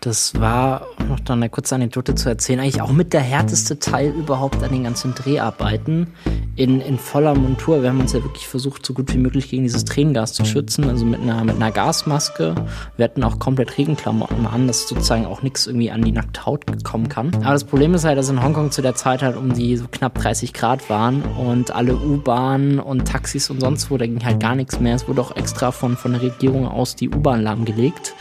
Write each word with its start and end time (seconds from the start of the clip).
Das 0.00 0.38
war, 0.40 0.86
um 1.00 1.08
noch 1.08 1.18
eine 1.28 1.50
kurze 1.50 1.74
Anekdote 1.74 2.14
zu 2.14 2.28
erzählen, 2.28 2.60
eigentlich 2.60 2.80
auch 2.80 2.92
mit 2.92 3.12
der 3.12 3.20
härteste 3.20 3.80
Teil 3.80 4.12
überhaupt 4.12 4.62
an 4.62 4.70
den 4.70 4.84
ganzen 4.84 5.12
Dreharbeiten 5.12 6.06
in, 6.54 6.80
in 6.80 6.98
voller 6.98 7.34
Montur. 7.34 7.82
Wir 7.82 7.88
haben 7.88 7.98
uns 7.98 8.12
ja 8.12 8.22
wirklich 8.22 8.46
versucht, 8.46 8.86
so 8.86 8.94
gut 8.94 9.12
wie 9.12 9.18
möglich 9.18 9.50
gegen 9.50 9.64
dieses 9.64 9.84
Tränengas 9.84 10.34
zu 10.34 10.44
schützen, 10.44 10.88
also 10.88 11.04
mit 11.04 11.20
einer, 11.20 11.42
mit 11.42 11.56
einer 11.56 11.72
Gasmaske. 11.72 12.54
Wir 12.96 13.04
hatten 13.04 13.24
auch 13.24 13.40
komplett 13.40 13.76
Regenklamotten 13.76 14.46
an, 14.46 14.68
dass 14.68 14.86
sozusagen 14.86 15.26
auch 15.26 15.42
nichts 15.42 15.66
irgendwie 15.66 15.90
an 15.90 16.02
die 16.02 16.12
nackte 16.12 16.46
Haut 16.46 16.64
kommen 16.84 17.08
kann. 17.08 17.34
Aber 17.34 17.52
das 17.52 17.64
Problem 17.64 17.92
ist 17.94 18.04
halt, 18.04 18.18
dass 18.18 18.28
in 18.28 18.40
Hongkong 18.40 18.70
zu 18.70 18.82
der 18.82 18.94
Zeit 18.94 19.22
halt 19.22 19.36
um 19.36 19.52
die 19.52 19.76
so 19.76 19.86
knapp 19.90 20.14
30 20.14 20.52
Grad 20.52 20.88
waren 20.88 21.22
und 21.22 21.72
alle 21.72 21.96
U-Bahnen 21.96 22.78
und 22.78 23.04
Taxis 23.08 23.50
und 23.50 23.60
sonst 23.60 23.90
wo, 23.90 23.96
da 23.96 24.06
ging 24.06 24.24
halt 24.24 24.38
gar 24.38 24.54
nichts 24.54 24.78
mehr. 24.78 24.94
Es 24.94 25.08
wurde 25.08 25.22
auch 25.22 25.34
extra 25.34 25.72
von, 25.72 25.96
von 25.96 26.12
der 26.12 26.22
Regierung 26.22 26.68
aus 26.68 26.94
die 26.94 27.08
U-Bahn 27.08 27.42
lahmgelegt 27.42 28.14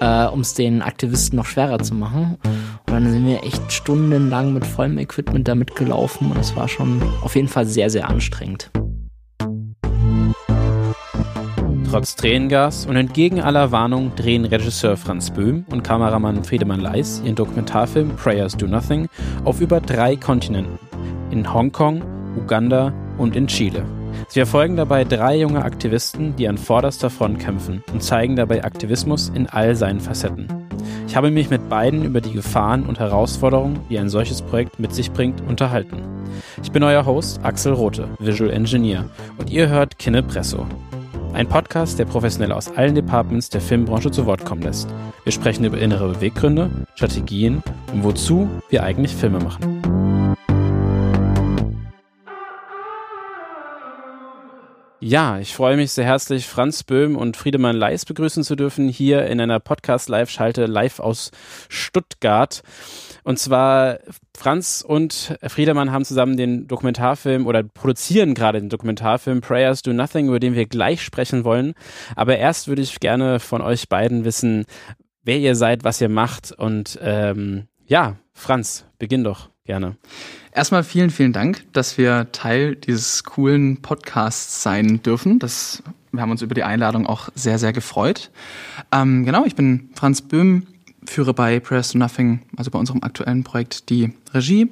äh, 0.00 0.26
um 0.26 0.40
es 0.40 0.54
den 0.54 0.82
Aktivisten 0.82 1.36
noch 1.36 1.46
schwerer 1.46 1.78
zu 1.78 1.94
machen. 1.94 2.38
Und 2.86 2.92
dann 2.92 3.10
sind 3.10 3.26
wir 3.26 3.42
echt 3.44 3.72
stundenlang 3.72 4.52
mit 4.52 4.66
vollem 4.66 4.98
Equipment 4.98 5.48
damit 5.48 5.74
gelaufen 5.74 6.30
und 6.30 6.38
es 6.38 6.54
war 6.56 6.68
schon 6.68 7.02
auf 7.22 7.34
jeden 7.34 7.48
Fall 7.48 7.66
sehr, 7.66 7.90
sehr 7.90 8.08
anstrengend. 8.08 8.70
Trotz 11.90 12.16
Tränengas 12.16 12.84
und 12.84 12.96
entgegen 12.96 13.40
aller 13.40 13.70
Warnung 13.70 14.14
drehen 14.16 14.44
Regisseur 14.44 14.96
Franz 14.96 15.30
Böhm 15.30 15.64
und 15.70 15.84
Kameramann 15.84 16.44
Friedemann 16.44 16.80
Leis 16.80 17.22
ihren 17.24 17.36
Dokumentarfilm 17.36 18.16
Prayers 18.16 18.56
Do 18.56 18.66
Nothing 18.66 19.08
auf 19.44 19.60
über 19.60 19.80
drei 19.80 20.16
Kontinenten. 20.16 20.78
In 21.30 21.52
Hongkong, 21.52 22.02
Uganda 22.36 22.92
und 23.18 23.36
in 23.36 23.46
Chile. 23.46 23.95
Sie 24.28 24.40
verfolgen 24.40 24.76
dabei 24.76 25.04
drei 25.04 25.38
junge 25.38 25.64
Aktivisten, 25.64 26.36
die 26.36 26.48
an 26.48 26.58
vorderster 26.58 27.10
Front 27.10 27.38
kämpfen 27.38 27.82
und 27.92 28.02
zeigen 28.02 28.36
dabei 28.36 28.64
Aktivismus 28.64 29.30
in 29.34 29.48
all 29.48 29.74
seinen 29.76 30.00
Facetten. 30.00 30.48
Ich 31.08 31.16
habe 31.16 31.30
mich 31.30 31.50
mit 31.50 31.68
beiden 31.68 32.04
über 32.04 32.20
die 32.20 32.32
Gefahren 32.32 32.84
und 32.84 32.98
Herausforderungen, 32.98 33.80
die 33.88 33.98
ein 33.98 34.08
solches 34.08 34.42
Projekt 34.42 34.78
mit 34.78 34.94
sich 34.94 35.12
bringt, 35.12 35.40
unterhalten. 35.48 36.02
Ich 36.62 36.72
bin 36.72 36.82
euer 36.82 37.06
Host 37.06 37.40
Axel 37.42 37.72
Rote, 37.72 38.08
Visual 38.18 38.50
Engineer, 38.50 39.08
und 39.38 39.50
ihr 39.50 39.68
hört 39.68 39.98
Kinne 39.98 40.22
Presso. 40.22 40.66
Ein 41.32 41.48
Podcast, 41.48 41.98
der 41.98 42.06
professionell 42.06 42.52
aus 42.52 42.74
allen 42.76 42.94
Departments 42.94 43.50
der 43.50 43.60
Filmbranche 43.60 44.10
zu 44.10 44.26
Wort 44.26 44.44
kommen 44.44 44.62
lässt. 44.62 44.88
Wir 45.24 45.32
sprechen 45.32 45.64
über 45.64 45.78
innere 45.78 46.08
Beweggründe, 46.08 46.70
Strategien 46.94 47.62
und 47.92 48.04
wozu 48.04 48.48
wir 48.70 48.82
eigentlich 48.82 49.14
Filme 49.14 49.38
machen. 49.38 50.15
Ja, 54.98 55.38
ich 55.38 55.54
freue 55.54 55.76
mich 55.76 55.92
sehr 55.92 56.06
herzlich, 56.06 56.46
Franz 56.46 56.82
Böhm 56.82 57.16
und 57.16 57.36
Friedemann 57.36 57.76
Leis 57.76 58.06
begrüßen 58.06 58.42
zu 58.42 58.56
dürfen, 58.56 58.88
hier 58.88 59.26
in 59.26 59.42
einer 59.42 59.60
Podcast-Live-Schalte 59.60 60.64
live 60.64 61.00
aus 61.00 61.32
Stuttgart. 61.68 62.62
Und 63.22 63.38
zwar 63.38 63.98
Franz 64.34 64.82
und 64.86 65.36
Friedemann 65.42 65.92
haben 65.92 66.06
zusammen 66.06 66.38
den 66.38 66.66
Dokumentarfilm 66.66 67.46
oder 67.46 67.62
produzieren 67.62 68.32
gerade 68.32 68.58
den 68.58 68.70
Dokumentarfilm 68.70 69.42
Prayers 69.42 69.82
Do 69.82 69.92
Nothing, 69.92 70.28
über 70.28 70.40
den 70.40 70.54
wir 70.54 70.64
gleich 70.64 71.02
sprechen 71.02 71.44
wollen. 71.44 71.74
Aber 72.14 72.38
erst 72.38 72.66
würde 72.66 72.80
ich 72.80 72.98
gerne 72.98 73.38
von 73.38 73.60
euch 73.60 73.90
beiden 73.90 74.24
wissen, 74.24 74.64
wer 75.22 75.36
ihr 75.36 75.56
seid, 75.56 75.84
was 75.84 76.00
ihr 76.00 76.08
macht. 76.08 76.52
Und 76.52 76.98
ähm, 77.02 77.68
ja, 77.84 78.16
Franz, 78.32 78.86
beginn 78.98 79.24
doch 79.24 79.50
gerne. 79.66 79.98
Erstmal 80.56 80.84
vielen, 80.84 81.10
vielen 81.10 81.34
Dank, 81.34 81.70
dass 81.74 81.98
wir 81.98 82.32
Teil 82.32 82.76
dieses 82.76 83.24
coolen 83.24 83.82
Podcasts 83.82 84.62
sein 84.62 85.02
dürfen. 85.02 85.38
Das, 85.38 85.82
wir 86.12 86.22
haben 86.22 86.30
uns 86.30 86.40
über 86.40 86.54
die 86.54 86.62
Einladung 86.62 87.06
auch 87.06 87.28
sehr, 87.34 87.58
sehr 87.58 87.74
gefreut. 87.74 88.30
Ähm, 88.90 89.26
genau, 89.26 89.44
ich 89.44 89.54
bin 89.54 89.90
Franz 89.94 90.22
Böhm, 90.22 90.66
führe 91.04 91.34
bei 91.34 91.60
Prayers 91.60 91.90
to 91.90 91.98
Nothing, 91.98 92.40
also 92.56 92.70
bei 92.70 92.78
unserem 92.78 93.02
aktuellen 93.02 93.44
Projekt, 93.44 93.90
die 93.90 94.14
Regie. 94.32 94.70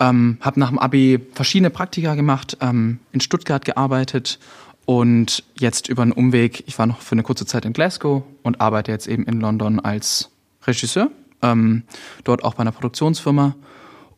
Ähm, 0.00 0.38
habe 0.40 0.58
nach 0.58 0.70
dem 0.70 0.80
Abi 0.80 1.20
verschiedene 1.34 1.70
Praktika 1.70 2.16
gemacht, 2.16 2.58
ähm, 2.60 2.98
in 3.12 3.20
Stuttgart 3.20 3.64
gearbeitet 3.64 4.40
und 4.86 5.44
jetzt 5.56 5.88
über 5.88 6.02
einen 6.02 6.10
Umweg, 6.10 6.64
ich 6.66 6.80
war 6.80 6.86
noch 6.86 7.00
für 7.00 7.12
eine 7.12 7.22
kurze 7.22 7.46
Zeit 7.46 7.64
in 7.64 7.74
Glasgow 7.74 8.24
und 8.42 8.60
arbeite 8.60 8.90
jetzt 8.90 9.06
eben 9.06 9.22
in 9.26 9.38
London 9.38 9.78
als 9.78 10.30
Regisseur, 10.66 11.12
ähm, 11.42 11.84
dort 12.24 12.42
auch 12.42 12.54
bei 12.54 12.62
einer 12.62 12.72
Produktionsfirma 12.72 13.54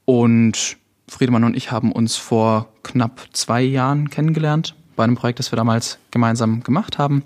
und 0.09 0.79
Friedemann 1.07 1.45
und 1.45 1.55
ich 1.55 1.71
haben 1.71 1.93
uns 1.93 2.17
vor 2.17 2.73
knapp 2.83 3.27
zwei 3.35 3.61
Jahren 3.61 4.09
kennengelernt 4.09 4.75
bei 4.97 5.05
einem 5.05 5.17
Projekt, 5.17 5.39
das 5.39 5.53
wir 5.53 5.57
damals 5.59 5.99
gemeinsam 6.11 6.63
gemacht 6.63 6.97
haben, 6.97 7.25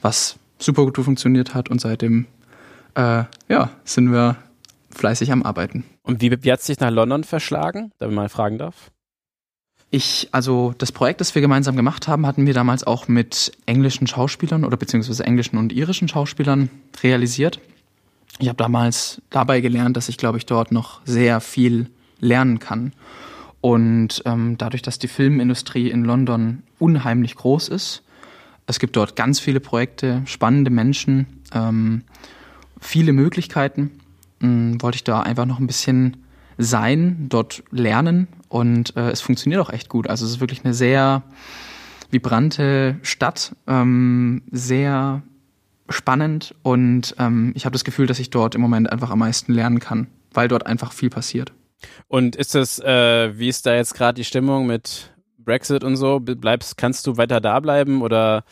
was 0.00 0.36
super 0.60 0.84
gut 0.84 0.96
funktioniert 0.96 1.54
hat 1.54 1.70
und 1.70 1.80
seitdem 1.80 2.26
äh, 2.94 3.24
ja, 3.48 3.70
sind 3.82 4.12
wir 4.12 4.36
fleißig 4.92 5.32
am 5.32 5.42
Arbeiten. 5.42 5.82
Und 6.04 6.20
wie, 6.20 6.30
wie 6.44 6.52
hat 6.52 6.60
es 6.60 6.66
dich 6.66 6.78
nach 6.78 6.92
London 6.92 7.24
verschlagen, 7.24 7.90
da 7.98 8.06
man 8.06 8.14
mal 8.14 8.28
fragen 8.28 8.58
darf? 8.58 8.92
Ich, 9.90 10.28
also 10.30 10.72
das 10.78 10.92
Projekt, 10.92 11.20
das 11.20 11.34
wir 11.34 11.42
gemeinsam 11.42 11.74
gemacht 11.74 12.06
haben, 12.06 12.28
hatten 12.28 12.46
wir 12.46 12.54
damals 12.54 12.84
auch 12.84 13.08
mit 13.08 13.50
englischen 13.66 14.06
Schauspielern 14.06 14.64
oder 14.64 14.76
beziehungsweise 14.76 15.24
englischen 15.24 15.58
und 15.58 15.72
irischen 15.72 16.06
Schauspielern 16.06 16.70
realisiert. 17.02 17.58
Ich 18.38 18.46
habe 18.46 18.56
damals 18.56 19.20
dabei 19.30 19.60
gelernt, 19.60 19.96
dass 19.96 20.08
ich, 20.08 20.16
glaube 20.16 20.38
ich, 20.38 20.46
dort 20.46 20.70
noch 20.70 21.00
sehr 21.04 21.40
viel 21.40 21.90
lernen 22.20 22.58
kann. 22.58 22.92
Und 23.60 24.22
ähm, 24.24 24.56
dadurch, 24.56 24.82
dass 24.82 24.98
die 24.98 25.08
Filmindustrie 25.08 25.90
in 25.90 26.04
London 26.04 26.62
unheimlich 26.78 27.34
groß 27.34 27.68
ist, 27.68 28.02
es 28.66 28.78
gibt 28.78 28.96
dort 28.96 29.16
ganz 29.16 29.40
viele 29.40 29.60
Projekte, 29.60 30.22
spannende 30.26 30.70
Menschen, 30.70 31.26
ähm, 31.52 32.02
viele 32.80 33.12
Möglichkeiten, 33.12 33.90
ähm, 34.40 34.80
wollte 34.80 34.96
ich 34.96 35.04
da 35.04 35.20
einfach 35.20 35.44
noch 35.44 35.58
ein 35.58 35.66
bisschen 35.66 36.18
sein, 36.56 37.26
dort 37.28 37.62
lernen 37.70 38.28
und 38.48 38.96
äh, 38.96 39.10
es 39.10 39.20
funktioniert 39.20 39.60
auch 39.60 39.70
echt 39.70 39.88
gut. 39.88 40.08
Also 40.08 40.24
es 40.24 40.32
ist 40.32 40.40
wirklich 40.40 40.64
eine 40.64 40.74
sehr 40.74 41.22
vibrante 42.10 42.98
Stadt, 43.02 43.54
ähm, 43.66 44.42
sehr 44.50 45.22
spannend 45.88 46.54
und 46.62 47.14
ähm, 47.18 47.52
ich 47.54 47.64
habe 47.64 47.72
das 47.72 47.84
Gefühl, 47.84 48.06
dass 48.06 48.18
ich 48.18 48.30
dort 48.30 48.54
im 48.54 48.60
Moment 48.60 48.90
einfach 48.92 49.10
am 49.10 49.18
meisten 49.18 49.52
lernen 49.52 49.80
kann, 49.80 50.06
weil 50.32 50.48
dort 50.48 50.66
einfach 50.66 50.92
viel 50.92 51.10
passiert. 51.10 51.52
Und 52.08 52.36
ist 52.36 52.54
das, 52.54 52.78
äh, 52.78 53.38
wie 53.38 53.48
ist 53.48 53.66
da 53.66 53.74
jetzt 53.74 53.94
gerade 53.94 54.16
die 54.16 54.24
Stimmung 54.24 54.66
mit 54.66 55.10
Brexit 55.38 55.84
und 55.84 55.96
so? 55.96 56.20
Bleibst, 56.20 56.76
kannst 56.76 57.06
du 57.06 57.16
weiter 57.16 57.40
da 57.40 57.60
bleiben 57.60 58.02
oder? 58.02 58.44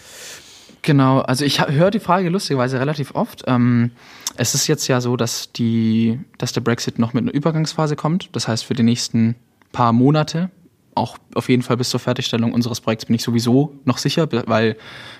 Genau, 0.82 1.20
also 1.20 1.44
ich 1.44 1.60
höre 1.66 1.90
die 1.90 2.00
Frage 2.00 2.28
lustigerweise 2.28 2.80
relativ 2.80 3.14
oft. 3.14 3.44
Ähm, 3.46 3.90
es 4.36 4.54
ist 4.54 4.68
jetzt 4.68 4.86
ja 4.88 5.00
so, 5.00 5.16
dass 5.16 5.52
die, 5.52 6.20
dass 6.38 6.52
der 6.52 6.60
Brexit 6.60 6.98
noch 6.98 7.12
mit 7.12 7.22
einer 7.22 7.34
Übergangsphase 7.34 7.96
kommt. 7.96 8.30
Das 8.32 8.48
heißt, 8.48 8.64
für 8.64 8.74
die 8.74 8.84
nächsten 8.84 9.34
paar 9.72 9.92
Monate, 9.92 10.50
auch 10.94 11.18
auf 11.34 11.48
jeden 11.48 11.62
Fall 11.62 11.76
bis 11.76 11.90
zur 11.90 12.00
Fertigstellung 12.00 12.52
unseres 12.52 12.80
Projekts 12.80 13.06
bin 13.06 13.14
ich 13.14 13.22
sowieso 13.22 13.74
noch 13.84 13.98
sicher, 13.98 14.28
weil 14.46 14.76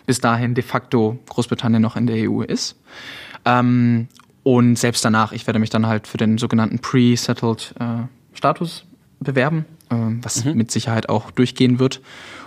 bis 0.06 0.20
dahin 0.20 0.54
de 0.54 0.64
facto 0.64 1.19
Großbritannien 1.28 1.82
noch 1.82 1.96
in 1.96 2.06
der 2.06 2.30
EU 2.30 2.42
ist. 2.42 2.76
Ähm, 3.44 4.08
und 4.48 4.78
selbst 4.78 5.04
danach, 5.04 5.32
ich 5.32 5.47
werde 5.47 5.59
mich 5.59 5.69
dann 5.69 5.86
halt 5.86 6.06
für 6.06 6.16
den 6.16 6.38
sogenannten 6.38 6.78
Pre-Settled 6.78 7.75
äh, 7.78 8.06
Status 8.32 8.86
bewerben, 9.20 9.66
äh, 9.91 9.97
was 10.22 10.42
mhm. 10.42 10.54
mit 10.54 10.70
Sicherheit 10.70 11.10
auch 11.10 11.31
durchgehen 11.31 11.78
wird 11.78 12.00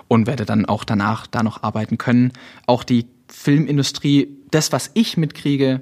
und 0.08 0.26
werde 0.26 0.46
dann 0.46 0.66
auch 0.66 0.84
danach 0.84 1.28
da 1.28 1.44
noch 1.44 1.62
arbeiten 1.62 2.00
können. 2.00 2.34
Auch 2.66 2.84
die 2.84 3.06
Filmindustrie, 3.28 4.36
das, 4.50 4.72
was 4.72 4.90
ich 4.96 5.16
mitkriege, 5.16 5.82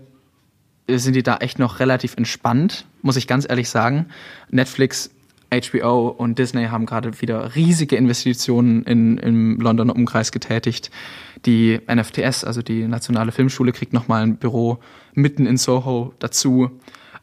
sind 0.89 1.15
die 1.15 1.23
da 1.23 1.37
echt 1.37 1.57
noch 1.57 1.79
relativ 1.79 2.17
entspannt, 2.17 2.83
muss 3.01 3.15
ich 3.15 3.25
ganz 3.25 3.45
ehrlich 3.47 3.69
sagen. 3.69 4.07
Netflix, 4.49 5.11
HBO 5.53 6.09
und 6.09 6.37
Disney 6.37 6.65
haben 6.65 6.85
gerade 6.85 7.21
wieder 7.21 7.55
riesige 7.55 7.95
Investitionen 7.95 8.83
in, 8.83 9.17
im 9.19 9.57
Londoner 9.61 9.95
Umkreis 9.95 10.33
getätigt. 10.33 10.91
Die 11.45 11.79
NFTS, 11.87 12.43
also 12.43 12.61
die 12.61 12.87
Nationale 12.87 13.31
Filmschule, 13.31 13.71
kriegt 13.71 13.93
nochmal 13.93 14.23
ein 14.23 14.37
Büro 14.37 14.79
mitten 15.13 15.45
in 15.45 15.57
Soho 15.57 16.13
dazu. 16.19 16.71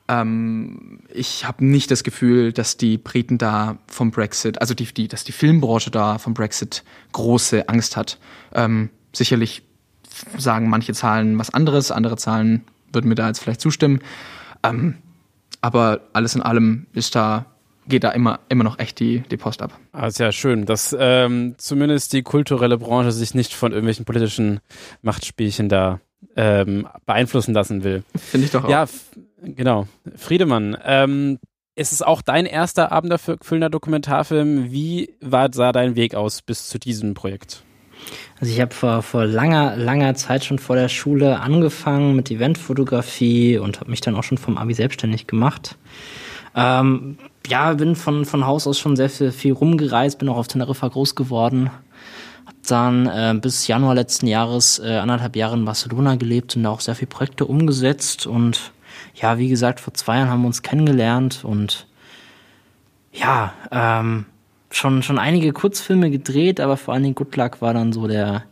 Ähm, 0.09 1.01
ich 1.13 1.47
habe 1.47 1.65
nicht 1.65 1.91
das 1.91 2.05
Gefühl, 2.05 2.53
dass 2.53 2.77
die 2.77 2.97
Briten 2.99 3.39
da 3.39 3.79
vom 3.89 4.11
Brexit, 4.11 4.61
also 4.61 4.75
die, 4.75 4.87
die, 4.87 5.09
dass 5.09 5.25
die 5.25 5.33
Filmbranche 5.33 5.91
da 5.91 6.19
vom 6.19 6.35
Brexit 6.35 6.85
große 7.13 7.69
Angst 7.69 7.97
hat. 7.97 8.19
Ähm, 8.55 8.91
sicherlich 9.13 9.63
sagen 10.39 10.69
manche 10.69 10.95
Zahlen 10.95 11.39
was 11.39 11.53
anderes, 11.53 11.91
andere 11.91 12.17
Zahlen 12.17 12.65
würden 12.93 13.09
mir 13.09 13.17
da 13.17 13.27
jetzt 13.27 13.41
vielleicht 13.41 13.61
zustimmen. 13.61 14.01
Ähm, 14.63 14.97
aber 15.61 16.03
alles 16.13 16.35
in 16.35 16.43
allem 16.43 16.87
ist 16.93 17.15
da 17.15 17.47
geht 17.89 18.05
da 18.05 18.11
immer, 18.11 18.41
immer 18.49 18.65
noch 18.65 18.79
echt 18.79 19.01
die, 19.01 19.21
die 19.21 19.37
Post 19.37 19.63
ab. 19.63 19.79
Ah, 19.93 20.07
ist 20.07 20.19
ja 20.19 20.33
schön, 20.33 20.67
dass 20.67 20.97
ähm, 20.99 21.55
zumindest 21.59 22.13
die 22.13 22.23
kulturelle 22.23 22.79
Branche 22.79 23.13
sich 23.13 23.35
nicht 23.35 23.55
von 23.55 23.73
irgendwelchen 23.73 24.05
politischen 24.05 24.61
Machtspielchen 25.03 25.69
da 25.69 26.01
ähm, 26.37 26.87
beeinflussen 27.07 27.55
lassen 27.55 27.85
will. 27.85 28.03
Finde 28.17 28.47
ich 28.47 28.53
doch 28.53 28.65
auch. 28.65 28.69
Ja, 28.69 28.87
genau. 29.43 29.87
Friedemann, 30.17 30.77
ähm, 30.85 31.39
ist 31.75 31.93
es 31.93 32.03
auch 32.03 32.23
dein 32.23 32.47
erster 32.47 32.91
abendfüllender 32.91 33.71
Dokumentarfilm? 33.71 34.73
Wie 34.73 35.15
war, 35.21 35.53
sah 35.53 35.73
dein 35.73 35.95
Weg 35.95 36.15
aus 36.15 36.43
bis 36.43 36.69
zu 36.69 36.79
diesem 36.79 37.15
Projekt? 37.15 37.63
Also 38.41 38.53
ich 38.53 38.61
habe 38.61 38.75
vor, 38.75 39.03
vor 39.03 39.25
langer, 39.25 39.77
langer 39.77 40.15
Zeit 40.15 40.45
schon 40.45 40.59
vor 40.59 40.77
der 40.77 40.89
Schule 40.89 41.41
angefangen 41.41 42.17
mit 42.17 42.31
Eventfotografie 42.31 43.59
und 43.59 43.81
habe 43.81 43.91
mich 43.91 44.01
dann 44.01 44.15
auch 44.15 44.25
schon 44.25 44.39
vom 44.39 44.59
Abi 44.59 44.75
selbstständig 44.75 45.27
gemacht. 45.27 45.77
Ähm, 46.55 47.19
ja, 47.49 47.73
bin 47.75 47.97
von, 47.97 48.25
von 48.25 48.47
Haus 48.47 48.67
aus 48.67 48.79
schon 48.79 48.97
sehr 48.97 49.11
viel, 49.11 49.33
viel 49.33 49.53
rumgereist, 49.53 50.19
bin 50.19 50.29
auch 50.29 50.37
auf 50.37 50.49
Teneriffa 50.49 50.89
groß 50.89 51.15
geworden. 51.15 51.71
Hab 52.47 52.55
dann 52.69 53.07
äh, 53.07 53.39
bis 53.41 53.67
Januar 53.67 53.95
letzten 53.95 54.27
Jahres 54.27 54.79
äh, 54.79 54.97
anderthalb 54.97 55.37
Jahre 55.37 55.57
in 55.57 55.65
Barcelona 55.65 56.17
gelebt 56.17 56.57
und 56.57 56.65
da 56.65 56.71
auch 56.71 56.81
sehr 56.81 56.95
viele 56.95 57.09
Projekte 57.09 57.45
umgesetzt. 57.45 58.27
Und 58.27 58.73
ja, 59.15 59.39
wie 59.39 59.49
gesagt, 59.49 59.81
vor 59.81 59.95
zwei 59.95 60.17
Jahren 60.17 60.31
haben 60.31 60.43
wir 60.43 60.49
uns 60.49 60.63
kennengelernt 60.63 61.45
und 61.45 61.87
ja, 63.13 63.55
ähm, 63.71 64.27
schon, 64.71 65.03
schon 65.03 65.19
einige 65.19 65.53
Kurzfilme 65.53 66.11
gedreht, 66.11 66.61
aber 66.61 66.77
vor 66.77 66.95
allen 66.95 67.03
Dingen 67.03 67.15
Good 67.15 67.37
Luck 67.37 67.63
war 67.63 67.73
dann 67.73 67.93
so 67.93 68.07
der, 68.07 68.45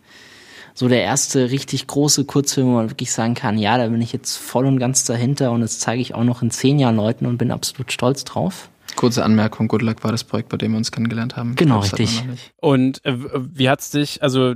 so 0.75 0.89
der 0.89 1.03
erste 1.03 1.51
richtig 1.51 1.87
große 1.87 2.25
Kurzfilm, 2.25 2.69
wo 2.69 2.73
man 2.73 2.91
wirklich 2.91 3.13
sagen 3.13 3.35
kann, 3.35 3.59
ja, 3.59 3.79
da 3.79 3.89
bin 3.89 4.01
ich 4.01 4.13
jetzt 4.13 4.37
voll 4.37 4.67
und 4.67 4.79
ganz 4.79 5.05
dahinter 5.05 5.53
und 5.53 5.61
das 5.61 5.79
zeige 5.79 6.01
ich 6.01 6.15
auch 6.15 6.25
noch 6.25 6.43
in 6.43 6.51
zehn 6.51 6.79
Jahren 6.79 6.97
Leuten 6.97 7.27
und 7.27 7.39
bin 7.39 7.51
absolut 7.51 7.93
stolz 7.93 8.25
drauf. 8.25 8.71
Kurze 8.97 9.25
Anmerkung, 9.25 9.69
Good 9.69 9.83
Luck 9.83 10.05
war 10.05 10.13
das 10.13 10.25
Projekt, 10.25 10.49
bei 10.49 10.57
dem 10.57 10.73
wir 10.73 10.79
uns 10.79 10.93
kennengelernt 10.93 11.37
haben. 11.37 11.55
Genau, 11.57 11.81
richtig. 11.81 12.25
Und 12.57 13.05
äh, 13.05 13.17
wie 13.19 13.69
hat's 13.69 13.91
dich, 13.91 14.23
also 14.23 14.55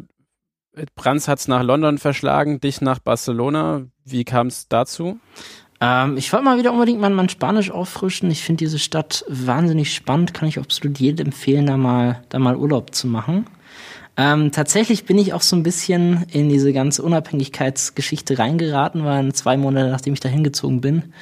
Brands 0.95 1.29
hat's 1.29 1.49
nach 1.49 1.63
London 1.63 1.99
verschlagen, 1.99 2.61
dich 2.61 2.81
nach 2.81 2.99
Barcelona. 2.99 3.87
Wie 4.05 4.25
kam 4.25 4.49
es 4.49 4.69
dazu? 4.69 5.19
Ähm, 5.81 6.17
ich 6.17 6.33
wollte 6.33 6.45
mal 6.45 6.59
wieder 6.59 6.73
unbedingt 6.73 7.01
mein, 7.01 7.15
mein 7.15 7.29
Spanisch 7.29 7.71
auffrischen. 7.71 8.31
Ich 8.31 8.43
finde 8.43 8.65
diese 8.65 8.79
Stadt 8.79 9.25
wahnsinnig 9.29 9.95
spannend. 9.95 10.35
Kann 10.35 10.49
ich 10.49 10.59
absolut 10.59 10.99
jedem 10.99 11.27
empfehlen, 11.27 11.67
da 11.67 11.77
mal, 11.77 12.23
da 12.29 12.39
mal 12.39 12.57
Urlaub 12.57 12.95
zu 12.95 13.07
machen. 13.07 13.47
Ähm, 14.17 14.51
tatsächlich 14.51 15.05
bin 15.05 15.17
ich 15.17 15.33
auch 15.33 15.43
so 15.43 15.55
ein 15.55 15.63
bisschen 15.63 16.25
in 16.33 16.49
diese 16.49 16.73
ganze 16.73 17.03
Unabhängigkeitsgeschichte 17.05 18.37
reingeraten, 18.39 19.05
weil 19.05 19.33
zwei 19.33 19.57
Monate 19.57 19.91
nachdem 19.91 20.13
ich 20.13 20.21
da 20.21 20.29
hingezogen 20.29 20.81
bin, 20.81 21.13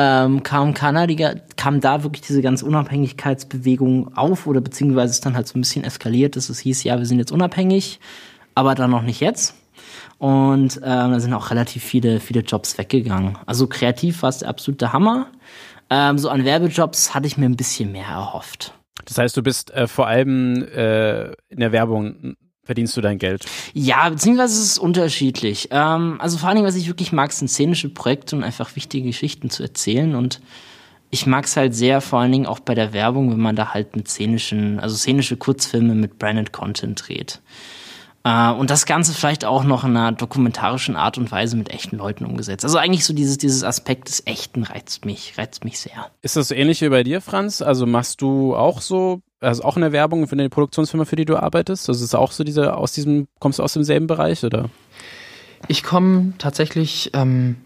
ähm, 0.00 0.44
kam 0.44 0.74
Kanadiger, 0.74 1.34
kam 1.56 1.80
da 1.80 2.04
wirklich 2.04 2.22
diese 2.22 2.40
ganze 2.40 2.64
Unabhängigkeitsbewegung 2.66 4.16
auf 4.16 4.46
oder 4.46 4.60
beziehungsweise 4.60 5.10
ist 5.10 5.26
dann 5.26 5.34
halt 5.34 5.48
so 5.48 5.58
ein 5.58 5.62
bisschen 5.62 5.82
eskaliert, 5.82 6.36
dass 6.36 6.50
es 6.50 6.60
hieß, 6.60 6.84
ja, 6.84 6.96
wir 6.98 7.04
sind 7.04 7.18
jetzt 7.18 7.32
unabhängig, 7.32 7.98
aber 8.54 8.76
dann 8.76 8.92
noch 8.92 9.02
nicht 9.02 9.20
jetzt. 9.20 9.56
Und 10.18 10.76
ähm, 10.76 11.12
da 11.12 11.20
sind 11.20 11.32
auch 11.34 11.50
relativ 11.50 11.82
viele, 11.82 12.20
viele 12.20 12.40
Jobs 12.42 12.78
weggegangen. 12.78 13.38
Also 13.46 13.66
kreativ 13.66 14.22
war 14.22 14.28
es 14.28 14.38
der 14.38 14.48
absolute 14.48 14.92
Hammer. 14.92 15.26
Ähm, 15.90 16.16
so 16.18 16.28
an 16.28 16.44
Werbejobs 16.44 17.14
hatte 17.14 17.26
ich 17.26 17.36
mir 17.36 17.46
ein 17.46 17.56
bisschen 17.56 17.90
mehr 17.90 18.06
erhofft. 18.06 18.74
Das 19.04 19.18
heißt, 19.18 19.36
du 19.36 19.42
bist 19.42 19.72
äh, 19.72 19.88
vor 19.88 20.06
allem 20.06 20.62
äh, 20.62 21.32
in 21.48 21.58
der 21.58 21.72
Werbung 21.72 22.36
verdienst 22.68 22.94
du 22.98 23.00
dein 23.00 23.16
Geld? 23.16 23.46
Ja, 23.72 24.10
beziehungsweise 24.10 24.60
es 24.60 24.72
ist 24.72 24.78
unterschiedlich. 24.78 25.68
Ähm, 25.70 26.20
also 26.20 26.36
vor 26.36 26.50
allen 26.50 26.56
Dingen, 26.56 26.68
was 26.68 26.76
ich 26.76 26.86
wirklich 26.86 27.12
mag, 27.12 27.32
sind 27.32 27.48
szenische 27.48 27.88
Projekte 27.88 28.36
und 28.36 28.44
einfach 28.44 28.76
wichtige 28.76 29.06
Geschichten 29.06 29.48
zu 29.48 29.62
erzählen. 29.62 30.14
Und 30.14 30.42
ich 31.08 31.24
mag 31.24 31.46
es 31.46 31.56
halt 31.56 31.74
sehr, 31.74 32.02
vor 32.02 32.18
allen 32.18 32.30
Dingen 32.30 32.44
auch 32.44 32.58
bei 32.58 32.74
der 32.74 32.92
Werbung, 32.92 33.30
wenn 33.30 33.40
man 33.40 33.56
da 33.56 33.72
halt 33.72 33.96
mit 33.96 34.06
szenischen, 34.06 34.80
also 34.80 34.96
szenische 34.96 35.38
Kurzfilme 35.38 35.94
mit 35.94 36.18
Branded 36.18 36.52
Content 36.52 37.08
dreht. 37.08 37.40
Äh, 38.22 38.50
und 38.50 38.68
das 38.68 38.84
Ganze 38.84 39.14
vielleicht 39.14 39.46
auch 39.46 39.64
noch 39.64 39.84
in 39.84 39.96
einer 39.96 40.12
dokumentarischen 40.12 40.94
Art 40.94 41.16
und 41.16 41.32
Weise 41.32 41.56
mit 41.56 41.70
echten 41.70 41.96
Leuten 41.96 42.26
umgesetzt. 42.26 42.66
Also 42.66 42.76
eigentlich 42.76 43.06
so 43.06 43.14
dieses, 43.14 43.38
dieses 43.38 43.64
Aspekt 43.64 44.10
des 44.10 44.26
Echten 44.26 44.64
reizt 44.64 45.06
mich, 45.06 45.38
reizt 45.38 45.64
mich 45.64 45.80
sehr. 45.80 46.10
Ist 46.20 46.36
das 46.36 46.50
ähnlich 46.50 46.82
wie 46.82 46.90
bei 46.90 47.02
dir, 47.02 47.22
Franz? 47.22 47.62
Also 47.62 47.86
machst 47.86 48.20
du 48.20 48.54
auch 48.54 48.82
so, 48.82 49.22
also 49.40 49.62
auch 49.62 49.76
eine 49.76 49.92
Werbung 49.92 50.26
für 50.26 50.32
eine 50.32 50.48
Produktionsfirma, 50.48 51.04
für 51.04 51.16
die 51.16 51.24
du 51.24 51.36
arbeitest? 51.36 51.88
Also 51.88 52.04
ist 52.04 52.14
auch 52.14 52.32
so 52.32 52.44
diese, 52.44 52.76
aus 52.76 52.92
diesem, 52.92 53.28
kommst 53.38 53.58
du 53.58 53.62
aus 53.62 53.72
demselben 53.72 54.06
Bereich 54.06 54.44
oder? 54.44 54.70
Ich 55.66 55.82
komme 55.82 56.32
tatsächlich 56.38 57.10
ähm, 57.14 57.56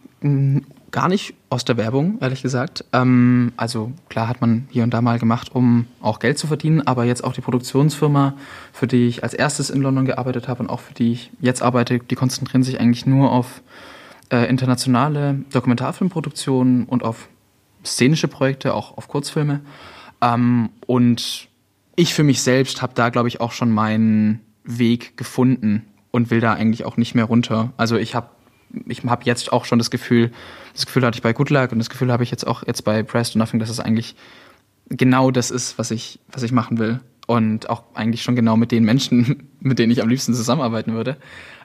gar 0.90 1.08
nicht 1.08 1.34
aus 1.50 1.64
der 1.64 1.76
Werbung, 1.76 2.19
ehrlich 2.20 2.42
gesagt. 2.42 2.84
Ähm, 2.92 3.52
also 3.56 3.92
klar 4.08 4.28
hat 4.28 4.40
man 4.40 4.69
hier 4.70 4.84
und 4.84 4.94
da 4.94 5.00
mal 5.00 5.19
gemacht, 5.19 5.54
um 5.54 5.86
auch 6.00 6.19
Geld 6.19 6.38
zu 6.38 6.46
verdienen, 6.46 6.86
aber 6.86 7.04
jetzt 7.04 7.24
auch 7.24 7.32
die 7.32 7.40
Produktionsfirma, 7.40 8.34
für 8.72 8.86
die 8.86 9.06
ich 9.08 9.24
als 9.24 9.34
erstes 9.34 9.70
in 9.70 9.82
London 9.82 10.04
gearbeitet 10.04 10.48
habe 10.48 10.62
und 10.62 10.70
auch 10.70 10.80
für 10.80 10.94
die 10.94 11.12
ich 11.12 11.30
jetzt 11.40 11.62
arbeite, 11.62 11.98
die 11.98 12.14
konzentrieren 12.14 12.62
sich 12.62 12.78
eigentlich 12.78 13.06
nur 13.06 13.32
auf 13.32 13.62
äh, 14.30 14.48
internationale 14.48 15.40
Dokumentarfilmproduktionen 15.52 16.84
und 16.84 17.02
auf 17.02 17.28
szenische 17.84 18.28
Projekte, 18.28 18.74
auch 18.74 18.96
auf 18.96 19.08
Kurzfilme. 19.08 19.60
Ähm, 20.20 20.70
und 20.86 21.48
ich 21.97 22.15
für 22.15 22.23
mich 22.23 22.43
selbst 22.43 22.83
habe 22.83 22.94
da, 22.94 23.11
glaube 23.11 23.29
ich, 23.29 23.41
auch 23.41 23.53
schon 23.53 23.71
meinen 23.71 24.41
Weg 24.65 25.17
gefunden 25.17 25.85
und 26.11 26.31
will 26.31 26.41
da 26.41 26.53
eigentlich 26.55 26.85
auch 26.85 26.97
nicht 26.97 27.15
mehr 27.15 27.25
runter. 27.25 27.73
Also 27.77 27.97
ich 27.97 28.15
habe 28.15 28.29
ich 28.87 29.05
habe 29.05 29.25
jetzt 29.25 29.53
auch 29.53 29.67
schon 29.67 29.79
das 29.79 29.91
Gefühl, 29.91 30.31
das 30.73 30.87
Gefühl 30.87 31.05
hatte 31.05 31.17
ich 31.17 31.23
bei 31.23 31.33
Good 31.33 31.50
Luck 31.50 31.73
und 31.73 31.79
das 31.79 31.91
Gefühl 31.91 32.11
habe 32.11 32.23
ich 32.23 32.31
jetzt 32.31 32.47
auch 32.47 32.67
jetzt 32.67 32.83
bei 32.83 33.03
Pressed 33.03 33.37
Nothing, 33.37 33.61
dass 33.61 33.69
es 33.69 33.81
eigentlich 33.81 34.15
genau 34.89 35.31
das 35.31 35.50
ist, 35.50 35.79
was 35.79 35.91
ich, 35.91 36.19
was 36.31 36.43
ich 36.43 36.53
machen 36.53 36.79
will. 36.79 37.00
Und 37.27 37.71
auch 37.71 37.85
eigentlich 37.94 38.23
schon 38.23 38.35
genau 38.35 38.56
mit 38.56 38.73
den 38.73 38.85
Menschen, 38.85 39.49
mit 39.61 39.79
denen 39.79 39.93
ich 39.93 40.03
am 40.03 40.09
liebsten 40.09 40.35
zusammenarbeiten 40.35 40.94
würde. 40.94 41.17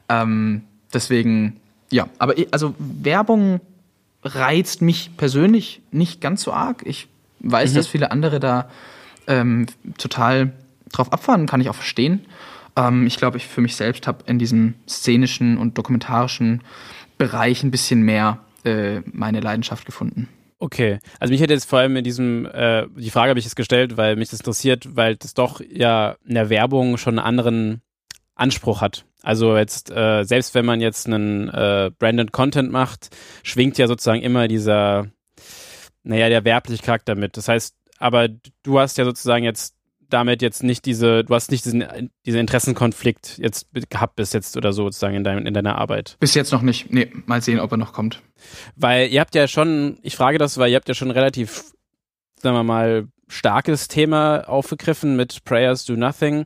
Ähm, 0.10 0.64
deswegen, 0.94 1.58
ja, 1.92 2.08
aber 2.20 2.36
also 2.52 2.76
Werbung 2.78 3.60
reizt 4.24 4.82
mich 4.82 5.16
persönlich 5.18 5.82
nicht 5.92 6.22
ganz 6.22 6.44
so 6.44 6.52
arg. 6.52 6.84
Ich 6.86 7.08
weiß, 7.40 7.72
mhm. 7.72 7.76
dass 7.76 7.88
viele 7.88 8.12
andere 8.12 8.40
da 8.40 8.70
ähm, 9.28 9.68
total 9.98 10.54
drauf 10.92 11.12
abfahren, 11.14 11.46
kann 11.46 11.62
ich 11.62 11.70
auch 11.70 11.76
verstehen. 11.76 12.26
Ähm, 12.76 13.06
ich 13.08 13.18
glaube, 13.18 13.38
ich 13.38 13.48
für 13.48 13.62
mich 13.62 13.76
selbst 13.76 14.08
habe 14.08 14.24
in 14.28 14.40
diesem 14.40 14.76
szenischen 14.88 15.58
und 15.58 15.78
dokumentarischen 15.78 16.62
Bereich 17.18 17.64
ein 17.64 17.72
bisschen 17.72 18.02
mehr 18.02 18.40
äh, 18.64 19.02
meine 19.12 19.40
Leidenschaft 19.40 19.86
gefunden. 19.86 20.30
Okay, 20.60 21.00
also 21.20 21.32
mich 21.32 21.42
hätte 21.42 21.54
jetzt 21.54 21.70
vor 21.70 21.80
allem 21.80 21.96
in 21.98 22.04
diesem, 22.04 22.48
äh, 22.48 22.88
die 22.96 23.12
Frage 23.12 23.30
habe 23.30 23.40
ich 23.40 23.46
jetzt 23.46 23.56
gestellt, 23.56 23.96
weil 23.96 24.16
mich 24.16 24.30
das 24.30 24.40
interessiert, 24.40 24.96
weil 24.96 25.16
das 25.16 25.36
doch 25.36 25.62
ja 25.62 26.16
in 26.26 26.34
der 26.34 26.50
Werbung 26.50 26.98
schon 26.98 27.20
einen 27.20 27.28
anderen 27.28 27.82
Anspruch 28.34 28.82
hat. 28.82 29.06
Also 29.22 29.56
jetzt, 29.56 29.92
äh, 29.92 30.24
selbst 30.24 30.56
wenn 30.56 30.66
man 30.66 30.82
jetzt 30.82 31.08
einen 31.08 31.50
äh, 31.50 31.92
Branded 32.00 32.32
Content 32.32 32.72
macht, 32.72 33.16
schwingt 33.44 33.78
ja 33.78 33.88
sozusagen 33.88 34.22
immer 34.22 34.48
dieser, 34.48 35.08
naja, 36.04 36.30
der 36.30 36.44
werbliche 36.44 36.84
Charakter 36.84 37.16
mit. 37.16 37.38
Das 37.38 37.48
heißt, 37.48 37.76
aber 37.98 38.28
du 38.64 38.80
hast 38.80 38.98
ja 38.98 39.06
sozusagen 39.06 39.44
jetzt 39.44 39.78
damit 40.10 40.42
jetzt 40.42 40.64
nicht 40.64 40.86
diese, 40.86 41.24
du 41.24 41.34
hast 41.34 41.52
nicht 41.52 41.66
diesen, 41.66 42.12
diesen 42.26 42.40
Interessenkonflikt 42.40 43.38
jetzt 43.38 43.68
gehabt 43.90 44.16
bis 44.16 44.34
jetzt 44.34 44.58
oder 44.58 44.74
so 44.74 44.84
sozusagen 44.86 45.16
in, 45.16 45.24
dein, 45.24 45.46
in 45.46 45.54
deiner 45.54 45.78
Arbeit. 45.78 46.18
Bis 46.20 46.34
jetzt 46.34 46.52
noch 46.52 46.62
nicht. 46.62 46.92
Nee, 46.92 47.12
mal 47.26 47.42
sehen, 47.42 47.60
ob 47.60 47.72
er 47.72 47.78
noch 47.78 47.94
kommt. 47.94 48.22
Weil 48.76 49.10
ihr 49.10 49.20
habt 49.20 49.36
ja 49.36 49.48
schon, 49.48 50.00
ich 50.04 50.16
frage 50.16 50.38
das, 50.38 50.58
weil 50.58 50.70
ihr 50.70 50.78
habt 50.78 50.88
ja 50.88 50.94
schon 50.94 51.12
relativ, 51.12 51.72
sagen 52.42 52.56
wir 52.56 52.64
mal, 52.64 53.08
starkes 53.28 53.88
Thema 53.90 54.48
aufgegriffen 54.48 55.16
mit 55.16 55.44
Prayers 55.44 55.86
Do 55.86 55.96
Nothing. 55.96 56.46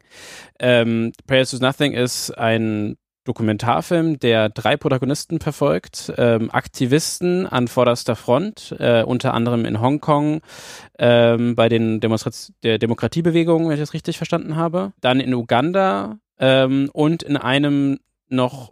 Ähm, 0.59 1.11
Prayers 1.27 1.51
Do 1.51 1.57
Nothing 1.57 1.93
ist 1.93 2.31
ein 2.31 2.97
Dokumentarfilm, 3.23 4.19
der 4.19 4.49
drei 4.49 4.77
Protagonisten 4.77 5.39
verfolgt, 5.39 6.11
ähm, 6.17 6.49
Aktivisten 6.51 7.45
an 7.45 7.67
vorderster 7.67 8.15
Front, 8.15 8.75
äh, 8.79 9.03
unter 9.03 9.33
anderem 9.33 9.65
in 9.65 9.79
Hongkong 9.79 10.41
ähm, 10.97 11.55
bei 11.55 11.69
den 11.69 11.99
Demonstrat 11.99 12.51
der 12.63 12.79
Demokratiebewegung, 12.79 13.65
wenn 13.65 13.75
ich 13.75 13.79
das 13.79 13.93
richtig 13.93 14.17
verstanden 14.17 14.55
habe, 14.55 14.93
dann 15.01 15.19
in 15.19 15.33
Uganda 15.33 16.17
ähm, 16.39 16.89
und 16.93 17.21
in 17.23 17.37
einem 17.37 17.99
noch 18.27 18.71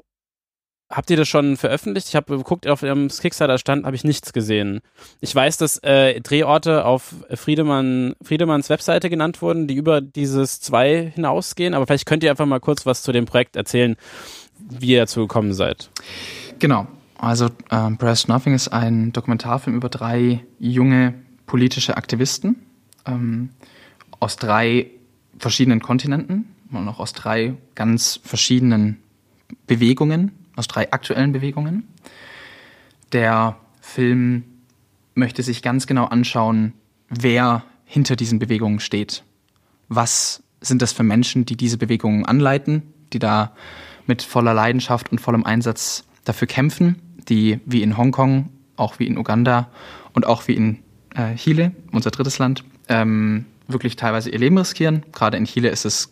Habt 0.92 1.12
ihr 1.12 1.18
das 1.18 1.28
schon 1.28 1.56
veröffentlicht? 1.56 2.08
Ich 2.08 2.16
habe 2.16 2.36
geguckt, 2.36 2.68
auf 2.68 2.80
dem 2.80 3.10
Kickstarter 3.10 3.60
stand, 3.60 3.86
habe 3.86 3.96
ich 3.96 4.04
nichts 4.04 4.34
gesehen. 4.34 4.82
Ich 5.22 5.36
weiß, 5.36 5.58
dass 5.58 5.78
äh, 5.84 6.20
Drehorte 6.20 6.84
auf 6.84 7.14
Friedemann, 7.32 8.16
Friedemanns 8.24 8.72
Webseite 8.72 9.12
genannt 9.12 9.44
wurden, 9.44 9.68
die 9.68 9.76
über 9.76 10.02
dieses 10.02 10.62
zwei 10.62 11.12
hinausgehen, 11.14 11.76
aber 11.76 11.86
vielleicht 11.86 12.08
könnt 12.08 12.24
ihr 12.24 12.32
einfach 12.32 12.48
mal 12.48 12.60
kurz 12.60 12.88
was 12.88 13.04
zu 13.04 13.12
dem 13.12 13.26
Projekt 13.26 13.56
erzählen, 13.56 13.98
wie 14.70 14.92
ihr 14.92 15.00
dazu 15.00 15.22
gekommen 15.22 15.54
seid. 15.54 15.90
Genau. 16.60 16.88
Also 17.18 17.50
ähm, 17.70 17.98
Press 17.98 18.28
Nothing 18.28 18.54
ist 18.54 18.70
ein 18.70 19.12
Dokumentarfilm 19.12 19.76
über 19.76 19.90
drei 19.90 20.46
junge 20.58 21.14
politische 21.46 21.98
Aktivisten 21.98 22.56
ähm, 23.06 23.50
aus 24.20 24.38
drei 24.38 24.88
verschiedenen 25.38 25.82
Kontinenten 25.82 26.54
und 26.72 26.88
auch 26.88 27.00
aus 27.00 27.14
drei 27.14 27.56
ganz 27.76 28.20
verschiedenen 28.24 28.98
Bewegungen 29.68 30.32
aus 30.60 30.68
drei 30.68 30.92
aktuellen 30.92 31.32
Bewegungen. 31.32 31.88
Der 33.14 33.58
Film 33.82 34.44
möchte 35.16 35.42
sich 35.42 35.64
ganz 35.64 35.88
genau 35.88 36.06
anschauen, 36.06 36.74
wer 37.10 37.64
hinter 37.86 38.16
diesen 38.16 38.38
Bewegungen 38.38 38.80
steht. 38.80 39.24
Was 39.88 40.44
sind 40.62 40.82
das 40.82 40.92
für 40.92 41.04
Menschen, 41.04 41.46
die 41.46 41.56
diese 41.56 41.78
Bewegungen 41.78 42.26
anleiten, 42.26 42.84
die 43.14 43.20
da 43.20 43.56
mit 44.10 44.24
voller 44.24 44.54
Leidenschaft 44.54 45.12
und 45.12 45.22
vollem 45.22 45.46
Einsatz 45.46 46.04
dafür 46.26 46.48
kämpfen, 46.48 46.98
die 47.30 47.60
wie 47.66 47.84
in 47.84 47.96
Hongkong, 47.96 48.50
auch 48.76 49.00
wie 49.00 49.06
in 49.06 49.18
Uganda 49.18 49.70
und 50.14 50.26
auch 50.26 50.48
wie 50.48 50.56
in 50.56 50.80
äh, 51.16 51.36
Chile, 51.36 51.72
unser 51.92 52.10
drittes 52.10 52.40
Land, 52.40 52.64
ähm, 52.90 53.46
wirklich 53.68 53.96
teilweise 53.96 54.32
ihr 54.32 54.40
Leben 54.40 54.58
riskieren. 54.58 55.04
Gerade 55.14 55.38
in 55.38 55.46
Chile 55.46 55.70
ist 55.70 55.86
es 55.86 56.12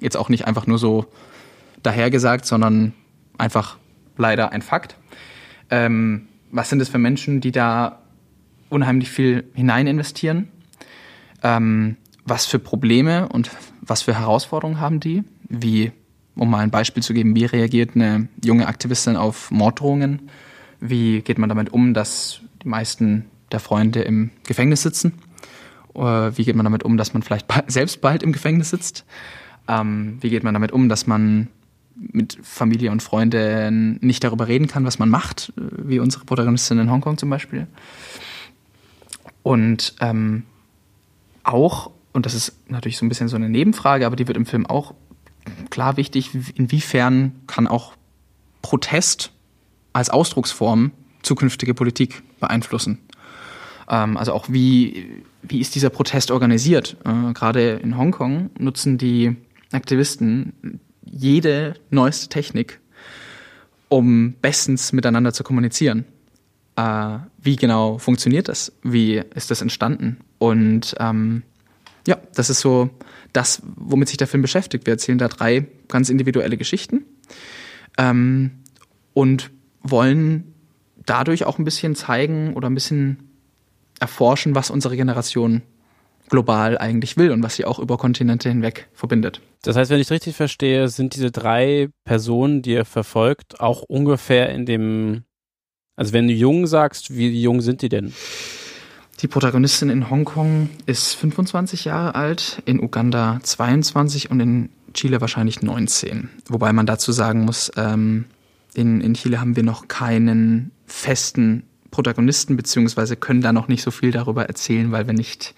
jetzt 0.00 0.16
auch 0.16 0.28
nicht 0.28 0.46
einfach 0.46 0.66
nur 0.66 0.78
so 0.78 1.06
dahergesagt, 1.84 2.44
sondern 2.44 2.94
einfach 3.38 3.78
leider 4.16 4.50
ein 4.50 4.60
Fakt. 4.60 4.96
Ähm, 5.70 6.26
was 6.50 6.68
sind 6.68 6.82
es 6.82 6.88
für 6.88 6.98
Menschen, 6.98 7.40
die 7.40 7.52
da 7.52 8.00
unheimlich 8.70 9.08
viel 9.08 9.44
hinein 9.54 9.86
investieren? 9.86 10.48
Ähm, 11.44 11.96
was 12.24 12.46
für 12.46 12.58
Probleme 12.58 13.28
und 13.28 13.50
was 13.82 14.02
für 14.02 14.18
Herausforderungen 14.18 14.80
haben 14.80 14.98
die? 14.98 15.22
Wie, 15.48 15.92
um 16.40 16.48
mal 16.48 16.60
ein 16.60 16.70
Beispiel 16.70 17.02
zu 17.02 17.12
geben, 17.12 17.36
wie 17.36 17.44
reagiert 17.44 17.90
eine 17.94 18.28
junge 18.42 18.66
Aktivistin 18.66 19.14
auf 19.14 19.50
Morddrohungen? 19.50 20.30
Wie 20.80 21.20
geht 21.20 21.36
man 21.36 21.50
damit 21.50 21.70
um, 21.70 21.92
dass 21.92 22.40
die 22.62 22.68
meisten 22.68 23.26
der 23.52 23.60
Freunde 23.60 24.00
im 24.00 24.30
Gefängnis 24.44 24.80
sitzen? 24.80 25.12
Wie 25.92 26.44
geht 26.44 26.56
man 26.56 26.64
damit 26.64 26.82
um, 26.82 26.96
dass 26.96 27.12
man 27.12 27.22
vielleicht 27.22 27.46
selbst 27.66 28.00
bald 28.00 28.22
im 28.22 28.32
Gefängnis 28.32 28.70
sitzt? 28.70 29.04
Ähm, 29.68 30.16
wie 30.22 30.30
geht 30.30 30.42
man 30.42 30.54
damit 30.54 30.72
um, 30.72 30.88
dass 30.88 31.06
man 31.06 31.48
mit 31.94 32.38
Familie 32.42 32.90
und 32.90 33.02
Freunden 33.02 33.98
nicht 34.00 34.24
darüber 34.24 34.48
reden 34.48 34.66
kann, 34.66 34.86
was 34.86 34.98
man 34.98 35.10
macht, 35.10 35.52
wie 35.56 35.98
unsere 35.98 36.24
Protagonistin 36.24 36.78
in 36.78 36.90
Hongkong 36.90 37.18
zum 37.18 37.28
Beispiel. 37.28 37.66
Und 39.42 39.94
ähm, 40.00 40.44
auch, 41.42 41.90
und 42.14 42.24
das 42.24 42.32
ist 42.32 42.56
natürlich 42.70 42.96
so 42.96 43.04
ein 43.04 43.10
bisschen 43.10 43.28
so 43.28 43.36
eine 43.36 43.50
Nebenfrage, 43.50 44.06
aber 44.06 44.16
die 44.16 44.26
wird 44.26 44.38
im 44.38 44.46
Film 44.46 44.64
auch 44.64 44.94
klar 45.70 45.96
wichtig, 45.96 46.30
inwiefern 46.54 47.32
kann 47.46 47.66
auch 47.66 47.94
Protest 48.62 49.32
als 49.92 50.10
Ausdrucksform 50.10 50.92
zukünftige 51.22 51.74
Politik 51.74 52.22
beeinflussen. 52.40 52.98
Ähm, 53.88 54.16
also 54.16 54.32
auch 54.32 54.48
wie, 54.48 55.22
wie 55.42 55.60
ist 55.60 55.74
dieser 55.74 55.90
Protest 55.90 56.30
organisiert? 56.30 56.96
Äh, 57.04 57.32
Gerade 57.32 57.72
in 57.82 57.96
Hongkong 57.96 58.50
nutzen 58.58 58.98
die 58.98 59.36
Aktivisten 59.72 60.80
jede 61.04 61.74
neueste 61.90 62.28
Technik, 62.28 62.80
um 63.88 64.34
bestens 64.40 64.92
miteinander 64.92 65.32
zu 65.32 65.42
kommunizieren. 65.42 66.04
Äh, 66.76 67.18
wie 67.42 67.56
genau 67.56 67.98
funktioniert 67.98 68.48
das? 68.48 68.72
Wie 68.82 69.22
ist 69.34 69.50
das 69.50 69.60
entstanden? 69.60 70.18
Und 70.38 70.94
ähm, 70.98 71.42
ja, 72.06 72.16
das 72.34 72.50
ist 72.50 72.60
so 72.60 72.90
das, 73.32 73.62
womit 73.76 74.08
sich 74.08 74.16
der 74.16 74.26
Film 74.26 74.42
beschäftigt. 74.42 74.86
Wir 74.86 74.94
erzählen 74.94 75.18
da 75.18 75.28
drei 75.28 75.66
ganz 75.88 76.08
individuelle 76.08 76.56
Geschichten 76.56 77.04
ähm, 77.98 78.52
und 79.14 79.50
wollen 79.82 80.54
dadurch 81.06 81.44
auch 81.44 81.58
ein 81.58 81.64
bisschen 81.64 81.94
zeigen 81.94 82.54
oder 82.54 82.68
ein 82.68 82.74
bisschen 82.74 83.30
erforschen, 83.98 84.54
was 84.54 84.70
unsere 84.70 84.96
Generation 84.96 85.62
global 86.28 86.78
eigentlich 86.78 87.16
will 87.16 87.32
und 87.32 87.42
was 87.42 87.56
sie 87.56 87.64
auch 87.64 87.78
über 87.78 87.98
Kontinente 87.98 88.48
hinweg 88.48 88.88
verbindet. 88.94 89.40
Das 89.62 89.76
heißt, 89.76 89.90
wenn 89.90 90.00
ich 90.00 90.10
richtig 90.10 90.36
verstehe, 90.36 90.88
sind 90.88 91.14
diese 91.14 91.30
drei 91.30 91.88
Personen, 92.04 92.62
die 92.62 92.72
ihr 92.72 92.84
verfolgt, 92.84 93.60
auch 93.60 93.82
ungefähr 93.82 94.50
in 94.50 94.64
dem, 94.64 95.24
also 95.96 96.12
wenn 96.12 96.28
du 96.28 96.32
jung 96.32 96.66
sagst, 96.66 97.14
wie 97.14 97.42
jung 97.42 97.60
sind 97.60 97.82
die 97.82 97.88
denn? 97.88 98.14
Die 99.22 99.28
Protagonistin 99.28 99.90
in 99.90 100.08
Hongkong 100.08 100.70
ist 100.86 101.14
25 101.14 101.84
Jahre 101.84 102.14
alt, 102.14 102.62
in 102.64 102.80
Uganda 102.80 103.38
22 103.42 104.30
und 104.30 104.40
in 104.40 104.70
Chile 104.94 105.20
wahrscheinlich 105.20 105.60
19. 105.60 106.30
Wobei 106.48 106.72
man 106.72 106.86
dazu 106.86 107.12
sagen 107.12 107.44
muss, 107.44 107.70
ähm, 107.76 108.24
in, 108.72 109.02
in 109.02 109.12
Chile 109.12 109.38
haben 109.38 109.56
wir 109.56 109.62
noch 109.62 109.88
keinen 109.88 110.70
festen 110.86 111.64
Protagonisten, 111.90 112.56
beziehungsweise 112.56 113.14
können 113.14 113.42
da 113.42 113.52
noch 113.52 113.68
nicht 113.68 113.82
so 113.82 113.90
viel 113.90 114.10
darüber 114.10 114.46
erzählen, 114.46 114.90
weil 114.90 115.06
wir 115.06 115.14
nicht 115.14 115.54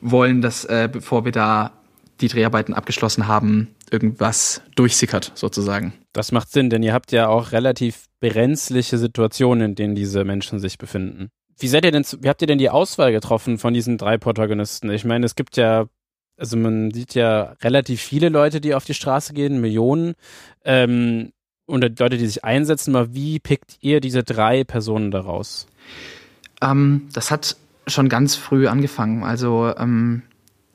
wollen, 0.00 0.42
dass 0.42 0.64
äh, 0.64 0.88
bevor 0.90 1.24
wir 1.24 1.32
da 1.32 1.72
die 2.20 2.28
Dreharbeiten 2.28 2.74
abgeschlossen 2.74 3.28
haben, 3.28 3.68
irgendwas 3.88 4.62
durchsickert 4.74 5.30
sozusagen. 5.36 5.92
Das 6.12 6.32
macht 6.32 6.50
Sinn, 6.50 6.70
denn 6.70 6.82
ihr 6.82 6.92
habt 6.94 7.12
ja 7.12 7.28
auch 7.28 7.52
relativ 7.52 8.06
brenzliche 8.20 8.98
Situationen, 8.98 9.70
in 9.70 9.74
denen 9.76 9.94
diese 9.94 10.24
Menschen 10.24 10.58
sich 10.58 10.78
befinden. 10.78 11.28
Wie 11.58 11.68
seid 11.68 11.84
ihr 11.84 11.92
denn, 11.92 12.04
wie 12.20 12.28
habt 12.28 12.42
ihr 12.42 12.46
denn 12.46 12.58
die 12.58 12.70
Auswahl 12.70 13.12
getroffen 13.12 13.58
von 13.58 13.72
diesen 13.74 13.98
drei 13.98 14.18
Protagonisten? 14.18 14.90
Ich 14.90 15.04
meine, 15.04 15.24
es 15.24 15.36
gibt 15.36 15.56
ja, 15.56 15.86
also 16.36 16.56
man 16.56 16.90
sieht 16.90 17.14
ja 17.14 17.54
relativ 17.62 18.02
viele 18.02 18.28
Leute, 18.28 18.60
die 18.60 18.74
auf 18.74 18.84
die 18.84 18.94
Straße 18.94 19.32
gehen, 19.32 19.60
Millionen, 19.60 20.14
ähm, 20.64 21.32
und 21.66 21.82
Leute, 21.98 22.16
die 22.16 22.26
sich 22.26 22.44
einsetzen. 22.44 22.92
Mal, 22.92 23.14
wie 23.14 23.38
pickt 23.38 23.78
ihr 23.80 24.00
diese 24.00 24.22
drei 24.22 24.64
Personen 24.64 25.10
daraus? 25.10 25.66
Ähm, 26.62 27.08
das 27.12 27.30
hat 27.30 27.56
schon 27.86 28.08
ganz 28.08 28.36
früh 28.36 28.68
angefangen. 28.68 29.24
Also 29.24 29.74
ähm, 29.76 30.22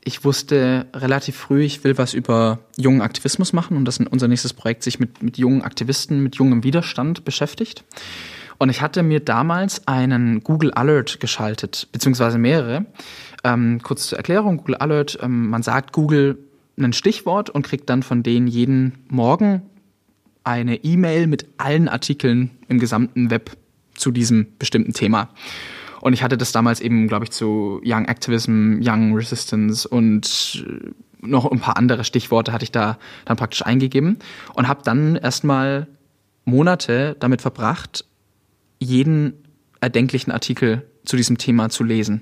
ich 0.04 0.24
wusste 0.24 0.88
relativ 0.94 1.36
früh, 1.38 1.64
ich 1.64 1.84
will 1.84 1.98
was 1.98 2.14
über 2.14 2.60
jungen 2.78 3.02
Aktivismus 3.02 3.54
machen 3.54 3.78
und 3.78 3.86
dass 3.86 4.00
unser 4.00 4.28
nächstes 4.28 4.54
Projekt 4.54 4.84
sich 4.84 5.00
mit, 5.00 5.22
mit 5.22 5.38
jungen 5.38 5.62
Aktivisten, 5.62 6.22
mit 6.24 6.36
jungem 6.36 6.64
Widerstand 6.64 7.24
beschäftigt. 7.24 7.84
Und 8.62 8.70
ich 8.70 8.84
hatte 8.84 9.02
mir 9.02 9.22
damals 9.22 9.88
einen 9.88 10.44
Google 10.44 10.72
Alert 10.72 11.20
geschaltet, 11.20 11.88
beziehungsweise 11.92 12.38
mehrere. 12.38 12.86
Ähm, 13.44 13.82
kurz 13.82 14.10
zur 14.10 14.20
Erklärung, 14.20 14.58
Google 14.58 14.76
Alert, 14.76 15.18
ähm, 15.20 15.50
man 15.50 15.64
sagt 15.64 15.94
Google 15.94 16.38
ein 16.78 16.94
Stichwort 16.94 17.50
und 17.50 17.66
kriegt 17.66 17.90
dann 17.90 18.04
von 18.04 18.22
denen 18.22 18.46
jeden 18.46 19.00
Morgen 19.10 19.64
eine 20.44 20.76
E-Mail 20.76 21.26
mit 21.26 21.48
allen 21.58 21.90
Artikeln 21.90 22.52
im 22.68 22.78
gesamten 22.78 23.32
Web 23.32 23.50
zu 23.96 24.12
diesem 24.12 24.46
bestimmten 24.60 24.94
Thema. 24.94 25.30
Und 26.00 26.14
ich 26.14 26.22
hatte 26.22 26.38
das 26.38 26.52
damals 26.52 26.82
eben, 26.82 27.08
glaube 27.08 27.26
ich, 27.26 27.32
zu 27.32 27.82
Young 27.84 28.06
Activism, 28.06 28.80
Young 28.80 29.16
Resistance 29.16 29.88
und 29.88 30.64
äh, 30.68 30.92
noch 31.28 31.52
ein 31.52 31.62
paar 31.62 31.78
andere 31.78 32.04
Stichworte 32.04 32.54
hatte 32.54 32.66
ich 32.66 32.72
da 32.72 33.00
dann 33.26 33.38
praktisch 33.38 33.66
eingegeben 33.66 34.20
und 34.54 34.68
habe 34.68 34.82
dann 34.84 35.16
erstmal 35.16 35.88
Monate 36.46 37.16
damit 37.20 37.42
verbracht, 37.42 38.06
jeden 38.84 39.34
erdenklichen 39.80 40.32
Artikel 40.32 40.86
zu 41.06 41.16
diesem 41.18 41.38
Thema 41.38 41.70
zu 41.70 41.84
lesen. 41.84 42.22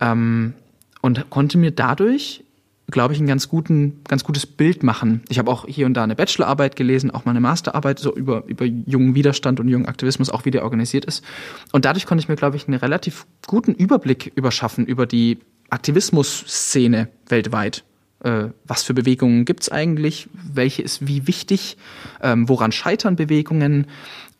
Ähm, 0.00 0.54
und 1.00 1.30
konnte 1.30 1.58
mir 1.58 1.70
dadurch 1.70 2.44
glaube 2.90 3.12
ich, 3.12 3.20
ein 3.20 3.26
ganz, 3.26 3.48
guten, 3.48 4.00
ganz 4.04 4.24
gutes 4.24 4.46
Bild 4.46 4.82
machen. 4.82 5.22
Ich 5.28 5.38
habe 5.38 5.50
auch 5.50 5.66
hier 5.66 5.84
und 5.84 5.94
da 5.94 6.04
eine 6.04 6.16
Bachelorarbeit 6.16 6.74
gelesen, 6.74 7.10
auch 7.10 7.24
mal 7.26 7.32
eine 7.32 7.40
Masterarbeit 7.40 7.98
so 7.98 8.14
über, 8.14 8.44
über 8.46 8.64
jungen 8.64 9.14
Widerstand 9.14 9.60
und 9.60 9.68
jungen 9.68 9.86
Aktivismus, 9.86 10.30
auch 10.30 10.46
wie 10.46 10.50
der 10.50 10.64
organisiert 10.64 11.04
ist. 11.04 11.22
Und 11.72 11.84
dadurch 11.84 12.06
konnte 12.06 12.22
ich 12.22 12.28
mir, 12.28 12.36
glaube 12.36 12.56
ich, 12.56 12.66
einen 12.66 12.78
relativ 12.78 13.26
guten 13.46 13.74
Überblick 13.74 14.32
überschaffen 14.34 14.86
über 14.86 15.06
die 15.06 15.38
Aktivismus-Szene 15.68 17.08
weltweit. 17.28 17.84
Äh, 18.24 18.48
was 18.64 18.82
für 18.82 18.94
Bewegungen 18.94 19.44
gibt's 19.44 19.70
eigentlich? 19.70 20.28
Welche 20.32 20.80
ist 20.80 21.06
wie 21.06 21.26
wichtig? 21.26 21.76
Ähm, 22.22 22.48
woran 22.48 22.72
scheitern 22.72 23.16
Bewegungen? 23.16 23.86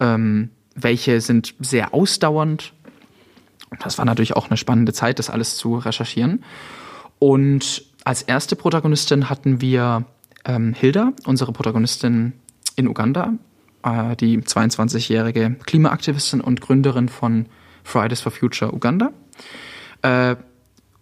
Ähm, 0.00 0.50
welche 0.82 1.20
sind 1.20 1.54
sehr 1.60 1.94
ausdauernd? 1.94 2.72
Das 3.80 3.98
war 3.98 4.04
natürlich 4.04 4.34
auch 4.36 4.48
eine 4.48 4.56
spannende 4.56 4.92
Zeit, 4.92 5.18
das 5.18 5.30
alles 5.30 5.56
zu 5.56 5.76
recherchieren. 5.76 6.44
Und 7.18 7.84
als 8.04 8.22
erste 8.22 8.56
Protagonistin 8.56 9.28
hatten 9.28 9.60
wir 9.60 10.04
ähm, 10.44 10.72
Hilda, 10.72 11.12
unsere 11.26 11.52
Protagonistin 11.52 12.32
in 12.76 12.88
Uganda, 12.88 13.34
äh, 13.82 14.16
die 14.16 14.38
22-jährige 14.38 15.56
Klimaaktivistin 15.66 16.40
und 16.40 16.60
Gründerin 16.60 17.08
von 17.08 17.46
Fridays 17.84 18.20
for 18.20 18.32
Future 18.32 18.72
Uganda. 18.72 19.10
Äh, 20.02 20.36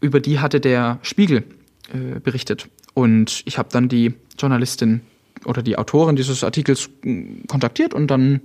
über 0.00 0.20
die 0.20 0.40
hatte 0.40 0.60
der 0.60 0.98
Spiegel 1.02 1.44
äh, 1.92 2.20
berichtet. 2.20 2.68
Und 2.94 3.42
ich 3.44 3.58
habe 3.58 3.68
dann 3.70 3.88
die 3.88 4.14
Journalistin 4.38 5.02
oder 5.44 5.62
die 5.62 5.78
Autorin 5.78 6.16
dieses 6.16 6.42
Artikels 6.44 6.88
mm, 7.02 7.46
kontaktiert 7.46 7.94
und 7.94 8.08
dann 8.08 8.40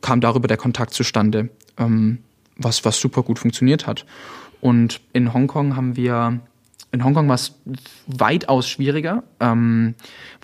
kam 0.00 0.20
darüber 0.20 0.48
der 0.48 0.56
Kontakt 0.56 0.94
zustande, 0.94 1.50
ähm, 1.78 2.18
was, 2.56 2.84
was 2.84 3.00
super 3.00 3.22
gut 3.22 3.38
funktioniert 3.38 3.86
hat. 3.86 4.04
Und 4.60 5.00
in 5.12 5.32
Hongkong 5.32 5.76
haben 5.76 5.96
wir 5.96 6.40
in 6.90 7.04
Hongkong 7.04 7.28
war 7.28 7.34
es 7.34 7.54
weitaus 8.06 8.68
schwieriger, 8.68 9.22
ähm, 9.40 9.94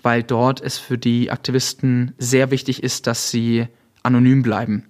weil 0.03 0.21
dort 0.21 0.61
es 0.61 0.77
für 0.77 0.97
die 0.97 1.31
Aktivisten 1.31 2.13
sehr 2.19 2.51
wichtig 2.51 2.83
ist, 2.83 3.07
dass 3.07 3.31
sie 3.31 3.67
anonym 4.03 4.43
bleiben. 4.43 4.85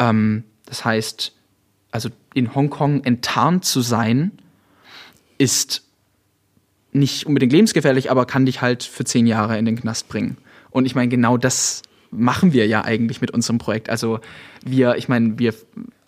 Ähm, 0.00 0.42
das 0.66 0.84
heißt, 0.84 1.32
also 1.92 2.08
in 2.34 2.54
Hongkong 2.54 3.04
enttarnt 3.04 3.64
zu 3.64 3.80
sein, 3.80 4.32
ist 5.38 5.84
nicht 6.92 7.26
unbedingt 7.26 7.52
lebensgefährlich, 7.52 8.10
aber 8.10 8.26
kann 8.26 8.46
dich 8.46 8.60
halt 8.60 8.82
für 8.82 9.04
zehn 9.04 9.26
Jahre 9.26 9.56
in 9.56 9.64
den 9.64 9.76
Knast 9.76 10.08
bringen. 10.08 10.36
Und 10.70 10.84
ich 10.84 10.94
meine, 10.94 11.08
genau 11.08 11.36
das 11.36 11.82
machen 12.10 12.52
wir 12.52 12.66
ja 12.66 12.84
eigentlich 12.84 13.20
mit 13.20 13.30
unserem 13.30 13.58
Projekt. 13.58 13.90
Also 13.90 14.20
wir, 14.64 14.96
ich 14.96 15.08
meine, 15.08 15.38
wir 15.38 15.54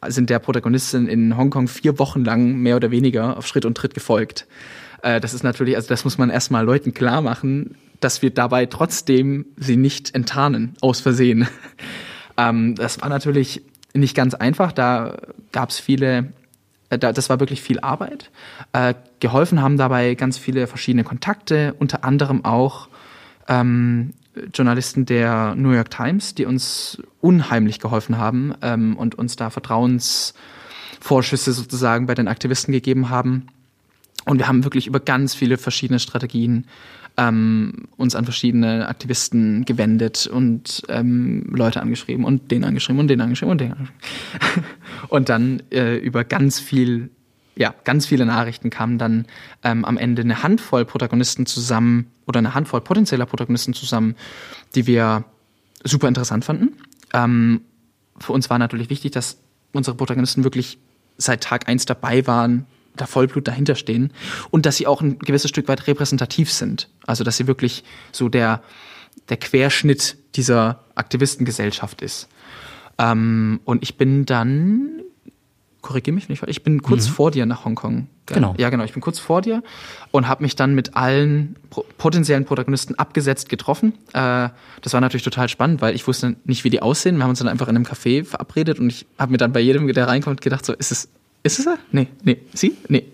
sind 0.08 0.30
der 0.30 0.38
Protagonistin 0.38 1.06
in 1.06 1.36
Hongkong 1.36 1.68
vier 1.68 1.98
Wochen 1.98 2.24
lang 2.24 2.56
mehr 2.56 2.76
oder 2.76 2.90
weniger 2.90 3.36
auf 3.36 3.46
Schritt 3.46 3.64
und 3.64 3.76
Tritt 3.76 3.94
gefolgt. 3.94 4.46
Äh, 5.02 5.20
das 5.20 5.34
ist 5.34 5.42
natürlich, 5.42 5.76
also 5.76 5.88
das 5.88 6.04
muss 6.04 6.18
man 6.18 6.30
erstmal 6.30 6.64
Leuten 6.64 6.94
klar 6.94 7.20
machen, 7.20 7.76
dass 8.00 8.22
wir 8.22 8.30
dabei 8.30 8.66
trotzdem 8.66 9.46
sie 9.56 9.76
nicht 9.76 10.14
enttarnen, 10.14 10.74
aus 10.80 11.00
Versehen. 11.00 11.46
ähm, 12.36 12.74
das 12.74 13.00
war 13.00 13.08
natürlich 13.08 13.62
nicht 13.92 14.14
ganz 14.14 14.34
einfach, 14.34 14.72
da 14.72 15.18
gab 15.52 15.70
es 15.70 15.78
viele, 15.78 16.32
äh, 16.88 16.98
das 16.98 17.28
war 17.28 17.40
wirklich 17.40 17.60
viel 17.60 17.80
Arbeit. 17.80 18.30
Äh, 18.72 18.94
geholfen 19.20 19.60
haben 19.60 19.76
dabei 19.76 20.14
ganz 20.14 20.38
viele 20.38 20.66
verschiedene 20.66 21.04
Kontakte, 21.04 21.74
unter 21.78 22.04
anderem 22.04 22.44
auch 22.44 22.88
ähm, 23.48 24.14
Journalisten 24.54 25.06
der 25.06 25.56
New 25.56 25.70
York 25.70 25.90
Times, 25.90 26.34
die 26.34 26.44
uns 26.46 27.02
unheimlich 27.20 27.80
geholfen 27.80 28.18
haben 28.18 28.54
ähm, 28.62 28.96
und 28.96 29.16
uns 29.16 29.34
da 29.36 29.50
Vertrauensvorschüsse 29.50 31.52
sozusagen 31.52 32.06
bei 32.06 32.14
den 32.14 32.28
Aktivisten 32.28 32.72
gegeben 32.72 33.10
haben. 33.10 33.48
Und 34.26 34.38
wir 34.38 34.48
haben 34.48 34.64
wirklich 34.64 34.86
über 34.86 35.00
ganz 35.00 35.34
viele 35.34 35.58
verschiedene 35.58 35.98
Strategien 35.98 36.66
ähm, 37.16 37.88
uns 37.96 38.14
an 38.14 38.24
verschiedene 38.24 38.88
Aktivisten 38.88 39.64
gewendet 39.64 40.26
und 40.26 40.82
ähm, 40.88 41.46
Leute 41.50 41.80
angeschrieben 41.80 42.24
und 42.24 42.50
den 42.50 42.64
angeschrieben 42.64 43.00
und 43.00 43.08
den 43.08 43.20
angeschrieben 43.20 43.50
und 43.50 43.60
den 43.60 43.72
angeschrieben. 43.72 43.96
und 45.08 45.28
dann 45.28 45.62
äh, 45.70 45.96
über 45.96 46.24
ganz 46.24 46.60
viel, 46.60 47.10
ja, 47.56 47.74
ganz 47.84 48.06
viele 48.06 48.26
Nachrichten 48.26 48.70
kamen 48.70 48.98
dann 48.98 49.26
ähm, 49.62 49.84
am 49.84 49.98
Ende 49.98 50.22
eine 50.22 50.42
Handvoll 50.42 50.84
Protagonisten 50.84 51.46
zusammen 51.46 52.10
oder 52.26 52.38
eine 52.38 52.54
Handvoll 52.54 52.80
potenzieller 52.80 53.26
Protagonisten 53.26 53.74
zusammen, 53.74 54.14
die 54.74 54.86
wir 54.86 55.24
super 55.84 56.08
interessant 56.08 56.44
fanden. 56.44 56.76
Ähm, 57.12 57.62
für 58.18 58.32
uns 58.32 58.50
war 58.50 58.58
natürlich 58.58 58.90
wichtig, 58.90 59.12
dass 59.12 59.38
unsere 59.72 59.96
Protagonisten 59.96 60.44
wirklich 60.44 60.78
seit 61.16 61.42
Tag 61.42 61.68
eins 61.68 61.86
dabei 61.86 62.26
waren, 62.26 62.66
da 62.96 63.06
Vollblut 63.06 63.46
dahinter 63.46 63.74
stehen 63.74 64.12
und 64.50 64.66
dass 64.66 64.76
sie 64.76 64.86
auch 64.86 65.00
ein 65.00 65.18
gewisses 65.18 65.50
Stück 65.50 65.68
weit 65.68 65.86
repräsentativ 65.86 66.52
sind. 66.52 66.88
Also 67.06 67.24
dass 67.24 67.36
sie 67.36 67.46
wirklich 67.46 67.84
so 68.12 68.28
der, 68.28 68.62
der 69.28 69.36
Querschnitt 69.36 70.16
dieser 70.36 70.84
Aktivistengesellschaft 70.94 72.02
ist. 72.02 72.28
Ähm, 72.98 73.60
und 73.64 73.82
ich 73.82 73.96
bin 73.96 74.26
dann, 74.26 75.02
korrigiere 75.82 76.14
mich 76.14 76.28
nicht, 76.28 76.42
ich 76.46 76.62
bin 76.62 76.82
kurz 76.82 77.08
mhm. 77.08 77.12
vor 77.12 77.30
dir 77.30 77.46
nach 77.46 77.64
Hongkong. 77.64 78.06
Genau. 78.26 78.54
Ja, 78.58 78.70
genau. 78.70 78.84
Ich 78.84 78.92
bin 78.92 79.02
kurz 79.02 79.18
vor 79.18 79.40
dir 79.42 79.62
und 80.10 80.28
habe 80.28 80.42
mich 80.42 80.54
dann 80.54 80.74
mit 80.74 80.94
allen 80.94 81.56
potenziellen 81.98 82.44
Protagonisten 82.44 82.94
abgesetzt 82.96 83.48
getroffen. 83.48 83.94
Äh, 84.12 84.50
das 84.82 84.92
war 84.92 85.00
natürlich 85.00 85.24
total 85.24 85.48
spannend, 85.48 85.80
weil 85.82 85.94
ich 85.94 86.06
wusste 86.06 86.36
nicht, 86.44 86.62
wie 86.64 86.70
die 86.70 86.80
aussehen. 86.80 87.16
Wir 87.16 87.24
haben 87.24 87.30
uns 87.30 87.40
dann 87.40 87.48
einfach 87.48 87.68
in 87.68 87.76
einem 87.76 87.86
Café 87.86 88.24
verabredet 88.24 88.78
und 88.78 88.90
ich 88.90 89.06
habe 89.18 89.32
mir 89.32 89.38
dann 89.38 89.52
bei 89.52 89.60
jedem, 89.60 89.92
der 89.92 90.06
reinkommt, 90.06 90.40
gedacht, 90.40 90.64
so, 90.64 90.72
ist 90.74 90.92
es 90.92 91.08
ist 91.42 91.58
es 91.58 91.66
er? 91.66 91.78
Nee, 91.90 92.08
nee. 92.22 92.38
Sie? 92.52 92.76
Nee. 92.88 93.04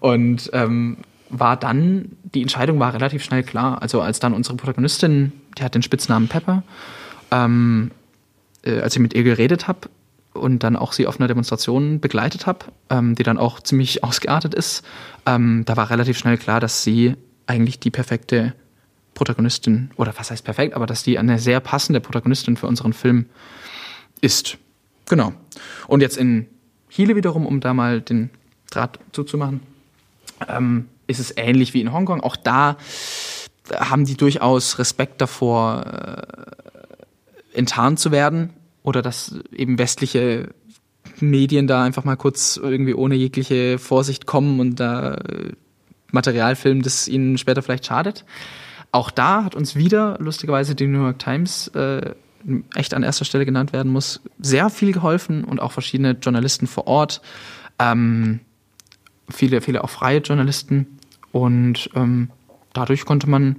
Und 0.00 0.50
ähm, 0.52 0.98
war 1.28 1.56
dann, 1.56 2.16
die 2.34 2.42
Entscheidung 2.42 2.78
war 2.78 2.94
relativ 2.94 3.22
schnell 3.24 3.42
klar. 3.42 3.82
Also 3.82 4.00
als 4.00 4.20
dann 4.20 4.32
unsere 4.32 4.56
Protagonistin, 4.56 5.32
die 5.58 5.62
hat 5.62 5.74
den 5.74 5.82
Spitznamen 5.82 6.28
Pepper, 6.28 6.62
ähm, 7.30 7.90
äh, 8.62 8.80
als 8.80 8.94
ich 8.94 9.02
mit 9.02 9.14
ihr 9.14 9.24
geredet 9.24 9.66
habe 9.68 9.88
und 10.34 10.62
dann 10.62 10.76
auch 10.76 10.92
sie 10.92 11.06
auf 11.06 11.18
einer 11.18 11.28
Demonstration 11.28 12.00
begleitet 12.00 12.46
habe, 12.46 12.66
ähm, 12.90 13.14
die 13.14 13.22
dann 13.22 13.38
auch 13.38 13.60
ziemlich 13.60 14.04
ausgeartet 14.04 14.54
ist, 14.54 14.84
ähm, 15.26 15.64
da 15.64 15.76
war 15.76 15.90
relativ 15.90 16.18
schnell 16.18 16.38
klar, 16.38 16.60
dass 16.60 16.82
sie 16.82 17.14
eigentlich 17.46 17.80
die 17.80 17.90
perfekte 17.90 18.54
Protagonistin, 19.14 19.90
oder 19.96 20.14
was 20.16 20.30
heißt 20.30 20.44
perfekt, 20.44 20.74
aber 20.74 20.86
dass 20.86 21.02
die 21.02 21.18
eine 21.18 21.38
sehr 21.38 21.60
passende 21.60 22.00
Protagonistin 22.00 22.56
für 22.56 22.66
unseren 22.66 22.92
Film 22.92 23.26
ist. 24.20 24.58
Genau. 25.06 25.32
Und 25.88 26.02
jetzt 26.02 26.16
in 26.16 26.46
Chile 26.90 27.16
wiederum, 27.16 27.46
um 27.46 27.60
da 27.60 27.74
mal 27.74 28.00
den 28.00 28.30
Draht 28.70 28.98
zuzumachen, 29.12 29.60
ähm, 30.48 30.88
ist 31.06 31.18
es 31.18 31.34
ähnlich 31.36 31.74
wie 31.74 31.80
in 31.80 31.92
Hongkong. 31.92 32.20
Auch 32.20 32.36
da 32.36 32.76
haben 33.74 34.04
die 34.04 34.16
durchaus 34.16 34.78
Respekt 34.78 35.20
davor, 35.20 35.84
äh, 35.84 37.56
enttarnt 37.56 37.98
zu 37.98 38.12
werden 38.12 38.50
oder 38.88 39.02
dass 39.02 39.38
eben 39.52 39.78
westliche 39.78 40.48
Medien 41.20 41.66
da 41.66 41.84
einfach 41.84 42.04
mal 42.04 42.16
kurz 42.16 42.58
irgendwie 42.60 42.94
ohne 42.94 43.14
jegliche 43.14 43.78
Vorsicht 43.78 44.26
kommen 44.26 44.60
und 44.60 44.80
da 44.80 45.14
äh, 45.14 45.52
Material 46.10 46.56
filmen, 46.56 46.82
das 46.82 47.06
ihnen 47.06 47.38
später 47.38 47.62
vielleicht 47.62 47.86
schadet. 47.86 48.24
Auch 48.92 49.10
da 49.10 49.44
hat 49.44 49.54
uns 49.54 49.76
wieder 49.76 50.16
lustigerweise 50.20 50.74
die 50.74 50.86
New 50.86 51.02
York 51.02 51.18
Times 51.18 51.68
äh, 51.68 52.14
echt 52.74 52.94
an 52.94 53.02
erster 53.02 53.26
Stelle 53.26 53.44
genannt 53.44 53.72
werden 53.72 53.92
muss, 53.92 54.20
sehr 54.38 54.70
viel 54.70 54.92
geholfen 54.92 55.44
und 55.44 55.60
auch 55.60 55.72
verschiedene 55.72 56.12
Journalisten 56.12 56.66
vor 56.66 56.86
Ort, 56.86 57.20
ähm, 57.78 58.40
viele, 59.28 59.60
viele 59.60 59.84
auch 59.84 59.90
freie 59.90 60.20
Journalisten 60.20 60.98
und 61.32 61.90
ähm, 61.94 62.30
dadurch 62.72 63.04
konnte 63.04 63.28
man 63.28 63.56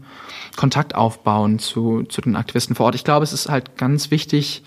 Kontakt 0.56 0.96
aufbauen 0.96 1.60
zu, 1.60 2.04
zu 2.04 2.22
den 2.22 2.36
Aktivisten 2.36 2.76
vor 2.76 2.88
Ort. 2.88 2.96
Ich 2.96 3.04
glaube, 3.04 3.24
es 3.24 3.34
ist 3.34 3.50
halt 3.50 3.78
ganz 3.78 4.10
wichtig, 4.12 4.63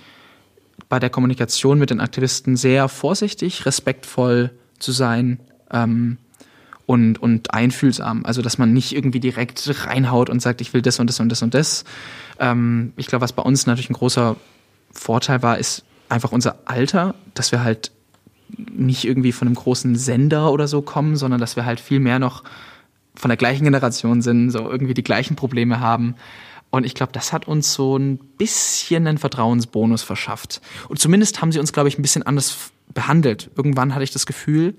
bei 0.93 0.99
der 0.99 1.09
Kommunikation 1.09 1.79
mit 1.79 1.89
den 1.89 2.03
Aktivisten 2.03 2.55
sehr 2.55 2.87
vorsichtig, 2.87 3.65
respektvoll 3.65 4.51
zu 4.79 4.93
sein, 4.93 5.41
ähm, 5.71 6.19
und, 6.85 7.17
und 7.17 7.55
einfühlsam. 7.55 8.27
Also, 8.27 8.43
dass 8.43 8.59
man 8.59 8.75
nicht 8.75 8.95
irgendwie 8.95 9.19
direkt 9.19 9.87
reinhaut 9.87 10.29
und 10.29 10.43
sagt, 10.43 10.61
ich 10.61 10.75
will 10.75 10.83
das 10.83 11.01
und 11.01 11.07
das 11.07 11.19
und 11.19 11.31
das 11.31 11.41
und 11.41 11.55
das. 11.55 11.85
Ähm, 12.39 12.93
ich 12.99 13.07
glaube, 13.07 13.23
was 13.23 13.33
bei 13.33 13.43
uns 13.43 13.65
natürlich 13.65 13.89
ein 13.89 13.95
großer 13.95 14.37
Vorteil 14.93 15.43
war, 15.43 15.57
ist 15.57 15.83
einfach 16.11 16.31
unser 16.31 16.57
Alter, 16.67 17.15
dass 17.33 17.53
wir 17.53 17.65
halt 17.65 17.91
nicht 18.51 19.07
irgendwie 19.07 19.33
von 19.33 19.49
einem 19.49 19.55
großen 19.55 19.97
Sender 19.97 20.53
oder 20.53 20.69
so 20.69 20.83
kommen, 20.83 21.17
sondern 21.17 21.41
dass 21.41 21.57
wir 21.57 21.65
halt 21.65 21.81
viel 21.81 22.01
mehr 22.01 22.19
noch 22.19 22.45
von 23.15 23.31
der 23.31 23.39
gleichen 23.39 23.65
Generation 23.65 24.21
sind, 24.21 24.51
so 24.51 24.71
irgendwie 24.71 24.93
die 24.93 25.03
gleichen 25.03 25.37
Probleme 25.37 25.81
haben. 25.81 26.17
Und 26.73 26.85
ich 26.85 26.95
glaube, 26.95 27.13
das 27.13 27.33
hat 27.33 27.47
uns 27.47 27.75
so 27.75 27.97
ein 27.97 28.17
bisschen 28.17 29.07
einen 29.07 29.19
Vertrauensbonus 29.19 30.03
verschafft. 30.03 30.61
Und 30.89 30.99
zumindest 30.99 31.41
haben 31.41 31.53
sie 31.53 31.61
uns, 31.61 31.73
glaube 31.73 31.89
ich, 31.89 31.99
ein 31.99 32.03
bisschen 32.03 32.25
anders 32.25 32.73
behandelt. 32.93 33.51
Irgendwann 33.57 33.95
hatte 33.95 34.05
ich 34.05 34.11
das 34.11 34.27
Gefühl, 34.27 34.75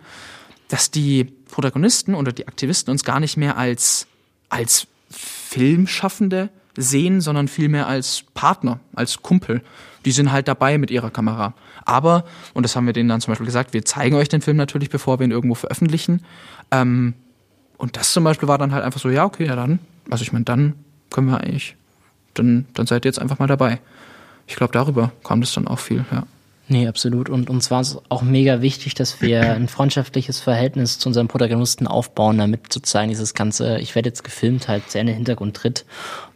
dass 0.70 0.90
die 0.90 1.26
Protagonisten 1.52 2.16
oder 2.16 2.32
die 2.32 2.48
Aktivisten 2.48 2.92
uns 2.92 3.04
gar 3.04 3.20
nicht 3.20 3.38
mehr 3.38 3.58
als, 3.58 4.08
als 4.50 4.88
Filmschaffende 5.10 6.50
sehen, 6.76 7.22
sondern 7.22 7.48
vielmehr 7.48 7.86
als 7.86 8.24
Partner, 8.34 8.80
als 8.96 9.22
Kumpel. 9.22 9.62
Die 10.06 10.12
sind 10.12 10.32
halt 10.32 10.48
dabei 10.48 10.80
mit 10.80 10.90
ihrer 10.90 11.12
Kamera. 11.12 11.54
Aber, 11.86 12.26
und 12.56 12.64
das 12.64 12.76
haben 12.76 12.88
wir 12.88 12.94
denen 12.94 13.10
dann 13.10 13.22
zum 13.22 13.32
Beispiel 13.32 13.46
gesagt, 13.46 13.74
wir 13.74 13.86
zeigen 13.86 14.16
euch 14.16 14.30
den 14.30 14.42
Film 14.42 14.58
natürlich, 14.58 14.90
bevor 14.90 15.20
wir 15.20 15.26
ihn 15.26 15.32
irgendwo 15.32 15.54
veröffentlichen. 15.54 16.26
Ähm, 16.72 17.14
und 17.78 17.98
das 17.98 18.14
zum 18.14 18.24
Beispiel 18.24 18.48
war 18.48 18.58
dann 18.58 18.74
halt 18.74 18.84
einfach 18.84 19.00
so, 19.00 19.12
ja, 19.12 19.26
okay, 19.26 19.46
ja 19.46 19.56
dann. 19.56 19.78
Also 20.10 20.24
ich 20.24 20.34
meine, 20.34 20.46
dann 20.46 20.74
können 21.12 21.28
wir 21.28 21.42
eigentlich, 21.42 21.76
dann, 22.34 22.66
dann 22.74 22.88
seid 22.88 23.06
ihr 23.06 23.10
jetzt 23.10 23.20
einfach 23.20 23.40
mal 23.40 23.48
dabei. 23.48 23.80
Ich 24.48 24.56
glaube, 24.56 24.74
darüber 24.74 25.12
kam 25.24 25.42
das 25.42 25.54
dann 25.54 25.68
auch 25.68 25.80
viel, 25.80 26.06
ja. 26.12 26.24
Nee, 26.70 26.88
absolut. 26.88 27.30
Und 27.30 27.50
uns 27.50 27.72
war 27.72 27.82
es 27.82 27.98
auch 28.08 28.22
mega 28.22 28.62
wichtig, 28.62 28.94
dass 28.94 29.22
wir 29.22 29.42
ein 29.54 29.68
freundschaftliches 29.68 30.40
Verhältnis 30.40 30.98
zu 30.98 31.10
unserem 31.10 31.28
Protagonisten 31.28 31.88
aufbauen, 31.88 32.38
damit 32.38 32.72
sozusagen 32.72 33.10
dieses 33.10 33.34
ganze, 33.34 33.80
ich 33.80 33.96
werde 33.96 34.08
jetzt 34.10 34.24
gefilmt, 34.24 34.70
halt 34.70 34.90
sehr 34.90 35.02
in 35.02 35.08
den 35.08 35.16
Hintergrund 35.18 35.58
tritt. 35.58 35.86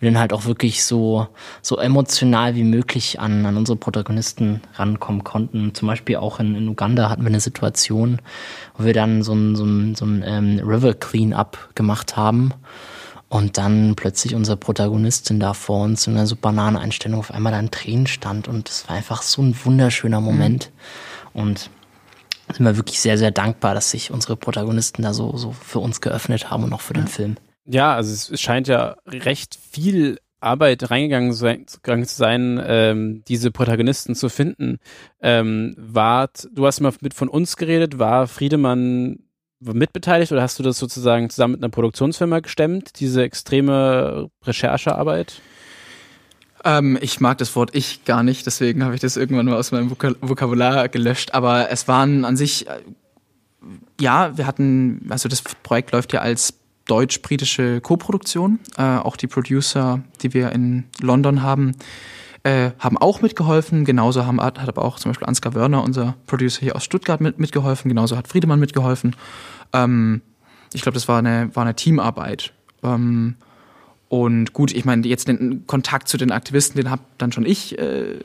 Und 0.01 0.05
dann 0.05 0.19
halt 0.19 0.33
auch 0.33 0.45
wirklich 0.45 0.83
so, 0.83 1.27
so 1.61 1.77
emotional 1.77 2.55
wie 2.55 2.63
möglich 2.63 3.19
an, 3.21 3.45
an 3.45 3.55
unsere 3.55 3.77
Protagonisten 3.77 4.61
rankommen 4.75 5.23
konnten. 5.23 5.73
Zum 5.73 5.87
Beispiel 5.87 6.17
auch 6.17 6.39
in, 6.41 6.55
in 6.55 6.67
Uganda 6.67 7.09
hatten 7.09 7.23
wir 7.23 7.29
eine 7.29 7.39
Situation, 7.39 8.19
wo 8.77 8.83
wir 8.83 8.93
dann 8.93 9.23
so 9.23 9.33
ein, 9.33 9.55
so 9.55 9.63
ein, 9.63 9.95
so 9.95 10.05
ein 10.05 10.23
ähm, 10.25 10.59
River 10.59 10.93
Clean-up 10.93 11.69
gemacht 11.73 12.17
haben. 12.17 12.53
Und 13.29 13.57
dann 13.57 13.95
plötzlich 13.95 14.35
unser 14.35 14.55
Protagonistin 14.55 15.39
da 15.39 15.53
vor 15.53 15.83
uns 15.83 16.07
in 16.07 16.13
einer 16.13 16.27
so 16.27 16.35
Bananeneinstellung 16.35 17.19
auf 17.19 17.31
einmal 17.31 17.51
da 17.51 17.59
in 17.59 17.71
Tränen 17.71 18.07
stand. 18.07 18.47
Und 18.47 18.69
das 18.69 18.87
war 18.87 18.95
einfach 18.95 19.21
so 19.21 19.41
ein 19.41 19.55
wunderschöner 19.65 20.21
Moment. 20.21 20.71
Mhm. 21.33 21.41
Und 21.41 21.69
sind 22.53 22.65
wir 22.65 22.77
wirklich 22.77 22.99
sehr, 23.01 23.17
sehr 23.17 23.31
dankbar, 23.31 23.73
dass 23.73 23.91
sich 23.91 24.11
unsere 24.11 24.37
Protagonisten 24.37 25.01
da 25.01 25.13
so, 25.13 25.35
so 25.35 25.51
für 25.51 25.79
uns 25.79 25.99
geöffnet 25.99 26.49
haben 26.49 26.63
und 26.63 26.73
auch 26.73 26.81
für 26.81 26.93
den 26.93 27.07
Film. 27.07 27.35
Ja, 27.65 27.93
also 27.93 28.33
es 28.33 28.39
scheint 28.39 28.69
ja 28.69 28.95
recht 29.05 29.59
viel 29.71 30.19
Arbeit 30.39 30.89
reingegangen 30.89 31.33
sein, 31.33 31.65
zu 31.67 31.79
sein, 32.05 32.61
ähm, 32.65 33.23
diese 33.27 33.51
Protagonisten 33.51 34.15
zu 34.15 34.29
finden. 34.29 34.77
Ähm, 35.21 35.75
wart, 35.77 36.47
du 36.53 36.65
hast 36.65 36.79
immer 36.79 36.93
mit 37.01 37.13
von 37.13 37.27
uns 37.27 37.57
geredet, 37.57 37.99
war 37.99 38.27
Friedemann 38.27 39.19
mitbeteiligt 39.59 40.31
oder 40.31 40.41
hast 40.41 40.59
du 40.59 40.63
das 40.63 40.77
sozusagen 40.77 41.29
zusammen 41.29 41.53
mit 41.53 41.63
einer 41.63 41.71
Produktionsfirma 41.71 42.39
gestemmt, 42.39 42.99
diese 42.99 43.23
extreme 43.23 44.29
Recherchearbeit? 44.45 45.41
Ähm, 46.63 46.97
ich 47.01 47.19
mag 47.19 47.37
das 47.37 47.55
Wort 47.55 47.75
ich 47.75 48.05
gar 48.05 48.23
nicht, 48.23 48.45
deswegen 48.45 48.83
habe 48.83 48.95
ich 48.95 49.01
das 49.01 49.17
irgendwann 49.17 49.45
mal 49.45 49.57
aus 49.57 49.71
meinem 49.71 49.89
Vokabular 49.91 50.89
gelöscht. 50.89 51.33
Aber 51.33 51.69
es 51.71 51.87
waren 51.87 52.25
an 52.25 52.37
sich, 52.37 52.67
äh, 52.67 52.81
ja, 53.99 54.37
wir 54.37 54.47
hatten, 54.47 55.05
also 55.09 55.29
das 55.29 55.41
Projekt 55.41 55.91
läuft 55.91 56.13
ja 56.13 56.21
als 56.21 56.53
deutsch-britische 56.85 57.81
Koproduktion. 57.81 58.59
Äh, 58.77 58.83
auch 58.83 59.17
die 59.17 59.27
Producer, 59.27 60.01
die 60.21 60.33
wir 60.33 60.51
in 60.51 60.85
London 61.01 61.41
haben, 61.41 61.73
äh, 62.47 62.71
haben 62.79 62.97
auch 62.97 63.21
mitgeholfen. 63.21 63.83
Genauso 63.83 64.25
haben, 64.25 64.39
hat, 64.39 64.61
hat 64.61 64.69
aber 64.69 64.85
auch 64.85 64.99
zum 64.99 65.09
Beispiel 65.09 65.27
Ansgar 65.27 65.53
Wörner, 65.53 65.83
unser 65.83 66.15
Producer 66.27 66.61
hier 66.61 66.77
aus 66.77 66.85
Stuttgart, 66.85 67.19
mit, 67.19 67.39
mitgeholfen. 67.39 67.89
Genauso 67.89 68.15
hat 68.15 68.29
Friedemann 68.29 68.59
mitgeholfen. 68.59 69.17
Ähm, 69.73 70.21
ich 70.71 70.81
glaube, 70.81 70.93
das 70.93 71.09
war 71.09 71.19
eine, 71.19 71.53
war 71.53 71.63
eine 71.65 71.75
Teamarbeit. 71.75 72.53
Ähm, 72.83 73.35
und 74.07 74.53
gut, 74.53 74.73
ich 74.73 74.85
meine, 74.85 75.05
jetzt 75.05 75.27
den 75.27 75.67
Kontakt 75.67 76.07
zu 76.07 76.15
den 76.15 76.31
Aktivisten, 76.31 76.81
den 76.81 76.89
habe 76.89 77.01
dann 77.17 77.33
schon 77.33 77.45
ich 77.45 77.77
äh, 77.77 78.19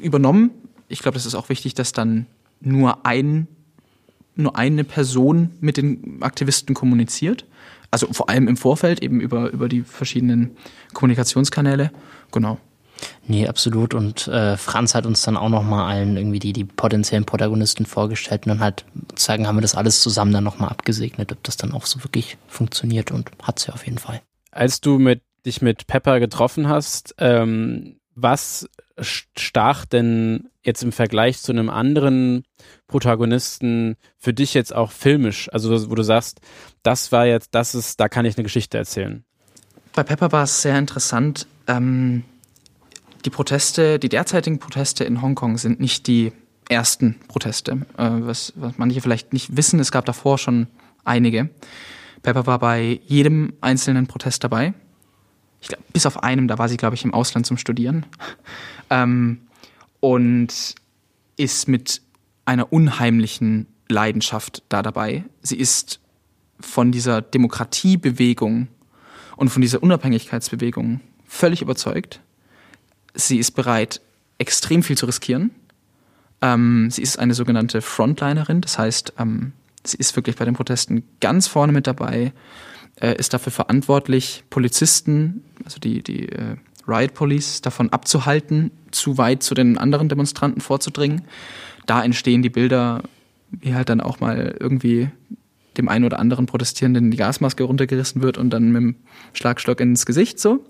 übernommen. 0.00 0.50
Ich 0.86 1.00
glaube, 1.00 1.16
das 1.16 1.26
ist 1.26 1.34
auch 1.34 1.48
wichtig, 1.48 1.74
dass 1.74 1.92
dann 1.92 2.26
nur 2.60 3.04
ein, 3.04 3.48
nur 4.36 4.56
eine 4.56 4.84
Person 4.84 5.50
mit 5.60 5.76
den 5.76 6.22
Aktivisten 6.22 6.76
kommuniziert. 6.76 7.46
also 7.90 8.12
vor 8.12 8.28
allem 8.28 8.46
im 8.46 8.56
Vorfeld, 8.56 9.02
eben 9.02 9.20
über, 9.20 9.50
über 9.50 9.68
die 9.68 9.82
verschiedenen 9.82 10.56
Kommunikationskanäle. 10.92 11.90
Genau. 12.30 12.60
Nee, 13.26 13.48
absolut. 13.48 13.94
Und 13.94 14.28
äh, 14.28 14.56
Franz 14.56 14.94
hat 14.94 15.06
uns 15.06 15.22
dann 15.22 15.36
auch 15.36 15.48
nochmal 15.48 15.90
allen 15.90 16.16
irgendwie 16.16 16.38
die, 16.38 16.52
die 16.52 16.64
potenziellen 16.64 17.24
Protagonisten 17.24 17.86
vorgestellt 17.86 18.46
und 18.46 18.50
dann 18.50 18.60
halt 18.60 18.84
sozusagen 19.10 19.46
haben 19.46 19.56
wir 19.56 19.62
das 19.62 19.74
alles 19.74 20.00
zusammen 20.00 20.32
dann 20.32 20.44
nochmal 20.44 20.70
abgesegnet, 20.70 21.32
ob 21.32 21.42
das 21.42 21.56
dann 21.56 21.72
auch 21.72 21.86
so 21.86 22.02
wirklich 22.04 22.36
funktioniert 22.48 23.10
und 23.10 23.30
hat 23.42 23.58
es 23.58 23.66
ja 23.66 23.74
auf 23.74 23.86
jeden 23.86 23.98
Fall. 23.98 24.20
Als 24.50 24.80
du 24.80 24.98
mit, 24.98 25.22
dich 25.46 25.62
mit 25.62 25.86
Pepper 25.86 26.20
getroffen 26.20 26.68
hast, 26.68 27.14
ähm, 27.18 27.96
was 28.14 28.68
stach 29.00 29.84
denn 29.84 30.48
jetzt 30.62 30.82
im 30.82 30.92
Vergleich 30.92 31.40
zu 31.40 31.52
einem 31.52 31.68
anderen 31.68 32.44
Protagonisten 32.86 33.96
für 34.18 34.32
dich 34.32 34.54
jetzt 34.54 34.74
auch 34.74 34.92
filmisch? 34.92 35.48
Also 35.52 35.90
wo 35.90 35.94
du 35.94 36.02
sagst, 36.02 36.40
das 36.82 37.10
war 37.10 37.26
jetzt, 37.26 37.54
das 37.54 37.74
ist, 37.74 37.98
da 37.98 38.08
kann 38.08 38.24
ich 38.24 38.36
eine 38.36 38.44
Geschichte 38.44 38.78
erzählen. 38.78 39.24
Bei 39.94 40.02
Pepper 40.02 40.32
war 40.32 40.44
es 40.44 40.62
sehr 40.62 40.78
interessant. 40.78 41.46
Ähm, 41.66 42.24
die 43.24 43.30
Proteste, 43.30 43.98
die 43.98 44.08
derzeitigen 44.08 44.58
Proteste 44.58 45.04
in 45.04 45.22
Hongkong 45.22 45.58
sind 45.58 45.80
nicht 45.80 46.06
die 46.06 46.32
ersten 46.68 47.16
Proteste. 47.28 47.72
Äh, 47.96 48.10
was, 48.20 48.52
was 48.56 48.78
manche 48.78 49.00
vielleicht 49.00 49.32
nicht 49.32 49.56
wissen, 49.56 49.80
es 49.80 49.92
gab 49.92 50.04
davor 50.04 50.38
schon 50.38 50.66
einige. 51.04 51.50
Pepper 52.22 52.46
war 52.46 52.58
bei 52.58 53.00
jedem 53.06 53.52
einzelnen 53.60 54.06
Protest 54.06 54.44
dabei. 54.44 54.74
Ich 55.60 55.68
glaub, 55.68 55.80
bis 55.92 56.06
auf 56.06 56.22
einem, 56.22 56.48
da 56.48 56.58
war 56.58 56.68
sie, 56.68 56.76
glaube 56.76 56.94
ich, 56.94 57.04
im 57.04 57.14
Ausland 57.14 57.46
zum 57.46 57.58
Studieren. 57.58 58.06
Ähm, 58.90 59.40
und 60.00 60.74
ist 61.38 61.68
mit 61.68 62.02
einer 62.44 62.70
unheimlichen 62.70 63.66
Leidenschaft 63.88 64.62
da 64.68 64.82
dabei. 64.82 65.24
Sie 65.40 65.56
ist 65.56 66.00
von 66.60 66.92
dieser 66.92 67.22
Demokratiebewegung 67.22 68.68
und 69.36 69.48
von 69.48 69.62
dieser 69.62 69.82
Unabhängigkeitsbewegung 69.82 71.00
völlig 71.24 71.62
überzeugt. 71.62 72.20
Sie 73.14 73.38
ist 73.38 73.52
bereit, 73.52 74.00
extrem 74.38 74.82
viel 74.82 74.96
zu 74.96 75.06
riskieren. 75.06 75.50
Ähm, 76.42 76.90
sie 76.90 77.02
ist 77.02 77.18
eine 77.18 77.34
sogenannte 77.34 77.80
Frontlinerin, 77.80 78.60
das 78.60 78.78
heißt, 78.78 79.14
ähm, 79.18 79.52
sie 79.84 79.96
ist 79.96 80.16
wirklich 80.16 80.36
bei 80.36 80.44
den 80.44 80.54
Protesten 80.54 81.04
ganz 81.20 81.46
vorne 81.46 81.72
mit 81.72 81.86
dabei, 81.86 82.32
äh, 83.00 83.14
ist 83.16 83.32
dafür 83.32 83.52
verantwortlich, 83.52 84.44
Polizisten, 84.50 85.44
also 85.64 85.78
die, 85.78 86.02
die 86.02 86.28
äh, 86.28 86.56
Riot 86.86 87.14
Police, 87.14 87.62
davon 87.62 87.90
abzuhalten, 87.90 88.70
zu 88.90 89.16
weit 89.16 89.42
zu 89.42 89.54
den 89.54 89.78
anderen 89.78 90.08
Demonstranten 90.08 90.60
vorzudringen. 90.60 91.22
Da 91.86 92.02
entstehen 92.02 92.42
die 92.42 92.50
Bilder, 92.50 93.02
wie 93.50 93.74
halt 93.74 93.88
dann 93.88 94.00
auch 94.00 94.20
mal 94.20 94.56
irgendwie 94.60 95.08
dem 95.76 95.88
einen 95.88 96.04
oder 96.04 96.18
anderen 96.18 96.46
Protestierenden 96.46 97.10
die 97.10 97.16
Gasmaske 97.16 97.64
runtergerissen 97.64 98.22
wird 98.22 98.38
und 98.38 98.50
dann 98.50 98.70
mit 98.70 98.82
dem 98.82 98.96
Schlagstock 99.32 99.80
ins 99.80 100.06
Gesicht 100.06 100.38
so. 100.38 100.64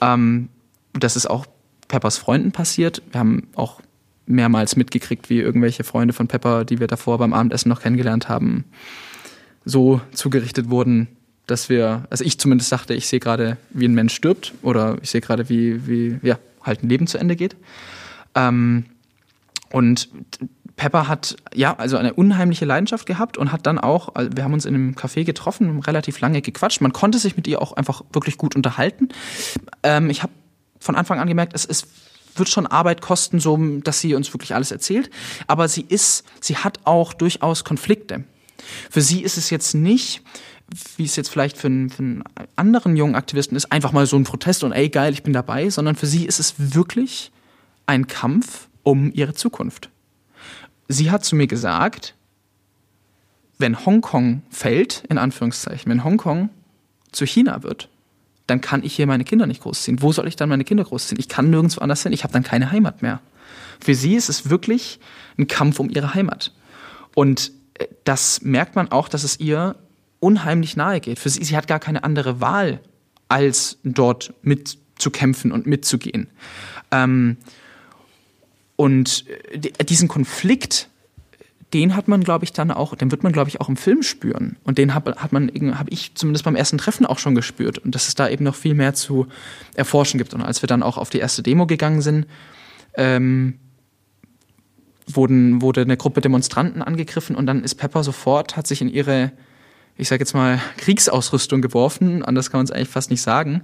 Ähm, 0.00 0.48
das 0.92 1.16
ist 1.16 1.28
auch 1.28 1.46
Peppers 1.88 2.18
Freunden 2.18 2.52
passiert. 2.52 3.02
Wir 3.10 3.20
haben 3.20 3.48
auch 3.54 3.80
mehrmals 4.26 4.76
mitgekriegt, 4.76 5.28
wie 5.28 5.40
irgendwelche 5.40 5.84
Freunde 5.84 6.14
von 6.14 6.28
Pepper, 6.28 6.64
die 6.64 6.80
wir 6.80 6.86
davor 6.86 7.18
beim 7.18 7.32
Abendessen 7.32 7.68
noch 7.68 7.82
kennengelernt 7.82 8.28
haben, 8.28 8.64
so 9.64 10.00
zugerichtet 10.12 10.70
wurden, 10.70 11.08
dass 11.46 11.68
wir, 11.68 12.04
also 12.10 12.24
ich 12.24 12.38
zumindest 12.38 12.72
dachte, 12.72 12.94
ich 12.94 13.06
sehe 13.06 13.20
gerade, 13.20 13.58
wie 13.70 13.86
ein 13.86 13.94
Mensch 13.94 14.14
stirbt 14.14 14.54
oder 14.62 14.96
ich 15.02 15.10
sehe 15.10 15.20
gerade, 15.20 15.48
wie, 15.48 15.86
wie, 15.86 16.18
ja, 16.22 16.38
halt 16.62 16.82
ein 16.82 16.88
Leben 16.88 17.06
zu 17.06 17.18
Ende 17.18 17.36
geht. 17.36 17.56
Ähm, 18.34 18.86
und 19.70 20.08
Pepper 20.76 21.06
hat 21.08 21.36
ja 21.54 21.76
also 21.76 21.96
eine 21.96 22.14
unheimliche 22.14 22.64
Leidenschaft 22.64 23.06
gehabt 23.06 23.38
und 23.38 23.52
hat 23.52 23.66
dann 23.66 23.78
auch, 23.78 24.14
also 24.14 24.30
wir 24.34 24.44
haben 24.44 24.54
uns 24.54 24.64
in 24.64 24.74
einem 24.74 24.94
Café 24.94 25.24
getroffen, 25.24 25.80
relativ 25.80 26.20
lange 26.20 26.42
gequatscht. 26.42 26.80
Man 26.80 26.92
konnte 26.92 27.18
sich 27.18 27.36
mit 27.36 27.46
ihr 27.46 27.62
auch 27.62 27.74
einfach 27.74 28.02
wirklich 28.12 28.38
gut 28.38 28.56
unterhalten. 28.56 29.08
Ähm, 29.82 30.10
ich 30.10 30.22
habe 30.22 30.32
von 30.84 30.96
Anfang 30.96 31.18
an 31.18 31.28
gemerkt, 31.28 31.54
es 31.54 31.64
ist 31.64 31.86
wird 32.36 32.48
schon 32.48 32.66
Arbeit 32.66 33.00
kosten, 33.00 33.38
so 33.38 33.56
dass 33.56 34.00
sie 34.00 34.14
uns 34.14 34.32
wirklich 34.34 34.54
alles 34.54 34.72
erzählt. 34.72 35.08
Aber 35.46 35.68
sie 35.68 35.84
ist, 35.88 36.24
sie 36.40 36.56
hat 36.56 36.80
auch 36.84 37.12
durchaus 37.12 37.62
Konflikte. 37.62 38.24
Für 38.90 39.02
sie 39.02 39.22
ist 39.22 39.36
es 39.36 39.50
jetzt 39.50 39.74
nicht, 39.74 40.22
wie 40.96 41.04
es 41.04 41.16
jetzt 41.16 41.28
vielleicht 41.28 41.56
für 41.56 41.68
einen, 41.68 41.90
für 41.90 42.02
einen 42.02 42.24
anderen 42.56 42.96
jungen 42.96 43.14
Aktivisten 43.14 43.56
ist, 43.56 43.70
einfach 43.70 43.92
mal 43.92 44.06
so 44.06 44.16
ein 44.16 44.24
Protest 44.24 44.64
und 44.64 44.72
ey 44.72 44.88
geil, 44.88 45.12
ich 45.12 45.22
bin 45.22 45.32
dabei, 45.32 45.70
sondern 45.70 45.94
für 45.94 46.06
sie 46.06 46.24
ist 46.24 46.40
es 46.40 46.54
wirklich 46.58 47.30
ein 47.86 48.06
Kampf 48.06 48.68
um 48.82 49.12
ihre 49.12 49.34
Zukunft. 49.34 49.90
Sie 50.88 51.10
hat 51.10 51.24
zu 51.24 51.36
mir 51.36 51.46
gesagt, 51.46 52.14
wenn 53.58 53.86
Hongkong 53.86 54.42
fällt, 54.50 55.04
in 55.08 55.18
Anführungszeichen, 55.18 55.90
wenn 55.90 56.04
Hongkong 56.04 56.50
zu 57.12 57.24
China 57.26 57.62
wird, 57.62 57.88
dann 58.46 58.60
kann 58.60 58.82
ich 58.82 58.94
hier 58.94 59.06
meine 59.06 59.24
Kinder 59.24 59.46
nicht 59.46 59.62
großziehen. 59.62 60.02
Wo 60.02 60.12
soll 60.12 60.28
ich 60.28 60.36
dann 60.36 60.48
meine 60.48 60.64
Kinder 60.64 60.84
großziehen? 60.84 61.18
Ich 61.18 61.28
kann 61.28 61.50
nirgendwo 61.50 61.80
anders 61.80 62.02
hin, 62.02 62.12
ich 62.12 62.24
habe 62.24 62.32
dann 62.32 62.42
keine 62.42 62.70
Heimat 62.70 63.02
mehr. 63.02 63.20
Für 63.80 63.94
sie 63.94 64.14
ist 64.14 64.28
es 64.28 64.50
wirklich 64.50 65.00
ein 65.38 65.46
Kampf 65.46 65.80
um 65.80 65.90
ihre 65.90 66.14
Heimat. 66.14 66.52
Und 67.14 67.52
äh, 67.74 67.86
das 68.04 68.42
merkt 68.42 68.76
man 68.76 68.90
auch, 68.90 69.08
dass 69.08 69.24
es 69.24 69.40
ihr 69.40 69.76
unheimlich 70.20 70.76
nahe 70.76 71.00
geht. 71.00 71.18
Für 71.18 71.28
sie, 71.28 71.44
sie 71.44 71.56
hat 71.56 71.66
gar 71.66 71.80
keine 71.80 72.04
andere 72.04 72.40
Wahl, 72.40 72.80
als 73.28 73.78
dort 73.84 74.34
mitzukämpfen 74.42 75.52
und 75.52 75.66
mitzugehen. 75.66 76.28
Ähm, 76.90 77.36
und 78.76 79.24
äh, 79.50 79.84
diesen 79.84 80.08
Konflikt, 80.08 80.88
den 81.74 81.96
hat 81.96 82.08
man, 82.08 82.22
glaube 82.22 82.44
ich, 82.44 82.52
dann 82.52 82.70
auch, 82.70 82.94
den 82.94 83.10
wird 83.10 83.22
man, 83.22 83.32
glaube 83.32 83.50
ich, 83.50 83.60
auch 83.60 83.68
im 83.68 83.76
Film 83.76 84.02
spüren. 84.02 84.56
Und 84.64 84.78
den 84.78 84.94
hat, 84.94 85.06
hat 85.16 85.32
man, 85.32 85.50
habe 85.78 85.90
ich 85.90 86.14
zumindest 86.14 86.44
beim 86.44 86.56
ersten 86.56 86.78
Treffen 86.78 87.04
auch 87.04 87.18
schon 87.18 87.34
gespürt. 87.34 87.78
Und 87.78 87.94
dass 87.94 88.08
es 88.08 88.14
da 88.14 88.28
eben 88.28 88.44
noch 88.44 88.54
viel 88.54 88.74
mehr 88.74 88.94
zu 88.94 89.26
erforschen 89.74 90.18
gibt. 90.18 90.32
Und 90.32 90.42
als 90.42 90.62
wir 90.62 90.66
dann 90.66 90.82
auch 90.82 90.96
auf 90.96 91.10
die 91.10 91.18
erste 91.18 91.42
Demo 91.42 91.66
gegangen 91.66 92.00
sind, 92.00 92.26
ähm, 92.94 93.58
wurden, 95.06 95.60
wurde 95.60 95.82
eine 95.82 95.96
Gruppe 95.96 96.22
Demonstranten 96.22 96.80
angegriffen 96.80 97.36
und 97.36 97.46
dann 97.46 97.62
ist 97.62 97.74
Pepper 97.74 98.02
sofort, 98.02 98.56
hat 98.56 98.66
sich 98.66 98.80
in 98.80 98.88
ihre 98.88 99.32
ich 99.96 100.08
sage 100.08 100.20
jetzt 100.20 100.34
mal, 100.34 100.60
Kriegsausrüstung 100.76 101.62
geworfen, 101.62 102.24
anders 102.24 102.50
kann 102.50 102.58
man 102.58 102.64
es 102.64 102.72
eigentlich 102.72 102.88
fast 102.88 103.10
nicht 103.10 103.22
sagen, 103.22 103.62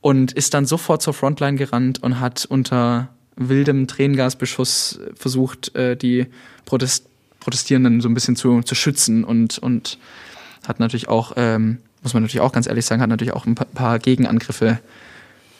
und 0.00 0.32
ist 0.32 0.54
dann 0.54 0.66
sofort 0.66 1.02
zur 1.02 1.14
Frontline 1.14 1.56
gerannt 1.56 2.02
und 2.02 2.20
hat 2.20 2.44
unter 2.44 3.08
wildem 3.36 3.86
Tränengasbeschuss 3.86 5.00
versucht, 5.14 5.74
äh, 5.74 5.96
die 5.96 6.26
Protest 6.64 7.06
Protestierenden 7.42 8.00
so 8.00 8.08
ein 8.08 8.14
bisschen 8.14 8.36
zu, 8.36 8.62
zu 8.62 8.74
schützen 8.74 9.24
und, 9.24 9.58
und 9.58 9.98
hat 10.66 10.80
natürlich 10.80 11.08
auch, 11.08 11.32
ähm, 11.36 11.78
muss 12.02 12.14
man 12.14 12.22
natürlich 12.22 12.40
auch 12.40 12.52
ganz 12.52 12.66
ehrlich 12.66 12.86
sagen, 12.86 13.02
hat 13.02 13.08
natürlich 13.08 13.34
auch 13.34 13.46
ein 13.46 13.54
paar 13.54 13.98
Gegenangriffe 13.98 14.78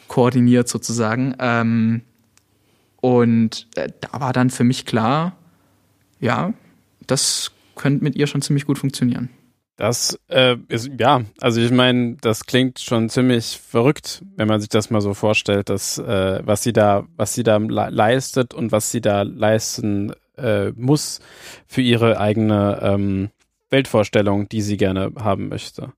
koordiniert 0.07 0.69
sozusagen. 0.69 1.35
Ähm, 1.39 2.01
und 3.01 3.67
äh, 3.75 3.89
da 3.99 4.21
war 4.21 4.31
dann 4.31 4.49
für 4.49 4.63
mich 4.63 4.85
klar, 4.85 5.35
ja, 6.19 6.53
das 7.05 7.51
könnte 7.75 8.03
mit 8.03 8.15
ihr 8.15 8.27
schon 8.27 8.41
ziemlich 8.41 8.65
gut 8.65 8.77
funktionieren. 8.77 9.29
Das 9.75 10.19
äh, 10.27 10.55
ist, 10.67 10.89
ja, 10.99 11.23
also 11.41 11.59
ich 11.59 11.71
meine, 11.71 12.15
das 12.21 12.45
klingt 12.45 12.79
schon 12.79 13.09
ziemlich 13.09 13.59
verrückt, 13.59 14.23
wenn 14.37 14.47
man 14.47 14.61
sich 14.61 14.69
das 14.69 14.91
mal 14.91 15.01
so 15.01 15.15
vorstellt, 15.15 15.69
dass 15.69 15.97
äh, 15.97 16.41
was 16.45 16.61
sie 16.61 16.73
da, 16.73 17.05
was 17.17 17.33
sie 17.33 17.43
da 17.43 17.57
leistet 17.57 18.53
und 18.53 18.71
was 18.71 18.91
sie 18.91 19.01
da 19.01 19.23
leisten 19.23 20.13
äh, 20.37 20.71
muss 20.71 21.19
für 21.67 21.81
ihre 21.81 22.19
eigene 22.19 22.79
ähm, 22.81 23.29
Weltvorstellung, 23.69 24.49
die 24.49 24.61
sie 24.61 24.77
gerne 24.77 25.11
haben 25.19 25.49
möchte. 25.49 25.93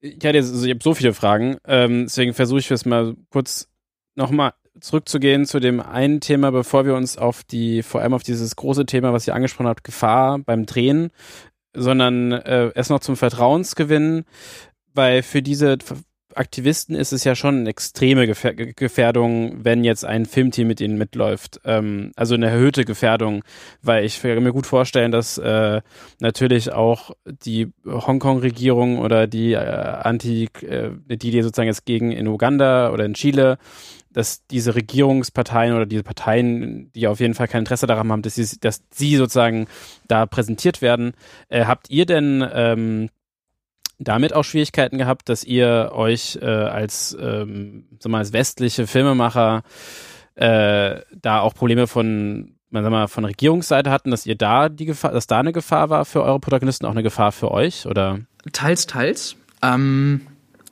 Ich 0.00 0.24
hatte 0.24 0.38
also 0.38 0.64
ich 0.64 0.70
habe 0.70 0.82
so 0.82 0.94
viele 0.94 1.12
Fragen, 1.12 1.58
ähm, 1.66 2.04
deswegen 2.04 2.32
versuche 2.32 2.60
ich 2.60 2.70
jetzt 2.70 2.86
mal 2.86 3.14
kurz 3.30 3.68
nochmal 4.14 4.54
zurückzugehen 4.80 5.44
zu 5.44 5.60
dem 5.60 5.80
einen 5.80 6.20
Thema, 6.20 6.50
bevor 6.52 6.86
wir 6.86 6.94
uns 6.94 7.18
auf 7.18 7.44
die, 7.44 7.82
vor 7.82 8.00
allem 8.00 8.14
auf 8.14 8.22
dieses 8.22 8.56
große 8.56 8.86
Thema, 8.86 9.12
was 9.12 9.26
ihr 9.26 9.34
angesprochen 9.34 9.68
habt, 9.68 9.84
Gefahr 9.84 10.38
beim 10.38 10.64
Drehen 10.64 11.10
sondern 11.74 12.32
äh, 12.32 12.72
erst 12.74 12.90
noch 12.90 13.00
zum 13.00 13.16
Vertrauensgewinn, 13.16 14.24
weil 14.92 15.22
für 15.22 15.42
diese 15.42 15.78
Aktivisten 16.34 16.94
ist 16.94 17.12
es 17.12 17.24
ja 17.24 17.34
schon 17.34 17.58
eine 17.58 17.70
extreme 17.70 18.26
Gefähr 18.26 18.54
Gefährdung, 18.54 19.64
wenn 19.64 19.84
jetzt 19.84 20.04
ein 20.04 20.26
Filmteam 20.26 20.68
mit 20.68 20.80
ihnen 20.80 20.98
mitläuft. 20.98 21.60
Ähm, 21.64 22.12
also 22.16 22.34
eine 22.34 22.46
erhöhte 22.46 22.84
Gefährdung, 22.84 23.42
weil 23.82 24.04
ich 24.04 24.20
kann 24.20 24.42
mir 24.42 24.52
gut 24.52 24.66
vorstellen, 24.66 25.12
dass 25.12 25.38
äh, 25.38 25.80
natürlich 26.20 26.72
auch 26.72 27.12
die 27.26 27.72
Hongkong-Regierung 27.84 28.98
oder 28.98 29.26
die 29.26 29.52
äh, 29.52 29.58
Anti, 29.58 30.48
äh, 30.62 30.90
die, 31.06 31.30
die 31.30 31.42
sozusagen 31.42 31.68
jetzt 31.68 31.86
gegen 31.86 32.12
in 32.12 32.26
Uganda 32.26 32.92
oder 32.92 33.04
in 33.04 33.14
Chile 33.14 33.58
dass 34.12 34.46
diese 34.46 34.74
Regierungsparteien 34.74 35.74
oder 35.74 35.86
diese 35.86 36.02
Parteien, 36.02 36.90
die 36.94 37.06
auf 37.06 37.20
jeden 37.20 37.34
Fall 37.34 37.48
kein 37.48 37.60
Interesse 37.60 37.86
daran 37.86 38.10
haben, 38.10 38.22
dass 38.22 38.34
sie, 38.34 38.58
dass 38.58 38.82
sie 38.90 39.16
sozusagen 39.16 39.66
da 40.08 40.26
präsentiert 40.26 40.82
werden, 40.82 41.12
äh, 41.48 41.64
habt 41.64 41.90
ihr 41.90 42.06
denn 42.06 42.44
ähm, 42.52 43.10
damit 44.00 44.32
auch 44.32 44.44
Schwierigkeiten 44.44 44.98
gehabt, 44.98 45.28
dass 45.28 45.44
ihr 45.44 45.92
euch 45.94 46.38
äh, 46.40 46.46
als, 46.46 47.16
ähm, 47.20 47.84
sag 48.00 48.10
mal, 48.10 48.18
als 48.18 48.32
westliche 48.32 48.86
Filmemacher 48.86 49.62
äh, 50.36 51.00
da 51.14 51.40
auch 51.40 51.54
Probleme 51.54 51.86
von, 51.86 52.54
man 52.70 52.82
sag 52.82 52.90
mal, 52.90 53.08
von 53.08 53.26
Regierungsseite 53.26 53.90
hatten, 53.90 54.10
dass 54.10 54.24
ihr 54.24 54.36
da 54.36 54.70
die 54.70 54.86
Gefahr, 54.86 55.12
dass 55.12 55.26
da 55.26 55.40
eine 55.40 55.52
Gefahr 55.52 55.90
war 55.90 56.06
für 56.06 56.22
eure 56.22 56.40
Protagonisten, 56.40 56.86
auch 56.86 56.92
eine 56.92 57.02
Gefahr 57.02 57.30
für 57.30 57.50
euch, 57.50 57.86
oder? 57.86 58.20
Teils, 58.52 58.86
teils. 58.86 59.36
Ähm, 59.62 60.22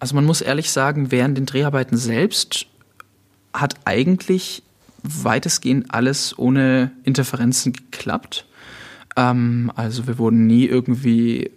also 0.01 0.15
man 0.15 0.25
muss 0.25 0.41
ehrlich 0.41 0.71
sagen, 0.71 1.11
während 1.11 1.37
den 1.37 1.47
Dreharbeiten 1.47 1.99
selbst 1.99 2.67
hat 3.53 3.75
eigentlich 3.85 4.63
weitestgehend 5.03 5.93
alles 5.93 6.39
ohne 6.39 6.93
Interferenzen 7.05 7.75
geklappt. 7.75 8.47
Ähm, 9.17 9.71
also 9.77 10.07
wir 10.07 10.17
wurden 10.17 10.47
nie 10.47 10.65
irgendwie 10.65 11.51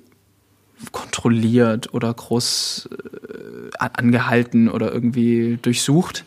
kontrolliert 0.92 1.94
oder 1.94 2.14
groß 2.14 2.90
äh, 2.92 3.78
angehalten 3.78 4.70
oder 4.70 4.92
irgendwie 4.92 5.60
durchsucht. 5.62 6.26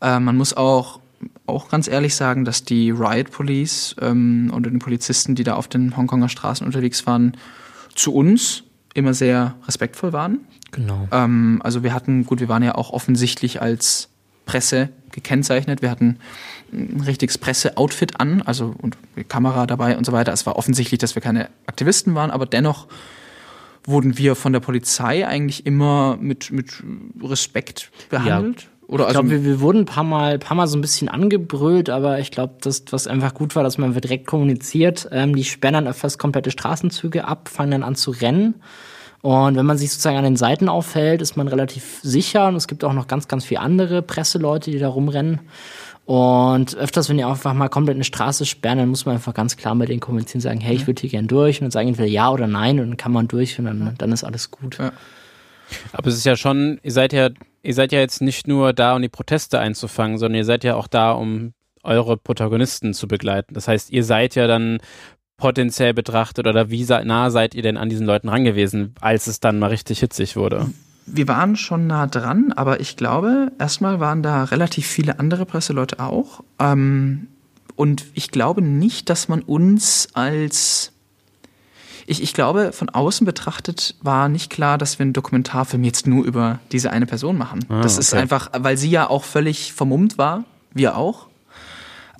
Äh, 0.00 0.20
man 0.20 0.36
muss 0.36 0.56
auch 0.56 1.00
auch 1.46 1.68
ganz 1.68 1.88
ehrlich 1.88 2.14
sagen, 2.14 2.44
dass 2.44 2.64
die 2.64 2.90
Riot 2.90 3.30
Police 3.30 3.96
ähm, 4.00 4.52
oder 4.54 4.70
die 4.70 4.78
Polizisten, 4.78 5.34
die 5.34 5.44
da 5.44 5.54
auf 5.54 5.68
den 5.68 5.96
Hongkonger 5.96 6.28
Straßen 6.28 6.66
unterwegs 6.66 7.06
waren, 7.06 7.36
zu 7.94 8.14
uns 8.14 8.64
immer 8.94 9.14
sehr 9.14 9.54
respektvoll 9.66 10.12
waren. 10.12 10.40
Genau. 10.70 11.08
Ähm, 11.12 11.60
also 11.62 11.82
wir 11.82 11.92
hatten, 11.92 12.24
gut, 12.24 12.40
wir 12.40 12.48
waren 12.48 12.62
ja 12.62 12.74
auch 12.74 12.90
offensichtlich 12.90 13.60
als 13.60 14.08
Presse 14.46 14.90
gekennzeichnet. 15.12 15.82
Wir 15.82 15.90
hatten 15.90 16.18
ein 16.72 17.02
richtiges 17.06 17.38
Presse-Outfit 17.38 18.20
an, 18.20 18.42
also 18.42 18.74
und 18.80 18.96
Kamera 19.28 19.66
dabei 19.66 19.96
und 19.96 20.04
so 20.04 20.12
weiter. 20.12 20.32
Es 20.32 20.46
war 20.46 20.56
offensichtlich, 20.56 20.98
dass 20.98 21.14
wir 21.14 21.22
keine 21.22 21.48
Aktivisten 21.66 22.14
waren, 22.14 22.30
aber 22.30 22.46
dennoch 22.46 22.88
wurden 23.84 24.18
wir 24.18 24.34
von 24.34 24.52
der 24.52 24.60
Polizei 24.60 25.26
eigentlich 25.26 25.66
immer 25.66 26.16
mit, 26.20 26.50
mit 26.50 26.82
Respekt 27.22 27.90
behandelt. 28.10 28.62
Ja. 28.62 28.68
Oder 28.86 29.04
ich 29.04 29.08
also, 29.08 29.20
glaube, 29.20 29.30
wir, 29.30 29.44
wir 29.44 29.60
wurden 29.60 29.80
ein 29.80 29.86
paar 29.86 30.04
Mal, 30.04 30.38
paar 30.38 30.56
Mal 30.56 30.66
so 30.66 30.76
ein 30.76 30.82
bisschen 30.82 31.08
angebrüllt, 31.08 31.88
aber 31.88 32.18
ich 32.18 32.30
glaube, 32.30 32.54
das, 32.60 32.84
was 32.90 33.06
einfach 33.06 33.32
gut 33.34 33.56
war, 33.56 33.62
dass 33.62 33.78
man 33.78 33.94
direkt 33.94 34.26
kommuniziert. 34.26 35.08
Ähm, 35.10 35.34
die 35.34 35.44
sperren 35.44 35.84
dann 35.84 35.94
fast 35.94 36.18
komplette 36.18 36.50
Straßenzüge 36.50 37.26
ab, 37.26 37.48
fangen 37.48 37.70
dann 37.70 37.82
an 37.82 37.94
zu 37.94 38.10
rennen. 38.10 38.56
Und 39.22 39.56
wenn 39.56 39.64
man 39.64 39.78
sich 39.78 39.90
sozusagen 39.90 40.18
an 40.18 40.24
den 40.24 40.36
Seiten 40.36 40.68
auffällt, 40.68 41.22
ist 41.22 41.34
man 41.36 41.48
relativ 41.48 42.00
sicher. 42.02 42.48
Und 42.48 42.56
es 42.56 42.68
gibt 42.68 42.84
auch 42.84 42.92
noch 42.92 43.06
ganz, 43.06 43.26
ganz 43.26 43.46
viele 43.46 43.60
andere 43.60 44.02
Presseleute, 44.02 44.70
die 44.70 44.78
da 44.78 44.88
rumrennen. 44.88 45.40
Und 46.06 46.76
öfters, 46.76 47.08
wenn 47.08 47.16
die 47.16 47.24
einfach 47.24 47.54
mal 47.54 47.68
komplett 47.68 47.96
eine 47.96 48.04
Straße 48.04 48.44
sperren, 48.44 48.78
dann 48.78 48.88
muss 48.90 49.06
man 49.06 49.14
einfach 49.14 49.32
ganz 49.32 49.56
klar 49.56 49.74
mit 49.74 49.88
denen 49.88 50.00
kommunizieren, 50.00 50.40
sagen, 50.40 50.60
hey, 50.60 50.76
ich 50.76 50.86
würde 50.86 51.00
hier 51.00 51.10
gern 51.10 51.28
durch. 51.28 51.60
Und 51.60 51.64
dann 51.64 51.70
sagen 51.70 51.88
entweder 51.88 52.08
ja 52.08 52.30
oder 52.30 52.46
nein. 52.46 52.78
Und 52.78 52.88
dann 52.88 52.96
kann 52.96 53.12
man 53.12 53.26
durch 53.26 53.58
und 53.58 53.64
dann, 53.64 53.94
dann 53.96 54.12
ist 54.12 54.24
alles 54.24 54.50
gut. 54.50 54.78
Ja. 54.78 54.92
Aber 55.92 56.08
es 56.08 56.16
ist 56.16 56.26
ja 56.26 56.36
schon, 56.36 56.78
ihr 56.82 56.92
seid 56.92 57.14
ja, 57.14 57.30
ihr 57.62 57.74
seid 57.74 57.92
ja 57.92 58.00
jetzt 58.00 58.20
nicht 58.20 58.46
nur 58.46 58.74
da, 58.74 58.94
um 58.94 59.02
die 59.02 59.08
Proteste 59.08 59.58
einzufangen, 59.58 60.18
sondern 60.18 60.36
ihr 60.36 60.44
seid 60.44 60.62
ja 60.62 60.74
auch 60.74 60.88
da, 60.88 61.12
um 61.12 61.54
eure 61.82 62.18
Protagonisten 62.18 62.92
zu 62.92 63.08
begleiten. 63.08 63.54
Das 63.54 63.66
heißt, 63.68 63.90
ihr 63.90 64.04
seid 64.04 64.34
ja 64.34 64.46
dann 64.46 64.78
potenziell 65.36 65.94
betrachtet 65.94 66.46
oder 66.46 66.70
wie 66.70 66.84
nah 66.84 67.30
seid 67.30 67.54
ihr 67.54 67.62
denn 67.62 67.76
an 67.76 67.88
diesen 67.88 68.06
Leuten 68.06 68.28
rangewiesen, 68.28 68.94
als 69.00 69.26
es 69.26 69.40
dann 69.40 69.58
mal 69.58 69.68
richtig 69.68 70.00
hitzig 70.00 70.36
wurde? 70.36 70.70
Wir 71.06 71.28
waren 71.28 71.56
schon 71.56 71.86
nah 71.86 72.06
dran, 72.06 72.52
aber 72.52 72.80
ich 72.80 72.96
glaube, 72.96 73.52
erstmal 73.58 74.00
waren 74.00 74.22
da 74.22 74.44
relativ 74.44 74.86
viele 74.86 75.18
andere 75.18 75.44
Presseleute 75.46 76.00
auch. 76.00 76.42
Ähm, 76.58 77.28
und 77.76 78.06
ich 78.14 78.30
glaube 78.30 78.62
nicht, 78.62 79.10
dass 79.10 79.28
man 79.28 79.42
uns 79.42 80.08
als 80.14 80.92
ich, 82.06 82.22
ich 82.22 82.34
glaube, 82.34 82.72
von 82.72 82.90
außen 82.90 83.24
betrachtet 83.24 83.94
war 84.02 84.28
nicht 84.28 84.50
klar, 84.50 84.76
dass 84.76 84.98
wir 84.98 85.04
einen 85.04 85.14
Dokumentarfilm 85.14 85.84
jetzt 85.84 86.06
nur 86.06 86.24
über 86.24 86.60
diese 86.70 86.90
eine 86.90 87.06
Person 87.06 87.38
machen. 87.38 87.64
Ah, 87.70 87.80
das 87.80 87.96
ist 87.96 88.12
einfach, 88.12 88.50
weil 88.54 88.76
sie 88.76 88.90
ja 88.90 89.08
auch 89.08 89.24
völlig 89.24 89.72
vermummt 89.72 90.18
war, 90.18 90.44
wir 90.74 90.98
auch 90.98 91.28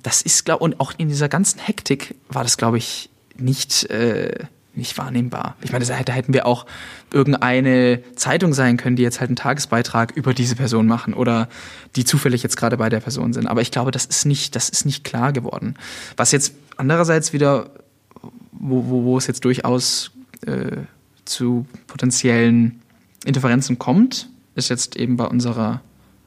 das 0.05 0.21
ist, 0.21 0.45
glaube 0.45 0.63
und 0.63 0.79
auch 0.79 0.93
in 0.97 1.09
dieser 1.09 1.29
ganzen 1.29 1.59
Hektik 1.59 2.13
war 2.29 2.43
das, 2.43 2.57
glaube 2.57 2.77
ich, 2.77 3.09
nicht, 3.37 3.89
äh, 3.89 4.45
nicht 4.77 4.97
wahrnehmbar. 4.97 5.55
Ich 5.61 5.71
meine, 5.71 5.85
da 5.85 6.13
hätten 6.13 6.33
wir 6.33 6.45
auch 6.45 6.65
irgendeine 7.11 8.01
Zeitung 8.15 8.53
sein 8.53 8.77
können, 8.77 8.95
die 8.95 9.03
jetzt 9.03 9.19
halt 9.19 9.29
einen 9.29 9.35
Tagesbeitrag 9.35 10.11
über 10.15 10.33
diese 10.33 10.55
Person 10.55 10.87
machen 10.87 11.13
oder 11.13 11.47
die 11.95 12.05
zufällig 12.05 12.43
jetzt 12.43 12.57
gerade 12.57 12.77
bei 12.77 12.89
der 12.89 12.99
Person 12.99 13.33
sind. 13.33 13.47
Aber 13.47 13.61
ich 13.61 13.71
glaube, 13.71 13.91
das 13.91 14.05
ist 14.05 14.25
nicht, 14.25 14.55
das 14.55 14.69
ist 14.69 14.85
nicht 14.85 15.03
klar 15.03 15.33
geworden. 15.33 15.75
Was 16.17 16.31
jetzt 16.31 16.53
andererseits 16.77 17.33
wieder, 17.33 17.69
wo, 18.51 18.85
wo, 18.87 19.03
wo 19.03 19.17
es 19.17 19.27
jetzt 19.27 19.45
durchaus 19.45 20.11
äh, 20.45 20.77
zu 21.25 21.65
potenziellen 21.87 22.81
Interferenzen 23.25 23.79
kommt, 23.79 24.29
ist 24.55 24.69
jetzt 24.69 24.95
eben 24.95 25.17
bei 25.17 25.25
unserer 25.25 25.81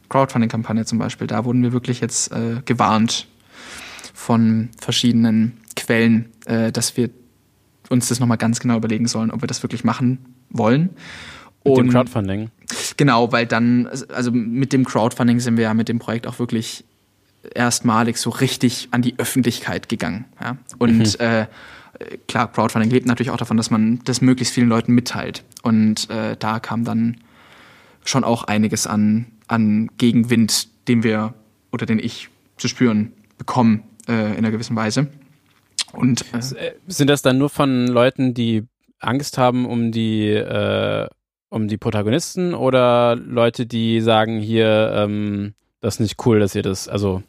Crowdfunding-Kampagne 0.09 0.85
zum 0.85 0.99
Beispiel. 0.99 1.27
Da 1.27 1.45
wurden 1.45 1.63
wir 1.63 1.73
wirklich 1.73 2.01
jetzt 2.01 2.33
äh, 2.33 2.63
gewarnt 2.65 3.27
von 4.15 4.71
verschiedenen 4.81 5.59
Quellen, 5.77 6.33
äh, 6.47 6.73
dass 6.73 6.97
wir 6.97 7.11
uns 7.91 8.09
das 8.09 8.21
nochmal 8.21 8.39
ganz 8.39 8.61
genau 8.61 8.77
überlegen 8.77 9.07
sollen, 9.09 9.31
ob 9.31 9.43
wir 9.43 9.47
das 9.47 9.63
wirklich 9.63 9.85
machen 9.85 10.19
wollen. 10.51 10.91
Mit 11.65 11.79
Und, 11.79 11.87
dem 11.87 11.91
Crowdfunding. 11.91 12.51
Genau, 12.97 13.33
weil 13.33 13.47
dann, 13.47 13.89
also 14.15 14.31
mit 14.31 14.73
dem 14.73 14.85
Crowdfunding 14.85 15.41
sind 15.41 15.57
wir 15.57 15.65
ja 15.65 15.75
mit 15.75 15.89
dem 15.89 15.99
Projekt 15.99 16.27
auch 16.27 16.39
wirklich 16.39 16.85
erstmalig 17.55 18.19
so 18.19 18.31
richtig 18.31 18.89
an 18.91 19.03
die 19.03 19.19
Öffentlichkeit 19.19 19.89
gegangen. 19.89 20.25
Ja? 20.41 20.57
Und 20.79 20.99
mhm. 20.99 21.27
äh, 21.27 21.47
klar, 22.27 22.53
Crowdfunding 22.53 22.91
lebt 22.91 23.07
natürlich 23.07 23.31
auch 23.31 23.37
davon, 23.37 23.57
dass 23.57 23.71
man 23.71 24.01
das 24.05 24.21
möglichst 24.21 24.55
vielen 24.55 24.69
Leuten 24.69 24.93
mitteilt. 24.93 25.45
Und 25.63 26.11
äh, 26.11 26.37
da 26.39 26.61
kam 26.61 26.85
dann 26.85 27.19
schon 28.05 28.25
auch 28.25 28.45
einiges 28.45 28.87
an, 28.87 29.27
an 29.47 29.91
Gegenwind, 29.99 30.69
den 30.89 31.03
wir 31.03 31.35
oder 31.73 31.87
den 31.87 31.99
ich 31.99 32.29
zu 32.57 32.69
spüren 32.69 33.13
bekommen 33.37 33.83
äh, 34.09 34.31
in 34.33 34.39
einer 34.39 34.51
gewissen 34.51 34.77
Weise. 34.77 35.09
Und 35.93 36.25
äh, 36.33 36.75
sind 36.87 37.09
das 37.09 37.23
dann 37.23 37.39
nur 37.39 37.49
von 37.49 37.87
Leuten, 37.87 38.35
die 38.35 38.65
Angst 39.01 39.39
haben 39.39 39.67
um 39.67 39.93
die 39.93 40.29
äh, 40.29 41.09
um 41.51 41.67
die 41.69 41.79
Protagonisten 41.79 42.55
oder 42.55 43.17
Leute, 43.17 43.65
die 43.65 44.01
sagen 44.03 44.39
hier, 44.39 44.93
ähm, 44.95 45.55
das 45.81 45.95
ist 45.95 46.01
nicht 46.01 46.27
cool, 46.27 46.41
dass 46.41 46.55
ihr 46.55 46.63
das 46.63 46.89
also 46.89 47.23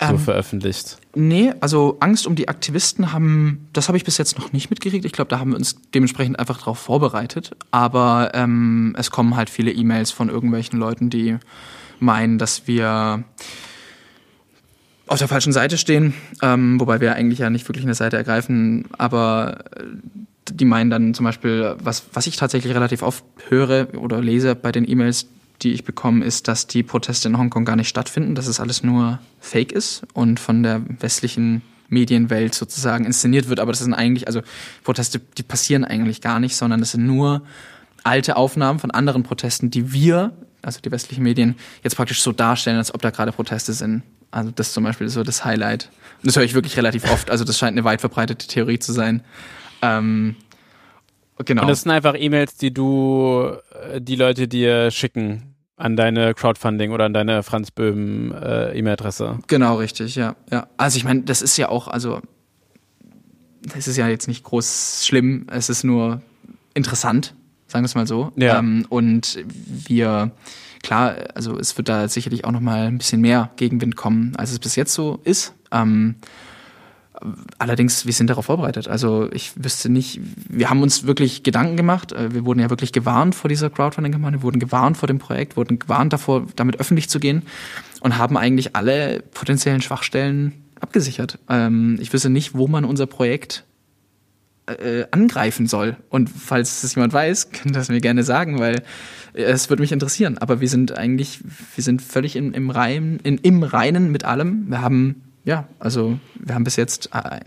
so 0.00 0.06
ähm, 0.06 0.18
veröffentlicht? 0.18 0.98
Nee, 1.14 1.52
also 1.60 1.96
Angst 2.00 2.26
um 2.26 2.34
die 2.34 2.48
Aktivisten 2.48 3.12
haben, 3.12 3.68
das 3.72 3.88
habe 3.88 3.98
ich 3.98 4.04
bis 4.04 4.18
jetzt 4.18 4.38
noch 4.38 4.52
nicht 4.52 4.70
mitgekriegt. 4.70 5.04
Ich 5.04 5.12
glaube, 5.12 5.28
da 5.28 5.38
haben 5.38 5.50
wir 5.50 5.56
uns 5.56 5.76
dementsprechend 5.94 6.38
einfach 6.38 6.58
darauf 6.58 6.78
vorbereitet. 6.78 7.56
Aber 7.70 8.30
ähm, 8.34 8.94
es 8.98 9.10
kommen 9.10 9.36
halt 9.36 9.50
viele 9.50 9.72
E-Mails 9.72 10.10
von 10.10 10.28
irgendwelchen 10.28 10.78
Leuten, 10.78 11.10
die 11.10 11.38
meinen, 12.00 12.38
dass 12.38 12.66
wir 12.66 13.24
auf 15.08 15.18
der 15.18 15.28
falschen 15.28 15.52
Seite 15.52 15.78
stehen, 15.78 16.14
ähm, 16.42 16.78
wobei 16.80 17.00
wir 17.00 17.14
eigentlich 17.14 17.40
ja 17.40 17.50
nicht 17.50 17.68
wirklich 17.68 17.84
eine 17.84 17.94
Seite 17.94 18.16
ergreifen, 18.16 18.86
aber 18.96 19.64
äh, 19.76 19.84
die 20.50 20.64
meinen 20.64 20.90
dann 20.90 21.14
zum 21.14 21.24
Beispiel, 21.24 21.76
was, 21.82 22.04
was 22.12 22.26
ich 22.26 22.36
tatsächlich 22.36 22.74
relativ 22.74 23.02
oft 23.02 23.24
höre 23.48 23.88
oder 23.98 24.20
lese 24.20 24.54
bei 24.54 24.72
den 24.72 24.88
E-Mails, 24.88 25.26
die 25.62 25.72
ich 25.72 25.84
bekomme, 25.84 26.24
ist, 26.24 26.48
dass 26.48 26.66
die 26.66 26.82
Proteste 26.82 27.28
in 27.28 27.38
Hongkong 27.38 27.64
gar 27.64 27.76
nicht 27.76 27.88
stattfinden, 27.88 28.34
dass 28.34 28.46
es 28.46 28.60
alles 28.60 28.82
nur 28.82 29.18
Fake 29.40 29.72
ist 29.72 30.04
und 30.14 30.38
von 30.40 30.62
der 30.62 30.82
westlichen 31.00 31.62
Medienwelt 31.88 32.54
sozusagen 32.54 33.04
inszeniert 33.04 33.48
wird. 33.48 33.60
Aber 33.60 33.72
das 33.72 33.80
sind 33.80 33.94
eigentlich, 33.94 34.26
also 34.26 34.42
Proteste, 34.84 35.20
die 35.36 35.42
passieren 35.42 35.84
eigentlich 35.84 36.20
gar 36.20 36.38
nicht, 36.38 36.56
sondern 36.56 36.80
das 36.80 36.92
sind 36.92 37.06
nur 37.06 37.42
alte 38.04 38.36
Aufnahmen 38.36 38.78
von 38.78 38.90
anderen 38.90 39.22
Protesten, 39.22 39.70
die 39.70 39.92
wir, 39.92 40.32
also 40.62 40.80
die 40.80 40.90
westlichen 40.90 41.22
Medien, 41.22 41.56
jetzt 41.82 41.96
praktisch 41.96 42.22
so 42.22 42.32
darstellen, 42.32 42.78
als 42.78 42.94
ob 42.94 43.02
da 43.02 43.10
gerade 43.10 43.32
Proteste 43.32 43.72
sind. 43.72 44.02
Also 44.30 44.50
das 44.50 44.72
zum 44.72 44.84
Beispiel 44.84 45.06
ist 45.06 45.14
so 45.14 45.22
das 45.22 45.44
Highlight. 45.44 45.90
Und 46.22 46.26
das 46.26 46.36
höre 46.36 46.44
ich 46.44 46.54
wirklich 46.54 46.76
relativ 46.76 47.10
oft. 47.10 47.30
Also 47.30 47.44
das 47.44 47.58
scheint 47.58 47.72
eine 47.72 47.84
weit 47.84 48.00
verbreitete 48.00 48.46
Theorie 48.46 48.78
zu 48.78 48.92
sein. 48.92 49.22
Ähm, 49.82 50.36
genau. 51.44 51.62
Und 51.62 51.68
das 51.68 51.82
sind 51.82 51.92
einfach 51.92 52.14
E-Mails, 52.18 52.56
die 52.56 52.72
du, 52.72 53.52
äh, 53.92 54.00
die 54.00 54.16
Leute 54.16 54.48
dir 54.48 54.90
schicken 54.90 55.54
an 55.76 55.96
deine 55.96 56.34
Crowdfunding 56.34 56.90
oder 56.90 57.04
an 57.04 57.14
deine 57.14 57.42
Franz 57.42 57.70
Böhm 57.70 58.32
äh, 58.32 58.76
E-Mail-Adresse. 58.76 59.38
Genau, 59.46 59.76
richtig, 59.76 60.16
ja. 60.16 60.34
ja. 60.50 60.66
Also 60.76 60.96
ich 60.98 61.04
meine, 61.04 61.22
das 61.22 61.40
ist 61.40 61.56
ja 61.56 61.68
auch, 61.68 61.86
also 61.86 62.20
das 63.62 63.86
ist 63.86 63.96
ja 63.96 64.08
jetzt 64.08 64.26
nicht 64.26 64.42
groß 64.42 65.04
schlimm, 65.06 65.46
es 65.50 65.68
ist 65.68 65.84
nur 65.84 66.20
interessant, 66.74 67.34
sagen 67.68 67.84
wir 67.84 67.86
es 67.86 67.94
mal 67.94 68.06
so. 68.06 68.32
Ja. 68.36 68.58
Ähm, 68.58 68.86
und 68.88 69.38
wir 69.46 70.32
Klar, 70.82 71.16
also 71.34 71.58
es 71.58 71.76
wird 71.76 71.88
da 71.88 72.08
sicherlich 72.08 72.44
auch 72.44 72.52
noch 72.52 72.60
mal 72.60 72.86
ein 72.86 72.98
bisschen 72.98 73.20
mehr 73.20 73.50
Gegenwind 73.56 73.96
kommen, 73.96 74.34
als 74.36 74.52
es 74.52 74.58
bis 74.58 74.76
jetzt 74.76 74.94
so 74.94 75.20
ist. 75.24 75.54
Ähm, 75.72 76.16
allerdings, 77.58 78.06
wir 78.06 78.12
sind 78.12 78.30
darauf 78.30 78.46
vorbereitet. 78.46 78.88
Also 78.88 79.28
ich 79.32 79.52
wüsste 79.62 79.88
nicht, 79.88 80.20
wir 80.48 80.70
haben 80.70 80.82
uns 80.82 81.04
wirklich 81.04 81.42
Gedanken 81.42 81.76
gemacht. 81.76 82.12
Äh, 82.12 82.32
wir 82.32 82.44
wurden 82.44 82.60
ja 82.60 82.70
wirklich 82.70 82.92
gewarnt 82.92 83.34
vor 83.34 83.48
dieser 83.48 83.70
Crowdfunding-Kampagne, 83.70 84.42
wurden 84.42 84.60
gewarnt 84.60 84.96
vor 84.96 85.06
dem 85.06 85.18
Projekt, 85.18 85.56
wurden 85.56 85.78
gewarnt 85.78 86.12
davor, 86.12 86.46
damit 86.56 86.80
öffentlich 86.80 87.08
zu 87.08 87.20
gehen 87.20 87.42
und 88.00 88.18
haben 88.18 88.36
eigentlich 88.36 88.76
alle 88.76 89.22
potenziellen 89.34 89.82
Schwachstellen 89.82 90.52
abgesichert. 90.80 91.38
Ähm, 91.48 91.98
ich 92.00 92.12
wüsste 92.12 92.30
nicht, 92.30 92.54
wo 92.54 92.68
man 92.68 92.84
unser 92.84 93.06
Projekt 93.06 93.64
äh, 94.68 95.06
angreifen 95.10 95.66
soll. 95.66 95.96
Und 96.08 96.28
falls 96.30 96.82
es 96.84 96.94
jemand 96.94 97.12
weiß, 97.12 97.50
kann 97.50 97.72
das 97.72 97.88
mir 97.88 98.00
gerne 98.00 98.22
sagen, 98.22 98.58
weil 98.58 98.82
es 99.34 99.68
würde 99.70 99.82
mich 99.82 99.92
interessieren. 99.92 100.38
Aber 100.38 100.60
wir 100.60 100.68
sind 100.68 100.96
eigentlich, 100.96 101.40
wir 101.74 101.84
sind 101.84 102.02
völlig 102.02 102.36
in, 102.36 102.52
im, 102.54 102.70
Rein, 102.70 103.20
in, 103.22 103.38
im 103.38 103.62
Reinen 103.62 104.10
mit 104.10 104.24
allem. 104.24 104.68
Wir 104.68 104.80
haben, 104.82 105.22
ja, 105.44 105.68
also 105.78 106.18
wir 106.38 106.54
haben 106.54 106.64
bis 106.64 106.76
jetzt 106.76 107.10
äh, 107.12 107.40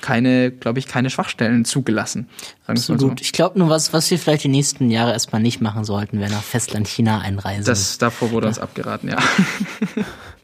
keine, 0.00 0.50
glaube 0.50 0.78
ich, 0.78 0.86
keine 0.86 1.10
Schwachstellen 1.10 1.64
zugelassen. 1.64 2.28
Absolut. 2.66 3.00
So. 3.00 3.14
Ich 3.20 3.32
glaube 3.32 3.58
nur, 3.58 3.68
was, 3.68 3.92
was 3.92 4.10
wir 4.10 4.18
vielleicht 4.18 4.44
die 4.44 4.48
nächsten 4.48 4.90
Jahre 4.90 5.12
erstmal 5.12 5.40
nicht 5.40 5.60
machen 5.60 5.84
sollten, 5.84 6.20
wäre 6.20 6.30
nach 6.30 6.42
Festland 6.42 6.86
China 6.86 7.20
einreisen. 7.20 7.64
Das, 7.64 7.98
davor 7.98 8.30
wurde 8.30 8.46
ja. 8.46 8.48
uns 8.48 8.58
abgeraten, 8.58 9.08
ja. 9.08 9.16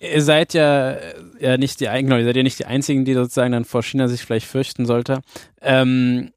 ihr 0.02 0.22
seid 0.22 0.54
ja, 0.54 0.96
ja 1.38 1.56
nicht 1.56 1.80
die, 1.80 1.86
genau, 1.86 2.16
ihr 2.16 2.24
seid 2.24 2.36
ja 2.36 2.42
nicht 2.42 2.58
die 2.58 2.66
einzigen, 2.66 3.04
die 3.04 3.14
sozusagen 3.14 3.52
dann 3.52 3.64
vor 3.64 3.82
China 3.82 4.08
sich 4.08 4.22
vielleicht 4.22 4.46
fürchten 4.46 4.86
sollte. 4.86 5.20
Ähm, 5.60 6.30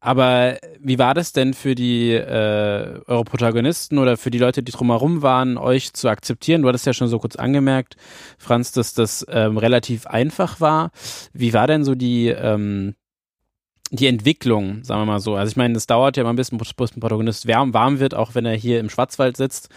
aber 0.00 0.58
wie 0.80 0.98
war 0.98 1.14
das 1.14 1.32
denn 1.32 1.54
für 1.54 1.74
die 1.74 2.12
äh, 2.12 3.00
eure 3.06 3.24
Protagonisten 3.24 3.96
oder 3.96 4.18
für 4.18 4.30
die 4.30 4.38
Leute, 4.38 4.62
die 4.62 4.72
drumherum 4.72 5.22
waren, 5.22 5.56
euch 5.56 5.94
zu 5.94 6.08
akzeptieren? 6.08 6.60
Du 6.60 6.68
hattest 6.68 6.84
ja 6.84 6.92
schon 6.92 7.08
so 7.08 7.18
kurz 7.18 7.36
angemerkt, 7.36 7.96
Franz, 8.36 8.72
dass 8.72 8.92
das 8.92 9.24
ähm, 9.30 9.56
relativ 9.56 10.06
einfach 10.06 10.60
war. 10.60 10.90
Wie 11.32 11.54
war 11.54 11.66
denn 11.66 11.84
so 11.84 11.94
die 11.94 12.28
ähm, 12.28 12.94
die 13.96 14.06
Entwicklung, 14.06 14.82
sagen 14.82 15.02
wir 15.02 15.06
mal 15.06 15.20
so. 15.20 15.34
Also 15.34 15.50
ich 15.50 15.56
meine, 15.56 15.76
es 15.76 15.86
dauert 15.86 16.16
ja 16.16 16.24
mal 16.24 16.30
ein 16.30 16.36
bisschen, 16.36 16.58
bis 16.58 16.72
ein 16.96 17.00
Protagonist 17.00 17.46
warm, 17.46 17.74
warm 17.74 18.00
wird, 18.00 18.14
auch 18.14 18.34
wenn 18.34 18.44
er 18.44 18.54
hier 18.54 18.80
im 18.80 18.90
Schwarzwald 18.90 19.36
sitzt. 19.36 19.68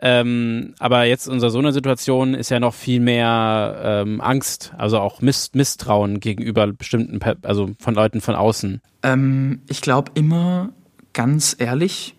Ähm, 0.00 0.74
aber 0.78 1.04
jetzt 1.04 1.28
in 1.28 1.40
so 1.40 1.58
einer 1.58 1.72
Situation 1.72 2.34
ist 2.34 2.50
ja 2.50 2.60
noch 2.60 2.74
viel 2.74 3.00
mehr 3.00 3.80
ähm, 3.84 4.20
Angst, 4.20 4.72
also 4.76 4.98
auch 4.98 5.20
Miss 5.20 5.50
Misstrauen 5.54 6.20
gegenüber 6.20 6.66
bestimmten, 6.66 7.20
also 7.42 7.70
von 7.78 7.94
Leuten 7.94 8.20
von 8.20 8.34
außen. 8.34 8.80
Ähm, 9.02 9.60
ich 9.68 9.80
glaube 9.80 10.12
immer 10.14 10.70
ganz 11.12 11.56
ehrlich 11.58 12.14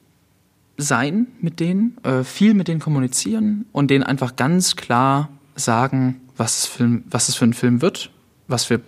sein 0.77 1.27
mit 1.41 1.59
denen, 1.59 1.97
äh, 2.03 2.23
viel 2.23 2.53
mit 2.53 2.67
denen 2.67 2.79
kommunizieren 2.79 3.65
und 3.71 3.91
denen 3.91 4.03
einfach 4.03 4.35
ganz 4.35 4.75
klar 4.75 5.29
sagen, 5.55 6.21
was 6.35 6.59
es 6.59 6.65
für, 6.65 7.01
was 7.05 7.29
es 7.29 7.35
für 7.35 7.45
ein 7.45 7.53
Film 7.53 7.81
wird, 7.81 8.09
was 8.47 8.69
wir, 8.69 8.81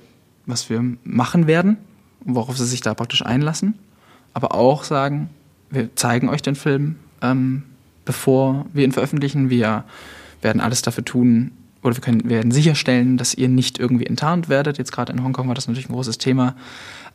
was 0.46 0.70
wir 0.70 0.84
machen 1.04 1.48
werden 1.48 1.78
worauf 2.26 2.58
sie 2.58 2.66
sich 2.66 2.82
da 2.82 2.94
praktisch 2.94 3.26
einlassen. 3.26 3.76
Aber 4.34 4.54
auch 4.54 4.84
sagen, 4.84 5.30
wir 5.70 5.96
zeigen 5.96 6.30
euch 6.30 6.42
den 6.42 6.56
Film, 6.56 6.98
ähm, 7.22 7.64
bevor 8.04 8.66
wir 8.74 8.84
ihn 8.84 8.92
veröffentlichen. 8.92 9.50
Wir 9.50 9.86
werden 10.42 10.62
alles 10.62 10.82
dafür 10.82 11.06
tun, 11.06 11.52
oder 11.86 11.96
wir 11.96 12.02
können, 12.02 12.28
werden 12.28 12.52
sicherstellen, 12.52 13.18
dass 13.18 13.36
ihr 13.36 13.48
nicht 13.48 13.80
irgendwie 13.80 14.08
enttarnt 14.08 14.50
werdet. 14.50 14.78
Jetzt 14.78 14.92
gerade 14.92 15.14
in 15.14 15.24
Hongkong 15.24 15.48
war 15.48 15.56
das 15.56 15.68
natürlich 15.68 15.88
ein 15.88 15.94
großes 15.94 16.18
Thema. 16.18 16.56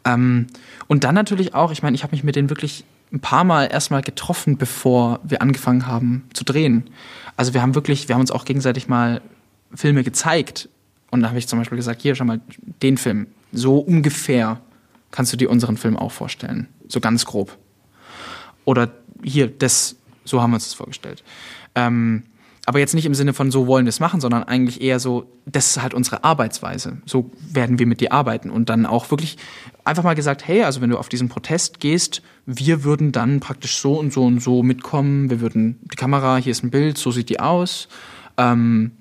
Ähm, 0.05 0.47
und 0.87 1.05
dann 1.05 1.15
natürlich 1.15 1.55
auch, 1.55 1.73
ich 1.73 1.83
meine, 1.83 1.97
ich 1.97 2.05
habe 2.05 2.13
mich 2.13 2.25
mit 2.25 2.37
denen 2.37 2.51
wirklich 2.51 2.85
ein 3.13 3.21
paar 3.21 3.43
Mal 3.45 3.65
erstmal 3.67 4.03
getroffen, 4.03 4.57
bevor 4.57 5.19
wir 5.25 5.43
angefangen 5.43 5.87
haben 5.89 6.23
zu 6.33 6.45
drehen. 6.45 6.89
Also 7.37 7.53
wir 7.53 7.63
haben 7.63 7.75
wirklich, 7.75 8.09
wir 8.09 8.15
haben 8.15 8.21
uns 8.21 8.31
auch 8.31 8.45
gegenseitig 8.45 8.87
mal 8.87 9.21
Filme 9.75 10.05
gezeigt. 10.05 10.69
Und 11.11 11.23
da 11.23 11.29
habe 11.29 11.39
ich 11.39 11.49
zum 11.49 11.59
Beispiel 11.59 11.77
gesagt, 11.77 12.01
hier, 12.01 12.15
schau 12.15 12.25
mal, 12.25 12.41
den 12.83 12.97
Film, 12.97 13.27
so 13.53 13.79
ungefähr 13.79 14.61
kannst 15.11 15.33
du 15.33 15.37
dir 15.37 15.51
unseren 15.51 15.77
Film 15.77 15.97
auch 15.97 16.13
vorstellen. 16.13 16.69
So 16.89 17.01
ganz 17.01 17.25
grob. 17.25 17.57
Oder 18.65 18.91
hier, 19.23 19.49
das, 19.49 19.97
so 20.25 20.41
haben 20.41 20.51
wir 20.51 20.57
uns 20.57 20.65
das 20.65 20.75
vorgestellt. 20.75 21.23
Ähm, 21.75 22.25
aber 22.67 22.79
jetzt 22.79 22.95
nicht 22.95 23.07
im 23.07 23.15
Sinne 23.15 23.33
von 23.33 23.51
so 23.51 23.67
wollen 23.67 23.87
wir 23.87 23.91
es 23.91 24.01
machen, 24.01 24.21
sondern 24.21 24.45
eigentlich 24.45 24.81
eher 24.81 25.01
so, 25.01 25.27
das 25.47 25.71
ist 25.71 25.83
halt 25.83 25.95
unsere 25.95 26.25
Arbeitsweise. 26.25 26.99
So 27.07 27.31
werden 27.41 27.79
wir 27.79 27.87
mit 27.87 28.01
dir 28.01 28.13
arbeiten. 28.13 28.51
Und 28.51 28.69
dann 28.69 28.87
auch 28.87 29.11
wirklich 29.11 29.39
einfach 29.85 30.05
mal 30.05 30.15
gesagt, 30.15 30.47
hey, 30.47 30.63
also 30.63 30.81
wenn 30.81 30.91
du 30.91 30.99
auf 30.99 31.09
diesen 31.09 31.29
Protest 31.29 31.81
gehst, 31.81 32.23
wir 32.47 32.85
würden 32.85 33.13
dann 33.13 33.41
praktisch 33.41 33.79
so 33.79 33.99
und 33.99 34.13
so 34.13 34.25
und 34.25 34.41
so 34.41 34.63
mitkommen. 34.63 35.31
Wir 35.31 35.41
würden, 35.41 35.81
die 35.83 35.97
Kamera, 35.97 36.37
hier 36.37 36.53
ist 36.53 36.63
ein 36.63 36.71
Bild, 36.71 36.99
so 36.99 37.11
sieht 37.11 37.29
die 37.29 37.41
aus. 37.41 37.89
Ähm, 38.37 38.93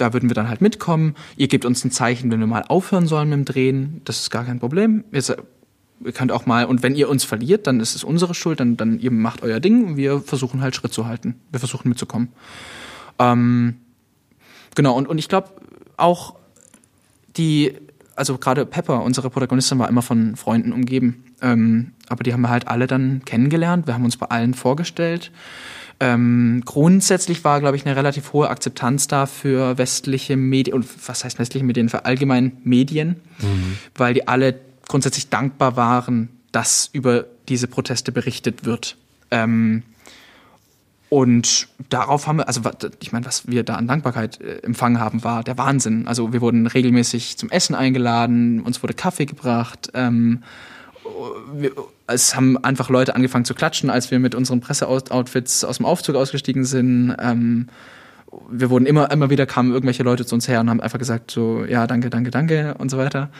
da 0.00 0.12
würden 0.12 0.30
wir 0.30 0.34
dann 0.34 0.48
halt 0.48 0.60
mitkommen. 0.60 1.14
Ihr 1.36 1.48
gebt 1.48 1.64
uns 1.64 1.84
ein 1.84 1.90
Zeichen, 1.90 2.30
wenn 2.30 2.40
wir 2.40 2.46
mal 2.46 2.64
aufhören 2.68 3.06
sollen 3.06 3.28
mit 3.28 3.38
dem 3.38 3.44
Drehen. 3.44 4.00
Das 4.04 4.20
ist 4.20 4.30
gar 4.30 4.44
kein 4.44 4.58
Problem. 4.58 5.04
Ihr, 5.12 5.22
ihr 6.04 6.12
könnt 6.12 6.32
auch 6.32 6.46
mal, 6.46 6.64
und 6.64 6.82
wenn 6.82 6.94
ihr 6.94 7.08
uns 7.08 7.24
verliert, 7.24 7.66
dann 7.66 7.80
ist 7.80 7.94
es 7.94 8.04
unsere 8.04 8.34
Schuld, 8.34 8.60
dann, 8.60 8.76
dann 8.76 8.98
ihr 8.98 9.10
macht 9.10 9.42
euer 9.42 9.60
Ding 9.60 9.84
und 9.84 9.96
wir 9.96 10.20
versuchen 10.20 10.62
halt 10.62 10.74
Schritt 10.74 10.92
zu 10.92 11.06
halten. 11.06 11.34
Wir 11.50 11.60
versuchen 11.60 11.88
mitzukommen. 11.88 12.28
Ähm, 13.18 13.76
genau, 14.74 14.96
und, 14.96 15.08
und 15.08 15.18
ich 15.18 15.28
glaube 15.28 15.50
auch 15.96 16.36
die, 17.36 17.74
also 18.16 18.38
gerade 18.38 18.66
Pepper, 18.66 19.02
unsere 19.02 19.30
Protagonistin, 19.30 19.78
war 19.78 19.88
immer 19.88 20.02
von 20.02 20.36
Freunden 20.36 20.72
umgeben. 20.72 21.24
Ähm, 21.42 21.92
aber 22.08 22.22
die 22.24 22.32
haben 22.32 22.42
wir 22.42 22.50
halt 22.50 22.68
alle 22.68 22.86
dann 22.86 23.22
kennengelernt. 23.24 23.86
Wir 23.86 23.94
haben 23.94 24.04
uns 24.04 24.16
bei 24.16 24.26
allen 24.26 24.54
vorgestellt. 24.54 25.30
Ähm, 26.02 26.62
grundsätzlich 26.64 27.44
war, 27.44 27.60
glaube 27.60 27.76
ich, 27.76 27.84
eine 27.84 27.94
relativ 27.94 28.32
hohe 28.32 28.48
Akzeptanz 28.48 29.06
da 29.06 29.26
für 29.26 29.76
westliche 29.76 30.36
Medien, 30.36 30.74
und 30.74 30.86
was 31.06 31.24
heißt 31.24 31.38
westliche 31.38 31.64
Medien, 31.64 31.90
für 31.90 32.06
allgemein 32.06 32.56
Medien, 32.64 33.16
mhm. 33.38 33.76
weil 33.94 34.14
die 34.14 34.26
alle 34.26 34.58
grundsätzlich 34.88 35.28
dankbar 35.28 35.76
waren, 35.76 36.30
dass 36.52 36.88
über 36.92 37.26
diese 37.48 37.66
Proteste 37.66 38.12
berichtet 38.12 38.64
wird. 38.64 38.96
Ähm, 39.30 39.82
und 41.10 41.68
darauf 41.88 42.28
haben 42.28 42.38
wir, 42.38 42.48
also 42.48 42.62
ich 43.00 43.12
meine, 43.12 43.26
was 43.26 43.48
wir 43.48 43.64
da 43.64 43.74
an 43.74 43.88
Dankbarkeit 43.88 44.40
äh, 44.40 44.58
empfangen 44.58 45.00
haben, 45.00 45.22
war 45.22 45.42
der 45.42 45.58
Wahnsinn. 45.58 46.06
Also 46.06 46.32
wir 46.32 46.40
wurden 46.40 46.66
regelmäßig 46.66 47.36
zum 47.36 47.50
Essen 47.50 47.74
eingeladen, 47.74 48.60
uns 48.60 48.82
wurde 48.82 48.94
Kaffee 48.94 49.26
gebracht. 49.26 49.90
Ähm, 49.92 50.44
wir, 51.52 51.72
es 52.12 52.34
haben 52.36 52.62
einfach 52.64 52.90
Leute 52.90 53.14
angefangen 53.14 53.44
zu 53.44 53.54
klatschen, 53.54 53.90
als 53.90 54.10
wir 54.10 54.18
mit 54.18 54.34
unseren 54.34 54.60
Presseoutfits 54.60 55.64
aus 55.64 55.78
dem 55.78 55.86
Aufzug 55.86 56.16
ausgestiegen 56.16 56.64
sind. 56.64 57.14
Ähm, 57.20 57.68
wir 58.48 58.70
wurden 58.70 58.86
immer, 58.86 59.10
immer 59.10 59.30
wieder 59.30 59.46
kamen 59.46 59.72
irgendwelche 59.72 60.02
Leute 60.02 60.24
zu 60.24 60.34
uns 60.34 60.46
her 60.48 60.60
und 60.60 60.70
haben 60.70 60.80
einfach 60.80 60.98
gesagt 60.98 61.30
so, 61.30 61.64
ja, 61.64 61.86
danke, 61.86 62.10
danke, 62.10 62.30
danke 62.30 62.74
und 62.78 62.90
so 62.90 62.98
weiter. 62.98 63.30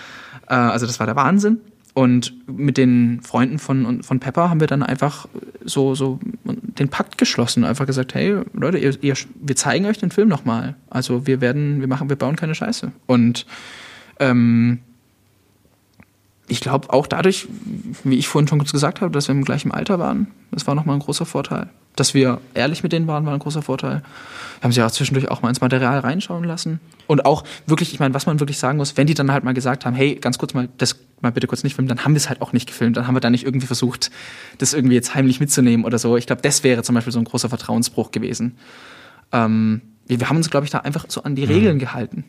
Äh, 0.49 0.55
also 0.55 0.87
das 0.87 0.99
war 0.99 1.07
der 1.07 1.17
Wahnsinn. 1.17 1.61
Und 1.93 2.35
mit 2.47 2.77
den 2.77 3.21
Freunden 3.21 3.59
von, 3.59 4.03
von 4.03 4.21
Pepper 4.21 4.49
haben 4.49 4.61
wir 4.61 4.69
dann 4.69 4.83
einfach 4.83 5.27
so, 5.65 5.95
so 5.95 6.21
den 6.45 6.89
Pakt 6.89 7.19
geschlossen, 7.19 7.65
einfach 7.65 7.87
gesagt, 7.87 8.15
hey 8.15 8.37
Leute, 8.53 8.79
ihr, 8.79 8.97
ihr, 9.03 9.15
wir 9.35 9.57
zeigen 9.57 9.87
euch 9.87 9.99
den 9.99 10.13
Film 10.13 10.29
nochmal. 10.29 10.77
Also 10.89 11.27
wir 11.27 11.41
werden, 11.41 11.81
wir 11.81 11.89
machen, 11.89 12.09
wir 12.09 12.17
bauen 12.17 12.37
keine 12.37 12.55
Scheiße. 12.55 12.93
Und 13.07 13.45
ähm, 14.21 14.81
ich 16.51 16.61
glaube 16.61 16.93
auch 16.93 17.07
dadurch, 17.07 17.47
wie 18.05 18.17
ich 18.17 18.29
vorhin 18.29 18.49
schon 18.49 18.59
kurz 18.59 18.73
gesagt 18.73 19.01
habe, 19.01 19.13
dass 19.13 19.29
wir 19.29 19.35
im 19.35 19.45
gleichen 19.45 19.71
Alter 19.71 19.99
waren, 19.99 20.27
das 20.51 20.67
war 20.67 20.75
nochmal 20.75 20.97
ein 20.97 21.01
großer 21.01 21.25
Vorteil. 21.25 21.69
Dass 21.97 22.15
wir 22.15 22.41
ehrlich 22.55 22.83
mit 22.83 22.93
denen 22.93 23.07
waren, 23.07 23.25
war 23.27 23.33
ein 23.33 23.39
großer 23.39 23.63
Vorteil. 23.63 24.03
Wir 24.59 24.65
haben 24.65 24.73
sie 24.73 24.83
auch 24.83 24.91
zwischendurch 24.91 25.29
auch 25.31 25.43
mal 25.43 25.49
ins 25.49 25.61
Material 25.61 26.01
reinschauen 26.01 26.45
lassen. 26.45 26.81
Und 27.07 27.25
auch 27.25 27.45
wirklich, 27.67 27.93
ich 27.93 28.01
meine, 28.01 28.15
was 28.15 28.27
man 28.27 28.41
wirklich 28.41 28.59
sagen 28.59 28.79
muss, 28.79 28.97
wenn 28.97 29.07
die 29.07 29.15
dann 29.15 29.33
halt 29.33 29.45
mal 29.45 29.55
gesagt 29.55 29.87
haben, 29.87 29.95
hey, 29.95 30.17
ganz 30.17 30.39
kurz 30.39 30.55
mal, 30.55 30.69
das 30.79 30.99
mal 31.21 31.33
bitte 31.33 31.47
kurz 31.47 31.63
nicht 31.63 31.75
filmen, 31.75 31.89
dann 31.89 32.05
haben 32.05 32.15
wir 32.15 32.19
es 32.19 32.29
halt 32.29 32.43
auch 32.43 32.53
nicht 32.53 32.67
gefilmt. 32.67 32.97
Dann 32.97 33.07
haben 33.07 33.15
wir 33.15 33.21
da 33.21 33.31
nicht 33.31 33.45
irgendwie 33.45 33.67
versucht, 33.67 34.11
das 34.59 34.75
irgendwie 34.75 34.95
jetzt 34.95 35.15
heimlich 35.15 35.41
mitzunehmen 35.41 35.85
oder 35.85 35.99
so. 35.99 36.17
Ich 36.17 36.27
glaube, 36.27 36.43
das 36.43 36.65
wäre 36.65 36.83
zum 36.83 36.95
Beispiel 36.95 37.13
so 37.13 37.19
ein 37.19 37.25
großer 37.25 37.49
Vertrauensbruch 37.49 38.11
gewesen. 38.11 38.57
Ähm, 39.33 39.83
wir 40.07 40.29
haben 40.29 40.37
uns, 40.37 40.51
glaube 40.51 40.65
ich, 40.65 40.71
da 40.71 40.79
einfach 40.79 41.07
so 41.09 41.23
an 41.23 41.37
die 41.37 41.47
mhm. 41.47 41.53
Regeln 41.53 41.79
gehalten 41.79 42.25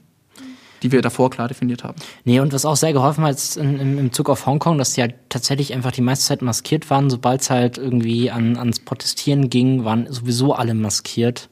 die 0.83 0.91
wir 0.91 1.01
davor 1.01 1.29
klar 1.29 1.47
definiert 1.47 1.83
haben. 1.83 1.95
Nee, 2.23 2.39
und 2.39 2.53
was 2.53 2.65
auch 2.65 2.75
sehr 2.75 2.93
geholfen 2.93 3.23
hat 3.23 3.55
in, 3.55 3.79
im, 3.79 3.97
im 3.99 4.11
Zug 4.11 4.29
auf 4.29 4.45
Hongkong, 4.45 4.77
dass 4.77 4.93
die 4.93 5.01
halt 5.01 5.15
tatsächlich 5.29 5.73
einfach 5.73 5.91
die 5.91 6.01
meiste 6.01 6.25
Zeit 6.25 6.41
maskiert 6.41 6.89
waren. 6.89 7.09
Sobald 7.09 7.41
es 7.41 7.49
halt 7.49 7.77
irgendwie 7.77 8.31
an, 8.31 8.57
ans 8.57 8.79
Protestieren 8.79 9.49
ging, 9.49 9.85
waren 9.85 10.11
sowieso 10.11 10.53
alle 10.53 10.73
maskiert. 10.73 11.49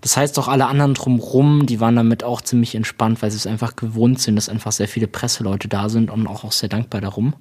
Das 0.00 0.16
heißt 0.16 0.38
auch 0.38 0.48
alle 0.48 0.66
anderen 0.66 0.94
drumrum, 0.94 1.66
die 1.66 1.80
waren 1.80 1.96
damit 1.96 2.22
auch 2.22 2.40
ziemlich 2.40 2.74
entspannt, 2.74 3.20
weil 3.20 3.30
sie 3.30 3.36
es 3.36 3.46
einfach 3.46 3.74
gewohnt 3.74 4.20
sind, 4.20 4.36
dass 4.36 4.48
einfach 4.48 4.70
sehr 4.70 4.86
viele 4.86 5.08
Presseleute 5.08 5.66
da 5.66 5.88
sind 5.88 6.10
und 6.10 6.26
auch, 6.26 6.44
auch 6.44 6.52
sehr 6.52 6.68
dankbar 6.68 7.00
darum. 7.00 7.34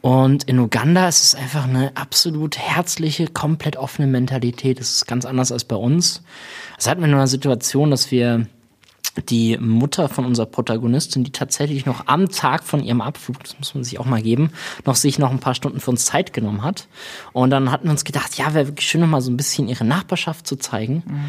Und 0.00 0.44
in 0.44 0.58
Uganda 0.58 1.08
ist 1.08 1.22
es 1.22 1.34
einfach 1.34 1.64
eine 1.64 1.96
absolut 1.96 2.58
herzliche, 2.58 3.26
komplett 3.26 3.76
offene 3.76 4.06
Mentalität. 4.06 4.78
Das 4.78 4.90
ist 4.90 5.06
ganz 5.06 5.24
anders 5.24 5.50
als 5.50 5.64
bei 5.64 5.76
uns. 5.76 6.22
Es 6.78 6.88
hatten 6.88 7.00
wir 7.00 7.08
nur 7.08 7.18
eine 7.18 7.28
Situation, 7.28 7.90
dass 7.90 8.10
wir 8.10 8.46
die 9.22 9.56
Mutter 9.58 10.08
von 10.08 10.24
unserer 10.24 10.46
Protagonistin, 10.46 11.24
die 11.24 11.32
tatsächlich 11.32 11.86
noch 11.86 12.06
am 12.06 12.28
Tag 12.28 12.64
von 12.64 12.82
ihrem 12.82 13.00
Abflug, 13.00 13.42
das 13.42 13.58
muss 13.58 13.74
man 13.74 13.84
sich 13.84 13.98
auch 13.98 14.04
mal 14.04 14.22
geben, 14.22 14.50
noch 14.84 14.96
sich 14.96 15.18
noch 15.18 15.30
ein 15.30 15.40
paar 15.40 15.54
Stunden 15.54 15.80
für 15.80 15.90
uns 15.90 16.04
Zeit 16.04 16.32
genommen 16.32 16.62
hat. 16.62 16.88
Und 17.32 17.50
dann 17.50 17.70
hatten 17.70 17.84
wir 17.84 17.92
uns 17.92 18.04
gedacht, 18.04 18.36
ja, 18.36 18.54
wäre 18.54 18.68
wirklich 18.68 18.88
schön, 18.88 19.00
noch 19.00 19.08
mal 19.08 19.20
so 19.20 19.30
ein 19.30 19.36
bisschen 19.36 19.68
ihre 19.68 19.84
Nachbarschaft 19.84 20.46
zu 20.46 20.56
zeigen. 20.56 21.02
Mhm. 21.06 21.24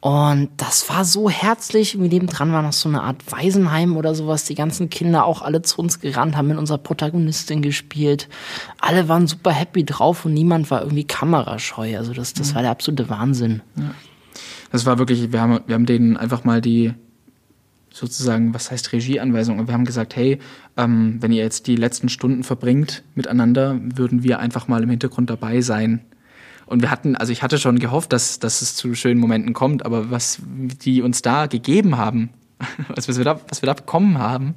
Und 0.00 0.50
das 0.56 0.88
war 0.88 1.04
so 1.04 1.28
herzlich. 1.28 2.00
Wie 2.00 2.08
nebendran 2.08 2.52
war 2.52 2.62
noch 2.62 2.72
so 2.72 2.88
eine 2.88 3.02
Art 3.02 3.16
Waisenheim 3.32 3.96
oder 3.96 4.14
sowas. 4.14 4.44
Die 4.44 4.54
ganzen 4.54 4.88
Kinder 4.88 5.24
auch 5.24 5.42
alle 5.42 5.62
zu 5.62 5.80
uns 5.80 6.00
gerannt, 6.00 6.36
haben 6.36 6.48
mit 6.48 6.58
unserer 6.58 6.78
Protagonistin 6.78 7.60
gespielt. 7.60 8.28
Alle 8.80 9.08
waren 9.08 9.26
super 9.26 9.50
happy 9.50 9.84
drauf 9.84 10.24
und 10.24 10.34
niemand 10.34 10.70
war 10.70 10.82
irgendwie 10.82 11.04
kamerascheu. 11.04 11.96
Also 11.96 12.12
das, 12.12 12.34
das 12.34 12.50
mhm. 12.50 12.54
war 12.54 12.62
der 12.62 12.70
absolute 12.70 13.08
Wahnsinn. 13.08 13.62
Ja. 13.76 13.94
Das 14.70 14.86
war 14.86 14.98
wirklich, 14.98 15.32
wir 15.32 15.40
haben, 15.40 15.60
wir 15.66 15.74
haben 15.74 15.86
denen 15.86 16.16
einfach 16.16 16.44
mal 16.44 16.60
die, 16.60 16.94
sozusagen, 17.96 18.52
was 18.52 18.70
heißt 18.70 18.92
Regieanweisung? 18.92 19.66
Wir 19.66 19.72
haben 19.72 19.86
gesagt, 19.86 20.16
hey, 20.16 20.38
ähm, 20.76 21.16
wenn 21.20 21.32
ihr 21.32 21.42
jetzt 21.42 21.66
die 21.66 21.76
letzten 21.76 22.10
Stunden 22.10 22.42
verbringt 22.42 23.02
miteinander, 23.14 23.80
würden 23.80 24.22
wir 24.22 24.38
einfach 24.38 24.68
mal 24.68 24.82
im 24.82 24.90
Hintergrund 24.90 25.30
dabei 25.30 25.62
sein. 25.62 26.02
Und 26.66 26.82
wir 26.82 26.90
hatten, 26.90 27.16
also 27.16 27.32
ich 27.32 27.42
hatte 27.42 27.58
schon 27.58 27.78
gehofft, 27.78 28.12
dass, 28.12 28.38
dass 28.38 28.60
es 28.60 28.76
zu 28.76 28.94
schönen 28.94 29.18
Momenten 29.18 29.54
kommt, 29.54 29.86
aber 29.86 30.10
was 30.10 30.40
die 30.46 31.00
uns 31.00 31.22
da 31.22 31.46
gegeben 31.46 31.96
haben, 31.96 32.30
was 32.88 33.08
wir 33.08 33.24
da, 33.24 33.40
was 33.48 33.62
wir 33.62 33.66
da 33.66 33.74
bekommen 33.74 34.18
haben, 34.18 34.56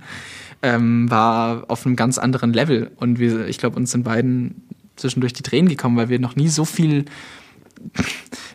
ähm, 0.62 1.10
war 1.10 1.64
auf 1.70 1.86
einem 1.86 1.96
ganz 1.96 2.18
anderen 2.18 2.52
Level. 2.52 2.92
Und 2.98 3.20
wir, 3.20 3.48
ich 3.48 3.58
glaube, 3.58 3.78
uns 3.78 3.92
sind 3.92 4.04
beiden 4.04 4.64
zwischendurch 4.98 5.32
die 5.32 5.44
Tränen 5.44 5.70
gekommen, 5.70 5.96
weil 5.96 6.10
wir 6.10 6.20
noch 6.20 6.36
nie 6.36 6.50
so 6.50 6.66
viel 6.66 7.06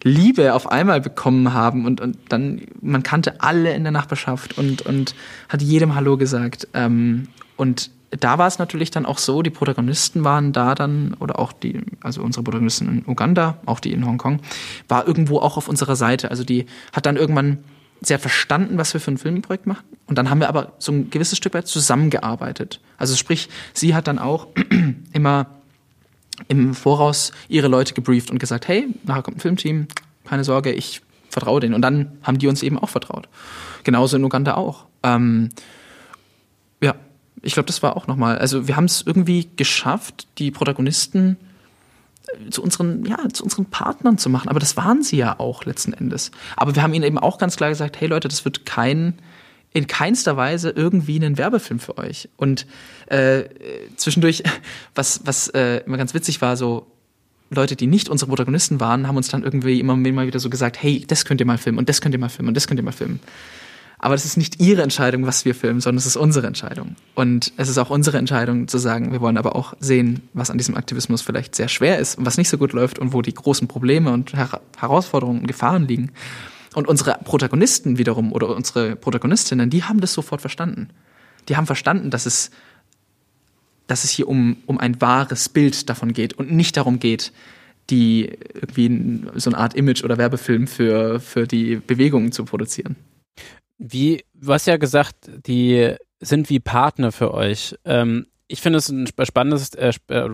Liebe 0.04 0.52
auf 0.52 0.70
einmal 0.70 1.00
bekommen 1.00 1.54
haben 1.54 1.86
und, 1.86 2.00
und 2.00 2.18
dann, 2.28 2.60
man 2.82 3.02
kannte 3.02 3.40
alle 3.40 3.74
in 3.74 3.82
der 3.82 3.92
Nachbarschaft 3.92 4.56
und, 4.58 4.82
und 4.82 5.14
hat 5.48 5.62
jedem 5.62 5.94
Hallo 5.94 6.18
gesagt. 6.18 6.68
Ähm, 6.74 7.28
und 7.56 7.90
da 8.10 8.38
war 8.38 8.46
es 8.46 8.58
natürlich 8.58 8.90
dann 8.90 9.06
auch 9.06 9.18
so, 9.18 9.42
die 9.42 9.50
Protagonisten 9.50 10.22
waren 10.22 10.52
da 10.52 10.74
dann, 10.74 11.14
oder 11.14 11.38
auch 11.38 11.52
die, 11.52 11.80
also 12.02 12.22
unsere 12.22 12.44
Protagonisten 12.44 12.88
in 12.88 13.04
Uganda, 13.06 13.58
auch 13.64 13.80
die 13.80 13.92
in 13.92 14.06
Hongkong, 14.06 14.40
war 14.88 15.06
irgendwo 15.06 15.38
auch 15.38 15.56
auf 15.56 15.68
unserer 15.68 15.96
Seite. 15.96 16.30
Also 16.30 16.44
die 16.44 16.66
hat 16.92 17.06
dann 17.06 17.16
irgendwann 17.16 17.64
sehr 18.02 18.18
verstanden, 18.18 18.76
was 18.76 18.92
wir 18.92 19.00
für 19.00 19.10
ein 19.10 19.18
Filmprojekt 19.18 19.66
machen. 19.66 19.84
Und 20.06 20.18
dann 20.18 20.28
haben 20.28 20.40
wir 20.40 20.50
aber 20.50 20.72
so 20.78 20.92
ein 20.92 21.08
gewisses 21.08 21.38
Stück 21.38 21.54
weit 21.54 21.66
zusammengearbeitet. 21.66 22.80
Also 22.98 23.16
sprich, 23.16 23.48
sie 23.72 23.94
hat 23.94 24.06
dann 24.06 24.18
auch 24.18 24.48
immer 25.14 25.46
im 26.48 26.74
Voraus 26.74 27.32
ihre 27.48 27.68
Leute 27.68 27.94
gebrieft 27.94 28.30
und 28.30 28.38
gesagt, 28.38 28.68
hey, 28.68 28.88
nachher 29.04 29.22
kommt 29.22 29.38
ein 29.38 29.40
Filmteam, 29.40 29.86
keine 30.24 30.44
Sorge, 30.44 30.72
ich 30.72 31.02
vertraue 31.28 31.60
denen. 31.60 31.74
Und 31.74 31.82
dann 31.82 32.12
haben 32.22 32.38
die 32.38 32.46
uns 32.46 32.62
eben 32.62 32.78
auch 32.78 32.88
vertraut. 32.88 33.28
Genauso 33.82 34.16
in 34.16 34.24
Uganda 34.24 34.54
auch. 34.54 34.86
Ähm, 35.02 35.50
ja, 36.80 36.94
ich 37.42 37.54
glaube, 37.54 37.66
das 37.66 37.82
war 37.82 37.96
auch 37.96 38.06
nochmal. 38.06 38.38
Also 38.38 38.66
wir 38.68 38.76
haben 38.76 38.86
es 38.86 39.02
irgendwie 39.04 39.48
geschafft, 39.56 40.26
die 40.38 40.50
Protagonisten 40.50 41.36
äh, 42.28 42.50
zu 42.50 42.62
unseren, 42.62 43.04
ja, 43.04 43.18
zu 43.32 43.44
unseren 43.44 43.66
Partnern 43.66 44.16
zu 44.16 44.30
machen. 44.30 44.48
Aber 44.48 44.60
das 44.60 44.76
waren 44.76 45.02
sie 45.02 45.16
ja 45.16 45.38
auch 45.38 45.64
letzten 45.64 45.92
Endes. 45.92 46.30
Aber 46.56 46.74
wir 46.74 46.82
haben 46.82 46.94
ihnen 46.94 47.04
eben 47.04 47.18
auch 47.18 47.38
ganz 47.38 47.56
klar 47.56 47.70
gesagt, 47.70 48.00
hey 48.00 48.08
Leute, 48.08 48.28
das 48.28 48.44
wird 48.44 48.64
kein 48.64 49.18
in 49.74 49.88
keinster 49.88 50.36
Weise 50.38 50.70
irgendwie 50.70 51.16
einen 51.16 51.36
Werbefilm 51.36 51.80
für 51.80 51.98
euch. 51.98 52.30
Und 52.36 52.66
äh, 53.06 53.44
zwischendurch, 53.96 54.42
was, 54.94 55.20
was 55.24 55.48
äh, 55.48 55.78
immer 55.84 55.98
ganz 55.98 56.14
witzig 56.14 56.40
war, 56.40 56.56
so 56.56 56.86
Leute, 57.50 57.76
die 57.76 57.88
nicht 57.88 58.08
unsere 58.08 58.28
Protagonisten 58.28 58.80
waren, 58.80 59.06
haben 59.06 59.16
uns 59.16 59.28
dann 59.28 59.42
irgendwie 59.42 59.80
immer 59.80 59.96
mal 59.96 60.26
wieder 60.26 60.40
so 60.40 60.48
gesagt, 60.48 60.80
hey, 60.82 61.04
das 61.06 61.24
könnt 61.24 61.40
ihr 61.40 61.46
mal 61.46 61.58
filmen 61.58 61.78
und 61.78 61.88
das 61.88 62.00
könnt 62.00 62.14
ihr 62.14 62.18
mal 62.18 62.28
filmen 62.28 62.48
und 62.48 62.56
das 62.56 62.68
könnt 62.68 62.80
ihr 62.80 62.84
mal 62.84 62.92
filmen. 62.92 63.20
Aber 63.98 64.14
das 64.14 64.24
ist 64.24 64.36
nicht 64.36 64.60
ihre 64.60 64.82
Entscheidung, 64.82 65.26
was 65.26 65.44
wir 65.44 65.54
filmen, 65.54 65.80
sondern 65.80 65.98
es 65.98 66.06
ist 66.06 66.16
unsere 66.16 66.46
Entscheidung. 66.46 66.94
Und 67.14 67.52
es 67.56 67.68
ist 67.68 67.78
auch 67.78 67.90
unsere 67.90 68.18
Entscheidung 68.18 68.68
zu 68.68 68.78
sagen, 68.78 69.12
wir 69.12 69.20
wollen 69.20 69.38
aber 69.38 69.56
auch 69.56 69.74
sehen, 69.80 70.28
was 70.34 70.50
an 70.50 70.58
diesem 70.58 70.76
Aktivismus 70.76 71.22
vielleicht 71.22 71.54
sehr 71.54 71.68
schwer 71.68 71.98
ist 71.98 72.18
und 72.18 72.26
was 72.26 72.36
nicht 72.36 72.48
so 72.48 72.58
gut 72.58 72.72
läuft 72.72 72.98
und 72.98 73.12
wo 73.12 73.22
die 73.22 73.34
großen 73.34 73.66
Probleme 73.66 74.12
und 74.12 74.34
Her 74.34 74.60
Herausforderungen 74.78 75.40
und 75.40 75.46
Gefahren 75.46 75.88
liegen. 75.88 76.12
Und 76.74 76.88
unsere 76.88 77.18
Protagonisten 77.24 77.98
wiederum 77.98 78.32
oder 78.32 78.54
unsere 78.54 78.96
Protagonistinnen, 78.96 79.70
die 79.70 79.84
haben 79.84 80.00
das 80.00 80.12
sofort 80.12 80.40
verstanden. 80.40 80.88
Die 81.48 81.56
haben 81.56 81.66
verstanden, 81.66 82.10
dass 82.10 82.26
es, 82.26 82.50
dass 83.86 84.04
es 84.04 84.10
hier 84.10 84.28
um, 84.28 84.56
um 84.66 84.78
ein 84.78 85.00
wahres 85.00 85.48
Bild 85.48 85.88
davon 85.88 86.12
geht 86.12 86.34
und 86.34 86.50
nicht 86.50 86.76
darum 86.76 86.98
geht, 86.98 87.32
die 87.90 88.38
irgendwie 88.54 89.24
so 89.34 89.50
eine 89.50 89.58
Art 89.58 89.74
Image- 89.74 90.04
oder 90.04 90.18
Werbefilm 90.18 90.66
für, 90.66 91.20
für 91.20 91.46
die 91.46 91.76
Bewegungen 91.76 92.32
zu 92.32 92.44
produzieren. 92.44 92.96
Wie, 93.78 94.24
du 94.34 94.52
hast 94.52 94.66
ja 94.66 94.76
gesagt, 94.76 95.16
die 95.46 95.94
sind 96.20 96.48
wie 96.48 96.60
Partner 96.60 97.12
für 97.12 97.34
euch. 97.34 97.76
Ähm, 97.84 98.26
ich 98.48 98.60
finde 98.60 98.78
es 98.78 98.88
ein 98.88 99.06
spannendes, 99.06 99.74
äh, 99.74 99.92
äh, 100.08 100.30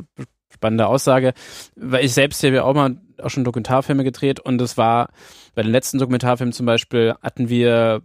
spannende 0.53 0.87
Aussage, 0.87 1.33
weil 1.75 2.05
ich 2.05 2.13
selbst 2.13 2.41
hier 2.41 2.65
auch 2.65 2.75
mal 2.75 3.01
auch 3.21 3.31
schon 3.31 3.45
Dokumentarfilme 3.45 4.05
gedreht 4.05 4.41
und 4.41 4.61
es 4.61 4.77
war 4.77 5.11
bei 5.55 5.63
den 5.63 5.73
letzten 5.73 5.99
Dokumentarfilmen 5.99 6.53
zum 6.53 6.67
Beispiel 6.67 7.15
hatten 7.23 7.49
wir, 7.49 8.03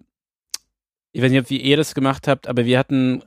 ich 1.12 1.22
weiß 1.22 1.32
nicht, 1.32 1.50
wie 1.50 1.62
ihr 1.62 1.78
das 1.78 1.96
gemacht 1.96 2.28
habt, 2.28 2.48
aber 2.48 2.66
wir 2.66 2.80
hatten 2.80 3.24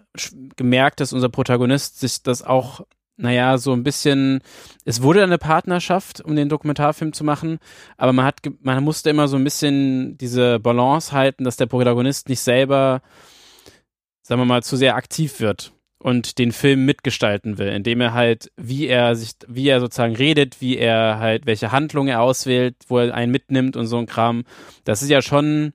gemerkt, 0.57 1.01
dass 1.01 1.13
unser 1.13 1.29
Protagonist 1.29 2.01
sich 2.01 2.23
das 2.23 2.43
auch, 2.43 2.81
naja, 3.17 3.59
so 3.59 3.73
ein 3.73 3.83
bisschen, 3.83 4.41
es 4.85 5.03
wurde 5.03 5.23
eine 5.23 5.39
Partnerschaft, 5.39 6.21
um 6.21 6.37
den 6.37 6.49
Dokumentarfilm 6.49 7.13
zu 7.13 7.25
machen, 7.25 7.59
aber 7.97 8.13
man 8.13 8.25
hat, 8.25 8.41
man 8.61 8.83
musste 8.85 9.11
immer 9.11 9.29
so 9.29 9.37
ein 9.37 9.45
bisschen 9.45 10.19
diese 10.19 10.61
Balance 10.61 11.13
halten, 11.13 11.45
dass 11.45 11.57
der 11.57 11.67
Protagonist 11.67 12.29
nicht 12.29 12.41
selber, 12.41 13.03
sagen 14.23 14.41
wir 14.41 14.47
mal, 14.47 14.63
zu 14.63 14.77
sehr 14.77 14.97
aktiv 14.97 15.41
wird 15.41 15.73
und 15.99 16.39
den 16.39 16.53
Film 16.53 16.85
mitgestalten 16.85 17.59
will, 17.59 17.69
indem 17.69 18.01
er 18.01 18.15
halt, 18.15 18.53
wie 18.57 18.87
er 18.87 19.17
sich, 19.17 19.33
wie 19.47 19.69
er 19.69 19.81
sozusagen 19.81 20.15
redet, 20.15 20.61
wie 20.61 20.77
er 20.77 21.19
halt, 21.19 21.47
welche 21.47 21.73
Handlung 21.73 22.07
er 22.09 22.21
auswählt, 22.21 22.77
wo 22.87 22.99
er 22.99 23.15
einen 23.15 23.33
mitnimmt 23.33 23.77
und 23.77 23.87
so 23.87 23.99
ein 23.99 24.07
Kram. 24.07 24.45
Das 24.85 25.03
ist 25.03 25.11
ja 25.11 25.23
schon 25.23 25.73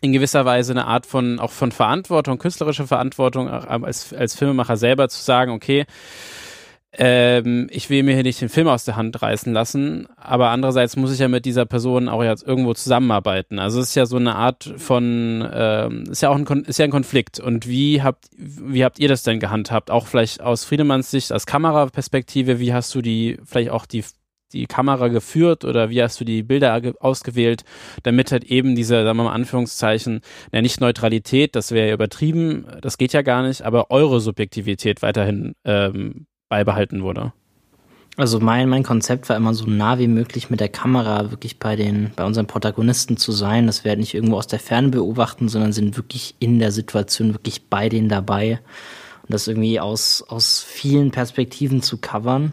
in 0.00 0.12
gewisser 0.12 0.44
Weise 0.44 0.72
eine 0.72 0.86
Art 0.86 1.06
von, 1.06 1.38
auch 1.38 1.50
von 1.50 1.72
Verantwortung, 1.72 2.38
künstlerische 2.38 2.86
Verantwortung, 2.86 3.48
als, 3.48 4.12
als 4.12 4.34
Filmemacher 4.34 4.76
selber 4.76 5.08
zu 5.08 5.22
sagen, 5.22 5.52
okay, 5.52 5.86
ähm, 6.94 7.68
ich 7.70 7.88
will 7.88 8.02
mir 8.02 8.14
hier 8.14 8.22
nicht 8.22 8.40
den 8.42 8.50
Film 8.50 8.68
aus 8.68 8.84
der 8.84 8.96
Hand 8.96 9.22
reißen 9.22 9.50
lassen, 9.52 10.06
aber 10.16 10.50
andererseits 10.50 10.96
muss 10.96 11.12
ich 11.12 11.20
ja 11.20 11.28
mit 11.28 11.46
dieser 11.46 11.64
Person 11.64 12.08
auch 12.10 12.22
jetzt 12.22 12.46
irgendwo 12.46 12.74
zusammenarbeiten. 12.74 13.58
Also 13.58 13.80
es 13.80 13.90
ist 13.90 13.94
ja 13.94 14.04
so 14.04 14.16
eine 14.16 14.36
Art 14.36 14.74
von, 14.76 15.48
ähm, 15.52 16.04
ist 16.10 16.20
ja 16.20 16.28
auch 16.28 16.36
ein, 16.36 16.64
ist 16.64 16.78
ja 16.78 16.84
ein 16.84 16.90
Konflikt. 16.90 17.40
Und 17.40 17.66
wie 17.66 18.02
habt, 18.02 18.26
wie 18.36 18.84
habt 18.84 18.98
ihr 18.98 19.08
das 19.08 19.22
denn 19.22 19.40
gehandhabt? 19.40 19.90
Auch 19.90 20.06
vielleicht 20.06 20.42
aus 20.42 20.64
Friedemanns 20.64 21.10
Sicht, 21.10 21.32
als 21.32 21.46
Kameraperspektive, 21.46 22.60
wie 22.60 22.74
hast 22.74 22.94
du 22.94 23.00
die, 23.00 23.38
vielleicht 23.42 23.70
auch 23.70 23.86
die, 23.86 24.04
die 24.52 24.66
Kamera 24.66 25.08
geführt 25.08 25.64
oder 25.64 25.88
wie 25.88 26.02
hast 26.02 26.20
du 26.20 26.26
die 26.26 26.42
Bilder 26.42 26.78
ausgewählt, 27.00 27.64
damit 28.02 28.32
halt 28.32 28.44
eben 28.44 28.76
diese, 28.76 29.02
sagen 29.02 29.16
wir 29.16 29.24
mal 29.24 29.32
Anführungszeichen, 29.32 30.20
ja 30.52 30.60
nicht 30.60 30.82
Neutralität, 30.82 31.56
das 31.56 31.70
wäre 31.70 31.88
ja 31.88 31.94
übertrieben, 31.94 32.66
das 32.82 32.98
geht 32.98 33.14
ja 33.14 33.22
gar 33.22 33.42
nicht, 33.42 33.62
aber 33.62 33.90
eure 33.90 34.20
Subjektivität 34.20 35.00
weiterhin 35.00 35.54
ähm, 35.64 36.26
beibehalten 36.52 37.02
wurde? 37.02 37.32
Also 38.18 38.38
mein, 38.38 38.68
mein 38.68 38.82
Konzept 38.82 39.30
war 39.30 39.36
immer 39.38 39.54
so 39.54 39.64
nah 39.64 39.98
wie 39.98 40.06
möglich 40.06 40.50
mit 40.50 40.60
der 40.60 40.68
Kamera 40.68 41.30
wirklich 41.30 41.58
bei 41.58 41.76
den, 41.76 42.10
bei 42.14 42.26
unseren 42.26 42.46
Protagonisten 42.46 43.16
zu 43.16 43.32
sein. 43.32 43.66
Das 43.66 43.84
wir 43.84 43.96
nicht 43.96 44.12
irgendwo 44.12 44.36
aus 44.36 44.48
der 44.48 44.58
Ferne 44.58 44.90
beobachten, 44.90 45.48
sondern 45.48 45.72
sind 45.72 45.96
wirklich 45.96 46.34
in 46.40 46.58
der 46.58 46.70
Situation, 46.70 47.32
wirklich 47.32 47.70
bei 47.70 47.88
denen 47.88 48.10
dabei. 48.10 48.60
Und 49.22 49.32
das 49.32 49.48
irgendwie 49.48 49.80
aus, 49.80 50.22
aus 50.28 50.60
vielen 50.60 51.10
Perspektiven 51.10 51.80
zu 51.80 51.96
covern. 51.96 52.52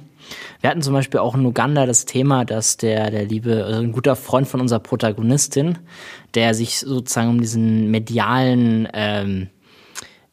Wir 0.62 0.70
hatten 0.70 0.82
zum 0.82 0.94
Beispiel 0.94 1.20
auch 1.20 1.36
in 1.36 1.46
Uganda 1.46 1.86
das 1.86 2.06
Thema, 2.06 2.46
dass 2.46 2.78
der, 2.78 3.12
der 3.12 3.26
liebe, 3.26 3.66
also 3.66 3.82
ein 3.82 3.92
guter 3.92 4.16
Freund 4.16 4.48
von 4.48 4.62
unserer 4.62 4.80
Protagonistin, 4.80 5.78
der 6.36 6.54
sich 6.54 6.80
sozusagen 6.80 7.32
um 7.32 7.42
diesen 7.42 7.92
medialen, 7.92 8.88
ähm, 8.94 9.50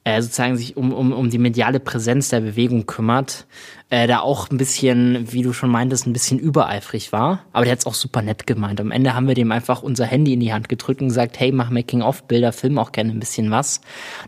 äh, 0.06 0.22
sozusagen 0.22 0.56
sich 0.56 0.76
um, 0.76 0.92
um, 0.92 1.12
um 1.12 1.30
die 1.30 1.38
mediale 1.38 1.80
Präsenz 1.80 2.28
der 2.28 2.40
Bewegung 2.40 2.86
kümmert, 2.86 3.44
äh, 3.90 4.06
da 4.06 4.20
auch 4.20 4.48
ein 4.50 4.56
bisschen, 4.56 5.32
wie 5.32 5.42
du 5.42 5.52
schon 5.52 5.68
meintest, 5.68 6.06
ein 6.06 6.12
bisschen 6.12 6.38
übereifrig 6.38 7.10
war. 7.10 7.40
Aber 7.52 7.64
der 7.64 7.72
hat 7.72 7.80
es 7.80 7.86
auch 7.86 7.94
super 7.94 8.22
nett 8.22 8.46
gemeint. 8.46 8.80
Am 8.80 8.92
Ende 8.92 9.14
haben 9.14 9.26
wir 9.26 9.34
dem 9.34 9.50
einfach 9.50 9.82
unser 9.82 10.06
Handy 10.06 10.34
in 10.34 10.38
die 10.38 10.52
Hand 10.52 10.68
gedrückt 10.68 11.00
und 11.00 11.08
gesagt, 11.08 11.40
hey, 11.40 11.50
mach 11.50 11.70
Making-of-Bilder, 11.70 12.52
film 12.52 12.78
auch 12.78 12.92
gerne 12.92 13.10
ein 13.10 13.18
bisschen 13.18 13.50
was. 13.50 13.80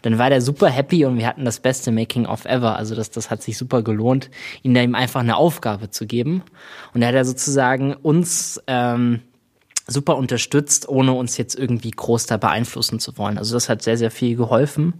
Dann 0.02 0.18
war 0.18 0.30
der 0.30 0.40
super 0.40 0.68
happy 0.68 1.04
und 1.04 1.16
wir 1.16 1.28
hatten 1.28 1.44
das 1.44 1.60
beste 1.60 1.92
Making-of 1.92 2.44
ever. 2.44 2.76
Also 2.76 2.96
das, 2.96 3.12
das 3.12 3.30
hat 3.30 3.44
sich 3.44 3.56
super 3.56 3.82
gelohnt, 3.82 4.32
ihm 4.64 4.74
da 4.74 4.82
ihm 4.82 4.96
einfach 4.96 5.20
eine 5.20 5.36
Aufgabe 5.36 5.90
zu 5.90 6.06
geben. 6.06 6.42
Und 6.92 7.02
er 7.02 7.08
hat 7.08 7.14
ja 7.14 7.24
sozusagen 7.24 7.94
uns... 7.94 8.60
Ähm, 8.66 9.20
super 9.88 10.16
unterstützt, 10.16 10.88
ohne 10.88 11.12
uns 11.12 11.36
jetzt 11.36 11.58
irgendwie 11.58 11.90
groß 11.90 12.26
da 12.26 12.36
beeinflussen 12.36 13.00
zu 13.00 13.18
wollen. 13.18 13.38
Also 13.38 13.54
das 13.54 13.68
hat 13.68 13.82
sehr, 13.82 13.96
sehr 13.98 14.10
viel 14.10 14.36
geholfen. 14.36 14.94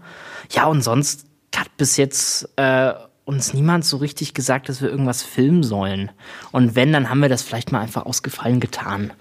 Ja, 0.50 0.66
und 0.66 0.82
sonst 0.82 1.26
hat 1.54 1.68
bis 1.76 1.96
jetzt 1.96 2.48
äh, 2.56 2.94
uns 3.28 3.52
niemand 3.52 3.84
so 3.84 3.98
richtig 3.98 4.32
gesagt, 4.32 4.70
dass 4.70 4.80
wir 4.80 4.88
irgendwas 4.88 5.22
filmen 5.22 5.62
sollen. 5.62 6.10
Und 6.50 6.74
wenn, 6.74 6.94
dann 6.94 7.10
haben 7.10 7.20
wir 7.20 7.28
das 7.28 7.42
vielleicht 7.42 7.70
mal 7.72 7.80
einfach 7.80 8.06
ausgefallen 8.06 8.58
getan. 8.58 9.12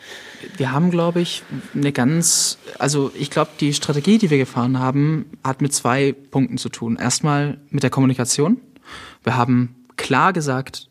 Wir 0.56 0.72
haben, 0.72 0.92
glaube 0.92 1.20
ich, 1.20 1.44
eine 1.76 1.92
ganz, 1.92 2.58
also 2.80 3.12
ich 3.16 3.30
glaube, 3.30 3.52
die 3.60 3.74
Strategie, 3.74 4.18
die 4.18 4.30
wir 4.30 4.38
gefahren 4.38 4.80
haben, 4.80 5.26
hat 5.44 5.62
mit 5.62 5.74
zwei 5.74 6.14
Punkten 6.14 6.58
zu 6.58 6.70
tun. 6.70 6.96
Erstmal 6.96 7.58
mit 7.70 7.84
der 7.84 7.90
Kommunikation. 7.90 8.62
Wir 9.24 9.36
haben 9.36 9.76
klar 9.98 10.32
gesagt, 10.32 10.88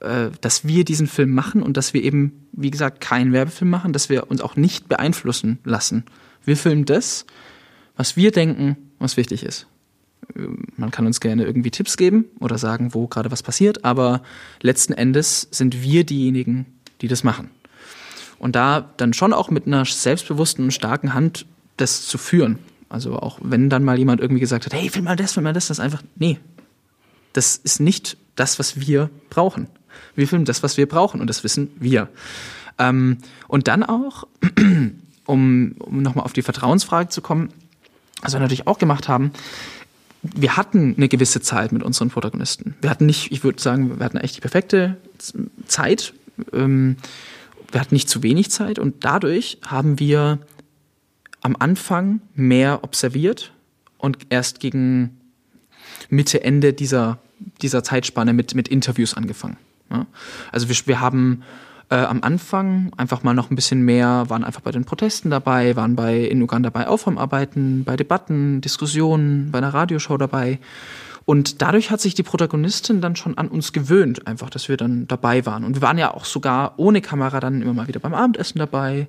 äh, 0.00 0.30
dass 0.40 0.66
wir 0.66 0.84
diesen 0.84 1.06
Film 1.06 1.30
machen 1.32 1.62
und 1.62 1.76
dass 1.76 1.92
wir 1.92 2.02
eben, 2.02 2.46
wie 2.52 2.70
gesagt, 2.70 3.00
keinen 3.00 3.32
Werbefilm 3.32 3.70
machen, 3.70 3.92
dass 3.92 4.08
wir 4.08 4.30
uns 4.30 4.40
auch 4.40 4.56
nicht 4.56 4.88
beeinflussen 4.88 5.58
lassen. 5.64 6.04
Wir 6.44 6.56
filmen 6.56 6.86
das, 6.86 7.26
was 7.96 8.16
wir 8.16 8.30
denken, 8.30 8.76
was 8.98 9.18
wichtig 9.18 9.42
ist. 9.42 9.66
Äh, 10.34 10.46
man 10.76 10.90
kann 10.90 11.06
uns 11.06 11.20
gerne 11.20 11.44
irgendwie 11.44 11.70
Tipps 11.70 11.98
geben 11.98 12.24
oder 12.40 12.56
sagen, 12.56 12.94
wo 12.94 13.06
gerade 13.06 13.30
was 13.30 13.42
passiert, 13.42 13.84
aber 13.84 14.22
letzten 14.62 14.94
Endes 14.94 15.48
sind 15.50 15.82
wir 15.82 16.04
diejenigen, 16.04 16.64
die 17.02 17.08
das 17.08 17.22
machen. 17.22 17.50
Und 18.38 18.56
da 18.56 18.92
dann 18.96 19.12
schon 19.12 19.34
auch 19.34 19.50
mit 19.50 19.66
einer 19.66 19.84
selbstbewussten 19.84 20.64
und 20.64 20.70
starken 20.70 21.12
Hand 21.12 21.44
das 21.76 22.06
zu 22.06 22.16
führen. 22.16 22.58
Also 22.88 23.18
auch 23.18 23.40
wenn 23.42 23.68
dann 23.68 23.84
mal 23.84 23.98
jemand 23.98 24.22
irgendwie 24.22 24.40
gesagt 24.40 24.64
hat, 24.64 24.72
hey, 24.72 24.88
film 24.88 25.04
mal 25.04 25.16
das, 25.16 25.34
film 25.34 25.44
mal 25.44 25.52
das, 25.52 25.68
das 25.68 25.80
einfach, 25.80 26.02
nee, 26.16 26.38
das 27.34 27.56
ist 27.56 27.80
nicht 27.80 28.16
das, 28.36 28.58
was 28.58 28.80
wir 28.80 29.10
brauchen. 29.30 29.68
Wir 30.14 30.28
filmen 30.28 30.44
das, 30.44 30.62
was 30.62 30.76
wir 30.76 30.86
brauchen 30.86 31.20
und 31.20 31.28
das 31.28 31.44
wissen 31.44 31.70
wir. 31.78 32.08
Ähm, 32.78 33.18
und 33.48 33.68
dann 33.68 33.82
auch, 33.82 34.26
um, 35.26 35.74
um 35.78 36.02
nochmal 36.02 36.24
auf 36.24 36.32
die 36.32 36.42
Vertrauensfrage 36.42 37.08
zu 37.08 37.20
kommen, 37.22 37.50
was 38.22 38.32
wir 38.32 38.40
natürlich 38.40 38.66
auch 38.66 38.78
gemacht 38.78 39.08
haben, 39.08 39.32
wir 40.22 40.56
hatten 40.56 40.94
eine 40.96 41.08
gewisse 41.08 41.40
Zeit 41.40 41.72
mit 41.72 41.82
unseren 41.82 42.10
Protagonisten. 42.10 42.74
Wir 42.80 42.90
hatten 42.90 43.06
nicht, 43.06 43.30
ich 43.30 43.44
würde 43.44 43.62
sagen, 43.62 43.98
wir 43.98 44.04
hatten 44.04 44.16
echt 44.16 44.36
die 44.36 44.40
perfekte 44.40 44.96
Zeit. 45.66 46.14
Ähm, 46.52 46.96
wir 47.70 47.80
hatten 47.80 47.94
nicht 47.94 48.08
zu 48.08 48.22
wenig 48.22 48.50
Zeit 48.50 48.78
und 48.78 49.04
dadurch 49.04 49.58
haben 49.64 49.98
wir 49.98 50.38
am 51.42 51.56
Anfang 51.58 52.20
mehr 52.34 52.82
observiert 52.82 53.52
und 53.98 54.18
erst 54.30 54.60
gegen 54.60 55.20
Mitte, 56.08 56.42
Ende 56.42 56.72
dieser, 56.72 57.18
dieser 57.62 57.82
Zeitspanne 57.82 58.32
mit, 58.32 58.54
mit 58.54 58.68
Interviews 58.68 59.14
angefangen. 59.14 59.56
Ja? 59.90 60.06
Also 60.52 60.68
wir, 60.68 60.76
wir 60.86 61.00
haben 61.00 61.42
äh, 61.88 61.96
am 61.96 62.22
Anfang 62.22 62.92
einfach 62.96 63.22
mal 63.22 63.34
noch 63.34 63.50
ein 63.50 63.56
bisschen 63.56 63.82
mehr, 63.82 64.24
waren 64.28 64.44
einfach 64.44 64.60
bei 64.60 64.72
den 64.72 64.84
Protesten 64.84 65.30
dabei, 65.30 65.76
waren 65.76 65.96
bei 65.96 66.18
in 66.20 66.42
Uganda 66.42 66.70
bei 66.70 66.88
Aufräumarbeiten, 66.88 67.84
bei 67.84 67.96
Debatten, 67.96 68.60
Diskussionen, 68.60 69.50
bei 69.52 69.58
einer 69.58 69.72
Radioshow 69.72 70.16
dabei. 70.16 70.58
Und 71.24 71.60
dadurch 71.60 71.90
hat 71.90 72.00
sich 72.00 72.14
die 72.14 72.22
Protagonistin 72.22 73.00
dann 73.00 73.16
schon 73.16 73.36
an 73.36 73.48
uns 73.48 73.72
gewöhnt, 73.72 74.26
einfach, 74.28 74.48
dass 74.48 74.68
wir 74.68 74.76
dann 74.76 75.08
dabei 75.08 75.44
waren. 75.44 75.64
Und 75.64 75.74
wir 75.74 75.82
waren 75.82 75.98
ja 75.98 76.14
auch 76.14 76.24
sogar 76.24 76.74
ohne 76.76 77.00
Kamera 77.00 77.40
dann 77.40 77.62
immer 77.62 77.74
mal 77.74 77.88
wieder 77.88 77.98
beim 77.98 78.14
Abendessen 78.14 78.60
dabei, 78.60 79.08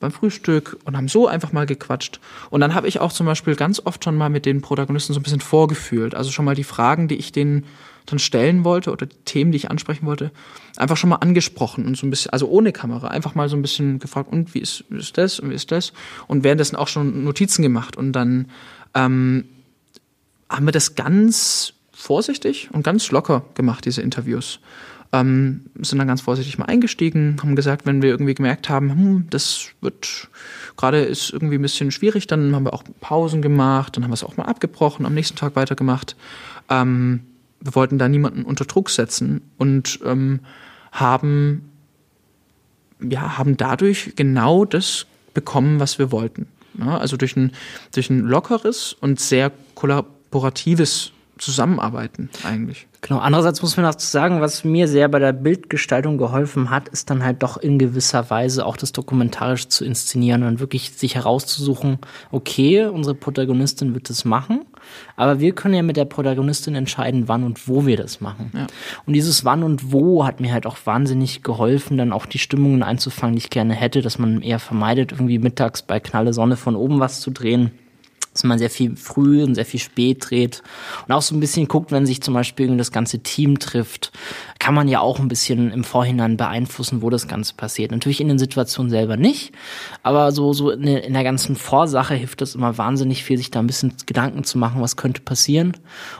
beim 0.00 0.12
Frühstück 0.12 0.78
und 0.84 0.96
haben 0.96 1.08
so 1.08 1.28
einfach 1.28 1.52
mal 1.52 1.66
gequatscht. 1.66 2.20
Und 2.50 2.60
dann 2.60 2.74
habe 2.74 2.88
ich 2.88 3.00
auch 3.00 3.12
zum 3.12 3.26
Beispiel 3.26 3.56
ganz 3.56 3.80
oft 3.84 4.04
schon 4.04 4.16
mal 4.16 4.28
mit 4.30 4.46
den 4.46 4.60
Protagonisten 4.60 5.14
so 5.14 5.20
ein 5.20 5.22
bisschen 5.22 5.40
vorgefühlt. 5.40 6.14
Also 6.14 6.30
schon 6.30 6.44
mal 6.44 6.54
die 6.54 6.64
Fragen, 6.64 7.08
die 7.08 7.16
ich 7.16 7.32
denen 7.32 7.64
dann 8.06 8.18
stellen 8.18 8.64
wollte 8.64 8.92
oder 8.92 9.06
die 9.06 9.16
Themen, 9.24 9.50
die 9.50 9.56
ich 9.56 9.70
ansprechen 9.70 10.06
wollte, 10.06 10.30
einfach 10.76 10.96
schon 10.96 11.10
mal 11.10 11.16
angesprochen 11.16 11.86
und 11.86 11.96
so 11.96 12.06
ein 12.06 12.10
bisschen, 12.10 12.32
also 12.32 12.48
ohne 12.48 12.72
Kamera, 12.72 13.08
einfach 13.08 13.34
mal 13.34 13.48
so 13.48 13.56
ein 13.56 13.62
bisschen 13.62 13.98
gefragt, 13.98 14.30
und 14.30 14.54
wie 14.54 14.58
ist, 14.58 14.84
wie 14.90 14.98
ist 14.98 15.16
das 15.16 15.40
und 15.40 15.50
wie 15.50 15.54
ist 15.54 15.70
das? 15.72 15.92
Und 16.26 16.44
währenddessen 16.44 16.76
auch 16.76 16.88
schon 16.88 17.24
Notizen 17.24 17.62
gemacht. 17.62 17.96
Und 17.96 18.12
dann 18.12 18.50
ähm, 18.94 19.44
haben 20.50 20.66
wir 20.66 20.72
das 20.72 20.94
ganz 20.94 21.72
vorsichtig 21.92 22.68
und 22.72 22.82
ganz 22.82 23.10
locker 23.10 23.44
gemacht, 23.54 23.86
diese 23.86 24.02
Interviews. 24.02 24.60
Ähm, 25.14 25.66
sind 25.80 26.00
dann 26.00 26.08
ganz 26.08 26.22
vorsichtig 26.22 26.58
mal 26.58 26.64
eingestiegen, 26.64 27.36
haben 27.40 27.54
gesagt, 27.54 27.86
wenn 27.86 28.02
wir 28.02 28.10
irgendwie 28.10 28.34
gemerkt 28.34 28.68
haben, 28.68 28.90
hm, 28.90 29.26
das 29.30 29.68
wird 29.80 30.28
gerade 30.76 31.02
ist 31.02 31.30
irgendwie 31.30 31.54
ein 31.54 31.62
bisschen 31.62 31.92
schwierig, 31.92 32.26
dann 32.26 32.52
haben 32.52 32.64
wir 32.64 32.74
auch 32.74 32.82
Pausen 33.00 33.40
gemacht, 33.40 33.96
dann 33.96 34.02
haben 34.02 34.10
wir 34.10 34.14
es 34.14 34.24
auch 34.24 34.36
mal 34.36 34.46
abgebrochen, 34.46 35.06
am 35.06 35.14
nächsten 35.14 35.36
Tag 35.36 35.54
weitergemacht. 35.54 36.16
Ähm, 36.68 37.20
wir 37.60 37.76
wollten 37.76 37.96
da 37.96 38.08
niemanden 38.08 38.42
unter 38.42 38.64
Druck 38.64 38.90
setzen 38.90 39.40
und 39.56 40.00
ähm, 40.04 40.40
haben, 40.90 41.70
ja, 43.00 43.38
haben 43.38 43.56
dadurch 43.56 44.14
genau 44.16 44.64
das 44.64 45.06
bekommen, 45.32 45.78
was 45.78 46.00
wir 46.00 46.10
wollten. 46.10 46.48
Ja, 46.76 46.98
also 46.98 47.16
durch 47.16 47.36
ein, 47.36 47.52
durch 47.94 48.10
ein 48.10 48.18
lockeres 48.18 48.96
und 49.00 49.20
sehr 49.20 49.52
kollaboratives 49.76 51.12
Zusammenarbeiten 51.38 52.30
eigentlich. 52.44 52.86
Genau, 53.00 53.18
andererseits 53.18 53.60
muss 53.60 53.76
man 53.76 53.84
auch 53.84 53.98
sagen, 53.98 54.40
was 54.40 54.64
mir 54.64 54.88
sehr 54.88 55.08
bei 55.08 55.18
der 55.18 55.32
Bildgestaltung 55.32 56.16
geholfen 56.16 56.70
hat, 56.70 56.88
ist 56.88 57.10
dann 57.10 57.22
halt 57.22 57.42
doch 57.42 57.56
in 57.56 57.78
gewisser 57.78 58.30
Weise 58.30 58.64
auch 58.64 58.76
das 58.76 58.92
dokumentarisch 58.92 59.68
zu 59.68 59.84
inszenieren 59.84 60.44
und 60.44 60.60
wirklich 60.60 60.92
sich 60.92 61.16
herauszusuchen, 61.16 61.98
okay, 62.30 62.86
unsere 62.86 63.14
Protagonistin 63.14 63.94
wird 63.94 64.08
das 64.08 64.24
machen, 64.24 64.64
aber 65.16 65.40
wir 65.40 65.54
können 65.54 65.74
ja 65.74 65.82
mit 65.82 65.96
der 65.96 66.06
Protagonistin 66.06 66.76
entscheiden, 66.76 67.28
wann 67.28 67.44
und 67.44 67.68
wo 67.68 67.84
wir 67.84 67.96
das 67.96 68.20
machen. 68.20 68.50
Ja. 68.54 68.66
Und 69.04 69.12
dieses 69.12 69.44
wann 69.44 69.64
und 69.64 69.92
wo 69.92 70.24
hat 70.24 70.40
mir 70.40 70.52
halt 70.52 70.64
auch 70.64 70.78
wahnsinnig 70.84 71.42
geholfen, 71.42 71.98
dann 71.98 72.12
auch 72.12 72.26
die 72.26 72.38
Stimmungen 72.38 72.82
einzufangen, 72.82 73.34
die 73.34 73.42
ich 73.42 73.50
gerne 73.50 73.74
hätte, 73.74 74.00
dass 74.00 74.18
man 74.18 74.40
eher 74.40 74.60
vermeidet, 74.60 75.12
irgendwie 75.12 75.38
mittags 75.38 75.82
bei 75.82 76.00
knalle 76.00 76.32
Sonne 76.32 76.56
von 76.56 76.76
oben 76.76 77.00
was 77.00 77.20
zu 77.20 77.30
drehen 77.30 77.72
dass 78.34 78.44
man 78.44 78.58
sehr 78.58 78.68
viel 78.68 78.96
früh 78.96 79.42
und 79.42 79.54
sehr 79.54 79.64
viel 79.64 79.80
spät 79.80 80.26
dreht 80.28 80.62
und 81.06 81.14
auch 81.14 81.22
so 81.22 81.34
ein 81.34 81.40
bisschen 81.40 81.68
guckt, 81.68 81.92
wenn 81.92 82.04
sich 82.04 82.20
zum 82.20 82.34
Beispiel 82.34 82.76
das 82.76 82.92
ganze 82.92 83.20
Team 83.20 83.58
trifft, 83.58 84.12
kann 84.58 84.74
man 84.74 84.88
ja 84.88 85.00
auch 85.00 85.18
ein 85.18 85.28
bisschen 85.28 85.70
im 85.70 85.84
Vorhinein 85.84 86.36
beeinflussen, 86.36 87.00
wo 87.00 87.10
das 87.10 87.28
Ganze 87.28 87.54
passiert. 87.54 87.92
Natürlich 87.92 88.20
in 88.20 88.28
den 88.28 88.38
Situationen 88.38 88.90
selber 88.90 89.16
nicht, 89.16 89.52
aber 90.02 90.32
so, 90.32 90.52
so 90.52 90.70
in, 90.70 90.86
in 90.86 91.12
der 91.14 91.24
ganzen 91.24 91.56
Vorsache 91.56 92.14
hilft 92.14 92.42
es 92.42 92.54
immer 92.54 92.76
wahnsinnig 92.76 93.24
viel, 93.24 93.38
sich 93.38 93.50
da 93.50 93.60
ein 93.60 93.66
bisschen 93.66 93.94
Gedanken 94.04 94.44
zu 94.44 94.58
machen, 94.58 94.82
was 94.82 94.96
könnte 94.96 95.22
passieren 95.22 95.76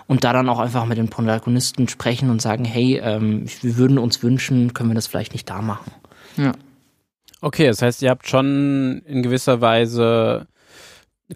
und 0.07 0.25
da 0.25 0.33
dann 0.33 0.49
auch 0.49 0.61
einfach 0.61 0.87
mit 0.87 0.99
den 0.99 1.09
Protagonisten 1.09 1.89
sprechen 1.89 2.31
und 2.31 2.41
sagen, 2.41 2.65
hey, 2.65 3.01
ähm, 3.03 3.47
wir 3.61 3.77
würden 3.77 3.99
uns 3.99 4.23
wünschen, 4.23 4.73
können 4.73 4.91
wir 4.91 4.95
das 4.95 5.09
vielleicht 5.09 5.33
nicht 5.33 5.51
da 5.51 5.61
machen. 5.61 5.93
Ja. 6.37 6.53
Okay, 7.41 7.67
das 7.67 7.83
heißt, 7.83 8.01
ihr 8.01 8.09
habt 8.09 8.27
schon 8.27 9.03
in 9.05 9.23
gewisser 9.23 9.61
Weise 9.61 10.47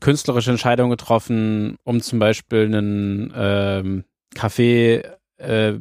künstlerische 0.00 0.50
Entscheidung 0.50 0.90
getroffen, 0.90 1.76
um 1.84 2.00
zum 2.00 2.18
Beispiel 2.18 2.64
einen 2.64 3.32
ähm, 3.34 4.04
Kaffee 4.34 5.02
äh, 5.38 5.74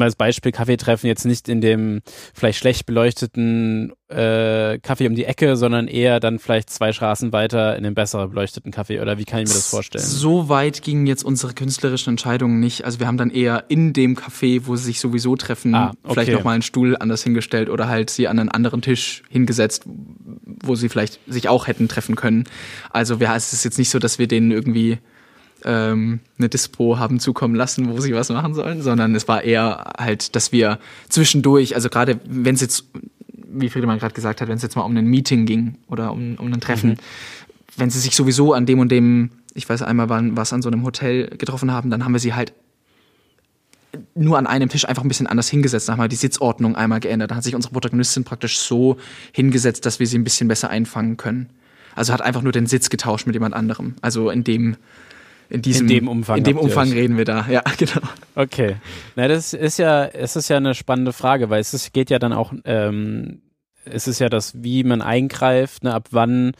als 0.00 0.16
Beispiel 0.16 0.52
Kaffeetreffen 0.52 1.08
jetzt 1.08 1.24
nicht 1.24 1.48
in 1.48 1.60
dem 1.60 2.00
vielleicht 2.34 2.58
schlecht 2.58 2.86
beleuchteten 2.86 3.92
äh, 4.08 4.78
Kaffee 4.80 5.06
um 5.06 5.14
die 5.14 5.24
Ecke, 5.24 5.56
sondern 5.56 5.86
eher 5.86 6.20
dann 6.20 6.38
vielleicht 6.38 6.70
zwei 6.70 6.92
Straßen 6.92 7.32
weiter 7.32 7.76
in 7.76 7.84
dem 7.84 7.94
besser 7.94 8.26
beleuchteten 8.28 8.72
Kaffee 8.72 9.00
oder 9.00 9.18
wie 9.18 9.24
kann 9.24 9.40
ich 9.40 9.48
mir 9.48 9.54
das 9.54 9.68
vorstellen? 9.68 10.04
So 10.04 10.48
weit 10.48 10.82
gingen 10.82 11.06
jetzt 11.06 11.24
unsere 11.24 11.54
künstlerischen 11.54 12.10
Entscheidungen 12.10 12.58
nicht. 12.58 12.84
Also 12.84 12.98
wir 12.98 13.06
haben 13.06 13.16
dann 13.16 13.30
eher 13.30 13.64
in 13.68 13.92
dem 13.92 14.16
Café, 14.16 14.62
wo 14.64 14.76
sie 14.76 14.84
sich 14.86 15.00
sowieso 15.00 15.36
treffen, 15.36 15.74
ah, 15.74 15.92
okay. 16.02 16.14
vielleicht 16.14 16.32
nochmal 16.32 16.54
einen 16.54 16.62
Stuhl 16.62 16.96
anders 16.96 17.22
hingestellt 17.22 17.70
oder 17.70 17.88
halt 17.88 18.10
sie 18.10 18.26
an 18.26 18.38
einen 18.38 18.48
anderen 18.48 18.82
Tisch 18.82 19.22
hingesetzt, 19.28 19.84
wo 19.86 20.74
sie 20.74 20.88
vielleicht 20.88 21.20
sich 21.26 21.48
auch 21.48 21.68
hätten 21.68 21.88
treffen 21.88 22.16
können. 22.16 22.44
Also 22.90 23.20
wir, 23.20 23.32
es 23.34 23.52
ist 23.52 23.64
jetzt 23.64 23.78
nicht 23.78 23.90
so, 23.90 23.98
dass 23.98 24.18
wir 24.18 24.26
denen 24.26 24.50
irgendwie 24.50 24.98
ähm, 25.64 26.20
eine 26.38 26.48
Dispo 26.48 26.98
haben 26.98 27.20
zukommen 27.20 27.54
lassen, 27.54 27.90
wo 27.90 28.00
sie 28.00 28.14
was 28.14 28.28
machen 28.30 28.54
sollen, 28.54 28.82
sondern 28.82 29.14
es 29.14 29.28
war 29.28 29.42
eher 29.42 29.92
halt, 29.98 30.34
dass 30.36 30.52
wir 30.52 30.78
zwischendurch, 31.08 31.74
also 31.74 31.88
gerade 31.88 32.20
wenn 32.24 32.54
es 32.54 32.60
jetzt, 32.60 32.84
wie 33.32 33.68
Friedemann 33.68 33.98
gerade 33.98 34.14
gesagt 34.14 34.40
hat, 34.40 34.48
wenn 34.48 34.56
es 34.56 34.62
jetzt 34.62 34.76
mal 34.76 34.82
um 34.82 34.96
ein 34.96 35.06
Meeting 35.06 35.46
ging 35.46 35.76
oder 35.88 36.12
um, 36.12 36.36
um 36.36 36.52
ein 36.52 36.60
Treffen, 36.60 36.90
mhm. 36.90 36.96
wenn 37.76 37.90
sie 37.90 38.00
sich 38.00 38.16
sowieso 38.16 38.52
an 38.52 38.66
dem 38.66 38.78
und 38.78 38.90
dem, 38.90 39.30
ich 39.54 39.68
weiß 39.68 39.82
einmal, 39.82 40.08
wann 40.08 40.36
was 40.36 40.52
an 40.52 40.62
so 40.62 40.68
einem 40.68 40.84
Hotel 40.84 41.28
getroffen 41.28 41.72
haben, 41.72 41.90
dann 41.90 42.04
haben 42.04 42.12
wir 42.12 42.20
sie 42.20 42.34
halt 42.34 42.52
nur 44.14 44.38
an 44.38 44.46
einem 44.46 44.68
Tisch 44.68 44.86
einfach 44.86 45.02
ein 45.02 45.08
bisschen 45.08 45.26
anders 45.26 45.48
hingesetzt. 45.48 45.88
Haben 45.88 45.98
wir 45.98 46.08
die 46.08 46.16
Sitzordnung 46.16 46.76
einmal 46.76 47.00
geändert. 47.00 47.30
Dann 47.30 47.38
hat 47.38 47.44
sich 47.44 47.54
unsere 47.54 47.72
Protagonistin 47.72 48.24
praktisch 48.24 48.58
so 48.58 48.96
hingesetzt, 49.32 49.84
dass 49.84 49.98
wir 49.98 50.06
sie 50.06 50.18
ein 50.18 50.24
bisschen 50.24 50.46
besser 50.46 50.70
einfangen 50.70 51.16
können. 51.16 51.50
Also 51.94 52.12
hat 52.12 52.22
einfach 52.22 52.42
nur 52.42 52.52
den 52.52 52.66
Sitz 52.66 52.88
getauscht 52.88 53.26
mit 53.26 53.34
jemand 53.34 53.54
anderem. 53.54 53.94
Also 54.00 54.30
in 54.30 54.44
dem 54.44 54.76
in, 55.50 55.62
diesem, 55.62 55.88
in 55.88 55.94
dem 55.94 56.08
Umfang, 56.08 56.38
in 56.38 56.44
dem 56.44 56.58
Umfang 56.58 56.90
reden 56.92 57.16
wir 57.16 57.24
da, 57.24 57.46
ja, 57.50 57.62
genau. 57.76 58.00
Okay. 58.36 58.76
Na, 59.16 59.28
das 59.28 59.52
ist 59.52 59.78
ja, 59.78 60.04
es 60.06 60.36
ist 60.36 60.48
ja 60.48 60.56
eine 60.56 60.74
spannende 60.74 61.12
Frage, 61.12 61.50
weil 61.50 61.60
es 61.60 61.74
ist, 61.74 61.92
geht 61.92 62.08
ja 62.08 62.18
dann 62.18 62.32
auch, 62.32 62.52
ähm, 62.64 63.42
es 63.84 64.06
ist 64.06 64.18
ja 64.20 64.28
das, 64.28 64.62
wie 64.62 64.84
man 64.84 65.02
eingreift, 65.02 65.82
ne, 65.84 65.92
ab 65.92 66.08
wann, 66.12 66.52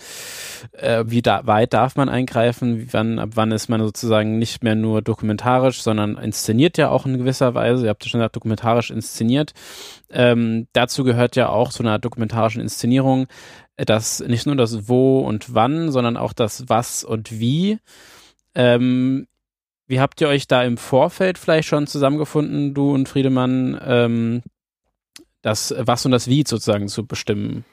äh, 0.72 1.05
wie 1.07 1.22
da, 1.22 1.47
weit 1.47 1.72
darf 1.72 1.95
man 1.95 2.09
eingreifen, 2.09 2.80
wie 2.80 2.93
wann, 2.93 3.18
ab 3.18 3.30
wann 3.34 3.53
ist 3.53 3.68
man 3.68 3.80
sozusagen 3.80 4.38
nicht 4.38 4.64
mehr 4.64 4.74
nur 4.74 5.03
dokumentarisch, 5.03 5.82
sondern 5.82 6.16
inszeniert 6.16 6.76
ja 6.76 6.88
auch 6.88 7.07
in 7.07 7.18
gewisser 7.18 7.55
Weise. 7.55 7.84
Ihr 7.84 7.91
habt 7.91 8.05
ja 8.05 8.11
schon 8.11 8.20
gesagt, 8.20 8.36
dokumentarisch 8.36 8.91
inszeniert. 8.91 9.53
Ähm, 10.11 10.66
dazu 10.72 11.05
gehört 11.05 11.36
ja 11.36 11.49
auch 11.49 11.70
so 11.70 11.84
einer 11.84 11.99
dokumentarischen 11.99 12.61
Inszenierung, 12.61 13.28
äh, 13.76 13.84
dass 13.84 14.20
nicht 14.20 14.47
nur 14.47 14.57
das 14.57 14.88
Wo 14.88 15.20
und 15.20 15.55
Wann, 15.55 15.93
sondern 15.93 16.16
auch 16.16 16.32
das 16.32 16.68
Was 16.68 17.05
und 17.05 17.38
Wie. 17.38 17.78
Ähm, 18.55 19.26
wie 19.86 20.01
habt 20.01 20.20
ihr 20.20 20.28
euch 20.28 20.46
da 20.46 20.62
im 20.62 20.76
Vorfeld 20.76 21.36
vielleicht 21.38 21.68
schon 21.68 21.86
zusammengefunden, 21.86 22.74
du 22.74 22.92
und 22.92 23.09
Friedemann, 23.09 23.80
ähm, 23.84 24.42
das 25.42 25.74
Was 25.78 26.05
und 26.05 26.12
das 26.12 26.28
Wie 26.28 26.44
sozusagen 26.46 26.88
zu 26.88 27.07
bestimmen? 27.07 27.64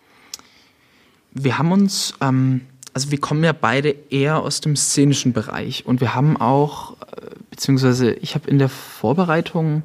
Wir 1.32 1.59
haben 1.59 1.71
uns, 1.71 2.15
ähm, 2.21 2.61
also 2.93 3.11
wir 3.11 3.19
kommen 3.19 3.43
ja 3.43 3.53
beide 3.53 3.95
eher 4.09 4.39
aus 4.39 4.61
dem 4.61 4.75
szenischen 4.75 5.34
Bereich 5.34 5.86
und 5.86 6.01
wir 6.01 6.15
haben 6.15 6.38
auch, 6.38 6.93
äh, 7.01 7.36
beziehungsweise 7.51 8.13
ich 8.13 8.34
habe 8.34 8.49
in 8.49 8.57
der 8.57 8.69
Vorbereitung 8.69 9.84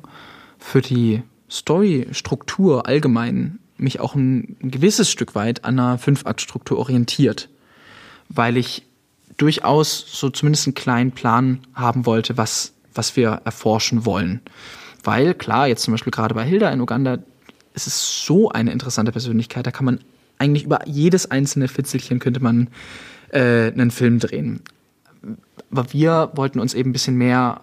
für 0.58 0.80
die 0.80 1.22
Story-Struktur 1.50 2.86
allgemein 2.86 3.58
mich 3.76 4.00
auch 4.00 4.14
ein, 4.14 4.56
gewisses 4.60 5.10
Stück 5.10 5.34
weit 5.34 5.64
an 5.64 5.78
einer 5.78 5.98
Fünf-Akt-Struktur 5.98 6.78
orientiert, 6.78 7.50
weil 8.28 8.56
ich 8.56 8.86
durchaus 9.36 10.04
so 10.08 10.30
zumindest 10.30 10.66
einen 10.66 10.74
kleinen 10.74 11.12
Plan 11.12 11.60
haben 11.74 12.06
wollte, 12.06 12.36
was, 12.36 12.72
was 12.94 13.16
wir 13.16 13.40
erforschen 13.44 14.04
wollen. 14.04 14.40
Weil 15.04 15.34
klar, 15.34 15.68
jetzt 15.68 15.82
zum 15.82 15.92
Beispiel 15.92 16.10
gerade 16.10 16.34
bei 16.34 16.44
Hilda 16.44 16.70
in 16.70 16.80
Uganda, 16.80 17.18
es 17.74 17.86
ist 17.86 18.24
so 18.24 18.50
eine 18.50 18.70
interessante 18.70 19.12
Persönlichkeit, 19.12 19.66
da 19.66 19.70
kann 19.70 19.86
man 19.86 20.00
eigentlich 20.38 20.64
über 20.64 20.86
jedes 20.86 21.30
einzelne 21.30 21.68
Fitzelchen 21.68 22.18
könnte 22.18 22.40
man 22.40 22.68
äh, 23.30 23.72
einen 23.72 23.90
Film 23.90 24.18
drehen. 24.18 24.60
Aber 25.70 25.92
wir 25.92 26.30
wollten 26.34 26.60
uns 26.60 26.74
eben 26.74 26.90
ein 26.90 26.92
bisschen 26.92 27.16
mehr 27.16 27.62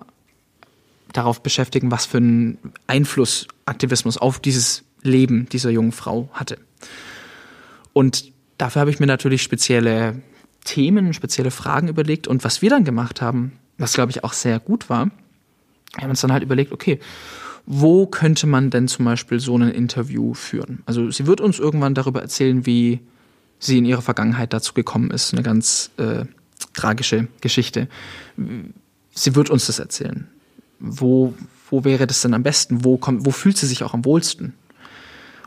darauf 1.14 1.42
beschäftigen, 1.42 1.92
was 1.92 2.06
für 2.06 2.18
einen 2.18 2.58
Einfluss 2.88 3.48
Aktivismus 3.66 4.18
auf 4.18 4.40
dieses 4.40 4.84
Leben 5.02 5.48
dieser 5.50 5.70
jungen 5.70 5.92
Frau 5.92 6.30
hatte. 6.34 6.58
Und 7.94 8.32
dafür 8.58 8.82
habe 8.82 8.92
ich 8.92 9.00
mir 9.00 9.08
natürlich 9.08 9.42
spezielle 9.42 10.22
Themen, 10.70 11.14
spezielle 11.14 11.50
Fragen 11.50 11.88
überlegt. 11.88 12.28
Und 12.28 12.44
was 12.44 12.62
wir 12.62 12.70
dann 12.70 12.84
gemacht 12.84 13.24
haben, 13.24 13.54
was 13.80 13.94
glaube 13.94 14.12
ich 14.12 14.24
auch 14.24 14.34
sehr 14.34 14.60
gut 14.60 14.88
war. 14.88 15.10
Wir 15.96 16.04
haben 16.04 16.12
uns 16.12 16.22
dann 16.22 16.32
halt 16.32 16.44
überlegt, 16.44 16.72
okay, 16.72 17.00
wo 17.66 18.06
könnte 18.06 18.46
man 18.46 18.70
denn 18.70 18.88
zum 18.88 19.06
Beispiel 19.06 19.40
so 19.40 19.58
ein 19.58 19.70
Interview 19.70 20.36
führen? 20.36 20.84
Also 20.86 21.10
sie 21.10 21.26
wird 21.26 21.42
uns 21.42 21.58
irgendwann 21.58 21.96
darüber 21.96 22.22
erzählen, 22.22 22.68
wie 22.68 23.00
sie 23.58 23.80
in 23.80 23.86
ihrer 23.86 24.04
Vergangenheit 24.04 24.54
dazu 24.54 24.76
gekommen 24.76 25.10
ist. 25.10 25.34
Eine 25.34 25.42
ganz 25.42 25.90
äh, 25.98 26.26
tragische 26.74 27.28
Geschichte. 27.42 27.88
Sie 29.16 29.36
wird 29.36 29.50
uns 29.50 29.66
das 29.66 29.80
erzählen. 29.80 30.28
Wo, 30.80 31.34
wo 31.72 31.84
wäre 31.84 32.06
das 32.06 32.22
denn 32.22 32.36
am 32.36 32.44
besten? 32.44 32.84
Wo, 32.86 32.98
kommt, 32.98 33.26
wo 33.26 33.32
fühlt 33.32 33.58
sie 33.58 33.66
sich 33.66 33.84
auch 33.84 33.96
am 33.96 34.06
wohlsten? 34.06 34.54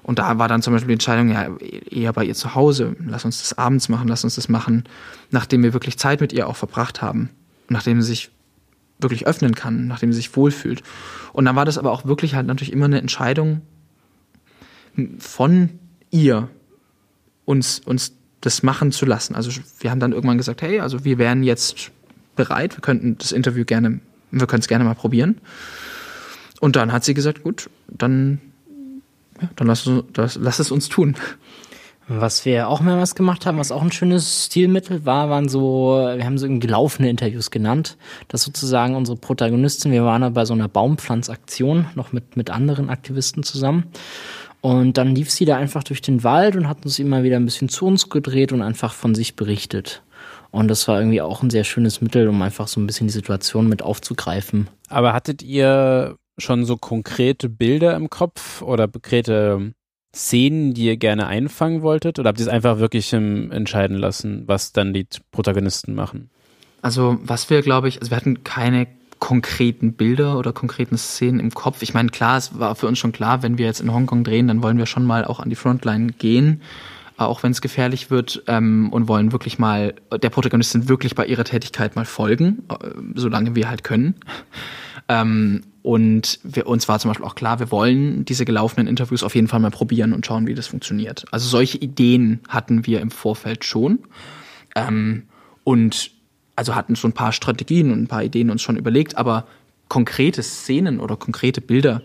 Und 0.03 0.19
da 0.19 0.39
war 0.39 0.49
dann 0.49 0.63
zum 0.63 0.73
Beispiel 0.73 0.89
die 0.89 0.95
Entscheidung, 0.95 1.31
ja, 1.31 1.49
eher 1.91 2.13
bei 2.13 2.25
ihr 2.25 2.35
zu 2.35 2.55
Hause. 2.55 2.97
Lass 3.07 3.25
uns 3.25 3.39
das 3.39 3.57
abends 3.57 3.89
machen, 3.89 4.09
lass 4.09 4.25
uns 4.25 4.35
das 4.35 4.49
machen, 4.49 4.85
nachdem 5.31 5.63
wir 5.63 5.73
wirklich 5.73 5.97
Zeit 5.99 6.21
mit 6.21 6.33
ihr 6.33 6.49
auch 6.49 6.57
verbracht 6.57 7.03
haben. 7.03 7.31
Nachdem 7.69 8.03
sie 8.03 8.09
sich 8.09 8.31
wirklich 8.99 9.27
öffnen 9.27 9.55
kann, 9.55 9.87
nachdem 9.87 10.13
sie 10.13 10.17
sich 10.17 10.37
wohlfühlt. 10.37 10.83
Und 11.33 11.45
dann 11.45 11.57
war 11.57 11.65
das 11.65 11.79
aber 11.79 11.93
auch 11.93 12.05
wirklich 12.05 12.35
halt 12.35 12.47
natürlich 12.47 12.73
immer 12.73 12.87
eine 12.87 12.99
Entscheidung 12.99 13.63
von 15.19 15.71
ihr, 16.11 16.49
uns, 17.45 17.81
uns 17.81 18.13
das 18.41 18.63
machen 18.63 18.93
zu 18.93 19.07
lassen. 19.07 19.35
Also 19.35 19.51
wir 19.81 19.91
haben 19.91 20.01
dann 20.01 20.13
irgendwann 20.13 20.39
gesagt, 20.39 20.63
hey, 20.63 20.81
also 20.81 21.05
wir 21.05 21.19
wären 21.19 21.43
jetzt 21.43 21.91
bereit, 22.37 22.77
wir 22.77 22.83
könnten 22.83 23.17
das 23.19 23.33
Interview 23.33 23.65
gerne, 23.65 24.01
wir 24.31 24.47
können 24.47 24.61
es 24.61 24.69
gerne 24.69 24.85
mal 24.85 24.95
probieren. 24.95 25.41
Und 26.61 26.77
dann 26.77 26.93
hat 26.93 27.05
sie 27.05 27.15
gesagt, 27.15 27.43
gut, 27.43 27.71
dann, 27.89 28.41
ja, 29.43 29.49
dann 29.57 29.67
lass, 29.67 29.91
das, 30.13 30.37
lass 30.41 30.59
es 30.59 30.71
uns 30.71 30.89
tun. 30.89 31.17
Was 32.09 32.45
wir 32.45 32.69
auch 32.69 32.81
mehrmals 32.81 33.15
gemacht 33.15 33.47
haben, 33.47 33.59
was 33.59 33.71
auch 33.71 33.81
ein 33.81 33.93
schönes 33.93 34.47
Stilmittel 34.47 35.07
war, 35.07 35.31
waren 35.31 35.49
so, 35.49 35.95
wir 36.15 36.25
haben 36.25 36.37
so 36.37 36.49
gelaufene 36.49 37.09
Interviews 37.09 37.51
genannt, 37.51 37.97
dass 38.29 38.43
sozusagen 38.43 38.97
unsere 38.97 39.17
Protagonistin, 39.17 39.93
wir 39.93 40.05
waren 40.05 40.23
da 40.23 40.31
bei 40.31 40.45
so 40.45 40.53
einer 40.53 40.69
Baumpflanzaktion, 40.69 41.87
noch 41.95 42.13
mit, 42.13 42.37
mit 42.37 42.51
anderen 42.51 42.91
Aktivisten 42.91 43.45
zusammen. 43.45 43.85
Und 44.61 44.99
dann 44.99 45.15
lief 45.15 45.31
sie 45.31 45.45
da 45.45 45.57
einfach 45.57 45.85
durch 45.85 46.03
den 46.03 46.23
Wald 46.25 46.57
und 46.57 46.69
hat 46.69 46.85
uns 46.85 46.99
immer 46.99 47.23
wieder 47.23 47.37
ein 47.37 47.45
bisschen 47.45 47.69
zu 47.69 47.87
uns 47.87 48.09
gedreht 48.09 48.53
und 48.53 48.63
einfach 48.63 48.93
von 48.93 49.15
sich 49.15 49.37
berichtet. 49.37 50.03
Und 50.51 50.69
das 50.69 50.87
war 50.87 50.99
irgendwie 50.99 51.23
auch 51.23 51.43
ein 51.43 51.51
sehr 51.51 51.65
schönes 51.65 52.01
Mittel, 52.01 52.29
um 52.29 52.41
einfach 52.43 52.69
so 52.69 52.81
ein 52.81 52.87
bisschen 52.87 53.07
die 53.07 53.13
Situation 53.13 53.69
mit 53.69 53.83
aufzugreifen. 53.83 54.69
Aber 54.89 55.15
hattet 55.15 55.43
ihr 55.43 56.17
schon 56.39 56.65
so 56.65 56.77
konkrete 56.77 57.49
Bilder 57.49 57.95
im 57.97 58.11
Kopf 58.11 58.63
oder 58.63 58.89
konkrete 58.89 59.73
Szenen, 60.15 60.75
die 60.75 60.87
ihr 60.87 60.97
gerne 60.97 61.27
einfangen 61.27 61.83
wolltet? 61.83 62.19
Oder 62.19 62.29
habt 62.29 62.41
ihr 62.41 62.47
es 62.47 62.53
einfach 62.53 62.79
wirklich 62.79 63.13
entscheiden 63.13 63.97
lassen, 63.97 64.45
was 64.47 64.73
dann 64.73 64.93
die 64.93 65.07
Protagonisten 65.31 65.95
machen? 65.95 66.31
Also, 66.83 67.19
was 67.23 67.49
wir, 67.49 67.63
glaube 67.63 67.89
ich, 67.89 68.01
also 68.01 68.11
wir 68.11 68.17
hatten 68.17 68.45
keine 68.45 68.87
konkreten 69.21 69.93
Bilder 69.93 70.37
oder 70.37 70.53
konkreten 70.53 70.99
Szenen 70.99 71.39
im 71.39 71.53
Kopf. 71.53 71.83
Ich 71.83 71.95
meine, 71.95 72.09
klar, 72.09 72.39
es 72.39 72.59
war 72.59 72.75
für 72.75 72.89
uns 72.89 72.99
schon 72.99 73.13
klar, 73.13 73.45
wenn 73.45 73.57
wir 73.57 73.67
jetzt 73.67 73.81
in 73.81 73.93
Hongkong 73.93 74.25
drehen, 74.25 74.49
dann 74.49 74.65
wollen 74.65 74.79
wir 74.79 74.87
schon 74.87 75.05
mal 75.05 75.25
auch 75.25 75.39
an 75.39 75.49
die 75.49 75.55
Frontline 75.55 76.11
gehen, 76.13 76.61
auch 77.17 77.45
wenn 77.45 77.53
es 77.53 77.61
gefährlich 77.61 78.11
wird 78.11 78.43
ähm, 78.49 78.91
und 78.93 79.07
wollen 79.07 79.31
wirklich 79.31 79.61
mal 79.61 79.95
der 80.11 80.31
Protagonistin 80.31 80.89
wirklich 80.89 81.15
bei 81.15 81.25
ihrer 81.25 81.45
Tätigkeit 81.45 81.95
mal 81.95 82.05
folgen, 82.05 82.65
äh, 82.69 82.89
solange 83.15 83.55
wir 83.55 83.69
halt 83.71 83.85
können. 83.85 84.17
Ähm, 85.09 85.65
und 85.83 86.39
wir, 86.45 86.67
uns 86.67 86.89
war 86.89 86.99
zum 87.01 87.11
Beispiel 87.11 87.27
auch 87.27 87.35
klar, 87.35 87.59
wir 87.59 87.71
wollen 87.71 88.25
diese 88.25 88.45
gelaufenen 88.45 88.87
Interviews 88.87 89.25
auf 89.25 89.35
jeden 89.35 89.49
Fall 89.49 89.61
mal 89.61 89.71
probieren 89.71 90.13
und 90.13 90.25
schauen, 90.25 90.47
wie 90.47 90.55
das 90.55 90.69
funktioniert. 90.69 91.25
Also 91.33 91.49
solche 91.49 91.79
Ideen 91.79 92.41
hatten 92.49 92.87
wir 92.87 93.01
im 93.01 93.11
Vorfeld 93.11 93.65
schon. 93.65 93.99
Ähm, 94.77 95.25
und 95.65 96.13
also 96.55 96.75
hatten 96.75 96.97
schon 96.97 97.11
ein 97.11 97.15
paar 97.15 97.33
Strategien 97.33 97.91
und 97.91 98.03
ein 98.03 98.07
paar 98.07 98.23
Ideen 98.23 98.51
uns 98.51 98.63
schon 98.63 98.77
überlegt, 98.77 99.17
aber 99.17 99.47
konkrete 99.89 100.43
Szenen 100.43 101.01
oder 101.01 101.17
konkrete 101.17 101.61
Bilder, 101.61 102.03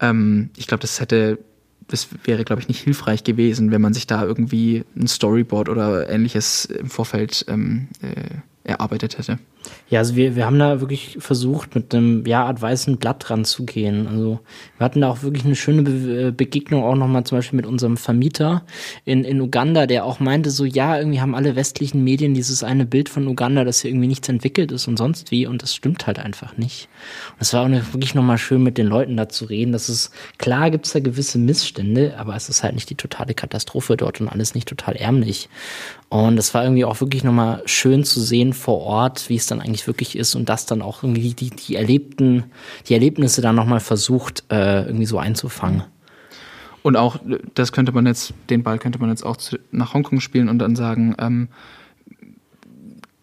ähm, 0.00 0.50
ich 0.56 0.66
glaube, 0.66 0.80
das 0.80 1.00
hätte, 1.00 1.38
das 1.86 2.08
wäre, 2.24 2.44
glaube 2.44 2.62
ich, 2.62 2.68
nicht 2.68 2.80
hilfreich 2.80 3.22
gewesen, 3.24 3.70
wenn 3.70 3.80
man 3.80 3.94
sich 3.94 4.06
da 4.06 4.24
irgendwie 4.24 4.84
ein 4.96 5.06
Storyboard 5.06 5.68
oder 5.68 6.08
ähnliches 6.08 6.64
im 6.64 6.90
Vorfeld 6.90 7.44
ähm, 7.48 7.88
äh, 8.02 8.68
erarbeitet 8.68 9.18
hätte. 9.18 9.38
Ja, 9.90 9.98
also 9.98 10.14
wir, 10.14 10.36
wir 10.36 10.46
haben 10.46 10.58
da 10.58 10.80
wirklich 10.80 11.16
versucht, 11.18 11.74
mit 11.74 11.92
einem 11.92 12.24
ja, 12.24 12.44
Art 12.44 12.62
weißen 12.62 12.96
Blatt 12.96 13.28
ranzugehen. 13.28 14.06
Also 14.06 14.38
wir 14.78 14.84
hatten 14.84 15.00
da 15.00 15.08
auch 15.08 15.22
wirklich 15.22 15.44
eine 15.44 15.56
schöne 15.56 15.82
Be 15.82 16.28
äh, 16.28 16.30
Begegnung 16.30 16.84
auch 16.84 16.94
nochmal 16.94 17.24
zum 17.24 17.38
Beispiel 17.38 17.56
mit 17.56 17.66
unserem 17.66 17.96
Vermieter 17.96 18.64
in, 19.04 19.24
in 19.24 19.40
Uganda, 19.40 19.86
der 19.86 20.04
auch 20.04 20.20
meinte 20.20 20.50
so, 20.50 20.64
ja, 20.64 20.96
irgendwie 20.96 21.20
haben 21.20 21.34
alle 21.34 21.56
westlichen 21.56 22.04
Medien 22.04 22.34
dieses 22.34 22.62
eine 22.62 22.86
Bild 22.86 23.08
von 23.08 23.26
Uganda, 23.26 23.64
dass 23.64 23.80
hier 23.80 23.90
irgendwie 23.90 24.06
nichts 24.06 24.28
entwickelt 24.28 24.70
ist 24.70 24.86
und 24.86 24.96
sonst 24.96 25.32
wie 25.32 25.46
und 25.46 25.62
das 25.62 25.74
stimmt 25.74 26.06
halt 26.06 26.20
einfach 26.20 26.56
nicht. 26.56 26.88
Und 27.32 27.42
es 27.42 27.52
war 27.52 27.64
auch 27.64 27.92
wirklich 27.92 28.14
nochmal 28.14 28.38
schön, 28.38 28.62
mit 28.62 28.78
den 28.78 28.86
Leuten 28.86 29.16
da 29.16 29.28
zu 29.28 29.44
reden. 29.46 29.72
Das 29.72 29.88
ist, 29.88 30.12
klar 30.38 30.70
gibt's 30.70 30.92
da 30.92 31.00
gewisse 31.00 31.38
Missstände, 31.38 32.14
aber 32.16 32.36
es 32.36 32.48
ist 32.48 32.62
halt 32.62 32.74
nicht 32.74 32.90
die 32.90 32.94
totale 32.94 33.34
Katastrophe 33.34 33.96
dort 33.96 34.20
und 34.20 34.28
alles 34.28 34.54
nicht 34.54 34.68
total 34.68 34.94
ärmlich. 34.94 35.48
Und 36.08 36.38
es 36.38 36.54
war 36.54 36.64
irgendwie 36.64 36.84
auch 36.84 37.00
wirklich 37.00 37.22
nochmal 37.22 37.62
schön 37.66 38.04
zu 38.04 38.20
sehen 38.20 38.52
vor 38.52 38.80
Ort, 38.80 39.28
wie 39.28 39.36
es 39.36 39.46
dann 39.50 39.60
eigentlich 39.60 39.86
wirklich 39.86 40.16
ist 40.16 40.34
und 40.34 40.48
das 40.48 40.66
dann 40.66 40.82
auch 40.82 41.02
irgendwie 41.02 41.34
die, 41.34 41.50
die 41.50 41.76
erlebten, 41.76 42.44
die 42.88 42.94
Erlebnisse 42.94 43.40
dann 43.40 43.56
nochmal 43.56 43.80
versucht, 43.80 44.44
äh, 44.50 44.84
irgendwie 44.86 45.06
so 45.06 45.18
einzufangen. 45.18 45.84
Und 46.82 46.96
auch, 46.96 47.18
das 47.54 47.72
könnte 47.72 47.92
man 47.92 48.06
jetzt, 48.06 48.32
den 48.48 48.62
Ball 48.62 48.78
könnte 48.78 48.98
man 48.98 49.10
jetzt 49.10 49.24
auch 49.24 49.36
zu, 49.36 49.58
nach 49.70 49.92
Hongkong 49.94 50.20
spielen 50.20 50.48
und 50.48 50.58
dann 50.58 50.76
sagen, 50.76 51.14
ähm, 51.18 51.48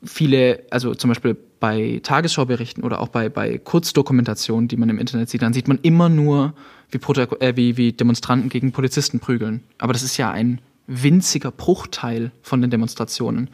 viele, 0.04 0.64
also 0.70 0.94
zum 0.94 1.10
Beispiel 1.10 1.36
bei 1.60 2.00
Tagesschauberichten 2.04 2.84
oder 2.84 3.02
auch 3.02 3.08
bei, 3.08 3.30
bei 3.30 3.58
Kurzdokumentationen, 3.58 4.68
die 4.68 4.78
man 4.78 4.90
im 4.90 5.00
Internet 5.00 5.30
sieht, 5.30 5.42
dann 5.42 5.54
sieht 5.54 5.68
man 5.68 5.80
immer 5.82 6.10
nur, 6.10 6.54
wie, 6.92 7.00
Protago 7.00 7.36
äh, 7.40 7.56
wie, 7.56 7.78
wie 7.78 7.94
Demonstranten 7.94 8.50
gegen 8.50 8.72
Polizisten 8.72 9.20
prügeln. 9.20 9.64
Aber 9.78 9.94
das 9.94 10.04
ist 10.04 10.18
ja 10.18 10.32
ein 10.32 10.62
winziger 10.86 11.52
Bruchteil 11.52 12.32
von 12.42 12.62
den 12.62 12.70
Demonstrationen. 12.70 13.50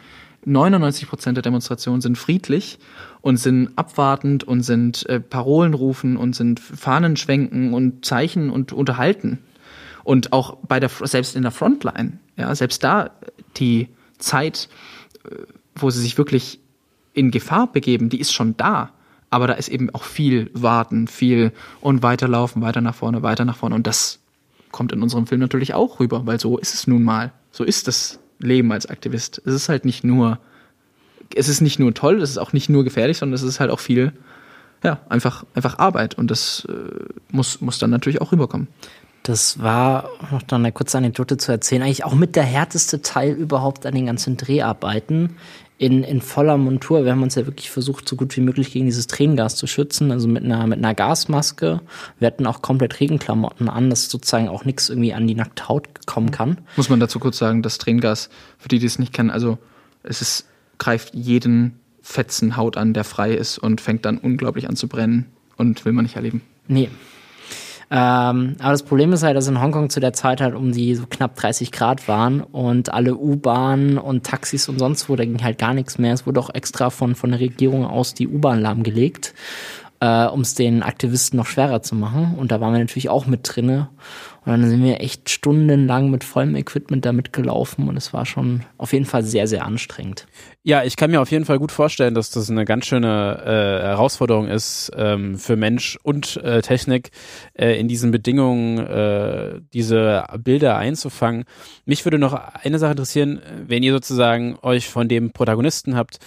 99 0.46 1.08
Prozent 1.08 1.38
der 1.38 1.42
Demonstrationen 1.42 2.02
sind 2.02 2.18
friedlich 2.18 2.80
und 3.22 3.38
sind 3.38 3.72
abwartend 3.76 4.44
und 4.44 4.62
sind 4.62 5.08
äh, 5.08 5.20
Parolen 5.20 5.74
rufen 5.74 6.18
und 6.18 6.36
sind 6.36 6.60
Fahnen 6.60 7.16
schwenken 7.16 7.74
und 7.74 8.06
Zeichen 8.06 8.50
und 8.50 8.74
unterhalten. 8.74 9.40
Und 10.04 10.34
auch 10.34 10.58
bei 10.68 10.80
der, 10.80 10.90
selbst 10.90 11.36
in 11.36 11.44
der 11.44 11.52
Frontline, 11.52 12.20
ja, 12.36 12.54
selbst 12.56 12.84
da 12.84 13.12
die 13.58 13.90
Zeit, 14.18 14.70
äh, 15.26 15.36
wo 15.76 15.90
sie 15.90 16.02
sich 16.02 16.18
wirklich 16.18 16.60
in 17.14 17.32
Gefahr 17.32 17.72
begeben, 17.72 18.10
die 18.10 18.20
ist 18.20 18.34
schon 18.34 18.58
da. 18.58 18.92
Aber 19.30 19.48
da 19.48 19.54
ist 19.54 19.70
eben 19.70 19.90
auch 19.96 20.04
viel 20.04 20.52
Warten, 20.54 21.08
viel 21.08 21.54
und 21.82 22.04
weiterlaufen, 22.04 22.62
weiter 22.62 22.82
nach 22.82 22.96
vorne, 22.96 23.24
weiter 23.24 23.46
nach 23.46 23.58
vorne. 23.58 23.76
Und 23.76 23.88
das 23.88 24.20
kommt 24.72 24.92
in 24.92 25.02
unserem 25.02 25.26
Film 25.28 25.42
natürlich 25.42 25.74
auch 25.74 26.00
rüber, 26.00 26.26
weil 26.26 26.40
so 26.40 26.58
ist 26.58 26.74
es 26.74 26.88
nun 26.88 27.04
mal. 27.04 27.32
So 27.52 27.64
ist 27.64 27.88
das 27.88 28.20
Leben 28.44 28.72
als 28.72 28.86
Aktivist. 28.86 29.42
Es 29.46 29.54
ist 29.54 29.70
halt 29.70 29.86
nicht 29.86 30.04
nur, 30.04 30.40
es 31.36 31.48
ist 31.48 31.62
nicht 31.62 31.80
nur 31.80 31.94
toll, 31.94 32.22
es 32.22 32.32
ist 32.32 32.38
auch 32.38 32.54
nicht 32.54 32.70
nur 32.70 32.84
gefährlich, 32.84 33.18
sondern 33.18 33.36
es 33.36 33.44
ist 33.44 33.60
halt 33.60 33.72
auch 33.72 33.80
viel, 33.80 34.14
ja, 34.84 35.00
einfach, 35.10 35.46
einfach 35.54 35.80
Arbeit 35.80 36.16
und 36.16 36.30
das 36.30 36.68
äh, 36.70 36.74
muss, 37.32 37.62
muss 37.62 37.80
dann 37.80 37.90
natürlich 37.90 38.22
auch 38.22 38.32
rüberkommen. 38.32 38.68
Das 39.24 39.60
war, 39.60 40.10
noch 40.32 40.42
dann 40.42 40.62
eine 40.62 40.74
kurze 40.74 40.98
Anekdote 40.98 41.38
zu 41.38 41.52
erzählen, 41.52 41.82
eigentlich 41.82 42.04
auch 42.04 42.14
mit 42.14 42.36
der 42.36 42.44
härteste 42.44 43.02
Teil 43.02 43.32
überhaupt 43.32 43.86
an 43.86 43.96
den 43.96 44.06
ganzen 44.06 44.36
Dreharbeiten 44.36 45.38
in, 45.78 46.04
in 46.04 46.22
voller 46.22 46.58
Montur. 46.58 47.04
Wir 47.04 47.12
haben 47.12 47.24
uns 47.24 47.36
ja 47.36 47.46
wirklich 47.46 47.70
versucht, 47.70 48.08
so 48.08 48.16
gut 48.16 48.36
wie 48.38 48.42
möglich 48.42 48.72
gegen 48.72 48.86
dieses 48.86 49.08
Tränengas 49.08 49.56
zu 49.56 49.68
schützen, 49.68 50.12
also 50.12 50.28
mit 50.28 50.44
einer, 50.44 50.66
mit 50.68 50.78
einer 50.80 50.94
Gasmaske. 50.94 51.82
Wir 52.20 52.28
hatten 52.28 52.46
auch 52.46 52.62
komplett 52.62 53.00
Regenklamotten 53.00 53.70
an, 53.70 53.90
dass 53.90 54.10
sozusagen 54.10 54.50
auch 54.50 54.66
nichts 54.66 54.90
irgendwie 54.90 55.14
an 55.14 55.28
die 55.28 55.36
nackte 55.36 55.68
Haut 55.68 55.88
kommen 56.06 56.32
kann. 56.32 56.60
Muss 56.76 56.90
man 56.90 57.00
dazu 57.00 57.20
kurz 57.20 57.38
sagen, 57.38 57.62
das 57.62 57.78
Tränengas, 57.78 58.30
für 58.58 58.70
die, 58.70 58.80
die 58.80 58.86
es 58.86 59.00
nicht 59.00 59.14
kennen, 59.14 59.32
also 59.32 59.58
es 60.04 60.22
ist, 60.22 60.48
greift 60.78 61.14
jeden 61.14 61.80
Fetzen 62.02 62.58
Haut 62.58 62.78
an, 62.78 62.94
der 62.94 63.04
frei 63.04 63.34
ist 63.34 63.58
und 63.58 63.80
fängt 63.80 64.06
dann 64.06 64.18
unglaublich 64.18 64.68
an 64.68 64.76
zu 64.76 64.88
brennen 64.88 65.28
und 65.58 65.86
will 65.86 65.94
man 65.94 66.04
nicht 66.04 66.18
erleben. 66.18 66.42
Nee, 66.68 66.90
ähm, 67.92 68.56
aber 68.60 68.72
das 68.72 68.84
Problem 68.84 69.14
ist 69.14 69.24
halt, 69.24 69.36
dass 69.36 69.48
in 69.48 69.62
Hongkong 69.62 69.90
zu 69.90 70.00
der 70.00 70.14
Zeit 70.14 70.42
halt 70.42 70.56
um 70.56 70.72
die 70.72 70.96
so 70.96 71.06
knapp 71.10 71.36
30 71.36 71.72
Grad 71.72 72.08
waren 72.08 72.42
und 72.42 72.94
alle 72.94 73.16
U-Bahnen 73.16 73.98
und 73.98 74.26
Taxis 74.26 74.70
und 74.70 74.80
sonst 74.80 75.10
wo, 75.10 75.16
da 75.16 75.26
ging 75.26 75.44
halt 75.44 75.58
gar 75.58 75.74
nichts 75.74 75.98
mehr. 75.98 76.14
Es 76.14 76.26
wurde 76.26 76.40
auch 76.40 76.50
extra 76.54 76.90
von, 76.90 77.16
von 77.16 77.32
der 77.32 77.40
Regierung 77.40 77.86
aus 77.86 78.14
die 78.14 78.28
U-Bahn 78.28 78.62
lahmgelegt, 78.62 79.34
äh, 80.00 80.26
um 80.26 80.42
es 80.42 80.56
den 80.56 80.84
Aktivisten 80.84 81.38
noch 81.38 81.46
schwerer 81.46 81.82
zu 81.82 81.96
machen. 81.96 82.36
Und 82.38 82.52
da 82.52 82.62
waren 82.62 82.74
wir 82.74 82.80
natürlich 82.80 83.10
auch 83.10 83.26
mit 83.26 83.42
drinne. 83.44 83.90
Und 84.46 84.52
dann 84.52 84.70
sind 84.70 84.84
wir 84.84 85.00
echt 85.00 85.30
stundenlang 85.30 86.12
mit 86.12 86.24
vollem 86.24 86.56
Equipment 86.56 87.06
damit 87.06 87.32
gelaufen 87.32 87.88
und 87.88 87.96
es 87.96 88.14
war 88.14 88.26
schon 88.26 88.64
auf 88.78 88.92
jeden 88.92 89.06
Fall 89.06 89.24
sehr, 89.24 89.48
sehr 89.48 89.66
anstrengend. 89.66 90.28
Ja, 90.66 90.84
ich 90.84 90.96
kann 90.96 91.12
mir 91.12 91.22
auf 91.22 91.32
jeden 91.32 91.44
Fall 91.44 91.60
gut 91.60 91.74
vorstellen, 91.74 92.14
dass 92.14 92.30
das 92.30 92.50
eine 92.50 92.64
ganz 92.64 92.86
schöne 92.86 93.42
äh, 93.46 93.86
Herausforderung 93.86 94.48
ist 94.48 94.92
ähm, 94.96 95.38
für 95.38 95.58
Mensch 95.58 95.98
und 96.04 96.38
äh, 96.38 96.62
Technik 96.62 97.12
äh, 97.54 97.78
in 97.78 97.90
diesen 97.90 98.12
Bedingungen 98.12 98.78
äh, 98.78 99.62
diese 99.74 100.26
Bilder 100.38 100.78
einzufangen. 100.78 101.44
Mich 101.86 102.06
würde 102.06 102.18
noch 102.18 102.34
eine 102.34 102.80
Sache 102.80 102.92
interessieren, 102.92 103.42
wenn 103.68 103.84
ihr 103.84 103.92
sozusagen 103.92 104.58
euch 104.62 104.88
von 104.88 105.10
dem 105.10 105.32
Protagonisten 105.32 105.98
habt 105.98 106.20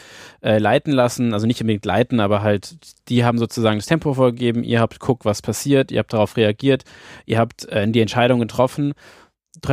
äh, 0.43 0.59
leiten 0.59 0.93
lassen, 0.93 1.33
also 1.33 1.47
nicht 1.47 1.61
unbedingt 1.61 1.87
leiten, 1.87 2.21
aber 2.21 2.43
halt 2.43 2.77
die 3.09 3.25
haben 3.25 3.39
sozusagen 3.39 3.79
das 3.79 3.87
Tempo 3.87 4.15
vorgegeben, 4.15 4.65
ihr 4.65 4.81
habt 4.81 5.01
guckt, 5.01 5.25
was 5.25 5.41
passiert, 5.41 5.91
ihr 5.91 5.99
habt 5.99 6.13
darauf 6.13 6.37
reagiert, 6.37 6.85
ihr 7.25 7.39
habt 7.39 7.65
äh, 7.69 7.89
die 7.89 8.01
Entscheidung 8.07 8.41
getroffen. 8.41 8.95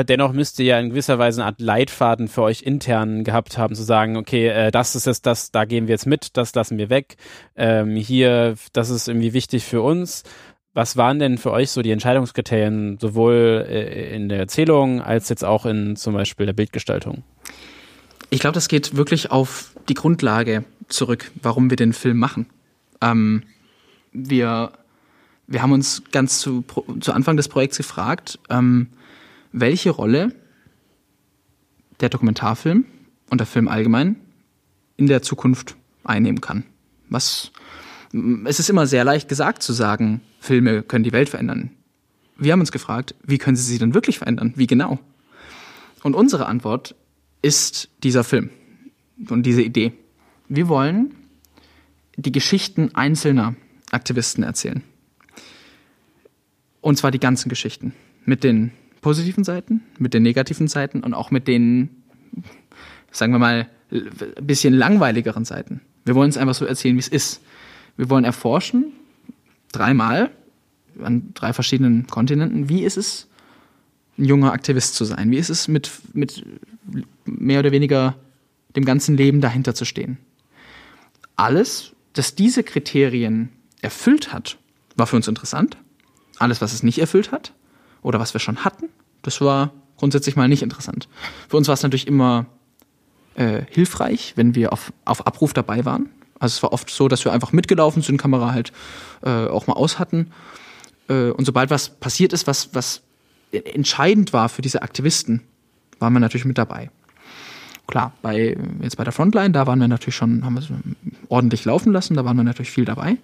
Dennoch 0.08 0.32
müsst 0.32 0.60
ihr 0.60 0.66
ja 0.66 0.80
in 0.80 0.90
gewisser 0.90 1.20
Weise 1.20 1.42
eine 1.42 1.48
Art 1.48 1.60
Leitfaden 1.60 2.28
für 2.28 2.42
euch 2.44 2.62
intern 2.62 3.24
gehabt 3.24 3.58
haben, 3.58 3.76
zu 3.76 3.84
sagen, 3.84 4.16
okay, 4.18 4.48
äh, 4.48 4.72
das 4.72 4.96
ist 4.96 5.06
jetzt 5.06 5.26
das, 5.26 5.52
da 5.52 5.66
gehen 5.66 5.88
wir 5.88 5.94
jetzt 5.94 6.06
mit, 6.06 6.38
das 6.38 6.56
lassen 6.56 6.78
wir 6.78 6.90
weg. 6.90 7.18
Ähm, 7.56 7.96
hier, 7.96 8.56
das 8.72 8.90
ist 8.90 9.08
irgendwie 9.08 9.34
wichtig 9.34 9.66
für 9.66 9.82
uns. 9.82 10.24
Was 10.74 10.98
waren 10.98 11.20
denn 11.20 11.38
für 11.38 11.52
euch 11.52 11.70
so 11.70 11.82
die 11.82 11.92
Entscheidungskriterien, 11.92 12.98
sowohl 13.00 13.66
äh, 13.70 14.16
in 14.16 14.30
der 14.30 14.40
Erzählung 14.40 15.02
als 15.02 15.30
jetzt 15.30 15.44
auch 15.44 15.66
in 15.66 15.96
zum 15.96 16.14
Beispiel 16.14 16.46
der 16.46 16.54
Bildgestaltung? 16.54 17.24
Ich 18.30 18.40
glaube, 18.40 18.56
das 18.56 18.70
geht 18.70 18.96
wirklich 18.96 19.32
auf 19.32 19.76
die 19.90 19.94
Grundlage 19.94 20.64
zurück, 20.88 21.30
warum 21.42 21.70
wir 21.70 21.78
den 21.78 21.94
Film 21.94 22.18
machen. 22.18 22.48
Ähm, 23.02 23.44
wir 24.12 24.72
wir 25.48 25.62
haben 25.62 25.72
uns 25.72 26.04
ganz 26.12 26.40
zu, 26.40 26.64
zu 27.00 27.14
Anfang 27.14 27.38
des 27.38 27.48
Projekts 27.48 27.78
gefragt, 27.78 28.40
ähm, 28.50 28.88
welche 29.52 29.92
Rolle 29.92 30.34
der 32.00 32.10
Dokumentarfilm 32.10 32.86
und 33.30 33.38
der 33.38 33.48
Film 33.48 33.68
allgemein 33.68 34.16
in 34.98 35.08
der 35.08 35.22
Zukunft 35.22 35.76
einnehmen 36.04 36.42
kann. 36.42 36.64
Was, 37.10 37.52
es 38.46 38.60
ist 38.60 38.70
immer 38.70 38.88
sehr 38.88 39.04
leicht 39.04 39.30
gesagt 39.30 39.64
zu 39.64 39.74
sagen, 39.74 40.22
Filme 40.40 40.84
können 40.84 41.04
die 41.04 41.14
Welt 41.14 41.30
verändern. 41.30 41.72
Wir 42.38 42.52
haben 42.52 42.60
uns 42.60 42.72
gefragt, 42.72 43.16
wie 43.24 43.38
können 43.38 43.56
sie 43.56 43.64
sie 43.64 43.78
denn 43.78 43.94
wirklich 43.94 44.18
verändern? 44.18 44.54
Wie 44.56 44.68
genau? 44.68 45.00
Und 46.04 46.16
unsere 46.16 46.48
Antwort 46.48 46.96
ist 47.42 47.90
dieser 48.04 48.24
Film 48.24 48.50
und 49.30 49.44
diese 49.44 49.62
Idee. 49.62 49.94
Wir 50.50 50.68
wollen 50.68 51.14
die 52.16 52.32
Geschichten 52.32 52.94
einzelner 52.94 53.56
Aktivisten 53.92 54.44
erzählen. 54.44 54.84
Und 56.84 56.98
zwar 56.98 57.12
die 57.12 57.20
ganzen 57.20 57.48
Geschichten. 57.48 57.94
Mit 58.26 58.44
den 58.44 58.72
positiven 59.00 59.46
Seiten, 59.46 59.84
mit 60.00 60.14
den 60.14 60.22
negativen 60.22 60.68
Seiten 60.68 61.00
und 61.00 61.14
auch 61.14 61.32
mit 61.32 61.48
den, 61.48 62.04
sagen 63.10 63.32
wir 63.32 63.40
mal, 63.40 63.70
ein 63.90 64.46
bisschen 64.46 64.74
langweiligeren 64.74 65.46
Seiten. 65.46 65.80
Wir 66.04 66.14
wollen 66.14 66.30
es 66.30 66.36
einfach 66.36 66.56
so 66.56 66.66
erzählen, 66.66 66.96
wie 66.96 67.00
es 67.00 67.08
ist. 67.08 67.42
Wir 67.96 68.10
wollen 68.10 68.26
erforschen, 68.26 68.92
dreimal, 69.72 70.30
an 71.02 71.30
drei 71.34 71.54
verschiedenen 71.54 72.06
Kontinenten, 72.08 72.68
wie 72.68 72.84
ist 72.84 72.98
es, 72.98 73.30
ein 74.18 74.26
junger 74.26 74.52
Aktivist 74.52 74.96
zu 74.96 75.06
sein? 75.06 75.32
Wie 75.32 75.38
ist 75.38 75.50
es, 75.50 75.70
mit, 75.70 75.90
mit 76.12 76.46
mehr 77.24 77.60
oder 77.60 77.72
weniger 77.72 78.16
dem 78.76 78.84
ganzen 78.84 79.16
Leben 79.16 79.40
dahinter 79.40 79.74
zu 79.74 79.86
stehen? 79.86 80.18
Alles, 81.38 81.94
das 82.12 82.36
diese 82.36 82.62
Kriterien 82.62 83.50
erfüllt 83.82 84.34
hat, 84.34 84.58
war 84.98 85.08
für 85.08 85.16
uns 85.16 85.30
interessant. 85.30 85.78
Alles, 86.44 86.60
was 86.60 86.74
es 86.74 86.84
nicht 86.84 87.00
erfüllt 87.00 87.32
hat 87.32 87.54
oder 88.02 88.20
was 88.20 88.34
wir 88.34 88.40
schon 88.42 88.66
hatten, 88.66 88.90
das 89.22 89.40
war 89.40 89.72
grundsätzlich 89.98 90.36
mal 90.36 90.50
nicht 90.50 90.62
interessant. 90.62 91.08
Für 91.48 91.56
uns 91.56 91.70
war 91.70 91.74
es 91.74 91.84
natürlich 91.84 92.06
immer 92.06 92.48
äh, 93.36 93.62
hilfreich, 93.70 94.34
wenn 94.36 94.54
wir 94.54 94.74
auf, 94.74 94.92
auf 95.06 95.26
Abruf 95.26 95.54
dabei 95.54 95.86
waren. 95.86 96.10
Also 96.38 96.58
es 96.58 96.64
war 96.64 96.74
oft 96.74 96.90
so, 96.90 97.08
dass 97.08 97.24
wir 97.24 97.32
einfach 97.32 97.54
mitgelaufen 97.54 98.02
sind, 98.02 98.18
Kamera 98.18 98.52
halt 98.52 98.74
äh, 99.22 99.48
auch 99.48 99.68
mal 99.68 99.76
aus 99.76 100.00
hatten. 100.00 100.32
Äh, 101.08 101.30
und 101.30 101.46
sobald 101.46 101.70
was 101.70 101.90
passiert 101.90 102.34
ist, 102.34 102.46
was, 102.46 102.76
was 102.76 103.04
entscheidend 103.54 104.34
war 104.34 104.50
für 104.50 104.62
diese 104.62 104.82
Aktivisten, 104.82 105.42
waren 106.00 106.12
wir 106.12 106.20
natürlich 106.20 106.44
mit 106.44 106.58
dabei. 106.58 106.90
Klar, 107.88 108.12
bei, 108.22 108.58
jetzt 108.82 108.98
bei 108.98 109.06
der 109.06 109.14
Frontline, 109.14 109.52
da 109.52 109.66
waren 109.68 109.80
wir 109.80 109.88
natürlich 109.88 110.16
schon, 110.16 110.44
haben 110.44 110.56
wir 110.56 110.64
ordentlich 111.30 111.64
laufen 111.64 111.94
lassen, 111.94 112.16
da 112.16 112.26
waren 112.26 112.36
wir 112.36 112.44
natürlich 112.44 112.72
viel 112.72 112.84
dabei 112.84 113.18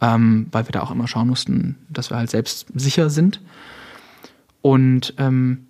ähm, 0.00 0.48
weil 0.52 0.66
wir 0.66 0.72
da 0.72 0.82
auch 0.82 0.90
immer 0.90 1.08
schauen 1.08 1.28
mussten, 1.28 1.76
dass 1.88 2.10
wir 2.10 2.16
halt 2.16 2.30
selbst 2.30 2.66
sicher 2.74 3.10
sind. 3.10 3.40
Und 4.62 5.14
ähm, 5.18 5.66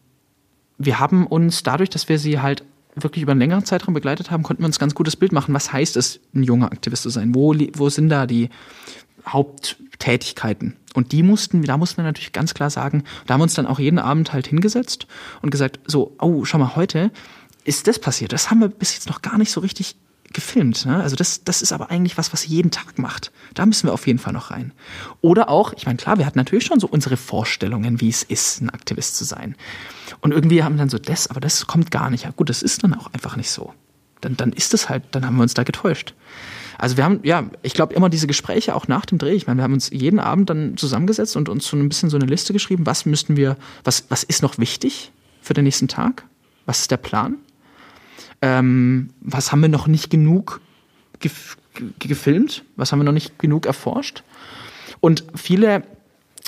wir 0.79 0.99
haben 0.99 1.27
uns 1.27 1.63
dadurch, 1.63 1.91
dass 1.91 2.09
wir 2.09 2.19
sie 2.19 2.41
halt 2.41 2.65
wirklich 2.95 3.23
über 3.23 3.33
einen 3.33 3.41
längeren 3.41 3.65
Zeitraum 3.65 3.95
begleitet 3.95 4.31
haben, 4.31 4.43
konnten 4.43 4.63
wir 4.63 4.67
uns 4.67 4.79
ganz 4.79 4.95
gutes 4.95 5.17
Bild 5.17 5.33
machen. 5.33 5.55
Was 5.55 5.73
heißt 5.73 5.97
es, 5.97 6.21
ein 6.35 6.43
junger 6.43 6.71
Aktivist 6.73 7.03
zu 7.03 7.11
sein? 7.11 7.35
Wo, 7.35 7.55
wo 7.75 7.89
sind 7.89 8.09
da 8.09 8.27
die 8.27 8.51
Haupttätigkeiten? 9.27 10.77
Und 10.95 11.11
die 11.11 11.23
mussten, 11.23 11.63
da 11.63 11.77
mussten 11.77 11.99
wir 11.99 12.05
natürlich 12.05 12.33
ganz 12.33 12.55
klar 12.55 12.71
sagen, 12.71 13.03
da 13.27 13.35
haben 13.35 13.41
wir 13.41 13.45
uns 13.45 13.55
dann 13.55 13.67
auch 13.67 13.81
jeden 13.81 13.99
Abend 13.99 14.33
halt 14.33 14.47
hingesetzt 14.47 15.09
und 15.43 15.51
gesagt, 15.51 15.81
so, 15.87 16.15
oh, 16.21 16.45
schau 16.45 16.59
mal, 16.59 16.77
heute 16.77 17.11
ist 17.65 17.89
das 17.89 17.99
passiert. 17.99 18.33
Das 18.33 18.51
haben 18.51 18.61
wir 18.61 18.69
bis 18.69 18.95
jetzt 18.95 19.09
noch 19.09 19.23
gar 19.23 19.39
nicht 19.39 19.51
so 19.51 19.61
richtig 19.61 19.97
gefilmt. 20.35 20.85
Ne? 20.85 21.03
Also 21.03 21.17
das, 21.17 21.45
das 21.45 21.63
ist 21.63 21.73
aber 21.73 21.91
eigentlich 21.91 22.19
was, 22.19 22.33
was 22.33 22.47
jeden 22.47 22.71
Tag 22.71 22.99
macht. 22.99 23.33
Da 23.55 23.65
müssen 23.65 23.89
wir 23.89 23.95
auf 23.95 24.07
jeden 24.07 24.19
Fall 24.19 24.33
noch 24.33 24.51
rein. 24.51 24.73
Oder 25.21 25.49
auch, 25.49 25.73
ich 25.73 25.87
meine, 25.87 25.97
klar, 25.97 26.19
wir 26.19 26.27
hatten 26.27 26.39
natürlich 26.39 26.67
schon 26.67 26.81
so 26.81 26.87
unsere 26.87 27.17
Vorstellungen, 27.17 28.01
wie 28.01 28.09
es 28.09 28.23
ist, 28.23 28.61
ein 28.61 28.71
Aktivist 28.71 29.17
zu 29.17 29.25
sein. 29.25 29.57
Und 30.21 30.33
irgendwie 30.33 30.63
haben 30.63 30.75
wir 30.75 30.81
dann 30.81 30.91
so 30.91 30.99
das, 30.99 31.29
aber 31.29 31.41
das 31.41 31.67
kommt 31.67 31.91
gar 31.91 32.11
nicht. 32.11 32.25
Ja, 32.25 32.31
gut, 32.31 32.51
das 32.51 32.63
ist 32.63 32.85
dann 32.85 32.95
auch 32.95 33.13
einfach 33.15 33.37
nicht 33.37 33.51
so. 33.51 33.73
Dann, 34.21 34.37
dann 34.37 34.53
ist 34.53 34.75
es 34.75 34.89
halt, 34.89 35.05
dann 35.13 35.25
haben 35.25 35.37
wir 35.37 35.43
uns 35.43 35.55
da 35.55 35.63
getäuscht. 35.63 36.15
Also 36.79 36.97
wir 36.97 37.05
haben, 37.05 37.21
ja, 37.23 37.45
ich 37.63 37.75
glaube 37.75 37.95
immer 37.95 38.09
diese 38.09 38.27
Gespräche 38.27 38.75
auch 38.75 38.89
nach 38.89 39.07
dem 39.07 39.19
Dreh. 39.19 39.33
Ich 39.33 39.47
meine, 39.47 39.59
wir 39.59 39.65
haben 39.65 39.75
uns 39.75 39.91
jeden 39.91 40.19
Abend 40.19 40.51
dann 40.51 40.77
zusammengesetzt 40.77 41.37
und 41.37 41.49
uns 41.49 41.67
so 41.67 41.77
ein 41.77 41.89
bisschen 41.89 42.11
so 42.11 42.17
eine 42.17 42.27
Liste 42.27 42.53
geschrieben, 42.53 42.87
was 42.87 43.07
müssten 43.07 43.37
wir, 43.37 43.57
was, 43.85 44.07
was 44.09 44.25
ist 44.25 44.43
noch 44.43 44.59
wichtig 44.59 45.13
für 45.41 45.55
den 45.55 45.65
nächsten 45.65 45.89
Tag? 45.89 46.25
Was 46.67 46.81
ist 46.81 46.91
der 46.91 46.97
Plan? 46.97 47.37
Ähm, 48.45 49.09
was 49.23 49.53
haben 49.53 49.63
wir 49.63 49.71
noch 49.71 49.87
nicht 49.87 50.11
genug 50.11 50.61
gef 51.19 51.57
gefilmt, 51.99 52.63
was 52.77 52.93
haben 52.93 53.01
wir 53.01 53.05
noch 53.05 53.13
nicht 53.13 53.39
genug 53.39 53.67
erforscht. 53.67 54.23
Und 55.01 55.25
viele, 55.35 55.83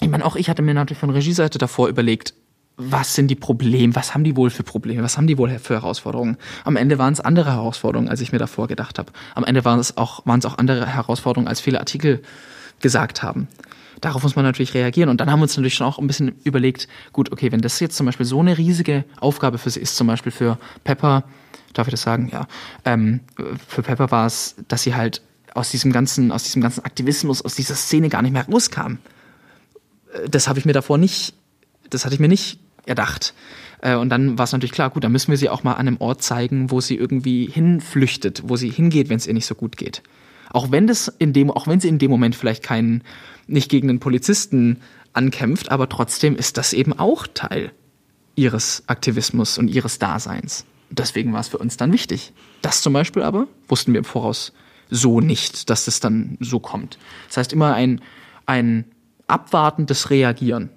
ich 0.01 0.09
meine, 0.09 0.25
auch 0.25 0.37
ich 0.37 0.49
hatte 0.49 0.63
mir 0.63 0.73
natürlich 0.73 1.01
von 1.01 1.11
Regieseite 1.11 1.59
davor 1.59 1.89
überlegt, 1.89 2.35
was 2.77 3.15
sind 3.15 3.29
die 3.29 3.35
Probleme, 3.35 3.97
was 3.97 4.15
haben 4.15 4.23
die 4.23 4.37
wohl 4.37 4.51
für 4.51 4.63
Probleme, 4.63 5.03
was 5.03 5.17
haben 5.17 5.27
die 5.27 5.37
wohl 5.37 5.59
für 5.59 5.75
Herausforderungen. 5.75 6.37
Am 6.65 6.77
Ende 6.77 6.99
waren 6.99 7.13
es 7.13 7.21
andere 7.21 7.53
Herausforderungen, 7.53 8.09
als 8.09 8.21
ich 8.21 8.31
mir 8.31 8.39
davor 8.39 8.69
gedacht 8.69 9.01
habe. 9.01 9.11
Am 9.35 9.43
Ende 9.43 9.65
waren 9.65 9.81
es 9.81 9.97
auch, 9.97 10.25
waren 10.27 10.39
es 10.39 10.45
auch 10.45 10.59
andere 10.59 10.87
Herausforderungen, 10.87 11.49
als 11.49 11.61
viele 11.61 11.81
Artikel 11.81 12.23
gesagt 12.81 13.23
haben. 13.23 13.49
Darauf 14.01 14.23
muss 14.23 14.37
man 14.37 14.45
natürlich 14.45 14.75
reagieren. 14.75 15.09
Und 15.09 15.21
dann 15.21 15.31
haben 15.31 15.39
wir 15.39 15.45
uns 15.45 15.57
natürlich 15.57 15.75
schon 15.75 15.87
auch 15.87 15.99
ein 15.99 16.07
bisschen 16.07 16.37
überlegt, 16.45 16.89
gut, 17.13 17.33
okay, 17.33 17.53
wenn 17.53 17.61
das 17.61 17.81
jetzt 17.81 17.97
zum 17.97 18.07
Beispiel 18.07 18.27
so 18.27 18.41
eine 18.41 18.59
riesige 18.59 19.05
Aufgabe 19.21 19.59
für 19.59 19.71
sie 19.71 19.81
ist, 19.81 19.97
zum 19.97 20.07
Beispiel 20.07 20.33
für 20.33 20.59
Pepper, 20.85 21.25
darf 21.73 21.87
ich 21.87 21.93
das 21.93 22.03
sagen? 22.03 22.29
Ja. 22.33 22.47
Ähm, 22.85 23.21
für 23.67 23.83
Pepper 23.83 24.11
war 24.11 24.27
es, 24.27 24.57
dass 24.69 24.83
sie 24.83 24.95
halt 24.95 25.23
aus 25.55 25.71
diesem 25.71 25.93
ganzen, 25.93 26.33
aus 26.33 26.43
diesem 26.45 26.63
ganzen 26.63 26.85
Aktivismus, 26.85 27.43
aus 27.43 27.55
dieser 27.55 27.75
Szene 27.75 28.09
gar 28.09 28.23
nicht 28.23 28.33
mehr 28.33 28.47
rauskam. 28.47 28.99
Äh, 30.13 30.29
das 30.29 30.49
habe 30.49 30.59
ich 30.59 30.65
mir 30.65 30.73
davor 30.73 30.99
nicht, 30.99 31.35
das 31.91 32.05
hatte 32.05 32.15
ich 32.15 32.21
mir 32.21 32.29
nicht 32.29 32.59
erdacht. 32.85 33.35
Äh, 33.81 33.97
und 33.97 34.11
dann 34.11 34.39
war 34.39 34.45
es 34.45 34.53
natürlich 34.53 34.73
klar, 34.73 34.91
gut, 34.91 35.05
dann 35.05 35.13
müssen 35.13 35.31
wir 35.31 35.39
sie 35.39 35.49
auch 35.49 35.65
mal 35.65 35.73
an 35.73 35.89
einem 35.89 35.97
Ort 36.01 36.23
zeigen, 36.23 36.71
wo 36.71 36.81
sie 36.81 36.97
irgendwie 36.97 37.47
hinflüchtet, 37.47 38.43
wo 38.47 38.57
sie 38.57 38.71
hingeht, 38.71 39.09
wenn 39.09 39.17
es 39.17 39.27
ihr 39.27 39.35
nicht 39.35 39.47
so 39.47 39.55
gut 39.55 39.77
geht. 39.77 40.03
Auch 40.51 40.71
wenn 40.71 40.87
das 40.87 41.09
in 41.19 41.33
dem, 41.33 41.51
auch 41.51 41.67
wenn 41.67 41.81
sie 41.81 41.89
in 41.89 41.99
dem 41.99 42.11
Moment 42.11 42.35
vielleicht 42.35 42.63
keinen, 42.63 43.03
nicht 43.47 43.71
gegen 43.71 43.89
einen 43.89 44.01
Polizisten 44.01 44.81
ankämpft, 45.13 45.71
aber 45.71 45.89
trotzdem 45.89 46.37
ist 46.37 46.57
das 46.57 46.73
eben 46.73 46.93
auch 46.93 47.27
Teil 47.27 47.73
ihres 48.35 48.85
Aktivismus 48.87 49.59
und 49.59 49.69
ihres 49.69 49.99
Daseins. 49.99 50.67
Deswegen 50.91 51.33
war 51.33 51.41
es 51.41 51.49
für 51.49 51.59
uns 51.59 51.77
dann 51.77 51.93
wichtig. 51.93 52.33
Das 52.63 52.83
zum 52.83 52.93
Beispiel 52.93 53.23
aber 53.23 53.49
wussten 53.69 53.93
wir 53.93 53.99
im 53.99 54.05
Voraus 54.05 54.53
so 54.91 55.21
nicht, 55.21 55.69
dass 55.71 55.87
das 55.87 56.01
dann 56.01 56.37
so 56.41 56.61
kommt. 56.61 56.99
Das 57.29 57.39
heißt 57.39 57.53
immer 57.53 57.75
ein, 57.75 58.01
ein 58.45 58.85
abwartendes 59.27 60.11
Reagieren. 60.11 60.71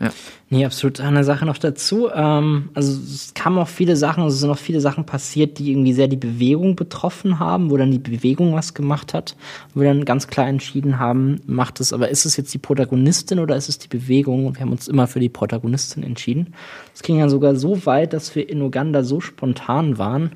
Ja. 0.00 0.10
Nee, 0.50 0.66
absolut. 0.66 1.00
Eine 1.00 1.24
Sache 1.24 1.46
noch 1.46 1.58
dazu. 1.58 2.08
Ähm, 2.12 2.70
also 2.74 2.92
es 2.92 3.32
kamen 3.34 3.58
auch 3.58 3.68
viele 3.68 3.96
Sachen, 3.96 4.22
also 4.22 4.34
es 4.34 4.40
sind 4.40 4.50
auch 4.50 4.58
viele 4.58 4.80
Sachen 4.80 5.06
passiert, 5.06 5.58
die 5.58 5.70
irgendwie 5.70 5.92
sehr 5.92 6.08
die 6.08 6.16
Bewegung 6.16 6.76
betroffen 6.76 7.38
haben, 7.38 7.70
wo 7.70 7.76
dann 7.76 7.90
die 7.90 7.98
Bewegung 7.98 8.54
was 8.54 8.74
gemacht 8.74 9.14
hat, 9.14 9.36
wo 9.72 9.80
wir 9.80 9.88
dann 9.88 10.04
ganz 10.04 10.26
klar 10.26 10.48
entschieden 10.48 10.98
haben, 10.98 11.40
macht 11.46 11.80
es, 11.80 11.92
aber 11.92 12.08
ist 12.08 12.24
es 12.24 12.36
jetzt 12.36 12.52
die 12.52 12.58
Protagonistin 12.58 13.38
oder 13.38 13.56
ist 13.56 13.68
es 13.68 13.78
die 13.78 13.88
Bewegung? 13.88 14.46
Und 14.46 14.56
wir 14.56 14.62
haben 14.62 14.72
uns 14.72 14.88
immer 14.88 15.06
für 15.06 15.20
die 15.20 15.28
Protagonistin 15.28 16.02
entschieden. 16.02 16.54
Es 16.92 17.02
ging 17.02 17.18
ja 17.18 17.28
sogar 17.28 17.54
so 17.54 17.86
weit, 17.86 18.12
dass 18.12 18.34
wir 18.34 18.48
in 18.48 18.62
Uganda 18.62 19.04
so 19.04 19.20
spontan 19.20 19.96
waren, 19.98 20.32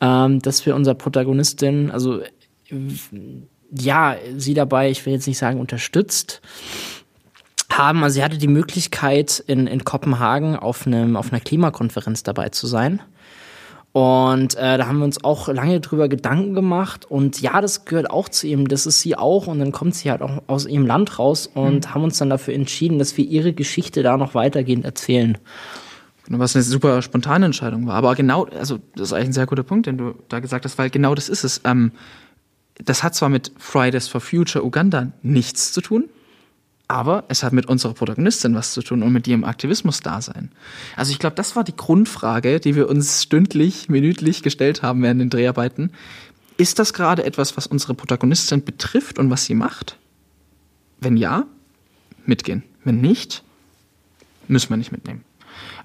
ähm, 0.00 0.40
dass 0.40 0.66
wir 0.66 0.76
unser 0.76 0.94
Protagonistin, 0.94 1.90
also 1.90 2.20
ja, 3.70 4.16
sie 4.36 4.54
dabei, 4.54 4.90
ich 4.90 5.04
will 5.06 5.14
jetzt 5.14 5.26
nicht 5.26 5.38
sagen 5.38 5.60
unterstützt, 5.60 6.42
haben, 7.78 8.02
also 8.02 8.14
sie 8.14 8.24
hatte 8.24 8.38
die 8.38 8.48
Möglichkeit, 8.48 9.42
in, 9.46 9.66
in 9.66 9.84
Kopenhagen 9.84 10.56
auf, 10.56 10.86
einem, 10.86 11.16
auf 11.16 11.32
einer 11.32 11.40
Klimakonferenz 11.40 12.22
dabei 12.22 12.48
zu 12.50 12.66
sein. 12.66 13.00
Und 13.92 14.54
äh, 14.54 14.78
da 14.78 14.86
haben 14.86 14.98
wir 14.98 15.04
uns 15.04 15.22
auch 15.22 15.48
lange 15.48 15.78
drüber 15.80 16.08
Gedanken 16.08 16.54
gemacht. 16.54 17.04
Und 17.04 17.42
ja, 17.42 17.60
das 17.60 17.84
gehört 17.84 18.10
auch 18.10 18.30
zu 18.30 18.46
ihm, 18.46 18.68
das 18.68 18.86
ist 18.86 19.00
sie 19.00 19.16
auch. 19.16 19.46
Und 19.46 19.58
dann 19.58 19.70
kommt 19.70 19.94
sie 19.94 20.10
halt 20.10 20.22
auch 20.22 20.42
aus 20.46 20.66
ihrem 20.66 20.86
Land 20.86 21.18
raus 21.18 21.46
und 21.46 21.86
mhm. 21.86 21.94
haben 21.94 22.04
uns 22.04 22.16
dann 22.16 22.30
dafür 22.30 22.54
entschieden, 22.54 22.98
dass 22.98 23.18
wir 23.18 23.26
ihre 23.26 23.52
Geschichte 23.52 24.02
da 24.02 24.16
noch 24.16 24.34
weitergehend 24.34 24.86
erzählen. 24.86 25.36
Was 26.28 26.56
eine 26.56 26.62
super 26.62 27.02
spontane 27.02 27.44
Entscheidung 27.44 27.86
war. 27.86 27.94
Aber 27.94 28.14
genau, 28.14 28.44
also 28.46 28.78
das 28.94 29.08
ist 29.08 29.12
eigentlich 29.12 29.30
ein 29.30 29.34
sehr 29.34 29.46
guter 29.46 29.64
Punkt, 29.64 29.86
den 29.86 29.98
du 29.98 30.14
da 30.28 30.40
gesagt 30.40 30.64
hast, 30.64 30.78
weil 30.78 30.88
genau 30.88 31.14
das 31.14 31.28
ist 31.28 31.44
es. 31.44 31.60
Ähm, 31.64 31.92
das 32.82 33.02
hat 33.02 33.14
zwar 33.14 33.28
mit 33.28 33.52
Fridays 33.58 34.08
for 34.08 34.22
Future 34.22 34.64
Uganda 34.64 35.12
nichts 35.22 35.72
zu 35.72 35.82
tun, 35.82 36.08
aber 36.92 37.24
es 37.28 37.42
hat 37.42 37.54
mit 37.54 37.66
unserer 37.66 37.94
Protagonistin 37.94 38.54
was 38.54 38.74
zu 38.74 38.82
tun 38.82 39.02
und 39.02 39.14
mit 39.14 39.26
ihrem 39.26 39.44
Aktivismus-Dasein. 39.44 40.50
Also 40.94 41.10
ich 41.10 41.18
glaube, 41.18 41.34
das 41.36 41.56
war 41.56 41.64
die 41.64 41.74
Grundfrage, 41.74 42.60
die 42.60 42.76
wir 42.76 42.86
uns 42.90 43.22
stündlich, 43.22 43.88
minütlich 43.88 44.42
gestellt 44.42 44.82
haben 44.82 45.02
während 45.02 45.22
den 45.22 45.30
Dreharbeiten. 45.30 45.92
Ist 46.58 46.78
das 46.78 46.92
gerade 46.92 47.24
etwas, 47.24 47.56
was 47.56 47.66
unsere 47.66 47.94
Protagonistin 47.94 48.62
betrifft 48.62 49.18
und 49.18 49.30
was 49.30 49.46
sie 49.46 49.54
macht? 49.54 49.96
Wenn 51.00 51.16
ja, 51.16 51.46
mitgehen. 52.26 52.62
Wenn 52.84 53.00
nicht, 53.00 53.42
müssen 54.48 54.68
wir 54.68 54.76
nicht 54.76 54.92
mitnehmen. 54.92 55.24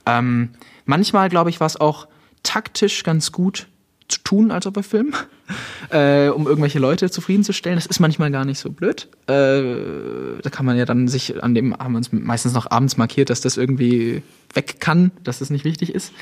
Ähm, 0.06 0.50
manchmal, 0.84 1.30
glaube 1.30 1.50
ich, 1.50 1.62
war 1.62 1.68
es 1.68 1.80
auch 1.80 2.10
taktisch 2.44 3.04
ganz 3.04 3.32
gut, 3.32 3.70
zu 4.08 4.20
tun, 4.24 4.52
als 4.52 4.66
ob 4.66 4.76
wir 4.76 4.84
filmen, 4.84 5.14
äh, 5.90 6.30
um 6.30 6.48
irgendwelche 6.48 6.80
Leute 6.80 7.10
zufriedenzustellen. 7.10 7.78
Das 7.78 7.86
ist 7.86 8.00
manchmal 8.00 8.32
gar 8.32 8.46
nicht 8.46 8.60
so 8.60 8.72
blöd. 8.72 9.10
Äh, 9.28 10.42
da 10.42 10.50
kann 10.50 10.66
man 10.66 10.78
ja 10.78 10.86
dann 10.86 11.08
sich 11.08 11.44
an 11.44 11.56
dem 11.56 11.78
haben 11.78 11.94
wir 11.94 11.98
uns 11.98 12.12
meistens 12.12 12.54
noch 12.54 12.70
abends 12.72 12.98
markiert, 12.98 13.30
dass 13.30 13.42
das 13.42 13.58
irgendwie 13.58 14.24
weg 14.54 14.80
kann, 14.80 15.12
dass 15.24 15.40
das 15.40 15.50
nicht 15.50 15.66
wichtig 15.66 15.94
ist. 15.94 16.14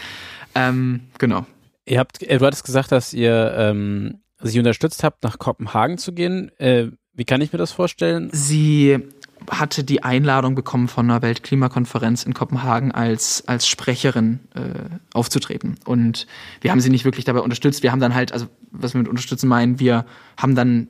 Ähm, 0.55 1.01
genau. 1.17 1.45
Ihr 1.85 1.99
habt, 1.99 2.21
äh, 2.23 2.37
du 2.37 2.45
hattest 2.45 2.63
gesagt, 2.63 2.91
dass 2.91 3.13
ihr 3.13 3.53
ähm, 3.57 4.19
sie 4.41 4.59
unterstützt 4.59 5.03
habt, 5.03 5.23
nach 5.23 5.37
Kopenhagen 5.37 5.97
zu 5.97 6.13
gehen. 6.13 6.51
Äh, 6.57 6.87
wie 7.13 7.25
kann 7.25 7.41
ich 7.41 7.53
mir 7.53 7.59
das 7.59 7.71
vorstellen? 7.71 8.29
Sie 8.33 8.99
hatte 9.49 9.83
die 9.83 10.03
Einladung 10.03 10.55
bekommen 10.55 10.87
von 10.87 11.09
einer 11.09 11.21
Weltklimakonferenz 11.21 12.23
in 12.23 12.33
Kopenhagen 12.33 12.91
als, 12.91 13.43
als 13.47 13.67
Sprecherin 13.67 14.39
äh, 14.53 14.95
aufzutreten. 15.13 15.75
Und 15.85 16.27
wir 16.61 16.71
haben 16.71 16.79
sie 16.79 16.89
nicht 16.89 17.05
wirklich 17.05 17.25
dabei 17.25 17.41
unterstützt. 17.41 17.83
Wir 17.83 17.91
haben 17.91 17.99
dann 17.99 18.15
halt, 18.15 18.31
also 18.31 18.47
was 18.71 18.93
wir 18.93 18.99
mit 18.99 19.07
unterstützen 19.07 19.47
meinen, 19.47 19.79
wir 19.79 20.05
haben 20.37 20.55
dann, 20.55 20.87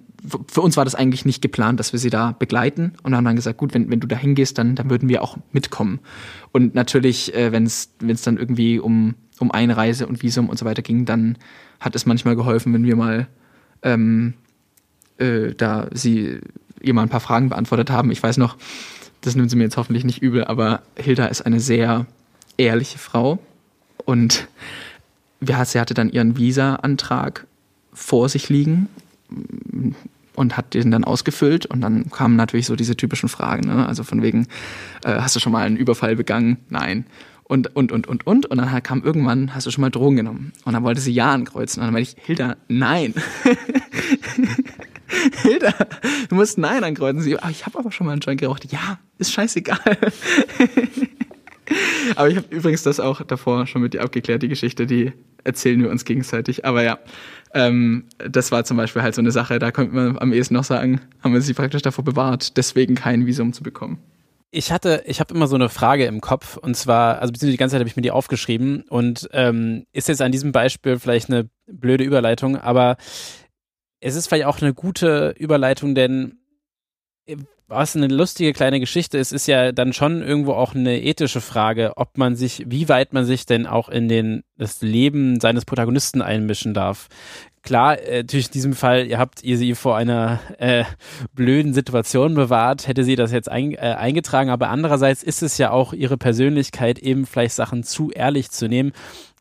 für 0.48 0.62
uns 0.62 0.78
war 0.78 0.86
das 0.86 0.96
eigentlich 0.96 1.26
nicht 1.26 1.42
geplant, 1.42 1.80
dass 1.80 1.92
wir 1.92 2.00
sie 2.00 2.10
da 2.10 2.32
begleiten 2.32 2.94
und 3.04 3.16
haben 3.16 3.26
dann 3.26 3.36
gesagt, 3.36 3.58
gut, 3.58 3.74
wenn, 3.74 3.90
wenn 3.90 4.00
du 4.00 4.08
da 4.08 4.16
hingehst, 4.16 4.58
dann, 4.58 4.76
dann 4.76 4.90
würden 4.90 5.10
wir 5.10 5.22
auch 5.22 5.38
mitkommen. 5.52 6.00
Und 6.52 6.76
natürlich, 6.76 7.34
äh, 7.36 7.52
wenn 7.52 7.66
es 7.66 7.90
dann 8.24 8.38
irgendwie 8.38 8.80
um, 8.80 9.16
um 9.40 9.52
Einreise 9.52 10.08
und 10.08 10.24
Visum 10.24 10.50
und 10.50 10.58
so 10.58 10.66
weiter 10.66 10.82
ging, 10.82 11.06
dann 11.06 11.38
hat 11.80 11.96
es 11.96 12.06
manchmal 12.06 12.36
geholfen, 12.36 12.74
wenn 12.74 12.86
wir 12.86 12.96
mal 12.96 13.28
ähm, 13.84 14.34
äh, 15.18 15.54
da 15.56 15.88
sie 15.94 16.40
ihr 16.86 16.94
mal 16.94 17.04
ein 17.04 17.10
paar 17.10 17.20
Fragen 17.20 17.50
beantwortet 17.50 17.90
haben. 17.90 18.12
Ich 18.12 18.22
weiß 18.22 18.38
noch, 18.38 18.58
das 19.22 19.36
nimmt 19.36 19.50
sie 19.50 19.56
mir 19.56 19.64
jetzt 19.64 19.78
hoffentlich 19.78 20.04
nicht 20.06 20.22
übel, 20.22 20.46
aber 20.46 20.82
Hilda 20.98 21.26
ist 21.26 21.42
eine 21.42 21.60
sehr 21.60 22.06
ehrliche 22.58 23.00
Frau 23.00 23.40
und 24.06 24.48
sie 25.42 25.80
hatte 25.80 25.94
dann 25.94 26.10
ihren 26.10 26.38
Visa-Antrag 26.38 27.46
vor 27.94 28.30
sich 28.30 28.50
liegen 28.50 28.88
und 30.36 30.58
hat 30.58 30.74
den 30.74 30.92
dann 30.92 31.04
ausgefüllt 31.04 31.66
und 31.66 31.82
dann 31.82 32.10
kamen 32.10 32.36
natürlich 32.36 32.66
so 32.66 32.76
diese 32.76 32.96
typischen 32.96 33.30
Fragen, 33.30 33.68
ne? 33.68 33.88
also 33.88 34.04
von 34.04 34.22
wegen, 34.22 34.48
äh, 35.04 35.16
hast 35.20 35.36
du 35.36 35.40
schon 35.40 35.52
mal 35.52 35.66
einen 35.66 35.78
Überfall 35.78 36.16
begangen? 36.16 36.58
Nein. 36.70 37.06
Und, 37.48 37.76
und, 37.76 37.92
und, 37.92 38.08
und, 38.08 38.26
und. 38.26 38.48
Und 38.48 38.58
dann 38.58 38.84
kam 38.84 39.04
irgendwann, 39.04 39.54
hast 39.54 39.68
du 39.68 39.72
schon 39.72 39.84
mal 39.84 39.92
Drogen 39.92 40.16
genommen? 40.16 40.52
Und 40.66 40.74
dann 40.74 40.84
wollte 40.84 41.00
sie 41.00 41.12
Ja 41.12 41.32
ankreuzen. 41.32 41.80
Und 41.80 41.88
dann 41.88 41.94
meinte 41.94 42.10
ich, 42.10 42.26
Hilda, 42.26 42.56
nein. 42.68 43.14
Hilda, 45.42 45.74
du 46.30 46.36
musst 46.36 46.58
Nein 46.58 46.84
ankreuzen. 46.84 47.22
Sie, 47.22 47.36
oh, 47.36 47.50
ich 47.50 47.66
habe 47.66 47.80
aber 47.80 47.92
schon 47.92 48.08
mal 48.08 48.14
einen 48.14 48.22
Joint 48.22 48.40
geraucht. 48.40 48.72
Ja, 48.72 49.00
ist 49.18 49.32
scheißegal. 49.32 49.78
aber 52.16 52.30
ich 52.30 52.38
habe 52.38 52.48
übrigens 52.50 52.84
das 52.84 53.00
auch 53.00 53.22
davor 53.22 53.68
schon 53.68 53.82
mit 53.82 53.94
dir 53.94 54.02
abgeklärt, 54.02 54.44
die 54.44 54.48
Geschichte, 54.48 54.86
die 54.86 55.14
erzählen 55.44 55.82
wir 55.82 55.90
uns 55.90 56.06
gegenseitig. 56.06 56.66
Aber 56.66 56.84
ja, 56.84 57.00
ähm, 57.54 58.06
das 58.18 58.52
war 58.52 58.66
zum 58.66 58.78
Beispiel 58.78 59.02
halt 59.02 59.16
so 59.16 59.22
eine 59.22 59.32
Sache, 59.32 59.60
da 59.60 59.72
könnte 59.72 59.96
man 59.96 60.18
am 60.18 60.34
ehesten 60.34 60.56
noch 60.56 60.64
sagen, 60.64 61.02
haben 61.24 61.34
wir 61.34 61.42
sie 61.42 61.54
praktisch 61.54 61.82
davor 61.82 62.04
bewahrt, 62.04 62.58
deswegen 62.58 62.96
kein 62.96 63.26
Visum 63.26 63.54
zu 63.54 63.64
bekommen. 63.64 64.00
Ich 64.52 64.72
hatte, 64.72 65.04
ich 65.06 65.20
habe 65.20 65.34
immer 65.34 65.48
so 65.48 65.56
eine 65.56 65.70
Frage 65.70 66.06
im 66.06 66.22
Kopf 66.22 66.58
und 66.58 66.76
zwar, 66.76 67.20
also 67.20 67.32
beziehungsweise 67.32 67.52
die 67.52 67.58
ganze 67.58 67.74
Zeit 67.74 67.80
habe 67.82 67.90
ich 67.90 67.96
mir 67.96 68.02
die 68.02 68.12
aufgeschrieben 68.12 68.84
und 68.90 69.28
ähm, 69.34 69.86
ist 69.92 70.08
jetzt 70.08 70.22
an 70.22 70.32
diesem 70.32 70.52
Beispiel 70.52 70.98
vielleicht 70.98 71.30
eine 71.30 71.50
blöde 71.68 72.04
Überleitung, 72.04 72.56
aber 72.56 72.96
es 74.00 74.16
ist 74.16 74.28
vielleicht 74.28 74.46
auch 74.46 74.62
eine 74.62 74.74
gute 74.74 75.34
Überleitung, 75.38 75.96
denn 75.96 76.40
äh, 77.26 77.38
was 77.68 77.96
eine 77.96 78.08
lustige 78.08 78.54
kleine 78.54 78.80
Geschichte 78.80 79.18
ist, 79.18 79.32
ist 79.32 79.48
ja 79.48 79.72
dann 79.72 79.92
schon 79.92 80.22
irgendwo 80.22 80.54
auch 80.54 80.76
eine 80.76 81.02
ethische 81.02 81.42
Frage, 81.42 81.94
ob 81.96 82.16
man 82.18 82.36
sich, 82.36 82.64
wie 82.68 82.90
weit 82.90 83.12
man 83.12 83.26
sich 83.26 83.48
denn 83.48 83.66
auch 83.66 83.90
in 83.90 84.08
den, 84.08 84.44
das 84.56 84.82
Leben 84.82 85.40
seines 85.40 85.66
Protagonisten 85.66 86.22
einmischen 86.22 86.76
darf. 86.76 87.08
Klar, 87.64 88.00
äh, 88.00 88.18
natürlich 88.18 88.48
in 88.48 88.54
diesem 88.54 88.74
Fall, 88.74 89.08
ihr 89.08 89.18
habt 89.18 89.44
ihr 89.44 89.58
sie 89.58 89.74
vor 89.74 89.98
einer 89.98 90.40
äh, 90.60 90.84
blöden 91.34 91.74
Situation 91.74 92.36
bewahrt, 92.36 92.88
hätte 92.88 93.04
sie 93.04 93.16
das 93.16 93.32
jetzt 93.32 93.50
ein, 93.50 93.74
äh, 93.74 93.78
eingetragen, 93.78 94.52
aber 94.52 94.70
andererseits 94.70 95.24
ist 95.24 95.42
es 95.42 95.58
ja 95.58 95.72
auch 95.72 95.92
ihre 95.92 96.18
Persönlichkeit, 96.18 97.00
eben 97.00 97.26
vielleicht 97.26 97.56
Sachen 97.56 97.84
zu 97.84 98.12
ehrlich 98.12 98.52
zu 98.52 98.68
nehmen 98.68 98.94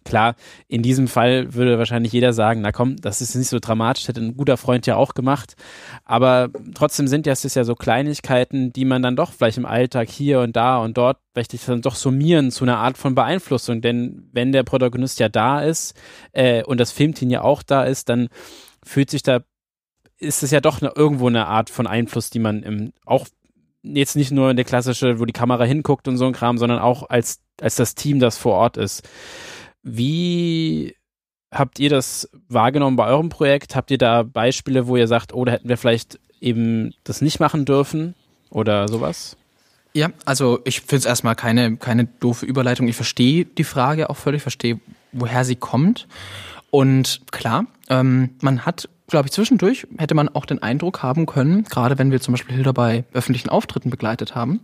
Klar, 0.05 0.35
in 0.69 0.83
diesem 0.83 1.09
Fall 1.09 1.55
würde 1.55 1.79
wahrscheinlich 1.79 2.13
jeder 2.13 2.33
sagen, 2.33 2.61
na 2.61 2.73
komm, 2.73 2.97
das 2.97 3.23
ist 3.23 3.35
nicht 3.35 3.49
so 3.49 3.59
dramatisch, 3.59 4.07
hätte 4.07 4.21
ein 4.21 4.37
guter 4.37 4.57
Freund 4.57 4.87
ja 4.87 4.97
auch 4.97 5.15
gemacht. 5.15 5.57
Aber 6.05 6.51
trotzdem 6.75 7.09
sind 7.09 7.27
das 7.27 7.55
ja 7.55 7.65
so 7.65 7.75
Kleinigkeiten, 7.75 8.73
die 8.73 8.85
man 8.85 9.03
dann 9.03 9.17
doch 9.17 9.33
vielleicht 9.33 9.57
im 9.57 9.67
Alltag 9.67 10.11
hier 10.11 10.41
und 10.41 10.57
da 10.57 10.79
und 10.79 10.99
dort 10.99 11.19
vielleicht 11.33 11.69
dann 11.69 11.83
doch 11.83 11.95
summieren 11.95 12.51
zu 12.51 12.65
einer 12.65 12.79
Art 12.79 12.99
von 12.99 13.15
Beeinflussung. 13.15 13.81
Denn 13.81 14.29
wenn 14.33 14.53
der 14.53 14.63
Protagonist 14.63 15.21
ja 15.21 15.29
da 15.29 15.61
ist 15.63 15.95
äh, 16.33 16.63
und 16.65 16.79
das 16.79 16.93
Filmteam 16.93 17.31
ja 17.31 17.43
auch 17.43 17.63
da 17.63 17.85
ist, 17.85 18.09
dann 18.09 18.29
fühlt 18.85 19.11
sich 19.11 19.23
da, 19.23 19.41
ist 20.19 20.43
es 20.43 20.51
ja 20.51 20.61
doch 20.61 20.83
eine, 20.83 20.93
irgendwo 20.95 21.29
eine 21.29 21.47
Art 21.47 21.71
von 21.71 21.87
Einfluss, 21.87 22.31
die 22.31 22.39
man 22.39 22.63
im, 22.63 22.93
auch 23.07 23.27
jetzt 23.83 24.17
nicht 24.17 24.33
nur 24.33 24.51
in 24.51 24.57
der 24.57 24.65
klassische, 24.65 25.21
wo 25.21 25.25
die 25.25 25.33
Kamera 25.33 25.65
hinguckt 25.65 26.09
und 26.09 26.17
so 26.17 26.27
ein 26.27 26.33
Kram, 26.33 26.59
sondern 26.59 26.79
auch 26.79 27.09
als, 27.09 27.41
als 27.61 27.77
das 27.77 27.95
Team, 27.95 28.19
das 28.19 28.39
vor 28.39 28.55
Ort 28.55 28.77
ist. 28.77 29.09
Wie 29.85 30.97
habt 31.53 31.79
ihr 31.79 31.91
das 31.91 32.29
wahrgenommen 32.49 32.97
bei 32.97 33.07
eurem 33.07 33.29
Projekt? 33.29 33.77
Habt 33.77 33.91
ihr 33.91 33.99
da 33.99 34.23
Beispiele, 34.23 34.87
wo 34.87 34.97
ihr 34.97 35.07
sagt, 35.07 35.33
oh, 35.33 35.45
da 35.45 35.53
hätten 35.53 35.69
wir 35.69 35.77
vielleicht 35.77 36.19
eben 36.41 36.95
das 37.05 37.21
nicht 37.21 37.39
machen 37.39 37.65
dürfen 37.65 38.15
oder 38.51 38.89
sowas? 38.89 39.37
Ja, 39.93 40.11
also 40.25 40.61
ich 40.65 40.81
finde 40.81 40.97
es 40.97 41.05
erstmal 41.05 41.37
keine, 41.37 41.77
keine 41.77 42.07
doofe 42.07 42.47
Überleitung. 42.47 42.89
Ich 42.89 42.97
verstehe 42.97 43.45
die 43.45 43.63
Frage 43.63 44.11
auch 44.11 44.17
völlig, 44.17 44.43
verstehe, 44.43 44.81
woher 45.13 45.45
sie 45.45 45.55
kommt. 45.55 46.09
Und 46.71 47.21
klar, 47.31 47.67
ähm, 47.89 48.31
man 48.41 48.67
hat, 48.67 48.89
glaube 49.07 49.27
ich, 49.27 49.33
zwischendurch 49.33 49.87
hätte 49.99 50.15
man 50.15 50.29
auch 50.29 50.47
den 50.47 50.63
Eindruck 50.63 51.03
haben 51.03 51.27
können, 51.27 51.63
gerade 51.65 51.99
wenn 51.99 52.11
wir 52.11 52.21
zum 52.21 52.33
Beispiel 52.33 52.57
Hilda 52.57 52.73
bei 52.73 53.05
öffentlichen 53.13 53.51
Auftritten 53.51 53.91
begleitet 53.91 54.35
haben, 54.35 54.61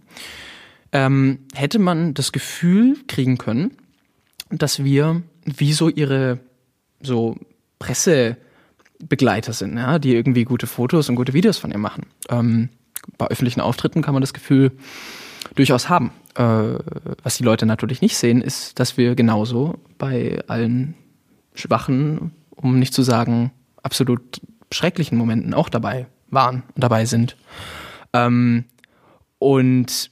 ähm, 0.92 1.40
hätte 1.54 1.78
man 1.78 2.14
das 2.14 2.32
Gefühl 2.32 2.96
kriegen 3.06 3.38
können, 3.38 3.76
dass 4.50 4.84
wir 4.84 5.22
wie 5.44 5.72
so 5.72 5.88
ihre 5.88 6.40
so 7.00 7.36
Pressebegleiter 7.78 9.52
sind, 9.52 9.76
ja, 9.76 9.98
die 9.98 10.14
irgendwie 10.14 10.44
gute 10.44 10.66
Fotos 10.66 11.08
und 11.08 11.16
gute 11.16 11.32
Videos 11.32 11.58
von 11.58 11.70
ihr 11.70 11.78
machen. 11.78 12.06
Ähm, 12.28 12.68
bei 13.16 13.26
öffentlichen 13.26 13.60
Auftritten 13.60 14.02
kann 14.02 14.14
man 14.14 14.20
das 14.20 14.34
Gefühl 14.34 14.72
durchaus 15.54 15.88
haben. 15.88 16.12
Äh, 16.34 16.74
was 17.22 17.38
die 17.38 17.44
Leute 17.44 17.66
natürlich 17.66 18.02
nicht 18.02 18.16
sehen, 18.16 18.42
ist, 18.42 18.78
dass 18.78 18.96
wir 18.96 19.14
genauso 19.14 19.78
bei 19.98 20.42
allen 20.46 20.94
schwachen, 21.54 22.32
um 22.50 22.78
nicht 22.78 22.94
zu 22.94 23.02
sagen 23.02 23.52
absolut 23.82 24.40
schrecklichen 24.72 25.16
Momenten 25.16 25.54
auch 25.54 25.68
dabei 25.68 26.06
waren 26.28 26.62
und 26.74 26.84
dabei 26.84 27.06
sind. 27.06 27.36
Ähm, 28.12 28.64
und 29.38 30.09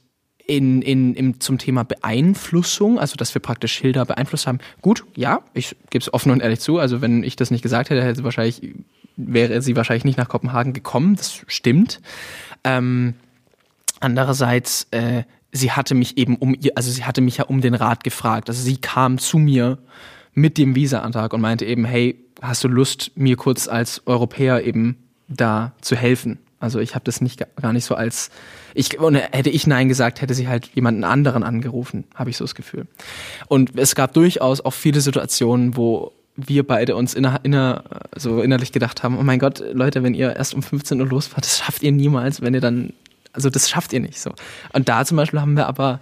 in, 0.49 0.81
in, 0.81 1.13
im, 1.13 1.39
zum 1.39 1.59
Thema 1.59 1.83
Beeinflussung, 1.83 2.97
also 2.97 3.15
dass 3.15 3.35
wir 3.35 3.41
praktisch 3.41 3.77
Hilda 3.77 4.03
beeinflusst 4.03 4.47
haben. 4.47 4.57
Gut, 4.81 5.05
ja, 5.15 5.41
ich 5.53 5.75
gebe 5.91 6.01
es 6.01 6.11
offen 6.11 6.31
und 6.31 6.41
ehrlich 6.41 6.59
zu. 6.59 6.79
Also 6.79 7.01
wenn 7.01 7.23
ich 7.23 7.35
das 7.35 7.51
nicht 7.51 7.61
gesagt 7.61 7.91
hätte, 7.91 8.03
hätte 8.03 8.15
sie 8.15 8.23
wahrscheinlich, 8.23 8.73
wäre 9.15 9.61
sie 9.61 9.75
wahrscheinlich 9.75 10.05
nicht 10.05 10.17
nach 10.17 10.27
Kopenhagen 10.27 10.73
gekommen. 10.73 11.15
Das 11.15 11.45
stimmt. 11.47 12.01
Ähm, 12.63 13.13
andererseits, 13.99 14.87
äh, 14.89 15.23
sie 15.51 15.71
hatte 15.71 15.93
mich 15.93 16.17
eben 16.17 16.35
um 16.35 16.55
ihr, 16.59 16.71
also 16.75 16.89
sie 16.89 17.05
hatte 17.05 17.21
mich 17.21 17.37
ja 17.37 17.45
um 17.45 17.61
den 17.61 17.75
Rat 17.75 18.03
gefragt. 18.03 18.49
Also 18.49 18.63
sie 18.63 18.77
kam 18.77 19.19
zu 19.19 19.37
mir 19.37 19.77
mit 20.33 20.57
dem 20.57 20.73
Visa-Antrag 20.73 21.31
und 21.33 21.41
meinte 21.41 21.65
eben, 21.65 21.85
hey, 21.85 22.19
hast 22.41 22.63
du 22.63 22.67
Lust, 22.67 23.11
mir 23.13 23.35
kurz 23.35 23.67
als 23.67 24.01
Europäer 24.07 24.65
eben 24.65 24.97
da 25.27 25.73
zu 25.81 25.95
helfen? 25.95 26.39
Also 26.59 26.79
ich 26.79 26.93
habe 26.95 27.05
das 27.05 27.21
nicht 27.21 27.43
gar 27.61 27.73
nicht 27.73 27.85
so 27.85 27.95
als 27.95 28.31
ich 28.73 28.99
und 28.99 29.15
hätte 29.15 29.49
ich 29.49 29.65
nein 29.65 29.87
gesagt, 29.87 30.21
hätte 30.21 30.33
sie 30.33 30.47
halt 30.47 30.67
jemanden 30.75 31.03
anderen 31.03 31.43
angerufen, 31.43 32.03
habe 32.15 32.29
ich 32.29 32.37
so 32.37 32.43
das 32.43 32.55
Gefühl. 32.55 32.85
Und 33.47 33.77
es 33.77 33.95
gab 33.95 34.13
durchaus 34.13 34.61
auch 34.61 34.73
viele 34.73 35.01
Situationen, 35.01 35.77
wo 35.77 36.11
wir 36.35 36.65
beide 36.65 36.95
uns 36.95 37.13
inner, 37.13 37.39
inner, 37.43 37.83
so 38.15 38.41
innerlich 38.41 38.71
gedacht 38.71 39.03
haben, 39.03 39.17
oh 39.17 39.23
mein 39.23 39.39
Gott, 39.39 39.63
Leute, 39.73 40.03
wenn 40.03 40.13
ihr 40.13 40.35
erst 40.35 40.53
um 40.53 40.63
15 40.63 40.99
Uhr 41.01 41.07
losfahrt, 41.07 41.45
das 41.45 41.57
schafft 41.57 41.83
ihr 41.83 41.91
niemals, 41.91 42.41
wenn 42.41 42.53
ihr 42.53 42.61
dann, 42.61 42.93
also 43.33 43.49
das 43.49 43.69
schafft 43.69 43.93
ihr 43.93 43.99
nicht 43.99 44.19
so. 44.19 44.33
Und 44.73 44.89
da 44.89 45.03
zum 45.05 45.17
Beispiel 45.17 45.41
haben 45.41 45.55
wir 45.55 45.67
aber 45.67 45.99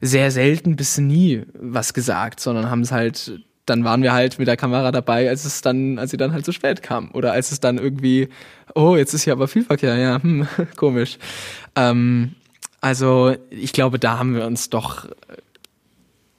sehr 0.00 0.30
selten 0.30 0.76
bis 0.76 0.98
nie 0.98 1.42
was 1.54 1.94
gesagt, 1.94 2.40
sondern 2.40 2.70
haben 2.70 2.82
es 2.82 2.92
halt 2.92 3.40
dann 3.68 3.84
waren 3.84 4.02
wir 4.02 4.12
halt 4.12 4.38
mit 4.38 4.48
der 4.48 4.56
Kamera 4.56 4.92
dabei, 4.92 5.28
als 5.28 5.44
es 5.44 5.62
dann, 5.62 5.98
als 5.98 6.10
sie 6.10 6.16
dann 6.16 6.32
halt 6.32 6.44
zu 6.44 6.52
spät 6.52 6.82
kam. 6.82 7.10
Oder 7.12 7.32
als 7.32 7.52
es 7.52 7.60
dann 7.60 7.78
irgendwie, 7.78 8.28
oh, 8.74 8.96
jetzt 8.96 9.14
ist 9.14 9.24
hier 9.24 9.32
aber 9.32 9.48
viel 9.48 9.64
Verkehr, 9.64 9.96
ja, 9.96 10.22
hm, 10.22 10.46
komisch. 10.76 11.18
Ähm, 11.76 12.34
also 12.80 13.34
ich 13.50 13.72
glaube, 13.72 13.98
da 13.98 14.18
haben 14.18 14.34
wir 14.34 14.46
uns 14.46 14.70
doch 14.70 15.06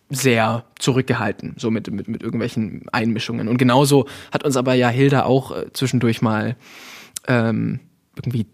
sehr 0.09 0.63
zurückgehalten, 0.80 1.53
so 1.57 1.69
mit, 1.69 1.91
mit, 1.91 2.07
mit 2.07 2.23
irgendwelchen 2.23 2.88
Einmischungen. 2.91 3.47
Und 3.47 3.57
genauso 3.57 4.07
hat 4.32 4.43
uns 4.43 4.57
aber 4.57 4.73
ja 4.73 4.89
Hilda 4.89 5.23
auch 5.23 5.55
äh, 5.55 5.71
zwischendurch 5.73 6.21
mal 6.21 6.55
ähm, 7.27 7.80
irgendwie 8.15 8.47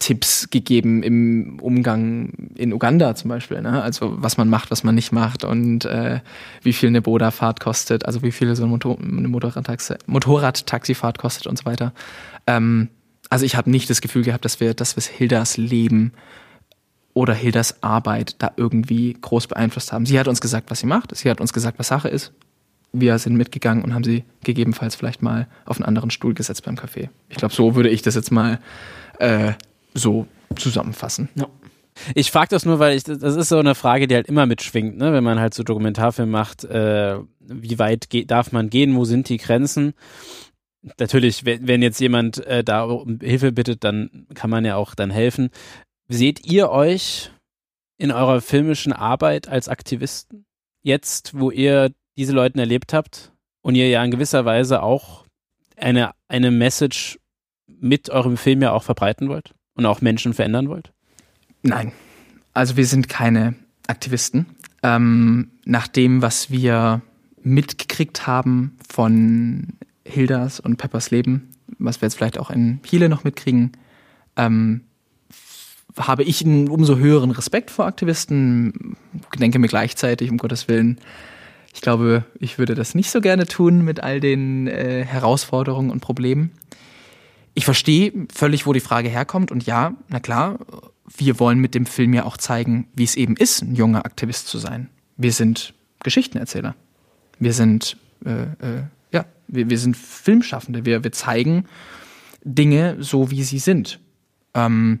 Tipps 0.00 0.48
gegeben 0.50 1.02
im 1.02 1.58
Umgang 1.60 2.50
in 2.56 2.72
Uganda 2.72 3.14
zum 3.14 3.28
Beispiel. 3.28 3.60
Ne? 3.60 3.82
Also 3.82 4.14
was 4.16 4.38
man 4.38 4.48
macht, 4.48 4.70
was 4.70 4.82
man 4.82 4.94
nicht 4.94 5.12
macht 5.12 5.44
und 5.44 5.84
äh, 5.84 6.20
wie 6.62 6.72
viel 6.72 6.88
eine 6.88 7.02
Boda-Fahrt 7.02 7.60
kostet, 7.60 8.06
also 8.06 8.22
wie 8.22 8.32
viel 8.32 8.56
so 8.56 8.62
eine, 8.64 8.70
Motor 8.70 8.98
eine 8.98 9.28
Motorradtaxi 9.28 9.94
Motorradtaxifahrt 10.06 11.18
kostet 11.18 11.46
und 11.46 11.58
so 11.58 11.66
weiter. 11.66 11.92
Ähm, 12.46 12.88
also 13.28 13.44
ich 13.44 13.56
habe 13.56 13.70
nicht 13.70 13.90
das 13.90 14.00
Gefühl 14.00 14.24
gehabt, 14.24 14.44
dass 14.44 14.58
wir, 14.58 14.72
dass 14.72 14.96
wir 14.96 15.02
Hildas 15.02 15.58
Leben 15.58 16.12
oder 17.12 17.34
Hildas 17.34 17.82
Arbeit 17.82 18.36
da 18.38 18.52
irgendwie 18.56 19.18
groß 19.20 19.48
beeinflusst 19.48 19.92
haben. 19.92 20.06
Sie 20.06 20.18
hat 20.18 20.28
uns 20.28 20.40
gesagt, 20.40 20.70
was 20.70 20.80
sie 20.80 20.86
macht. 20.86 21.14
Sie 21.14 21.30
hat 21.30 21.42
uns 21.42 21.52
gesagt, 21.52 21.78
was 21.78 21.88
Sache 21.88 22.08
ist. 22.08 22.32
Wir 22.92 23.18
sind 23.18 23.36
mitgegangen 23.36 23.84
und 23.84 23.94
haben 23.94 24.04
sie 24.04 24.24
gegebenenfalls 24.44 24.94
vielleicht 24.96 25.20
mal 25.20 25.46
auf 25.66 25.76
einen 25.76 25.84
anderen 25.84 26.10
Stuhl 26.10 26.32
gesetzt 26.32 26.64
beim 26.64 26.76
Café. 26.76 27.10
Ich 27.28 27.36
glaube, 27.36 27.54
so 27.54 27.76
würde 27.76 27.90
ich 27.90 28.00
das 28.00 28.14
jetzt 28.14 28.32
mal 28.32 28.58
äh, 29.18 29.52
so 29.94 30.26
zusammenfassen. 30.56 31.28
Ja. 31.34 31.48
Ich 32.14 32.30
frage 32.30 32.48
das 32.50 32.64
nur, 32.64 32.78
weil 32.78 32.96
ich, 32.96 33.04
das 33.04 33.36
ist 33.36 33.48
so 33.48 33.58
eine 33.58 33.74
Frage, 33.74 34.06
die 34.06 34.14
halt 34.14 34.28
immer 34.28 34.46
mitschwingt, 34.46 34.96
ne? 34.96 35.12
wenn 35.12 35.24
man 35.24 35.38
halt 35.38 35.54
so 35.54 35.62
Dokumentarfilm 35.62 36.30
macht, 36.30 36.64
äh, 36.64 37.18
wie 37.40 37.78
weit 37.78 38.08
darf 38.30 38.52
man 38.52 38.70
gehen, 38.70 38.96
wo 38.96 39.04
sind 39.04 39.28
die 39.28 39.36
Grenzen? 39.36 39.94
Natürlich, 40.98 41.44
wenn, 41.44 41.66
wenn 41.66 41.82
jetzt 41.82 42.00
jemand 42.00 42.44
äh, 42.46 42.64
da 42.64 42.84
um 42.84 43.18
Hilfe 43.20 43.52
bittet, 43.52 43.84
dann 43.84 44.26
kann 44.34 44.50
man 44.50 44.64
ja 44.64 44.76
auch 44.76 44.94
dann 44.94 45.10
helfen. 45.10 45.50
Seht 46.08 46.46
ihr 46.46 46.70
euch 46.70 47.30
in 47.98 48.12
eurer 48.12 48.40
filmischen 48.40 48.92
Arbeit 48.92 49.48
als 49.48 49.68
Aktivisten? 49.68 50.46
Jetzt, 50.82 51.38
wo 51.38 51.50
ihr 51.50 51.92
diese 52.16 52.32
Leute 52.32 52.58
erlebt 52.58 52.94
habt 52.94 53.32
und 53.62 53.74
ihr 53.74 53.88
ja 53.88 54.02
in 54.02 54.10
gewisser 54.10 54.44
Weise 54.44 54.82
auch 54.82 55.26
eine, 55.76 56.12
eine 56.28 56.50
Message 56.50 57.18
mit 57.66 58.08
eurem 58.08 58.36
Film 58.36 58.62
ja 58.62 58.72
auch 58.72 58.82
verbreiten 58.82 59.28
wollt? 59.28 59.54
Und 59.74 59.86
auch 59.86 60.00
Menschen 60.00 60.34
verändern 60.34 60.68
wollt? 60.68 60.92
Nein. 61.62 61.92
Also 62.54 62.76
wir 62.76 62.86
sind 62.86 63.08
keine 63.08 63.54
Aktivisten. 63.86 64.46
Ähm, 64.82 65.50
nach 65.64 65.88
dem, 65.88 66.22
was 66.22 66.50
wir 66.50 67.02
mitgekriegt 67.42 68.26
haben 68.26 68.76
von 68.88 69.74
Hildas 70.04 70.60
und 70.60 70.76
Peppers 70.76 71.10
Leben, 71.10 71.50
was 71.78 72.00
wir 72.00 72.06
jetzt 72.06 72.16
vielleicht 72.16 72.38
auch 72.38 72.50
in 72.50 72.80
Chile 72.82 73.08
noch 73.08 73.24
mitkriegen, 73.24 73.72
ähm, 74.36 74.82
habe 75.96 76.22
ich 76.22 76.44
einen 76.44 76.68
umso 76.68 76.96
höheren 76.96 77.30
Respekt 77.30 77.70
vor 77.70 77.86
Aktivisten. 77.86 78.96
Denke 79.38 79.58
mir 79.58 79.68
gleichzeitig, 79.68 80.30
um 80.30 80.38
Gottes 80.38 80.68
Willen, 80.68 80.98
ich 81.74 81.80
glaube, 81.80 82.24
ich 82.38 82.58
würde 82.58 82.74
das 82.74 82.94
nicht 82.94 83.10
so 83.10 83.20
gerne 83.20 83.46
tun 83.46 83.84
mit 83.84 84.02
all 84.02 84.20
den 84.20 84.66
äh, 84.66 85.04
Herausforderungen 85.04 85.90
und 85.90 86.00
Problemen 86.00 86.52
ich 87.60 87.66
verstehe 87.66 88.10
völlig, 88.34 88.64
wo 88.64 88.72
die 88.72 88.80
Frage 88.80 89.10
herkommt. 89.10 89.52
Und 89.52 89.66
ja, 89.66 89.92
na 90.08 90.18
klar, 90.18 90.60
wir 91.14 91.38
wollen 91.38 91.58
mit 91.58 91.74
dem 91.74 91.84
Film 91.84 92.14
ja 92.14 92.24
auch 92.24 92.38
zeigen, 92.38 92.88
wie 92.94 93.04
es 93.04 93.16
eben 93.16 93.36
ist, 93.36 93.60
ein 93.60 93.74
junger 93.74 94.06
Aktivist 94.06 94.48
zu 94.48 94.56
sein. 94.56 94.88
Wir 95.18 95.30
sind 95.30 95.74
Geschichtenerzähler. 96.02 96.74
Wir 97.38 97.52
sind, 97.52 97.98
äh, 98.24 98.44
äh, 98.44 98.84
ja, 99.12 99.26
wir, 99.46 99.68
wir 99.68 99.78
sind 99.78 99.94
Filmschaffende. 99.94 100.86
Wir, 100.86 101.04
wir 101.04 101.12
zeigen 101.12 101.66
Dinge 102.44 102.96
so, 103.00 103.30
wie 103.30 103.42
sie 103.42 103.58
sind. 103.58 104.00
Ähm, 104.54 105.00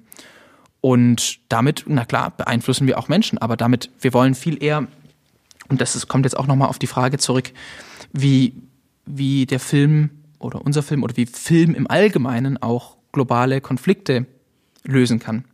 und 0.82 1.38
damit, 1.48 1.84
na 1.86 2.04
klar, 2.04 2.30
beeinflussen 2.30 2.86
wir 2.86 2.98
auch 2.98 3.08
Menschen. 3.08 3.38
Aber 3.38 3.56
damit, 3.56 3.88
wir 4.00 4.12
wollen 4.12 4.34
viel 4.34 4.62
eher, 4.62 4.86
und 5.70 5.80
das 5.80 5.96
ist, 5.96 6.08
kommt 6.08 6.26
jetzt 6.26 6.36
auch 6.36 6.46
nochmal 6.46 6.68
auf 6.68 6.78
die 6.78 6.86
Frage 6.86 7.16
zurück, 7.16 7.52
wie, 8.12 8.52
wie 9.06 9.46
der 9.46 9.60
Film 9.60 10.10
oder 10.40 10.64
unser 10.64 10.82
Film 10.82 11.04
oder 11.04 11.16
wie 11.16 11.26
Film 11.26 11.74
im 11.74 11.88
Allgemeinen 11.88 12.60
auch 12.60 12.96
globale 13.12 13.60
Konflikte 13.60 14.26
lösen 14.82 15.20
kann. 15.20 15.44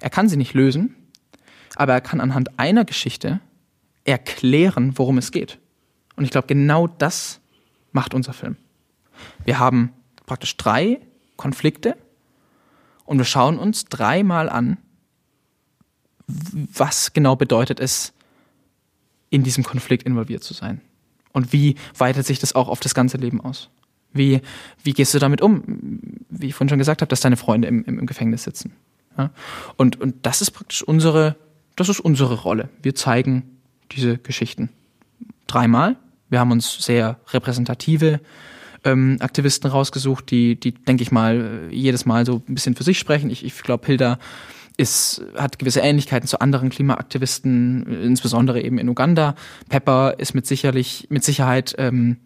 Er 0.00 0.10
kann 0.10 0.28
sie 0.28 0.36
nicht 0.36 0.54
lösen, 0.54 0.94
aber 1.76 1.92
er 1.92 2.00
kann 2.00 2.20
anhand 2.20 2.58
einer 2.58 2.84
Geschichte 2.84 3.40
erklären, 4.04 4.96
worum 4.96 5.18
es 5.18 5.30
geht. 5.30 5.58
Und 6.16 6.24
ich 6.24 6.30
glaube, 6.30 6.46
genau 6.46 6.86
das 6.86 7.40
macht 7.92 8.14
unser 8.14 8.32
Film. 8.32 8.56
Wir 9.44 9.58
haben 9.58 9.92
praktisch 10.26 10.56
drei 10.56 11.00
Konflikte 11.36 11.96
und 13.04 13.18
wir 13.18 13.24
schauen 13.24 13.58
uns 13.58 13.86
dreimal 13.86 14.48
an, 14.48 14.78
was 16.26 17.12
genau 17.12 17.36
bedeutet 17.36 17.80
es, 17.80 18.12
in 19.30 19.42
diesem 19.42 19.64
Konflikt 19.64 20.04
involviert 20.04 20.44
zu 20.44 20.54
sein. 20.54 20.80
Und 21.32 21.52
wie 21.52 21.74
weitet 21.98 22.24
sich 22.24 22.38
das 22.38 22.54
auch 22.54 22.68
auf 22.68 22.80
das 22.80 22.94
ganze 22.94 23.16
Leben 23.16 23.40
aus? 23.40 23.68
Wie, 24.14 24.40
wie 24.82 24.92
gehst 24.92 25.12
du 25.12 25.18
damit 25.18 25.42
um? 25.42 25.62
Wie 26.30 26.46
ich 26.46 26.54
vorhin 26.54 26.70
schon 26.70 26.78
gesagt 26.78 27.02
habe, 27.02 27.08
dass 27.10 27.20
deine 27.20 27.36
Freunde 27.36 27.68
im, 27.68 27.84
im, 27.84 27.98
im 27.98 28.06
Gefängnis 28.06 28.44
sitzen. 28.44 28.72
Ja? 29.18 29.30
Und, 29.76 30.00
und 30.00 30.14
das 30.22 30.40
ist 30.40 30.52
praktisch 30.52 30.82
unsere, 30.82 31.36
das 31.76 31.88
ist 31.88 32.00
unsere 32.00 32.34
Rolle. 32.34 32.70
Wir 32.82 32.94
zeigen 32.94 33.42
diese 33.92 34.16
Geschichten 34.18 34.70
dreimal. 35.46 35.96
Wir 36.30 36.40
haben 36.40 36.52
uns 36.52 36.84
sehr 36.84 37.18
repräsentative 37.32 38.20
ähm, 38.84 39.18
Aktivisten 39.20 39.70
rausgesucht, 39.70 40.30
die, 40.30 40.58
die, 40.58 40.72
denke 40.72 41.02
ich 41.02 41.10
mal, 41.10 41.68
jedes 41.70 42.06
Mal 42.06 42.26
so 42.26 42.42
ein 42.48 42.54
bisschen 42.54 42.76
für 42.76 42.84
sich 42.84 42.98
sprechen. 42.98 43.30
Ich, 43.30 43.44
ich 43.44 43.62
glaube, 43.62 43.86
Hilda 43.86 44.18
ist, 44.76 45.22
hat 45.36 45.58
gewisse 45.58 45.80
Ähnlichkeiten 45.80 46.28
zu 46.28 46.40
anderen 46.40 46.70
Klimaaktivisten, 46.70 47.86
insbesondere 48.02 48.60
eben 48.62 48.78
in 48.78 48.88
Uganda. 48.88 49.34
Pepper 49.68 50.14
ist 50.18 50.34
mit 50.34 50.46
sicherlich, 50.46 51.06
mit 51.10 51.24
Sicherheit 51.24 51.74
ähm, 51.78 52.16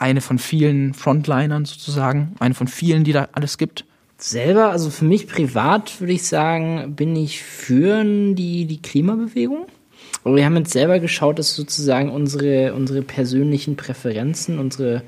eine 0.00 0.20
von 0.20 0.38
vielen 0.38 0.94
Frontlinern 0.94 1.64
sozusagen, 1.64 2.34
eine 2.40 2.54
von 2.54 2.66
vielen, 2.66 3.04
die 3.04 3.12
da 3.12 3.28
alles 3.32 3.58
gibt? 3.58 3.84
Selber, 4.16 4.70
also 4.70 4.90
für 4.90 5.04
mich 5.04 5.28
privat 5.28 6.00
würde 6.00 6.12
ich 6.12 6.26
sagen, 6.26 6.94
bin 6.96 7.16
ich 7.16 7.42
für 7.42 8.02
die, 8.04 8.66
die 8.66 8.82
Klimabewegung. 8.82 9.66
Aber 10.24 10.36
wir 10.36 10.44
haben 10.44 10.56
jetzt 10.56 10.72
selber 10.72 10.98
geschaut, 10.98 11.38
dass 11.38 11.54
sozusagen 11.54 12.10
unsere, 12.10 12.74
unsere 12.74 13.02
persönlichen 13.02 13.76
Präferenzen, 13.76 14.58
unsere, 14.58 15.02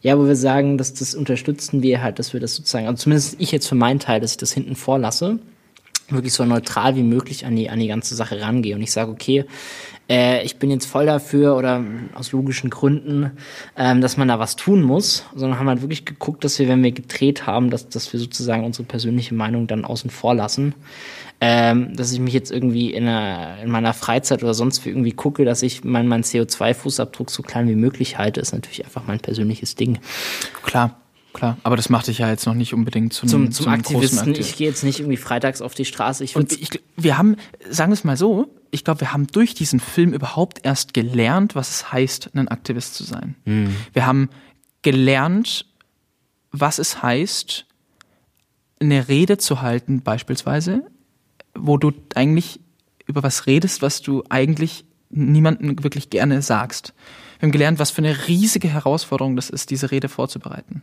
ja, 0.00 0.18
wo 0.18 0.26
wir 0.26 0.36
sagen, 0.36 0.78
dass 0.78 0.94
das 0.94 1.14
unterstützen 1.14 1.82
wir 1.82 2.02
halt, 2.02 2.18
dass 2.18 2.32
wir 2.32 2.40
das 2.40 2.54
sozusagen, 2.54 2.86
also 2.86 3.02
zumindest 3.02 3.36
ich 3.38 3.52
jetzt 3.52 3.68
für 3.68 3.74
meinen 3.74 4.00
Teil, 4.00 4.20
dass 4.20 4.32
ich 4.32 4.38
das 4.38 4.52
hinten 4.52 4.74
vorlasse, 4.74 5.38
wirklich 6.10 6.32
so 6.32 6.44
neutral 6.44 6.96
wie 6.96 7.02
möglich 7.02 7.46
an 7.46 7.56
die, 7.56 7.70
an 7.70 7.80
die 7.80 7.88
ganze 7.88 8.14
Sache 8.14 8.40
rangehe 8.40 8.74
und 8.74 8.82
ich 8.82 8.92
sage, 8.92 9.10
okay, 9.10 9.44
äh, 10.08 10.44
ich 10.44 10.58
bin 10.58 10.70
jetzt 10.70 10.86
voll 10.86 11.06
dafür 11.06 11.56
oder 11.56 11.82
aus 12.14 12.32
logischen 12.32 12.70
Gründen, 12.70 13.32
ähm, 13.76 14.00
dass 14.00 14.16
man 14.16 14.28
da 14.28 14.38
was 14.38 14.56
tun 14.56 14.82
muss, 14.82 15.24
sondern 15.34 15.58
haben 15.58 15.68
halt 15.68 15.82
wirklich 15.82 16.04
geguckt, 16.04 16.44
dass 16.44 16.58
wir, 16.58 16.68
wenn 16.68 16.82
wir 16.82 16.92
gedreht 16.92 17.46
haben, 17.46 17.70
dass, 17.70 17.88
dass 17.88 18.12
wir 18.12 18.20
sozusagen 18.20 18.64
unsere 18.64 18.84
persönliche 18.84 19.34
Meinung 19.34 19.66
dann 19.66 19.84
außen 19.84 20.10
vor 20.10 20.34
lassen. 20.34 20.74
Ähm, 21.38 21.94
dass 21.94 22.12
ich 22.12 22.18
mich 22.18 22.32
jetzt 22.32 22.50
irgendwie 22.50 22.94
in, 22.94 23.06
einer, 23.06 23.58
in 23.62 23.70
meiner 23.70 23.92
Freizeit 23.92 24.42
oder 24.42 24.54
sonst 24.54 24.86
wie 24.86 24.88
irgendwie 24.88 25.12
gucke, 25.12 25.44
dass 25.44 25.62
ich 25.62 25.84
meinen 25.84 26.08
mein 26.08 26.22
CO2-Fußabdruck 26.22 27.30
so 27.30 27.42
klein 27.42 27.68
wie 27.68 27.74
möglich 27.74 28.16
halte, 28.16 28.40
ist 28.40 28.54
natürlich 28.54 28.86
einfach 28.86 29.02
mein 29.06 29.20
persönliches 29.20 29.74
Ding. 29.74 29.98
Klar. 30.62 30.98
Klar, 31.36 31.58
aber 31.64 31.76
das 31.76 31.90
macht 31.90 32.06
dich 32.06 32.16
ja 32.16 32.30
jetzt 32.30 32.46
noch 32.46 32.54
nicht 32.54 32.72
unbedingt 32.72 33.12
zum, 33.12 33.28
zum, 33.28 33.52
zum, 33.52 33.64
zum 33.64 33.72
Aktivisten. 33.74 34.30
Aktiv 34.30 34.38
ich 34.38 34.56
gehe 34.56 34.66
jetzt 34.66 34.82
nicht 34.82 35.00
irgendwie 35.00 35.18
freitags 35.18 35.60
auf 35.60 35.74
die 35.74 35.84
Straße. 35.84 36.24
Ich 36.24 36.34
Und 36.34 36.50
ich, 36.52 36.70
wir 36.96 37.18
haben, 37.18 37.36
sagen 37.68 37.90
wir 37.92 37.94
es 37.94 38.04
mal 38.04 38.16
so, 38.16 38.48
ich 38.70 38.84
glaube, 38.84 39.02
wir 39.02 39.12
haben 39.12 39.26
durch 39.26 39.52
diesen 39.52 39.78
Film 39.78 40.14
überhaupt 40.14 40.64
erst 40.64 40.94
gelernt, 40.94 41.54
was 41.54 41.68
es 41.68 41.92
heißt, 41.92 42.30
ein 42.34 42.48
Aktivist 42.48 42.94
zu 42.94 43.04
sein. 43.04 43.34
Mhm. 43.44 43.76
Wir 43.92 44.06
haben 44.06 44.30
gelernt, 44.80 45.66
was 46.52 46.78
es 46.78 47.02
heißt, 47.02 47.66
eine 48.80 49.08
Rede 49.08 49.36
zu 49.36 49.60
halten, 49.60 50.00
beispielsweise, 50.00 50.86
wo 51.54 51.76
du 51.76 51.92
eigentlich 52.14 52.60
über 53.04 53.22
was 53.22 53.46
redest, 53.46 53.82
was 53.82 54.00
du 54.00 54.24
eigentlich 54.30 54.86
niemanden 55.10 55.84
wirklich 55.84 56.08
gerne 56.08 56.40
sagst. 56.40 56.94
Wir 57.38 57.46
haben 57.46 57.52
gelernt, 57.52 57.78
was 57.78 57.90
für 57.90 57.98
eine 57.98 58.28
riesige 58.28 58.68
Herausforderung 58.68 59.36
das 59.36 59.50
ist, 59.50 59.70
diese 59.70 59.90
Rede 59.90 60.08
vorzubereiten. 60.08 60.82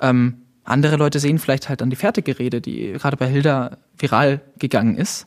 Ähm, 0.00 0.42
Andere 0.68 0.96
Leute 0.96 1.18
sehen 1.18 1.38
vielleicht 1.38 1.70
halt 1.70 1.80
dann 1.80 1.88
die 1.88 1.96
fertige 1.96 2.38
Rede, 2.38 2.60
die 2.60 2.92
gerade 2.92 3.16
bei 3.16 3.26
Hilda 3.26 3.78
viral 3.96 4.42
gegangen 4.58 4.96
ist. 4.96 5.24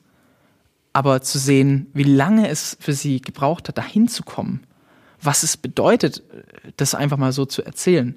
Aber 0.93 1.21
zu 1.21 1.39
sehen, 1.39 1.87
wie 1.93 2.03
lange 2.03 2.47
es 2.47 2.77
für 2.79 2.93
sie 2.93 3.21
gebraucht 3.21 3.67
hat, 3.67 3.77
dahin 3.77 4.07
zu 4.07 4.21
kommen, 4.21 4.61
was 5.19 5.41
es 5.41 5.57
bedeutet, 5.57 6.21
das 6.77 6.93
einfach 6.93 7.17
mal 7.17 7.31
so 7.31 7.45
zu 7.45 7.63
erzählen, 7.63 8.15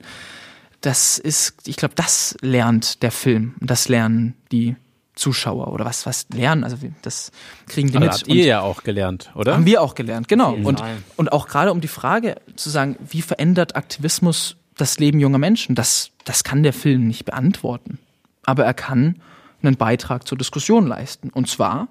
das 0.82 1.18
ist, 1.18 1.66
ich 1.66 1.76
glaube, 1.76 1.94
das 1.94 2.36
lernt 2.42 3.02
der 3.02 3.10
Film. 3.10 3.54
Das 3.60 3.88
lernen 3.88 4.34
die 4.52 4.76
Zuschauer 5.14 5.72
oder 5.72 5.84
was, 5.84 6.06
was 6.06 6.26
lernen. 6.32 6.64
Also 6.64 6.76
das 7.02 7.30
kriegen 7.66 7.88
die 7.90 7.96
Aber 7.96 8.06
mit. 8.06 8.14
habt 8.14 8.28
ihr 8.28 8.44
ja 8.44 8.60
auch 8.60 8.82
gelernt, 8.82 9.30
oder? 9.34 9.54
Haben 9.54 9.66
wir 9.66 9.80
auch 9.82 9.94
gelernt, 9.94 10.28
genau. 10.28 10.54
Und, 10.54 10.82
und 11.16 11.32
auch 11.32 11.46
gerade 11.46 11.70
um 11.72 11.80
die 11.80 11.88
Frage 11.88 12.36
zu 12.56 12.70
sagen, 12.70 12.96
wie 13.08 13.22
verändert 13.22 13.76
Aktivismus 13.76 14.56
das 14.76 14.98
Leben 14.98 15.20
junger 15.20 15.38
Menschen, 15.38 15.74
das, 15.74 16.10
das 16.24 16.42
kann 16.42 16.62
der 16.62 16.72
Film 16.72 17.06
nicht 17.06 17.24
beantworten. 17.24 17.98
Aber 18.44 18.64
er 18.64 18.74
kann 18.74 19.20
einen 19.62 19.76
Beitrag 19.76 20.26
zur 20.26 20.36
Diskussion 20.36 20.86
leisten. 20.86 21.30
Und 21.30 21.48
zwar 21.48 21.88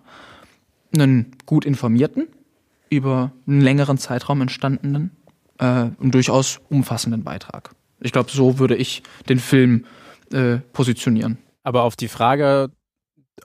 einen 0.93 1.35
gut 1.45 1.65
informierten, 1.65 2.27
über 2.89 3.31
einen 3.47 3.61
längeren 3.61 3.97
Zeitraum 3.97 4.41
entstandenen 4.41 5.11
äh, 5.57 5.85
und 5.97 6.13
durchaus 6.13 6.59
umfassenden 6.69 7.23
Beitrag. 7.23 7.71
Ich 7.99 8.11
glaube, 8.11 8.29
so 8.31 8.59
würde 8.59 8.75
ich 8.75 9.01
den 9.29 9.39
Film 9.39 9.85
äh, 10.31 10.57
positionieren. 10.73 11.37
Aber 11.63 11.83
auf 11.83 11.95
die 11.95 12.09
Frage, 12.09 12.69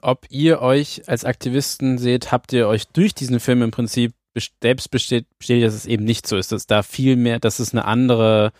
ob 0.01 0.25
ihr 0.29 0.61
euch 0.61 1.03
als 1.07 1.25
Aktivisten 1.25 1.97
seht, 1.97 2.31
habt 2.31 2.53
ihr 2.53 2.67
euch 2.67 2.87
durch 2.87 3.13
diesen 3.13 3.39
Film 3.39 3.61
im 3.61 3.71
Prinzip 3.71 4.13
selbst 4.61 4.91
bestätigt, 4.91 5.27
dass 5.39 5.73
es 5.73 5.85
eben 5.85 6.05
nicht 6.05 6.27
so 6.27 6.37
ist, 6.37 6.51
dass 6.51 6.67
da 6.67 6.83
viel 6.83 7.15
mehr, 7.15 7.39
dass 7.39 7.59
es 7.59 7.73
eine 7.73 7.85
andere, 7.85 8.51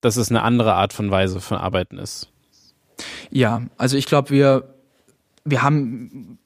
dass 0.00 0.16
es 0.16 0.30
eine 0.30 0.42
andere 0.42 0.74
Art 0.74 0.92
von 0.92 1.10
Weise 1.10 1.40
von 1.40 1.56
Arbeiten 1.56 1.98
ist. 1.98 2.28
Ja, 3.30 3.62
also 3.76 3.96
ich 3.96 4.06
glaube, 4.06 4.30
wir, 4.30 4.74
wir 5.44 5.62
haben 5.62 6.38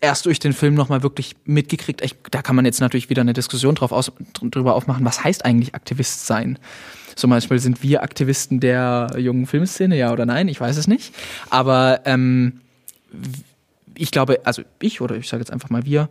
erst 0.00 0.26
durch 0.26 0.38
den 0.38 0.52
Film 0.52 0.74
nochmal 0.74 1.02
wirklich 1.02 1.34
mitgekriegt, 1.44 2.02
ich, 2.02 2.14
da 2.30 2.42
kann 2.42 2.56
man 2.56 2.64
jetzt 2.64 2.80
natürlich 2.80 3.10
wieder 3.10 3.22
eine 3.22 3.32
Diskussion 3.32 3.74
drauf 3.74 3.92
aus, 3.92 4.12
drüber 4.42 4.74
aufmachen, 4.74 5.04
was 5.04 5.24
heißt 5.24 5.44
eigentlich 5.44 5.74
Aktivist 5.74 6.26
sein? 6.26 6.58
Zum 7.16 7.30
Beispiel 7.30 7.58
sind 7.58 7.82
wir 7.82 8.02
Aktivisten 8.02 8.60
der 8.60 9.10
jungen 9.16 9.46
Filmszene, 9.46 9.96
ja 9.96 10.12
oder 10.12 10.24
nein, 10.24 10.46
ich 10.46 10.60
weiß 10.60 10.76
es 10.76 10.86
nicht. 10.86 11.12
Aber 11.50 12.02
ähm, 12.04 12.60
ich 13.94 14.10
glaube, 14.10 14.40
also 14.44 14.62
ich 14.80 15.00
oder 15.00 15.16
ich 15.16 15.28
sage 15.28 15.40
jetzt 15.40 15.52
einfach 15.52 15.70
mal 15.70 15.84
wir, 15.84 16.08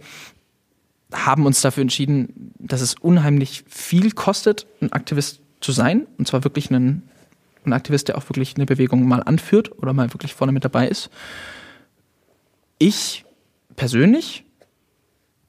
haben 1.14 1.46
uns 1.46 1.62
dafür 1.62 1.82
entschieden, 1.82 2.54
dass 2.60 2.82
es 2.82 2.96
unheimlich 2.96 3.64
viel 3.68 4.12
kostet, 4.12 4.68
ein 4.82 4.92
Aktivist 4.92 5.40
zu 5.62 5.72
sein. 5.72 6.06
Und 6.18 6.28
zwar 6.28 6.44
wirklich 6.44 6.70
ein, 6.70 7.04
ein 7.66 7.74
Aktivist, 7.74 8.10
der 8.10 8.18
auch 8.18 8.30
wirklich 8.30 8.56
eine 8.56 8.66
Bewegung 8.66 9.08
mal 9.08 9.24
anführt 9.24 9.78
oder 9.78 9.94
mal 9.94 10.14
wirklich 10.14 10.34
vorne 10.34 10.52
mit 10.52 10.66
dabei 10.66 10.88
ist. 10.88 11.10
Ich 12.78 13.26
persönlich 13.76 14.44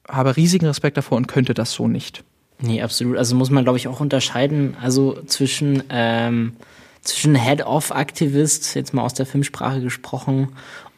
habe 0.08 0.36
riesigen 0.36 0.66
Respekt 0.66 0.96
davor 0.96 1.18
und 1.18 1.26
könnte 1.26 1.54
das 1.54 1.72
so 1.72 1.88
nicht. 1.88 2.24
Nee, 2.60 2.82
absolut. 2.82 3.16
Also 3.18 3.36
muss 3.36 3.50
man, 3.50 3.64
glaube 3.64 3.78
ich, 3.78 3.88
auch 3.88 4.00
unterscheiden, 4.00 4.76
also 4.80 5.22
zwischen, 5.26 5.82
ähm, 5.90 6.56
zwischen 7.02 7.34
Head-of-Aktivist, 7.34 8.74
jetzt 8.74 8.94
mal 8.94 9.02
aus 9.02 9.14
der 9.14 9.26
Filmsprache 9.26 9.80
gesprochen, 9.80 10.48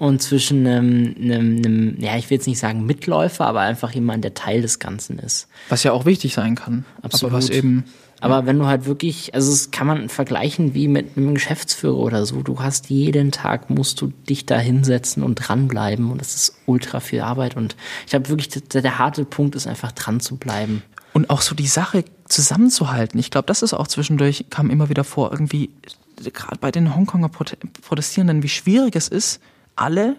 und 0.00 0.22
zwischen 0.22 0.66
einem, 0.66 1.14
einem, 1.20 1.56
einem, 1.58 2.00
ja, 2.00 2.16
ich 2.16 2.30
will 2.30 2.38
jetzt 2.38 2.46
nicht 2.46 2.58
sagen 2.58 2.86
Mitläufer, 2.86 3.46
aber 3.46 3.60
einfach 3.60 3.92
jemand, 3.92 4.24
der 4.24 4.32
Teil 4.32 4.62
des 4.62 4.78
Ganzen 4.78 5.18
ist. 5.18 5.46
Was 5.68 5.82
ja 5.82 5.92
auch 5.92 6.06
wichtig 6.06 6.32
sein 6.32 6.54
kann. 6.54 6.86
Absolut. 7.02 7.34
Aber 7.34 7.38
was 7.38 7.50
eben. 7.50 7.84
Aber 8.22 8.46
wenn 8.46 8.58
du 8.58 8.64
halt 8.64 8.86
wirklich, 8.86 9.34
also 9.34 9.50
das 9.50 9.70
kann 9.70 9.86
man 9.86 10.08
vergleichen 10.08 10.72
wie 10.72 10.88
mit 10.88 11.18
einem 11.18 11.34
Geschäftsführer 11.34 11.98
oder 11.98 12.24
so. 12.24 12.40
Du 12.40 12.60
hast 12.60 12.88
jeden 12.88 13.30
Tag, 13.30 13.68
musst 13.68 14.00
du 14.00 14.06
dich 14.26 14.46
da 14.46 14.58
hinsetzen 14.58 15.22
und 15.22 15.34
dranbleiben 15.34 16.10
und 16.10 16.18
das 16.18 16.34
ist 16.34 16.54
ultra 16.64 17.00
viel 17.00 17.20
Arbeit 17.20 17.58
und 17.58 17.76
ich 18.04 18.10
glaube 18.10 18.30
wirklich, 18.30 18.48
der, 18.48 18.80
der 18.80 18.98
harte 18.98 19.26
Punkt 19.26 19.54
ist 19.54 19.66
einfach 19.66 19.92
dran 19.92 20.20
zu 20.20 20.36
bleiben. 20.36 20.82
Und 21.12 21.28
auch 21.28 21.42
so 21.42 21.54
die 21.54 21.66
Sache 21.66 22.04
zusammenzuhalten. 22.26 23.20
Ich 23.20 23.30
glaube, 23.30 23.46
das 23.46 23.60
ist 23.60 23.74
auch 23.74 23.86
zwischendurch, 23.86 24.46
kam 24.48 24.70
immer 24.70 24.88
wieder 24.88 25.04
vor, 25.04 25.30
irgendwie, 25.30 25.68
gerade 26.16 26.56
bei 26.58 26.70
den 26.70 26.96
Hongkonger 26.96 27.28
Prote 27.28 27.58
Protestierenden, 27.82 28.42
wie 28.42 28.48
schwierig 28.48 28.96
es 28.96 29.08
ist, 29.08 29.40
alle, 29.80 30.16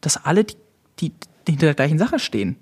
dass 0.00 0.24
alle, 0.24 0.44
die, 0.44 0.56
die, 0.98 1.10
die 1.46 1.52
hinter 1.52 1.66
der 1.66 1.74
gleichen 1.74 1.98
Sache 1.98 2.18
stehen. 2.18 2.56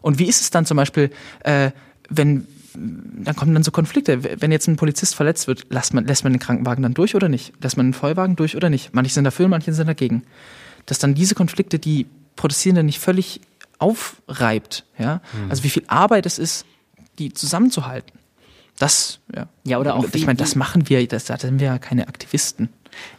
Und 0.00 0.18
wie 0.18 0.26
ist 0.26 0.40
es 0.40 0.50
dann 0.50 0.66
zum 0.66 0.76
Beispiel, 0.76 1.10
äh, 1.44 1.70
wenn, 2.08 2.46
dann 2.74 3.36
kommen 3.36 3.54
dann 3.54 3.62
so 3.62 3.70
Konflikte. 3.70 4.40
Wenn 4.40 4.50
jetzt 4.50 4.66
ein 4.66 4.76
Polizist 4.76 5.14
verletzt 5.14 5.46
wird, 5.46 5.66
lässt 5.70 5.94
man, 5.94 6.06
lässt 6.06 6.24
man 6.24 6.32
den 6.32 6.40
Krankenwagen 6.40 6.82
dann 6.82 6.94
durch 6.94 7.14
oder 7.14 7.28
nicht? 7.28 7.52
Lässt 7.62 7.76
man 7.76 7.86
den 7.86 7.94
Feuerwagen 7.94 8.36
durch 8.36 8.56
oder 8.56 8.70
nicht? 8.70 8.94
Manche 8.94 9.12
sind 9.12 9.24
dafür, 9.24 9.48
manche 9.48 9.72
sind 9.72 9.86
dagegen. 9.86 10.24
Dass 10.86 10.98
dann 10.98 11.14
diese 11.14 11.34
Konflikte 11.34 11.78
die 11.78 12.06
Protestierenden 12.36 12.86
nicht 12.86 12.98
völlig 12.98 13.40
aufreibt, 13.78 14.84
ja. 14.98 15.20
Also 15.48 15.64
wie 15.64 15.70
viel 15.70 15.82
Arbeit 15.88 16.24
es 16.24 16.38
ist, 16.38 16.64
die 17.18 17.32
zusammenzuhalten. 17.32 18.18
Das, 18.78 19.20
ja. 19.34 19.48
Ja, 19.64 19.78
oder 19.78 19.96
auch 19.96 20.06
ich 20.12 20.26
meine, 20.26 20.38
das 20.38 20.54
machen 20.54 20.88
wir, 20.88 21.06
das, 21.06 21.24
da 21.26 21.38
sind 21.38 21.60
wir 21.60 21.66
ja 21.66 21.78
keine 21.78 22.08
Aktivisten. 22.08 22.68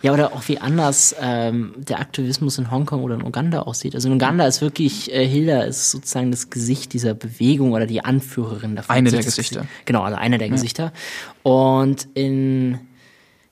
Ja, 0.02 0.14
oder 0.14 0.34
auch 0.34 0.48
wie 0.48 0.60
anders 0.60 1.16
ähm, 1.20 1.74
der 1.78 2.00
Aktivismus 2.00 2.58
in 2.58 2.70
Hongkong 2.70 3.04
oder 3.04 3.16
in 3.16 3.24
Uganda 3.24 3.62
aussieht. 3.62 3.96
Also 3.96 4.08
in 4.08 4.16
Uganda 4.16 4.46
ist 4.46 4.62
wirklich, 4.62 5.12
äh, 5.14 5.28
Hilda 5.28 5.62
ist 5.64 5.92
sozusagen 5.92 6.32
das 6.32 6.50
Gesicht 6.50 6.94
dieser 6.94 7.14
Bewegung 7.14 7.72
oder 7.74 7.86
die 7.88 8.04
Anführerin 8.04 8.76
davon. 8.76 8.96
Eine 8.96 9.10
der 9.10 9.20
das 9.20 9.28
Gesichter. 9.36 9.62
Gesicht- 9.62 9.86
Genau, 9.86 10.02
also 10.04 10.18
einer 10.18 10.38
der 10.38 10.50
Gesichter. 10.50 10.94
Und 11.42 12.08
in, 12.14 12.80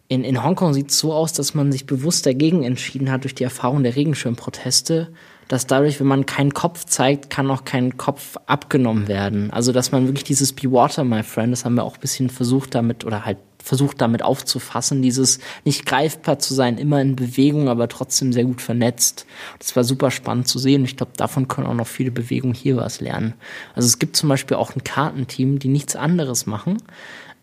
in, 0.08 0.24
in 0.24 0.44
Hongkong 0.44 0.74
sieht 0.74 0.92
es 0.92 1.00
so 1.00 1.14
aus, 1.14 1.34
dass 1.34 1.54
man 1.54 1.72
sich 1.72 1.86
bewusst 1.86 2.26
dagegen 2.26 2.64
entschieden 2.64 3.12
hat 3.12 3.24
durch 3.24 3.34
die 3.36 3.44
Erfahrung 3.44 3.84
der 3.84 3.96
Regenschirmproteste, 3.96 5.10
dass 5.52 5.68
dadurch, 5.68 6.00
wenn 6.00 6.08
man 6.08 6.26
keinen 6.26 6.54
Kopf 6.54 6.86
zeigt, 6.86 7.30
kann 7.30 7.52
auch 7.52 7.66
kein 7.66 7.98
Kopf 7.98 8.38
abgenommen 8.46 9.10
werden. 9.10 9.52
Also 9.52 9.74
dass 9.74 9.92
man 9.92 10.08
wirklich 10.08 10.24
dieses 10.24 10.54
Be 10.54 10.72
Water, 10.72 11.04
my 11.04 11.24
friend, 11.24 11.52
das 11.52 11.66
haben 11.66 11.76
wir 11.76 11.84
auch 11.84 11.96
ein 11.96 12.00
bisschen 12.00 12.30
versucht 12.30 12.74
damit 12.74 13.04
oder 13.04 13.26
halt 13.26 13.38
versucht 13.62 14.00
damit 14.00 14.24
aufzufassen, 14.24 15.02
dieses 15.02 15.40
nicht 15.66 15.86
greifbar 15.86 16.40
zu 16.40 16.54
sein, 16.54 16.78
immer 16.78 17.02
in 17.02 17.18
Bewegung, 17.18 17.68
aber 17.68 17.90
trotzdem 17.90 18.32
sehr 18.32 18.46
gut 18.46 18.62
vernetzt. 18.62 19.26
Das 19.60 19.76
war 19.76 19.84
super 19.84 20.10
spannend 20.10 20.48
zu 20.48 20.58
sehen. 20.58 20.86
Ich 20.86 20.96
glaube, 20.96 21.12
davon 21.18 21.50
können 21.50 21.68
auch 21.68 21.74
noch 21.74 21.88
viele 21.88 22.12
Bewegungen 22.12 22.56
hier 22.56 22.78
was 22.78 23.02
lernen. 23.02 23.34
Also 23.76 23.88
es 23.88 24.00
gibt 24.00 24.16
zum 24.16 24.30
Beispiel 24.30 24.56
auch 24.56 24.74
ein 24.74 24.86
Kartenteam, 24.86 25.60
die 25.60 25.68
nichts 25.68 25.98
anderes 25.98 26.46
machen, 26.46 26.78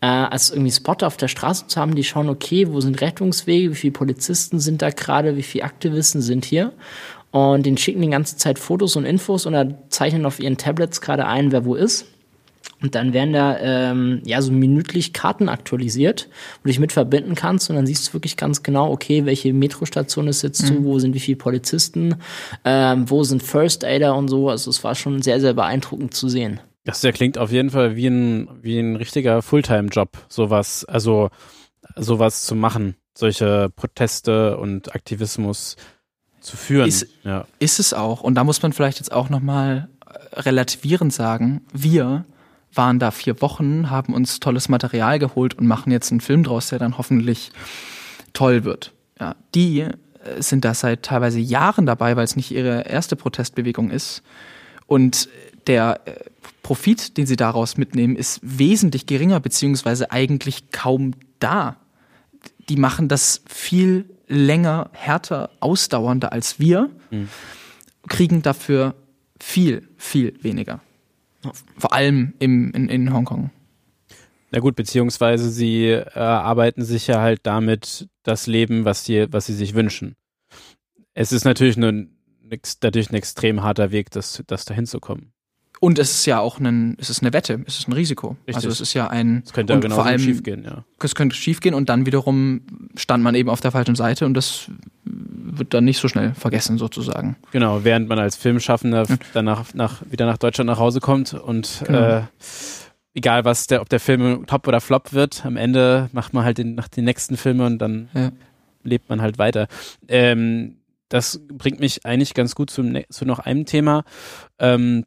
äh, 0.00 0.06
als 0.06 0.50
irgendwie 0.50 0.72
Spotter 0.72 1.06
auf 1.06 1.16
der 1.16 1.28
Straße 1.28 1.66
zu 1.66 1.80
haben, 1.80 1.94
die 1.94 2.04
schauen, 2.04 2.28
okay, 2.28 2.68
wo 2.70 2.80
sind 2.80 3.00
Rettungswege, 3.00 3.70
wie 3.70 3.74
viele 3.74 3.92
Polizisten 3.92 4.60
sind 4.60 4.80
da 4.80 4.90
gerade, 4.90 5.36
wie 5.36 5.42
viele 5.42 5.64
Aktivisten 5.64 6.22
sind 6.22 6.44
hier. 6.44 6.72
Und 7.30 7.66
den 7.66 7.76
schicken 7.76 8.00
die 8.00 8.10
ganze 8.10 8.36
Zeit 8.36 8.58
Fotos 8.58 8.96
und 8.96 9.04
Infos 9.04 9.46
und 9.46 9.52
da 9.52 9.66
zeichnen 9.90 10.24
auf 10.24 10.40
ihren 10.40 10.56
Tablets 10.56 11.00
gerade 11.00 11.26
ein, 11.26 11.52
wer 11.52 11.64
wo 11.64 11.74
ist. 11.74 12.06
Und 12.80 12.94
dann 12.94 13.12
werden 13.12 13.32
da 13.32 13.58
ähm, 13.58 14.22
ja 14.24 14.40
so 14.40 14.52
minütlich 14.52 15.12
Karten 15.12 15.48
aktualisiert, 15.48 16.28
wo 16.58 16.64
du 16.64 16.68
dich 16.68 16.78
mit 16.78 16.92
verbinden 16.92 17.34
kannst 17.34 17.68
und 17.70 17.76
dann 17.76 17.86
siehst 17.86 18.08
du 18.08 18.12
wirklich 18.12 18.36
ganz 18.36 18.62
genau, 18.62 18.92
okay, 18.92 19.24
welche 19.24 19.52
Metrostation 19.52 20.28
ist 20.28 20.42
jetzt 20.42 20.64
zu, 20.64 20.84
wo 20.84 20.98
sind 21.00 21.14
wie 21.14 21.20
viele 21.20 21.38
Polizisten, 21.38 22.16
ähm, 22.64 23.10
wo 23.10 23.24
sind 23.24 23.42
First 23.42 23.84
Aider 23.84 24.14
und 24.14 24.28
so. 24.28 24.48
Also 24.48 24.70
es 24.70 24.84
war 24.84 24.94
schon 24.94 25.22
sehr, 25.22 25.40
sehr 25.40 25.54
beeindruckend 25.54 26.14
zu 26.14 26.28
sehen. 26.28 26.60
Das 26.84 27.02
ja 27.02 27.10
klingt 27.10 27.36
auf 27.36 27.50
jeden 27.50 27.70
Fall 27.70 27.96
wie 27.96 28.06
ein, 28.06 28.48
wie 28.62 28.78
ein 28.78 28.94
richtiger 28.94 29.42
Fulltime-Job, 29.42 30.16
sowas, 30.28 30.84
also 30.84 31.30
sowas 31.96 32.44
zu 32.44 32.54
machen, 32.54 32.94
solche 33.12 33.70
Proteste 33.74 34.56
und 34.56 34.94
Aktivismus 34.94 35.76
zu 36.48 36.56
führen. 36.56 36.88
Ist- 36.88 37.06
ja. 37.24 37.46
Ist 37.58 37.78
es 37.78 37.92
auch. 37.94 38.22
Und 38.22 38.34
da 38.34 38.44
muss 38.44 38.62
man 38.62 38.72
vielleicht 38.72 38.98
jetzt 38.98 39.12
auch 39.12 39.28
nochmal 39.28 39.88
relativierend 40.32 41.12
sagen, 41.12 41.60
wir 41.72 42.24
waren 42.74 42.98
da 42.98 43.10
vier 43.10 43.40
Wochen, 43.40 43.90
haben 43.90 44.14
uns 44.14 44.40
tolles 44.40 44.68
Material 44.68 45.18
geholt 45.18 45.54
und 45.54 45.66
machen 45.66 45.90
jetzt 45.90 46.10
einen 46.10 46.20
Film 46.20 46.42
draus, 46.44 46.68
der 46.68 46.78
dann 46.78 46.98
hoffentlich 46.98 47.50
toll 48.32 48.64
wird. 48.64 48.92
Ja, 49.18 49.34
die 49.54 49.80
äh, 49.80 49.92
sind 50.38 50.64
da 50.64 50.74
seit 50.74 51.02
teilweise 51.02 51.40
Jahren 51.40 51.86
dabei, 51.86 52.16
weil 52.16 52.24
es 52.24 52.36
nicht 52.36 52.50
ihre 52.50 52.82
erste 52.82 53.16
Protestbewegung 53.16 53.90
ist. 53.90 54.22
Und 54.86 55.28
der 55.66 56.00
äh, 56.04 56.12
Profit, 56.62 57.16
den 57.16 57.26
sie 57.26 57.36
daraus 57.36 57.76
mitnehmen, 57.76 58.16
ist 58.16 58.40
wesentlich 58.42 59.06
geringer, 59.06 59.40
beziehungsweise 59.40 60.10
eigentlich 60.10 60.70
kaum 60.70 61.12
da. 61.40 61.76
Die 62.68 62.76
machen 62.76 63.08
das 63.08 63.42
viel 63.48 64.04
länger, 64.28 64.90
härter, 64.92 65.50
ausdauernder 65.60 66.32
als 66.32 66.60
wir, 66.60 66.90
kriegen 68.08 68.42
dafür 68.42 68.94
viel, 69.40 69.88
viel 69.96 70.34
weniger. 70.42 70.80
Vor 71.76 71.92
allem 71.92 72.34
im, 72.38 72.72
in, 72.72 72.88
in 72.88 73.12
Hongkong. 73.12 73.50
Na 74.50 74.60
gut, 74.60 74.76
beziehungsweise 74.76 75.50
sie 75.50 75.88
äh, 75.88 76.18
arbeiten 76.18 76.84
sich 76.84 77.06
ja 77.06 77.20
halt 77.20 77.40
damit 77.42 78.08
das 78.22 78.46
Leben, 78.46 78.84
was 78.84 79.04
sie, 79.04 79.26
was 79.30 79.46
sie 79.46 79.54
sich 79.54 79.74
wünschen. 79.74 80.16
Es 81.14 81.32
ist 81.32 81.44
natürlich 81.44 81.76
nur 81.76 81.90
ein, 81.90 82.18
dadurch 82.80 83.10
ein 83.10 83.14
extrem 83.14 83.62
harter 83.62 83.90
Weg, 83.90 84.10
das, 84.10 84.42
das 84.46 84.64
dahin 84.64 84.86
zu 84.86 85.00
kommen. 85.00 85.32
Und 85.80 85.98
es 85.98 86.10
ist 86.10 86.26
ja 86.26 86.40
auch 86.40 86.58
ein, 86.60 86.96
es 86.98 87.10
ist 87.10 87.22
eine 87.22 87.32
Wette, 87.32 87.62
es 87.66 87.78
ist 87.78 87.88
ein 87.88 87.92
Risiko. 87.92 88.36
Richtig. 88.46 88.56
Also 88.56 88.68
es 88.68 88.80
ist 88.80 88.94
ja 88.94 89.08
ein, 89.08 89.42
Das 89.44 89.52
könnte 89.52 89.74
und 89.74 89.80
genau 89.80 89.94
vor 89.96 90.06
allem, 90.06 90.18
schief 90.18 90.42
gehen, 90.42 90.64
ja. 90.64 90.84
es 91.02 91.14
könnte 91.14 91.36
schief 91.36 91.60
gehen 91.60 91.74
und 91.74 91.88
dann 91.88 92.06
wiederum 92.06 92.62
stand 92.96 93.22
man 93.22 93.34
eben 93.34 93.48
auf 93.48 93.60
der 93.60 93.70
falschen 93.70 93.94
Seite 93.94 94.26
und 94.26 94.34
das 94.34 94.70
wird 95.04 95.74
dann 95.74 95.84
nicht 95.84 95.98
so 95.98 96.08
schnell 96.08 96.34
vergessen 96.34 96.78
sozusagen. 96.78 97.36
Genau, 97.52 97.82
während 97.84 98.08
man 98.08 98.18
als 98.18 98.36
Filmschaffender 98.36 99.06
danach 99.32 99.72
nach, 99.74 100.02
wieder 100.10 100.26
nach 100.26 100.38
Deutschland 100.38 100.66
nach 100.68 100.78
Hause 100.78 101.00
kommt 101.00 101.34
und 101.34 101.82
Genau. 101.86 102.18
äh, 102.18 102.22
egal 103.14 103.44
was 103.44 103.66
der, 103.66 103.80
ob 103.80 103.88
der 103.88 104.00
Film 104.00 104.46
top 104.46 104.68
oder 104.68 104.80
flop 104.80 105.12
wird, 105.12 105.44
am 105.44 105.56
Ende 105.56 106.08
macht 106.12 106.34
man 106.34 106.44
halt 106.44 106.58
den, 106.58 106.74
nach 106.74 106.88
den 106.88 107.04
nächsten 107.04 107.36
Filme 107.36 107.66
und 107.66 107.78
dann 107.78 108.08
Ja. 108.14 108.30
lebt 108.84 109.08
man 109.08 109.20
halt 109.20 109.38
weiter. 109.38 109.66
Ähm, 110.08 110.76
das 111.08 111.40
bringt 111.52 111.80
mich 111.80 112.04
eigentlich 112.04 112.34
ganz 112.34 112.54
gut 112.54 112.76
ne- 112.78 113.06
zu 113.08 113.24
noch 113.24 113.38
einem 113.38 113.64
Thema. 113.64 114.04
Ähm, 114.58 115.04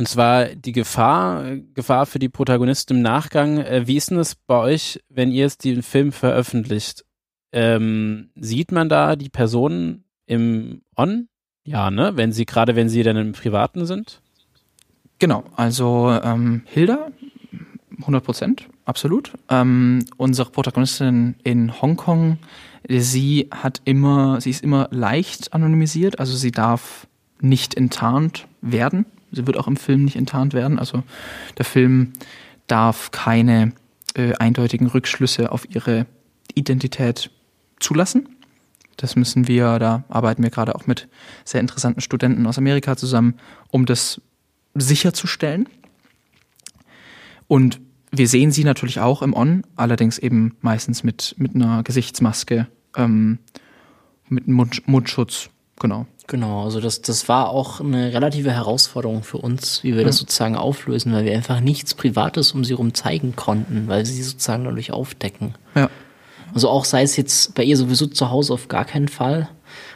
und 0.00 0.06
zwar 0.06 0.46
die 0.46 0.72
Gefahr, 0.72 1.58
Gefahr 1.74 2.06
für 2.06 2.18
die 2.18 2.30
Protagonisten 2.30 2.96
im 2.96 3.02
Nachgang. 3.02 3.58
Äh, 3.58 3.86
wie 3.86 3.98
ist 3.98 4.08
denn 4.08 4.16
das 4.16 4.34
bei 4.34 4.58
euch, 4.58 4.98
wenn 5.10 5.30
ihr 5.30 5.42
jetzt 5.42 5.62
den 5.62 5.82
Film 5.82 6.10
veröffentlicht? 6.10 7.04
Ähm, 7.52 8.30
sieht 8.34 8.72
man 8.72 8.88
da 8.88 9.14
die 9.14 9.28
Personen 9.28 10.04
im 10.24 10.80
On? 10.96 11.28
Ja, 11.64 11.90
ne? 11.90 12.12
Wenn 12.14 12.32
sie, 12.32 12.46
gerade 12.46 12.76
wenn 12.76 12.88
sie 12.88 13.02
dann 13.02 13.18
im 13.18 13.32
Privaten 13.32 13.84
sind? 13.84 14.22
Genau, 15.18 15.44
also 15.54 16.18
ähm, 16.24 16.62
Hilda, 16.64 17.08
100 17.98 18.24
Prozent, 18.24 18.68
absolut. 18.86 19.32
Ähm, 19.50 20.06
unsere 20.16 20.50
Protagonistin 20.50 21.36
in 21.44 21.78
Hongkong, 21.82 22.38
sie 22.88 23.50
hat 23.50 23.82
immer, 23.84 24.40
sie 24.40 24.48
ist 24.48 24.64
immer 24.64 24.88
leicht 24.92 25.52
anonymisiert, 25.52 26.20
also 26.20 26.34
sie 26.34 26.52
darf 26.52 27.06
nicht 27.42 27.74
enttarnt 27.74 28.48
werden. 28.62 29.04
Sie 29.32 29.46
wird 29.46 29.56
auch 29.56 29.66
im 29.66 29.76
Film 29.76 30.04
nicht 30.04 30.16
enttarnt 30.16 30.54
werden. 30.54 30.78
Also 30.78 31.02
der 31.58 31.64
Film 31.64 32.12
darf 32.66 33.10
keine 33.10 33.72
äh, 34.14 34.34
eindeutigen 34.34 34.86
Rückschlüsse 34.86 35.52
auf 35.52 35.68
ihre 35.70 36.06
Identität 36.54 37.30
zulassen. 37.78 38.28
Das 38.96 39.16
müssen 39.16 39.48
wir, 39.48 39.78
da 39.78 40.04
arbeiten 40.08 40.42
wir 40.42 40.50
gerade 40.50 40.74
auch 40.74 40.86
mit 40.86 41.08
sehr 41.44 41.60
interessanten 41.60 42.00
Studenten 42.00 42.46
aus 42.46 42.58
Amerika 42.58 42.96
zusammen, 42.96 43.34
um 43.70 43.86
das 43.86 44.20
sicherzustellen. 44.74 45.68
Und 47.46 47.80
wir 48.10 48.28
sehen 48.28 48.50
sie 48.50 48.64
natürlich 48.64 49.00
auch 49.00 49.22
im 49.22 49.34
On, 49.34 49.62
allerdings 49.76 50.18
eben 50.18 50.56
meistens 50.60 51.02
mit, 51.02 51.34
mit 51.38 51.54
einer 51.54 51.82
Gesichtsmaske, 51.82 52.66
ähm, 52.96 53.38
mit 54.28 54.44
einem 54.44 54.54
Mund, 54.54 54.86
Mundschutz, 54.86 55.50
genau. 55.78 56.06
Genau, 56.30 56.62
also 56.62 56.78
das, 56.78 57.02
das 57.02 57.28
war 57.28 57.50
auch 57.50 57.80
eine 57.80 58.14
relative 58.14 58.52
Herausforderung 58.52 59.24
für 59.24 59.38
uns, 59.38 59.82
wie 59.82 59.96
wir 59.96 60.04
das 60.04 60.18
sozusagen 60.18 60.54
auflösen, 60.54 61.12
weil 61.12 61.24
wir 61.24 61.32
einfach 61.32 61.58
nichts 61.58 61.92
Privates 61.92 62.52
um 62.52 62.62
sie 62.62 62.74
herum 62.74 62.94
zeigen 62.94 63.34
konnten, 63.34 63.88
weil 63.88 64.06
sie 64.06 64.22
sozusagen 64.22 64.62
dadurch 64.62 64.92
aufdecken. 64.92 65.56
Ja. 65.74 65.90
Also 66.54 66.68
auch 66.68 66.84
sei 66.84 67.02
es 67.02 67.16
jetzt 67.16 67.56
bei 67.56 67.64
ihr 67.64 67.76
sowieso 67.76 68.06
zu 68.06 68.30
Hause 68.30 68.52
auf 68.52 68.68
gar 68.68 68.84
keinen 68.84 69.08
Fall. 69.08 69.48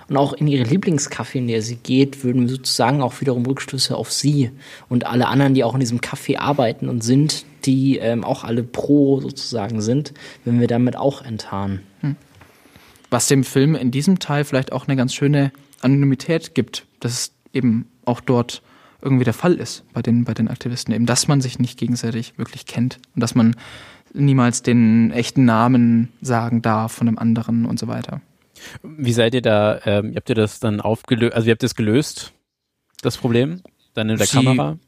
Und 0.09 0.17
auch 0.17 0.33
in 0.33 0.49
ihre 0.49 0.65
Lieblingscafé, 0.65 1.37
in 1.37 1.47
der 1.47 1.63
sie 1.63 1.77
geht, 1.77 2.25
würden 2.25 2.43
wir 2.43 2.57
sozusagen 2.57 3.01
auch 3.01 3.21
wiederum 3.21 3.47
Rückschlüsse 3.47 3.95
auf 3.95 4.11
sie 4.11 4.51
und 4.89 5.07
alle 5.07 5.29
anderen, 5.29 5.55
die 5.55 5.63
auch 5.63 5.75
in 5.75 5.81
diesem 5.81 6.01
Café 6.01 6.39
arbeiten 6.39 6.89
und 6.89 7.05
sind, 7.05 7.45
die 7.65 7.99
ähm, 7.99 8.25
auch 8.25 8.43
alle 8.43 8.65
pro 8.65 9.21
sozusagen 9.21 9.81
sind, 9.81 10.15
wenn 10.45 10.59
wir 10.59 10.67
damit 10.67 10.97
auch 10.97 11.23
enttarnen. 11.23 11.83
Was 13.09 13.29
dem 13.29 13.45
Film 13.45 13.77
in 13.77 13.93
diesem 13.93 14.19
Teil 14.19 14.45
vielleicht 14.45 14.73
auch 14.73 14.89
eine 14.89 14.97
ganz 14.97 15.15
schöne 15.15 15.53
Anonymität 15.85 16.55
gibt, 16.55 16.87
dass 17.01 17.13
es 17.13 17.33
eben 17.53 17.87
auch 18.05 18.21
dort 18.21 18.63
irgendwie 19.03 19.25
der 19.25 19.35
Fall 19.35 19.55
ist 19.55 19.85
bei 19.93 20.01
den, 20.03 20.25
bei 20.25 20.33
den 20.35 20.49
Aktivisten, 20.49 20.95
eben, 20.95 21.07
dass 21.07 21.29
man 21.29 21.41
sich 21.41 21.59
nicht 21.59 21.79
gegenseitig 21.79 22.39
wirklich 22.39 22.65
kennt 22.67 22.99
und 23.15 23.21
dass 23.23 23.35
man 23.35 23.55
niemals 24.15 24.63
den 24.63 25.11
echten 25.11 25.45
Namen 25.45 26.09
sagen 26.23 26.63
darf 26.63 26.93
von 26.93 27.09
einem 27.09 27.19
anderen 27.19 27.67
und 27.67 27.79
so 27.79 27.87
weiter. 27.87 28.21
Wie 28.83 29.13
seid 29.13 29.35
ihr 29.35 29.43
da, 29.43 29.81
ähm, 29.85 30.13
habt 30.17 30.29
ihr 30.31 30.35
das 30.35 30.59
dann 30.61 30.81
aufgelöst, 30.81 31.35
also 31.35 31.47
wie 31.47 31.51
habt 31.51 31.63
ihr 31.63 31.69
das 31.69 31.75
gelöst, 31.75 32.33
das 33.03 33.19
Problem? 33.19 33.61
Dann 33.93 34.09
in 34.09 34.17
der 34.17 34.27
Sie- 34.27 34.37
Kamera? 34.37 34.79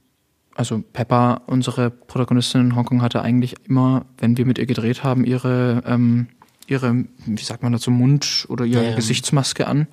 Also 0.55 0.81
Pepper, 0.81 1.43
unsere 1.49 1.91
Protagonistin 1.91 2.63
in 2.63 2.77
Hongkong, 2.77 3.03
hatte 3.03 3.21
eigentlich 3.21 3.57
immer, 3.69 4.07
wenn 4.17 4.39
wir 4.39 4.47
mit 4.47 4.57
ihr 4.59 4.65
gedreht 4.65 5.05
haben, 5.05 5.25
ihre, 5.27 5.83
ähm, 5.85 6.29
ihre, 6.71 7.05
wie 7.27 7.43
sagt 7.43 7.63
man 7.63 7.73
dazu, 7.73 7.91
Mund- 7.91 8.47
oder 8.49 8.65
ihre 8.65 8.83
Ja, 8.85 8.91
ja. 8.91 8.97
Gesichtsmaske 8.97 9.67
an. 9.67 9.87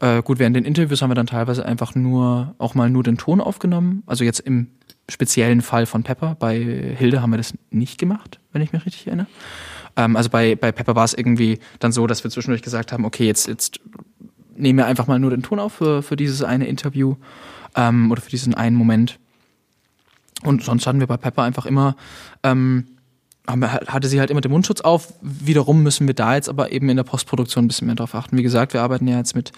Äh, 0.00 0.22
gut, 0.22 0.38
während 0.38 0.56
den 0.56 0.64
Interviews 0.64 1.02
haben 1.02 1.10
wir 1.10 1.14
dann 1.14 1.26
teilweise 1.26 1.64
einfach 1.64 1.94
nur, 1.94 2.54
auch 2.58 2.74
mal 2.74 2.90
nur 2.90 3.02
den 3.02 3.16
Ton 3.18 3.40
aufgenommen. 3.40 4.02
Also 4.06 4.24
jetzt 4.24 4.40
im 4.40 4.68
speziellen 5.08 5.60
Fall 5.60 5.86
von 5.86 6.02
Pepper. 6.02 6.36
Bei 6.38 6.56
Hilde 6.58 7.22
haben 7.22 7.30
wir 7.30 7.36
das 7.36 7.54
nicht 7.70 7.98
gemacht, 7.98 8.40
wenn 8.52 8.62
ich 8.62 8.72
mich 8.72 8.86
richtig 8.86 9.06
erinnere. 9.06 9.26
Ähm, 9.96 10.16
also 10.16 10.30
bei, 10.30 10.54
bei 10.54 10.72
Pepper 10.72 10.94
war 10.94 11.04
es 11.04 11.14
irgendwie 11.14 11.58
dann 11.78 11.92
so, 11.92 12.06
dass 12.06 12.24
wir 12.24 12.30
zwischendurch 12.30 12.62
gesagt 12.62 12.92
haben, 12.92 13.04
okay, 13.04 13.26
jetzt, 13.26 13.48
jetzt 13.48 13.80
nehmen 14.56 14.78
wir 14.78 14.86
einfach 14.86 15.06
mal 15.06 15.18
nur 15.18 15.30
den 15.30 15.42
Ton 15.42 15.58
auf 15.58 15.74
für, 15.74 16.02
für 16.02 16.16
dieses 16.16 16.42
eine 16.42 16.66
Interview 16.66 17.16
ähm, 17.74 18.10
oder 18.10 18.20
für 18.20 18.30
diesen 18.30 18.54
einen 18.54 18.76
Moment. 18.76 19.18
Und 20.42 20.62
sonst 20.62 20.86
hatten 20.86 21.00
wir 21.00 21.06
bei 21.06 21.16
Pepper 21.16 21.42
einfach 21.42 21.66
immer, 21.66 21.96
ähm, 22.42 22.86
hatte 23.46 24.08
sie 24.08 24.20
halt 24.20 24.30
immer 24.30 24.40
den 24.40 24.52
Mundschutz 24.52 24.80
auf. 24.80 25.14
Wiederum 25.22 25.82
müssen 25.82 26.06
wir 26.06 26.14
da 26.14 26.34
jetzt 26.34 26.48
aber 26.48 26.72
eben 26.72 26.88
in 26.88 26.96
der 26.96 27.04
Postproduktion 27.04 27.64
ein 27.64 27.68
bisschen 27.68 27.86
mehr 27.86 27.96
drauf 27.96 28.14
achten. 28.14 28.36
Wie 28.36 28.42
gesagt, 28.42 28.74
wir 28.74 28.82
arbeiten 28.82 29.08
ja 29.08 29.16
jetzt 29.16 29.34
mit 29.34 29.52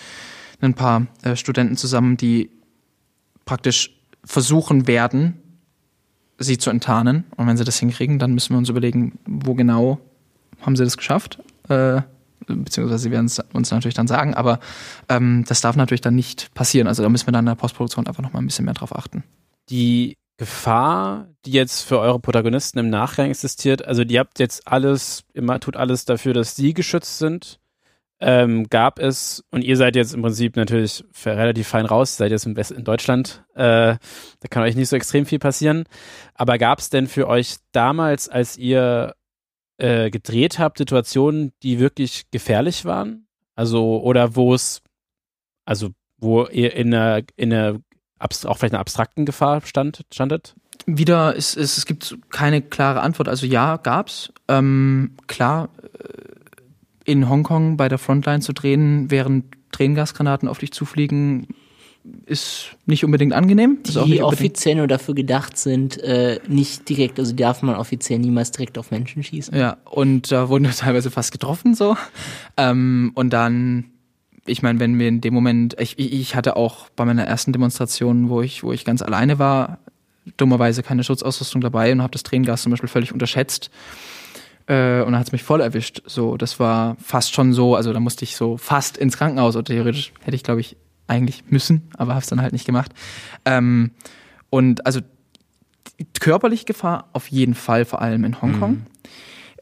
ein 0.61 0.75
paar 0.75 1.07
äh, 1.23 1.37
Studenten 1.37 1.77
zusammen, 1.77 2.17
die 2.17 2.51
praktisch 3.45 3.99
versuchen 4.25 4.87
werden, 4.87 5.41
sie 6.39 6.59
zu 6.59 6.71
enttarnen. 6.71 7.25
Und 7.37 7.47
wenn 7.47 7.57
sie 7.57 7.65
das 7.65 7.79
hinkriegen, 7.79 8.19
dann 8.19 8.33
müssen 8.33 8.55
wir 8.55 8.59
uns 8.59 8.69
überlegen, 8.69 9.19
wo 9.27 9.55
genau 9.55 9.99
haben 10.61 10.77
sie 10.77 10.85
das 10.85 10.97
geschafft. 10.97 11.41
Äh, 11.69 12.03
beziehungsweise 12.47 13.03
sie 13.03 13.11
werden 13.11 13.27
es 13.27 13.41
uns 13.53 13.71
natürlich 13.71 13.95
dann 13.95 14.09
sagen, 14.09 14.35
aber 14.35 14.61
ähm, 15.09 15.45
das 15.47 15.61
darf 15.61 15.77
natürlich 15.77 16.01
dann 16.01 16.15
nicht 16.15 16.55
passieren. 16.55 16.87
Also 16.87 17.03
da 17.03 17.09
müssen 17.09 17.27
wir 17.27 17.33
dann 17.33 17.45
in 17.45 17.51
der 17.51 17.55
Postproduktion 17.57 18.07
einfach 18.07 18.23
nochmal 18.23 18.43
ein 18.43 18.47
bisschen 18.47 18.65
mehr 18.65 18.75
drauf 18.75 18.97
achten. 18.97 19.25
die 19.71 20.15
Gefahr, 20.39 21.29
die 21.45 21.53
jetzt 21.53 21.83
für 21.83 21.99
eure 21.99 22.19
Protagonisten 22.19 22.79
im 22.79 22.91
Nachgang 22.91 23.31
existiert, 23.31 23.85
also 23.85 24.03
ihr 24.03 24.21
habt 24.21 24.39
jetzt 24.39 24.67
alles, 24.67 25.25
immer 25.35 25.61
tut 25.61 25.77
alles 25.77 26.05
dafür, 26.05 26.35
dass 26.35 26.57
sie 26.57 26.75
geschützt 26.75 27.19
sind. 27.19 27.59
Ähm, 28.25 28.69
gab 28.71 29.01
es, 29.01 29.45
und 29.51 29.65
ihr 29.65 29.77
seid 29.77 29.97
jetzt 29.97 30.15
im 30.15 30.23
Prinzip 30.23 30.55
natürlich 30.55 31.05
relativ 31.27 31.67
fein 31.67 31.87
raus, 31.87 32.17
seid 32.17 32.31
jetzt 32.31 32.55
West 32.55 32.71
in 32.71 32.85
Deutschland, 32.85 33.45
äh, 33.55 33.97
da 33.97 34.49
kann 34.49 34.63
euch 34.63 34.77
nicht 34.77 34.89
so 34.89 34.97
extrem 34.97 35.27
viel 35.27 35.41
passieren. 35.41 35.85
Aber 36.35 36.57
gab 36.57 36.79
es 36.79 36.89
denn 36.89 37.09
für 37.09 37.27
euch 37.27 37.57
damals, 37.73 38.29
als 38.29 38.57
ihr 38.57 39.17
äh, 39.79 40.11
gedreht 40.11 40.61
habt, 40.61 40.79
Situationen, 40.79 41.53
die 41.65 41.81
wirklich 41.81 42.31
gefährlich 42.31 42.85
waren? 42.85 43.27
Also, 43.57 44.01
oder 44.01 44.37
wo 44.37 44.55
es, 44.55 44.83
also 45.65 45.91
wo 46.17 46.47
ihr 46.47 46.75
in 46.77 46.95
einer, 46.95 47.23
in 47.35 47.53
einer 47.53 47.81
auch 48.23 48.59
vielleicht 48.59 48.75
einer 48.75 48.81
abstrakten 48.81 49.25
Gefahr 49.27 49.61
stand, 49.65 50.05
standet? 50.13 50.55
wieder, 50.87 51.37
es, 51.37 51.57
es, 51.57 51.79
es 51.79 51.87
gibt 51.87 52.17
keine 52.31 52.63
klare 52.63 53.01
Antwort. 53.01 53.29
Also 53.29 53.47
ja, 53.47 53.77
gab's. 53.77 54.33
Ähm, 54.49 55.13
klar, 55.27 55.69
äh, 55.93 57.11
in 57.11 57.29
Hongkong 57.29 57.77
bei 57.77 57.89
der 57.89 57.99
Frontline 57.99 58.41
zu 58.41 58.53
drehen, 58.53 59.11
während 59.11 59.45
Tränengasgranaten 59.73 60.49
auf 60.49 60.59
dich 60.59 60.73
zufliegen, 60.73 61.49
ist 62.27 62.77
nicht 62.85 63.05
unbedingt 63.05 63.33
angenehm. 63.33 63.79
Die 63.85 63.97
unbedingt, 63.97 64.23
offiziell 64.23 64.75
nur 64.75 64.89
dafür 64.89 65.15
gedacht 65.15 65.57
sind, 65.57 65.99
äh, 66.03 66.41
nicht 66.49 66.89
direkt, 66.89 67.19
also 67.19 67.35
darf 67.35 67.63
man 67.63 67.77
offiziell 67.77 68.19
niemals 68.19 68.51
direkt 68.51 68.77
auf 68.77 68.91
Menschen 68.91 69.23
schießen. 69.23 69.57
ja, 69.57 69.77
und 69.85 70.33
da 70.33 70.49
wurden 70.49 70.65
wir 70.65 70.71
teilweise 70.77 71.11
fast 71.11 71.33
getroffen 71.33 71.75
so. 71.75 71.97
Ähm, 72.57 73.13
und 73.15 73.33
dann, 73.33 73.92
ich 74.47 74.63
meine, 74.63 74.81
wenn 74.81 74.99
wir 74.99 75.09
in 75.09 75.21
dem 75.21 75.35
Moment, 75.35 75.77
ich, 75.79 75.99
ich 75.99 76.35
hatte 76.35 76.57
auch 76.57 76.89
bei 76.91 77.05
meiner 77.05 77.25
ersten 77.25 77.53
Demonstration, 77.53 78.29
wo 78.29 78.43
ich, 78.43 78.63
wo 78.63 78.73
ich 78.73 78.85
ganz 78.85 79.03
alleine 79.03 79.39
war, 79.39 79.79
dummerweise 80.37 80.83
keine 80.83 81.05
Schutzausrüstung 81.05 81.61
dabei 81.61 81.93
und 81.93 82.03
habe 82.03 82.13
das 82.13 82.23
Tränengas 82.23 82.63
zum 82.63 82.71
Beispiel 82.71 82.89
völlig 82.89 83.13
unterschätzt. 83.13 83.71
Äh, 84.67 85.01
und 85.01 85.13
dann 85.13 85.19
hat 85.19 85.27
es 85.27 85.33
mich 85.33 85.43
voll 85.43 85.61
erwischt. 85.61 86.03
So, 86.07 86.37
das 86.37 86.61
war 86.61 86.97
fast 87.01 87.35
schon 87.35 87.53
so, 87.53 87.75
also 87.75 87.93
da 87.93 88.01
musste 88.01 88.25
ich 88.25 88.37
so 88.37 88.57
fast 88.57 88.97
ins 88.97 89.17
Krankenhaus 89.17 89.57
oder 89.57 89.65
theoretisch 89.65 90.13
hätte 90.23 90.37
ich, 90.37 90.43
glaube 90.43 90.61
ich, 90.61 90.77
eigentlich 91.07 91.45
müssen, 91.51 91.91
aber 91.97 92.13
habe 92.13 92.23
es 92.23 92.29
dann 92.29 92.41
halt 92.41 92.53
nicht 92.53 92.65
gemacht. 92.65 92.93
Ähm, 93.45 93.91
und 94.51 94.87
also 94.87 95.01
körperliche 96.21 96.65
Gefahr 96.65 97.09
auf 97.13 97.29
jeden 97.29 97.55
Fall, 97.55 97.85
vor 97.85 98.01
allem 98.01 98.25
in 98.25 98.41
Hongkong. 98.41 98.87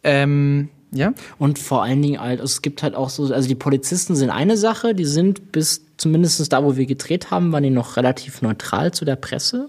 Ähm, 0.03 0.69
ja, 0.93 1.13
Und 1.39 1.59
vor 1.59 1.83
allen 1.83 2.03
Dingen 2.03 2.21
halt, 2.21 2.41
es 2.41 2.63
gibt 2.63 2.83
halt 2.83 2.95
auch 2.95 3.11
so, 3.11 3.33
also 3.33 3.49
die 3.49 3.55
Polizisten 3.55 4.17
sind 4.17 4.31
eine 4.31 4.57
Sache, 4.57 4.95
die 4.95 5.05
sind 5.05 5.53
bis 5.53 5.83
zumindest 5.97 6.53
da, 6.53 6.65
wo 6.65 6.77
wir 6.77 6.87
gedreht 6.87 7.31
haben, 7.31 7.53
waren 7.53 7.63
die 7.63 7.71
noch 7.71 7.97
relativ 7.97 8.43
neutral 8.43 8.93
zu 8.93 9.05
der 9.05 9.17
Presse. 9.17 9.69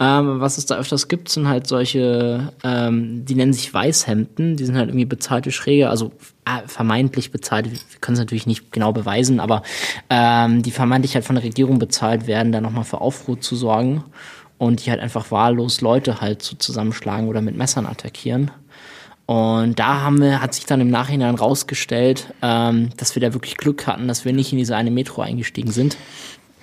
Ähm, 0.00 0.40
was 0.40 0.58
es 0.58 0.64
da 0.64 0.76
öfters 0.76 1.08
gibt, 1.08 1.28
sind 1.28 1.48
halt 1.48 1.66
solche, 1.66 2.52
ähm, 2.62 3.24
die 3.24 3.34
nennen 3.34 3.52
sich 3.52 3.74
Weißhemden, 3.74 4.56
die 4.56 4.64
sind 4.64 4.76
halt 4.76 4.90
irgendwie 4.90 5.04
bezahlte 5.04 5.50
Schräge, 5.50 5.90
also 5.90 6.12
äh, 6.44 6.66
vermeintlich 6.66 7.32
bezahlt, 7.32 7.70
wir 7.70 7.78
können 8.00 8.14
es 8.14 8.20
natürlich 8.20 8.46
nicht 8.46 8.70
genau 8.70 8.92
beweisen, 8.92 9.40
aber 9.40 9.62
ähm, 10.08 10.62
die 10.62 10.70
vermeintlich 10.70 11.14
halt 11.14 11.24
von 11.24 11.34
der 11.34 11.44
Regierung 11.44 11.80
bezahlt 11.80 12.28
werden, 12.28 12.52
da 12.52 12.60
nochmal 12.60 12.84
für 12.84 13.00
Aufruhr 13.00 13.40
zu 13.40 13.56
sorgen. 13.56 14.04
und 14.58 14.84
die 14.84 14.90
halt 14.90 15.00
einfach 15.00 15.30
wahllos 15.30 15.80
Leute 15.80 16.20
halt 16.20 16.42
so 16.42 16.56
zusammenschlagen 16.56 17.28
oder 17.28 17.40
mit 17.40 17.56
Messern 17.56 17.86
attackieren. 17.86 18.50
Und 19.28 19.78
da 19.78 20.00
haben 20.00 20.22
wir, 20.22 20.40
hat 20.40 20.54
sich 20.54 20.64
dann 20.64 20.80
im 20.80 20.88
Nachhinein 20.88 21.34
rausgestellt, 21.34 22.32
ähm, 22.40 22.88
dass 22.96 23.14
wir 23.14 23.20
da 23.20 23.34
wirklich 23.34 23.58
Glück 23.58 23.86
hatten, 23.86 24.08
dass 24.08 24.24
wir 24.24 24.32
nicht 24.32 24.52
in 24.52 24.58
diese 24.58 24.74
eine 24.74 24.90
Metro 24.90 25.20
eingestiegen 25.20 25.70
sind. 25.70 25.98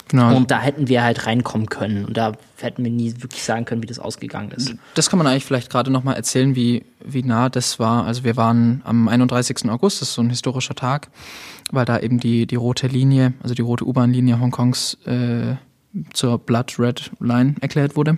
Genau. 0.08 0.36
Und 0.36 0.50
da 0.50 0.62
hätten 0.62 0.88
wir 0.88 1.04
halt 1.04 1.28
reinkommen 1.28 1.70
können. 1.70 2.06
Und 2.06 2.18
da 2.18 2.32
hätten 2.60 2.84
wir 2.84 2.90
nie 2.90 3.14
wirklich 3.20 3.44
sagen 3.44 3.66
können, 3.66 3.84
wie 3.84 3.86
das 3.88 4.00
ausgegangen 4.00 4.50
ist. 4.50 4.74
Das 4.96 5.12
kann 5.12 5.20
man 5.20 5.28
eigentlich 5.28 5.46
vielleicht 5.46 5.70
gerade 5.70 5.92
nochmal 5.92 6.16
erzählen, 6.16 6.56
wie, 6.56 6.84
wie 7.04 7.22
nah 7.22 7.50
das 7.50 7.78
war. 7.78 8.04
Also 8.08 8.24
wir 8.24 8.36
waren 8.36 8.82
am 8.84 9.10
31. 9.10 9.70
August, 9.70 10.02
das 10.02 10.10
ist 10.10 10.16
so 10.16 10.24
ein 10.24 10.32
historischer 10.32 10.74
Tag, 10.74 11.10
weil 11.72 11.86
da 11.86 12.00
eben 12.00 12.20
die, 12.20 12.48
die 12.48 12.56
rote 12.56 12.88
Linie, 12.88 13.34
also 13.44 13.54
die 13.54 13.62
rote 13.62 13.86
U-Bahn-Linie 13.86 14.40
Hongkongs 14.40 14.98
äh, 15.06 15.58
zur 16.14 16.40
Blood 16.40 16.80
Red 16.80 17.12
Line 17.20 17.54
erklärt 17.62 17.96
wurde 17.96 18.18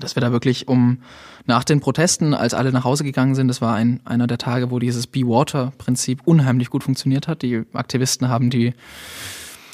dass 0.00 0.16
wir 0.16 0.20
da 0.20 0.32
wirklich 0.32 0.68
um 0.68 0.98
nach 1.46 1.64
den 1.64 1.80
Protesten, 1.80 2.34
als 2.34 2.54
alle 2.54 2.72
nach 2.72 2.84
Hause 2.84 3.04
gegangen 3.04 3.34
sind, 3.34 3.48
das 3.48 3.60
war 3.60 3.74
ein, 3.74 4.00
einer 4.04 4.26
der 4.26 4.38
Tage, 4.38 4.70
wo 4.70 4.78
dieses 4.78 5.06
Be-Water-Prinzip 5.06 6.20
unheimlich 6.24 6.70
gut 6.70 6.84
funktioniert 6.84 7.26
hat. 7.26 7.42
Die 7.42 7.62
Aktivisten 7.72 8.28
haben 8.28 8.50
die 8.50 8.74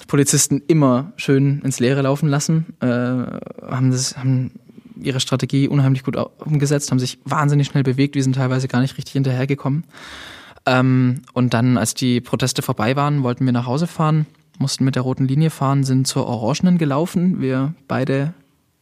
Polizisten 0.07 0.63
immer 0.69 1.13
schön 1.17 1.61
ins 1.63 1.81
Leere 1.81 2.03
laufen 2.03 2.29
lassen, 2.29 2.67
äh, 2.81 2.87
haben, 2.87 3.91
das, 3.91 4.17
haben 4.17 4.53
ihre 5.01 5.21
Strategie 5.21 5.69
unheimlich 5.69 6.05
gut 6.05 6.17
umgesetzt, 6.39 6.91
haben 6.91 6.99
sich 6.99 7.19
wahnsinnig 7.25 7.67
schnell 7.67 7.83
bewegt, 7.83 8.15
wir 8.15 8.23
sind 8.23 8.37
teilweise 8.37 8.69
gar 8.69 8.81
nicht 8.81 8.97
richtig 8.97 9.13
hinterhergekommen. 9.15 9.85
Ähm, 10.67 11.23
und 11.33 11.55
dann, 11.55 11.77
als 11.77 11.95
die 11.95 12.21
Proteste 12.21 12.63
vorbei 12.63 12.97
waren, 12.97 13.23
wollten 13.23 13.45
wir 13.45 13.53
nach 13.53 13.67
Hause 13.67 13.87
fahren, 13.87 14.27
mussten 14.59 14.85
mit 14.85 14.95
der 14.95 15.03
roten 15.03 15.27
Linie 15.27 15.51
fahren, 15.51 15.85
sind 15.85 16.07
zur 16.07 16.27
Orangenen 16.27 16.79
gelaufen. 16.79 17.41
Wir 17.41 17.75
beide 17.89 18.35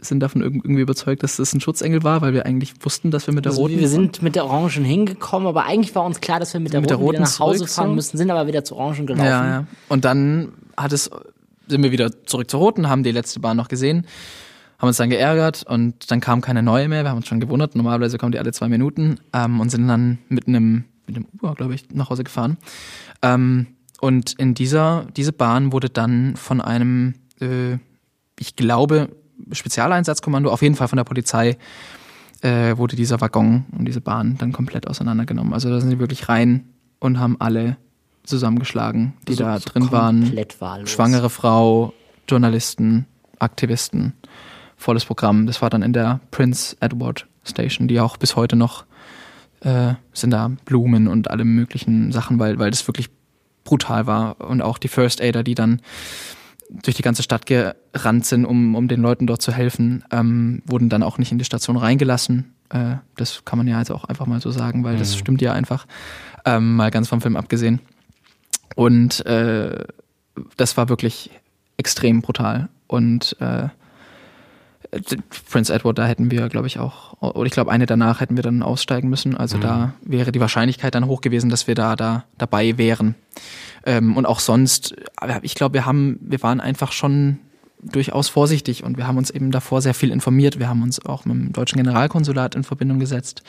sind 0.03 0.21
davon 0.21 0.43
irgendwie 0.43 0.81
überzeugt, 0.81 1.23
dass 1.23 1.37
das 1.37 1.53
ein 1.53 1.61
Schutzengel 1.61 2.03
war, 2.03 2.21
weil 2.21 2.35
wir 2.35 2.47
eigentlich 2.47 2.75
wussten, 2.81 3.11
dass 3.11 3.27
wir 3.27 3.35
mit 3.35 3.45
der 3.45 3.53
also 3.53 3.63
roten. 3.63 3.79
Wir 3.79 3.89
sind 3.89 4.23
mit 4.23 4.35
der 4.35 4.45
Orangen 4.45 4.85
hingekommen, 4.85 5.49
aber 5.49 5.65
eigentlich 5.65 5.95
war 5.95 6.05
uns 6.05 6.21
klar, 6.21 6.41
dass 6.41 6.53
wir 6.53 6.61
mit 6.61 6.73
der, 6.73 6.81
mit 6.81 6.91
roten, 6.91 6.99
der 6.99 7.07
roten 7.07 7.23
nach 7.23 7.39
Hause 7.39 7.67
fahren 7.67 7.95
müssen, 7.95 8.17
sind 8.17 8.31
aber 8.31 8.47
wieder 8.47 8.65
zu 8.65 8.77
Orangen 8.77 9.07
gelaufen. 9.07 9.27
Ja, 9.27 9.47
ja. 9.47 9.67
Und 9.89 10.05
dann 10.05 10.53
hat 10.77 10.93
es, 10.93 11.11
sind 11.69 11.83
wir 11.83 11.93
wieder 11.93 12.25
zurück 12.27 12.51
zur 12.51 12.61
roten, 12.61 12.89
haben 12.89 13.03
die 13.03 13.13
letzte 13.13 13.41
Bahn 13.41 13.57
noch 13.57 13.69
gesehen, 13.69 14.07
haben 14.79 14.89
uns 14.89 14.97
dann 14.97 15.11
geärgert 15.11 15.65
und 15.69 16.11
dann 16.11 16.21
kam 16.21 16.41
keine 16.41 16.63
neue 16.63 16.89
mehr. 16.89 17.05
Wir 17.05 17.11
haben 17.11 17.19
uns 17.19 17.29
schon 17.29 17.41
gewundert. 17.41 17.77
Normalerweise 17.77 18.19
kommen 18.19 18.33
die 18.33 18.39
alle 18.39 18.53
zwei 18.53 18.69
Minuten 18.69 19.21
ähm, 19.33 19.61
und 19.61 19.71
sind 19.71 19.87
dann 19.87 20.19
mit 20.29 20.49
einem 20.49 20.85
mit 21.07 21.17
einem 21.17 21.27
Uber, 21.35 21.55
glaube 21.55 21.75
ich, 21.75 21.91
nach 21.93 22.11
Hause 22.11 22.25
gefahren. 22.25 22.59
Ähm, 23.23 23.67
und 24.01 24.33
in 24.35 24.55
dieser 24.55 25.07
diese 25.17 25.33
Bahn 25.33 25.73
wurde 25.73 25.89
dann 25.89 26.37
von 26.37 26.61
einem, 26.61 27.15
äh, 27.41 27.75
ich 28.39 28.57
glaube, 28.57 29.11
Spezialeinsatzkommando, 29.51 30.51
auf 30.51 30.63
jeden 30.63 30.75
Fall 30.75 30.89
von 30.89 30.97
der 30.97 31.05
Polizei, 31.05 31.57
äh, 32.43 32.77
wurde 32.77 32.97
dieser 32.97 33.21
Waggon 33.21 33.65
und 33.77 33.85
diese 33.85 34.01
Bahn 34.01 34.37
dann 34.39 34.53
komplett 34.53 34.89
auseinandergenommen. 34.89 35.53
Also 35.53 35.71
da 35.71 35.81
sind 35.81 35.91
sie 35.91 35.99
wirklich 35.99 36.29
rein 36.29 36.65
und 36.99 37.19
haben 37.19 37.37
alle 37.41 37.77
zusammengeschlagen, 38.25 39.15
die 39.29 39.35
so, 39.35 39.45
da 39.45 39.59
so 39.59 39.71
drin 39.71 39.91
waren. 39.93 40.37
Wahllos. 40.59 40.91
Schwangere 40.91 41.31
Frau, 41.31 41.93
Journalisten, 42.29 43.07
Aktivisten, 43.39 44.15
volles 44.77 45.05
Programm. 45.05 45.47
Das 45.47 45.63
war 45.63 45.71
dann 45.71 45.83
in 45.83 45.93
der 45.93 46.21
Prince 46.31 46.77
Edward 46.81 47.27
Station, 47.45 47.89
die 47.89 48.01
auch 48.01 48.17
bis 48.17 48.37
heute 48.37 48.57
noch 48.57 48.85
äh, 49.61 49.95
sind 50.13 50.31
da 50.31 50.51
Blumen 50.65 51.09
und 51.09 51.31
alle 51.31 51.45
möglichen 51.45 52.13
Sachen, 52.13 52.39
weil, 52.39 52.59
weil 52.59 52.71
das 52.71 52.87
wirklich 52.87 53.09
brutal 53.65 54.07
war. 54.07 54.41
Und 54.41 54.63
auch 54.63 54.79
die 54.79 54.89
First 54.89 55.21
Aider, 55.21 55.43
die 55.43 55.55
dann 55.55 55.81
durch 56.83 56.97
die 56.97 57.03
ganze 57.03 57.23
Stadt 57.23 57.47
gerannt 57.47 58.27
sind, 58.27 58.45
um, 58.45 58.75
um 58.75 58.89
den 58.89 59.01
Leuten 59.01 59.27
dort 59.27 59.43
zu 59.43 59.53
helfen, 59.53 60.05
ähm, 60.11 60.63
wurden 60.67 60.89
dann 60.89 61.03
auch 61.03 61.19
nicht 61.19 61.33
in 61.33 61.39
die 61.39 61.45
Station 61.45 61.77
reingelassen. 61.77 62.55
Äh, 62.71 62.97
das 63.17 63.45
kann 63.45 63.59
man 63.59 63.69
ja 63.69 63.79
also 63.79 63.95
auch 63.95 64.05
einfach 64.05 64.27
mal 64.27 64.41
so 64.41 64.51
sagen, 64.51 64.85
weil 64.85 64.95
mhm. 64.95 64.99
das 64.99 65.17
stimmt 65.17 65.43
ja 65.43 65.53
einfach, 65.53 65.87
ähm, 66.45 66.77
mal 66.77 66.91
ganz 66.91 67.09
vom 67.09 67.21
Film 67.21 67.37
abgesehen. 67.37 67.81
Und 68.75 69.25
äh, 69.27 69.85
das 70.57 70.77
war 70.77 70.89
wirklich 70.89 71.31
extrem 71.77 72.23
brutal. 72.23 72.69
Und 72.87 73.37
äh, 73.41 73.69
Prince 75.51 75.73
Edward, 75.73 75.99
da 75.99 76.07
hätten 76.07 76.31
wir, 76.31 76.49
glaube 76.49 76.67
ich, 76.67 76.79
auch, 76.79 77.15
oder 77.21 77.47
ich 77.47 77.53
glaube, 77.53 77.71
eine 77.71 77.87
danach 77.87 78.21
hätten 78.21 78.37
wir 78.37 78.43
dann 78.43 78.63
aussteigen 78.63 79.09
müssen. 79.09 79.37
Also 79.37 79.57
mhm. 79.57 79.63
da 79.63 79.95
wäre 80.03 80.33
die 80.33 80.41
Wahrscheinlichkeit 80.41 80.95
dann 80.95 81.07
hoch 81.07 81.23
gewesen, 81.23 81.49
dass 81.49 81.67
wir 81.67 81.75
da, 81.75 81.97
da 81.97 82.25
dabei 82.37 82.77
wären. 82.77 83.15
Ähm, 83.85 84.17
und 84.17 84.27
auch 84.27 84.41
sonst, 84.41 84.95
ich 85.43 85.55
glaube, 85.55 85.75
wir 85.75 85.87
haben, 85.87 86.19
wir 86.21 86.43
waren 86.43 86.61
einfach 86.61 86.93
schon 86.93 87.39
durchaus 87.83 88.29
vorsichtig 88.29 88.85
und 88.85 88.97
wir 88.97 89.07
haben 89.07 89.19
uns 89.19 89.31
eben 89.31 89.51
davor 89.51 89.83
sehr 89.83 89.95
viel 89.95 90.11
informiert. 90.11 90.59
Wir 90.59 90.69
haben 90.69 90.83
uns 90.83 91.05
auch 91.05 91.25
mit 91.25 91.35
dem 91.35 91.53
deutschen 91.53 91.79
Generalkonsulat 91.79 92.55
in 92.55 92.65
Verbindung 92.65 93.01
gesetzt. 93.01 93.43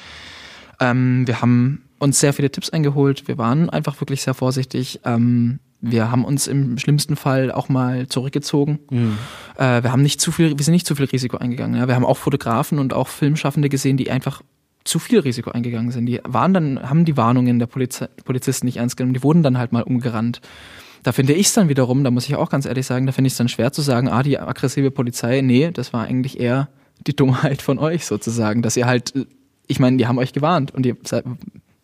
Ähm, 0.79 1.27
wir 1.27 1.41
haben 1.41 1.83
uns 1.99 2.19
sehr 2.19 2.33
viele 2.33 2.51
Tipps 2.51 2.69
eingeholt. 2.71 3.27
Wir 3.27 3.37
waren 3.37 3.69
einfach 3.69 3.99
wirklich 4.01 4.23
sehr 4.23 4.33
vorsichtig. 4.33 5.01
Ähm, 5.05 5.59
wir 5.81 6.09
haben 6.09 6.25
uns 6.25 6.47
im 6.47 6.77
schlimmsten 6.77 7.15
Fall 7.15 7.51
auch 7.51 7.69
mal 7.69 8.07
zurückgezogen. 8.07 8.79
Mhm. 8.89 9.17
Äh, 9.57 9.83
wir 9.83 9.91
haben 9.91 10.01
nicht 10.01 10.19
zu 10.19 10.31
viel, 10.31 10.57
wir 10.57 10.63
sind 10.63 10.73
nicht 10.73 10.87
zu 10.87 10.95
viel 10.95 11.05
Risiko 11.05 11.37
eingegangen. 11.37 11.79
Ja. 11.79 11.87
Wir 11.87 11.95
haben 11.95 12.05
auch 12.05 12.17
Fotografen 12.17 12.79
und 12.79 12.93
auch 12.93 13.09
Filmschaffende 13.09 13.69
gesehen, 13.69 13.97
die 13.97 14.09
einfach 14.09 14.41
zu 14.83 14.99
viel 14.99 15.19
Risiko 15.19 15.51
eingegangen 15.51 15.91
sind. 15.91 16.05
Die 16.05 16.19
waren 16.23 16.53
dann, 16.53 16.89
haben 16.89 17.05
die 17.05 17.17
Warnungen 17.17 17.59
der 17.59 17.67
Poliz 17.67 18.03
Polizisten 18.25 18.65
nicht 18.65 18.77
ernst 18.77 18.97
genommen, 18.97 19.13
die 19.13 19.23
wurden 19.23 19.43
dann 19.43 19.57
halt 19.57 19.71
mal 19.71 19.83
umgerannt. 19.83 20.41
Da 21.03 21.11
finde 21.11 21.33
ich 21.33 21.47
es 21.47 21.53
dann 21.53 21.69
wiederum, 21.69 22.03
da 22.03 22.11
muss 22.11 22.27
ich 22.27 22.35
auch 22.35 22.49
ganz 22.49 22.65
ehrlich 22.65 22.85
sagen, 22.85 23.05
da 23.05 23.11
finde 23.11 23.27
ich 23.27 23.33
es 23.33 23.37
dann 23.37 23.49
schwer 23.49 23.71
zu 23.71 23.81
sagen, 23.81 24.07
ah, 24.07 24.23
die 24.23 24.39
aggressive 24.39 24.91
Polizei, 24.91 25.41
nee, 25.41 25.71
das 25.71 25.91
war 25.93 26.05
eigentlich 26.05 26.39
eher 26.39 26.69
die 27.05 27.15
Dummheit 27.15 27.61
von 27.61 27.79
euch 27.79 28.05
sozusagen, 28.05 28.61
dass 28.61 28.77
ihr 28.77 28.85
halt, 28.85 29.13
ich 29.67 29.79
meine, 29.79 29.97
die 29.97 30.07
haben 30.07 30.17
euch 30.17 30.31
gewarnt 30.31 30.73
und 30.73 30.85
ihr 30.85 30.95
seid, 31.03 31.25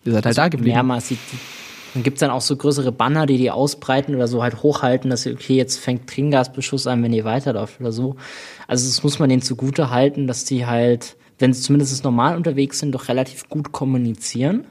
ihr 0.05 0.13
seid 0.13 0.25
halt 0.25 0.25
also 0.25 0.41
da 0.41 0.47
geblieben. 0.49 0.75
Mehrmals 0.75 1.11
dann 1.93 2.03
gibt's 2.03 2.19
dann 2.19 2.29
auch 2.29 2.41
so 2.41 2.55
größere 2.55 2.91
Banner, 2.91 3.25
die 3.25 3.37
die 3.37 3.49
ausbreiten 3.49 4.15
oder 4.15 4.27
so 4.27 4.43
halt 4.43 4.61
hochhalten, 4.61 5.09
dass 5.09 5.23
sie, 5.23 5.33
okay, 5.33 5.55
jetzt 5.55 5.79
fängt 5.79 6.07
Tränengasbeschuss 6.07 6.85
an, 6.87 7.01
wenn 7.01 7.13
ihr 7.13 7.25
weiterläuft 7.25 7.79
oder 7.79 7.91
so. 7.91 8.15
Also 8.67 8.85
das 8.85 9.03
muss 9.03 9.17
man 9.19 9.29
denen 9.29 9.41
zugute 9.41 9.89
halten, 9.89 10.27
dass 10.27 10.45
die 10.45 10.65
halt 10.67 11.15
wenn 11.39 11.53
sie 11.53 11.61
zumindest 11.61 12.03
normal 12.03 12.35
unterwegs 12.35 12.79
sind, 12.79 12.91
doch 12.91 13.07
relativ 13.07 13.49
gut 13.49 13.71
kommunizieren. 13.71 14.65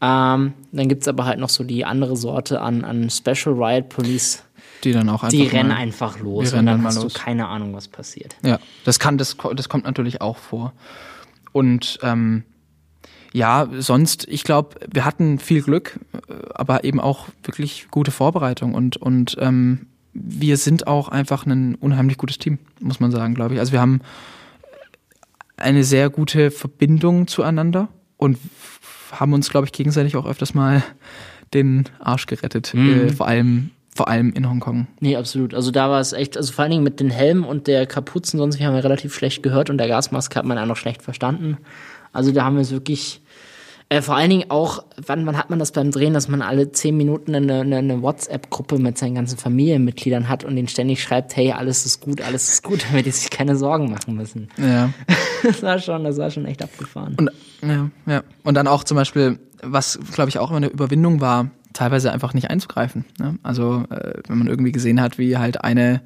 Ähm, 0.00 0.54
dann 0.72 0.88
gibt's 0.88 1.06
aber 1.06 1.26
halt 1.26 1.38
noch 1.38 1.48
so 1.48 1.62
die 1.62 1.84
andere 1.84 2.16
Sorte 2.16 2.60
an, 2.60 2.84
an 2.84 3.10
Special 3.10 3.54
Riot 3.54 3.88
Police. 3.88 4.42
Die 4.82 4.92
dann 4.92 5.08
auch 5.08 5.22
einfach. 5.22 5.28
Die 5.28 5.46
rennen 5.46 5.70
einfach 5.70 6.18
los 6.18 6.52
und 6.52 6.66
dann, 6.66 6.66
dann 6.66 6.84
hast 6.84 7.02
los. 7.02 7.12
du 7.12 7.20
keine 7.20 7.46
Ahnung, 7.46 7.74
was 7.74 7.86
passiert. 7.86 8.34
Ja, 8.42 8.58
das 8.84 8.98
kann, 8.98 9.16
das, 9.18 9.36
das 9.54 9.68
kommt 9.68 9.84
natürlich 9.84 10.20
auch 10.20 10.38
vor. 10.38 10.72
Und 11.52 12.00
ähm, 12.02 12.42
ja, 13.32 13.68
sonst, 13.78 14.26
ich 14.28 14.42
glaube, 14.42 14.76
wir 14.90 15.04
hatten 15.04 15.38
viel 15.38 15.62
Glück, 15.62 16.00
aber 16.54 16.84
eben 16.84 17.00
auch 17.00 17.28
wirklich 17.44 17.86
gute 17.90 18.10
Vorbereitung 18.10 18.74
und, 18.74 18.96
und 18.96 19.36
ähm, 19.40 19.86
wir 20.12 20.56
sind 20.56 20.86
auch 20.86 21.08
einfach 21.08 21.46
ein 21.46 21.74
unheimlich 21.76 22.18
gutes 22.18 22.38
Team, 22.38 22.58
muss 22.80 23.00
man 23.00 23.10
sagen, 23.10 23.34
glaube 23.34 23.54
ich. 23.54 23.60
Also 23.60 23.72
wir 23.72 23.80
haben 23.80 24.00
eine 25.56 25.84
sehr 25.84 26.10
gute 26.10 26.50
Verbindung 26.50 27.26
zueinander 27.26 27.88
und 28.16 28.38
haben 29.12 29.32
uns, 29.32 29.50
glaube 29.50 29.66
ich, 29.66 29.72
gegenseitig 29.72 30.16
auch 30.16 30.26
öfters 30.26 30.54
mal 30.54 30.82
den 31.54 31.84
Arsch 32.00 32.26
gerettet. 32.26 32.72
Mhm. 32.74 33.08
Äh, 33.08 33.12
vor 33.12 33.26
allem 33.26 33.70
vor 33.94 34.08
allem 34.08 34.32
in 34.32 34.48
Hongkong. 34.48 34.86
Nee, 35.00 35.16
absolut. 35.16 35.52
Also 35.52 35.70
da 35.70 35.90
war 35.90 36.00
es 36.00 36.14
echt, 36.14 36.38
also 36.38 36.50
vor 36.52 36.62
allen 36.62 36.70
Dingen 36.70 36.82
mit 36.82 36.98
den 36.98 37.10
Helmen 37.10 37.44
und 37.44 37.66
der 37.66 37.86
Kapuzen, 37.86 38.38
sonst 38.38 38.58
wir 38.58 38.66
haben 38.66 38.74
ja 38.74 38.80
relativ 38.80 39.14
schlecht 39.14 39.42
gehört 39.42 39.68
und 39.68 39.76
der 39.76 39.86
Gasmaske 39.86 40.34
hat 40.36 40.46
man 40.46 40.56
auch 40.56 40.64
noch 40.64 40.78
schlecht 40.78 41.02
verstanden. 41.02 41.58
Also 42.10 42.32
da 42.32 42.44
haben 42.44 42.56
wir 42.56 42.62
es 42.62 42.70
wirklich 42.70 43.20
äh, 43.88 44.02
vor 44.02 44.16
allen 44.16 44.30
Dingen 44.30 44.50
auch, 44.50 44.84
wann, 45.06 45.26
wann 45.26 45.36
hat 45.36 45.50
man 45.50 45.58
das 45.58 45.72
beim 45.72 45.90
Drehen, 45.90 46.14
dass 46.14 46.28
man 46.28 46.42
alle 46.42 46.72
zehn 46.72 46.96
Minuten 46.96 47.34
eine, 47.34 47.60
eine, 47.60 47.76
eine 47.76 48.02
WhatsApp-Gruppe 48.02 48.78
mit 48.78 48.98
seinen 48.98 49.14
ganzen 49.14 49.38
Familienmitgliedern 49.38 50.28
hat 50.28 50.44
und 50.44 50.56
denen 50.56 50.68
ständig 50.68 51.02
schreibt, 51.02 51.36
hey, 51.36 51.52
alles 51.52 51.86
ist 51.86 52.00
gut, 52.00 52.20
alles 52.20 52.48
ist 52.48 52.62
gut, 52.62 52.84
damit 52.90 53.06
die 53.06 53.10
sich 53.10 53.30
keine 53.30 53.56
Sorgen 53.56 53.90
machen 53.90 54.16
müssen. 54.16 54.48
Ja. 54.56 54.90
das 55.42 55.62
war 55.62 55.78
schon, 55.78 56.04
das 56.04 56.16
war 56.18 56.30
schon 56.30 56.46
echt 56.46 56.62
abgefahren. 56.62 57.16
Und, 57.18 57.30
ja, 57.62 57.90
ja. 58.06 58.22
Und 58.44 58.54
dann 58.54 58.66
auch 58.66 58.84
zum 58.84 58.96
Beispiel, 58.96 59.38
was, 59.62 59.98
glaube 60.12 60.30
ich, 60.30 60.38
auch 60.38 60.50
immer 60.50 60.58
eine 60.58 60.68
Überwindung 60.68 61.20
war, 61.20 61.50
teilweise 61.72 62.12
einfach 62.12 62.34
nicht 62.34 62.50
einzugreifen. 62.50 63.04
Ne? 63.18 63.38
Also 63.42 63.84
äh, 63.90 64.20
wenn 64.28 64.38
man 64.38 64.46
irgendwie 64.46 64.72
gesehen 64.72 65.00
hat, 65.00 65.18
wie 65.18 65.38
halt 65.38 65.64
eine, 65.64 66.02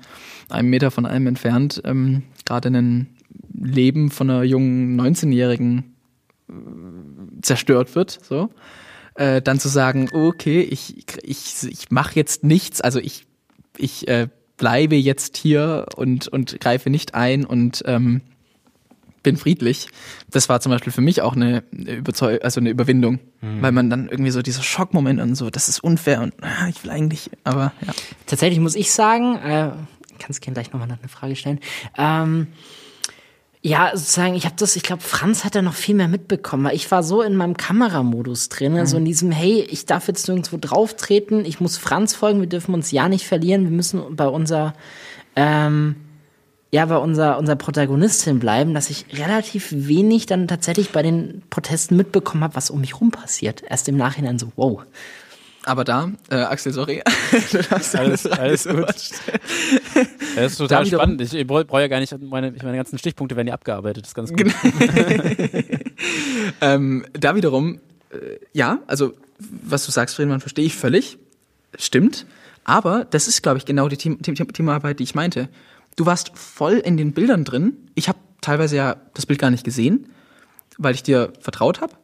einen 0.48 0.68
Meter 0.68 0.90
von 0.90 1.06
einem 1.06 1.26
entfernt 1.26 1.82
ähm, 1.84 2.22
gerade 2.44 2.68
ein 2.68 3.08
Leben 3.52 4.10
von 4.10 4.30
einer 4.30 4.42
jungen 4.44 5.00
19-Jährigen 5.00 5.95
zerstört 7.42 7.94
wird, 7.94 8.18
so, 8.22 8.50
äh, 9.14 9.42
dann 9.42 9.58
zu 9.58 9.68
sagen, 9.68 10.08
okay, 10.12 10.60
ich, 10.60 11.04
ich, 11.22 11.64
ich 11.64 11.90
mache 11.90 12.14
jetzt 12.14 12.44
nichts, 12.44 12.80
also 12.80 12.98
ich, 12.98 13.26
ich 13.76 14.08
äh, 14.08 14.28
bleibe 14.56 14.96
jetzt 14.96 15.36
hier 15.36 15.86
und, 15.96 16.28
und 16.28 16.60
greife 16.60 16.90
nicht 16.90 17.14
ein 17.14 17.44
und 17.44 17.82
ähm, 17.86 18.22
bin 19.22 19.36
friedlich. 19.36 19.88
Das 20.30 20.48
war 20.48 20.60
zum 20.60 20.70
Beispiel 20.70 20.92
für 20.92 21.00
mich 21.00 21.20
auch 21.20 21.34
eine, 21.34 21.64
Überzeug 21.72 22.44
also 22.44 22.60
eine 22.60 22.70
Überwindung, 22.70 23.18
mhm. 23.40 23.60
weil 23.60 23.72
man 23.72 23.90
dann 23.90 24.08
irgendwie 24.08 24.30
so 24.30 24.40
dieser 24.40 24.62
Schockmoment 24.62 25.20
und 25.20 25.34
so, 25.34 25.50
das 25.50 25.68
ist 25.68 25.80
unfair 25.80 26.22
und 26.22 26.32
ah, 26.42 26.68
ich 26.68 26.84
will 26.84 26.90
eigentlich, 26.90 27.30
aber 27.42 27.72
ja. 27.84 27.92
Tatsächlich 28.26 28.60
muss 28.60 28.76
ich 28.76 28.92
sagen, 28.92 29.36
äh, 29.36 29.72
kannst 30.18 30.40
gerne 30.40 30.54
gleich 30.54 30.72
nochmal 30.72 30.88
eine 30.88 31.08
Frage 31.08 31.36
stellen. 31.36 31.60
Ähm, 31.98 32.48
Ja, 33.62 33.90
sozusagen, 33.94 34.34
ich 34.34 34.44
habe 34.44 34.54
das, 34.58 34.76
ich 34.76 34.82
glaube, 34.82 35.02
Franz 35.02 35.44
hat 35.44 35.54
da 35.54 35.62
noch 35.62 35.74
viel 35.74 35.94
mehr 35.94 36.08
mitbekommen. 36.08 36.70
Ich 36.72 36.90
war 36.90 37.02
so 37.02 37.22
in 37.22 37.34
meinem 37.34 37.56
Kameramodus 37.56 38.48
drin, 38.48 38.74
mhm. 38.74 38.78
also 38.78 38.96
in 38.96 39.04
diesem, 39.04 39.32
hey, 39.32 39.66
ich 39.68 39.86
darf 39.86 40.08
jetzt 40.08 40.28
nirgendwo 40.28 40.56
drauf 40.60 40.94
treten, 40.94 41.44
ich 41.44 41.60
muss 41.60 41.76
Franz 41.76 42.14
folgen, 42.14 42.40
wir 42.40 42.48
dürfen 42.48 42.74
uns 42.74 42.90
ja 42.92 43.08
nicht 43.08 43.26
verlieren, 43.26 43.64
wir 43.64 43.70
müssen 43.70 44.14
bei 44.14 44.28
unser, 44.28 44.74
ähm, 45.34 45.96
ja, 46.70 46.84
bei 46.86 46.96
unser, 46.98 47.38
unser 47.38 47.56
Protagonistin 47.56 48.38
bleiben, 48.38 48.74
dass 48.74 48.90
ich 48.90 49.06
relativ 49.12 49.68
wenig 49.72 50.26
dann 50.26 50.46
tatsächlich 50.46 50.90
bei 50.90 51.02
den 51.02 51.42
Protesten 51.50 51.96
mitbekommen 51.96 52.44
habe, 52.44 52.54
was 52.54 52.70
um 52.70 52.80
mich 52.80 53.00
rum 53.00 53.10
passiert. 53.10 53.62
Erst 53.68 53.88
im 53.88 53.96
Nachhinein 53.96 54.38
so, 54.38 54.52
wow, 54.56 54.82
aber 55.66 55.82
da, 55.82 56.12
äh, 56.30 56.36
Axel, 56.36 56.72
sorry. 56.72 57.02
alles, 57.70 58.24
alles 58.26 58.68
gut. 58.68 58.86
Das 60.36 60.52
ist 60.52 60.58
total 60.58 60.86
spannend. 60.86 61.20
Ich, 61.20 61.34
ich 61.34 61.44
brauche 61.44 61.80
ja 61.80 61.88
gar 61.88 61.98
nicht, 61.98 62.16
meine, 62.22 62.52
meine 62.52 62.76
ganzen 62.76 62.98
Stichpunkte 62.98 63.34
werden 63.34 63.48
ja 63.48 63.54
abgearbeitet. 63.54 64.04
Das 64.04 64.10
ist 64.10 64.14
ganz 64.14 64.30
gut. 64.30 64.38
Genau. 64.38 64.54
ähm, 66.60 67.04
da 67.14 67.34
wiederum, 67.34 67.80
äh, 68.10 68.38
ja, 68.52 68.78
also 68.86 69.14
was 69.38 69.84
du 69.84 69.90
sagst, 69.90 70.14
Friedemann, 70.14 70.38
verstehe 70.38 70.64
ich 70.64 70.76
völlig. 70.76 71.18
Stimmt. 71.76 72.26
Aber 72.62 73.04
das 73.04 73.26
ist, 73.26 73.42
glaube 73.42 73.58
ich, 73.58 73.66
genau 73.66 73.88
die 73.88 73.96
Team, 73.96 74.22
Team, 74.22 74.36
Teamarbeit, 74.36 75.00
die 75.00 75.04
ich 75.04 75.16
meinte. 75.16 75.48
Du 75.96 76.06
warst 76.06 76.30
voll 76.38 76.74
in 76.74 76.96
den 76.96 77.12
Bildern 77.12 77.44
drin. 77.44 77.76
Ich 77.96 78.08
habe 78.08 78.18
teilweise 78.40 78.76
ja 78.76 78.96
das 79.14 79.26
Bild 79.26 79.40
gar 79.40 79.50
nicht 79.50 79.64
gesehen, 79.64 80.10
weil 80.78 80.94
ich 80.94 81.02
dir 81.02 81.32
vertraut 81.40 81.80
habe. 81.80 81.94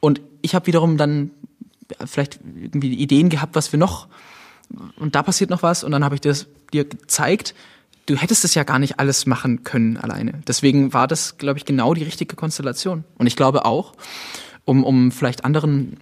Und 0.00 0.20
ich 0.42 0.54
habe 0.54 0.66
wiederum 0.66 0.98
dann 0.98 1.30
vielleicht 2.04 2.40
irgendwie 2.42 2.94
Ideen 2.94 3.28
gehabt, 3.28 3.54
was 3.54 3.72
wir 3.72 3.78
noch 3.78 4.08
und 4.96 5.14
da 5.14 5.22
passiert 5.22 5.50
noch 5.50 5.62
was 5.62 5.84
und 5.84 5.92
dann 5.92 6.04
habe 6.04 6.14
ich 6.14 6.20
das 6.20 6.46
dir 6.72 6.84
gezeigt. 6.84 7.54
Du 8.06 8.16
hättest 8.16 8.44
es 8.44 8.54
ja 8.54 8.64
gar 8.64 8.78
nicht 8.78 8.98
alles 8.98 9.26
machen 9.26 9.64
können 9.64 9.96
alleine. 9.96 10.42
Deswegen 10.46 10.92
war 10.92 11.06
das, 11.06 11.38
glaube 11.38 11.58
ich, 11.58 11.64
genau 11.64 11.94
die 11.94 12.02
richtige 12.02 12.36
Konstellation. 12.36 13.04
Und 13.16 13.26
ich 13.26 13.36
glaube 13.36 13.64
auch, 13.64 13.94
um, 14.64 14.84
um 14.84 15.12
vielleicht 15.12 15.44
anderen 15.44 15.98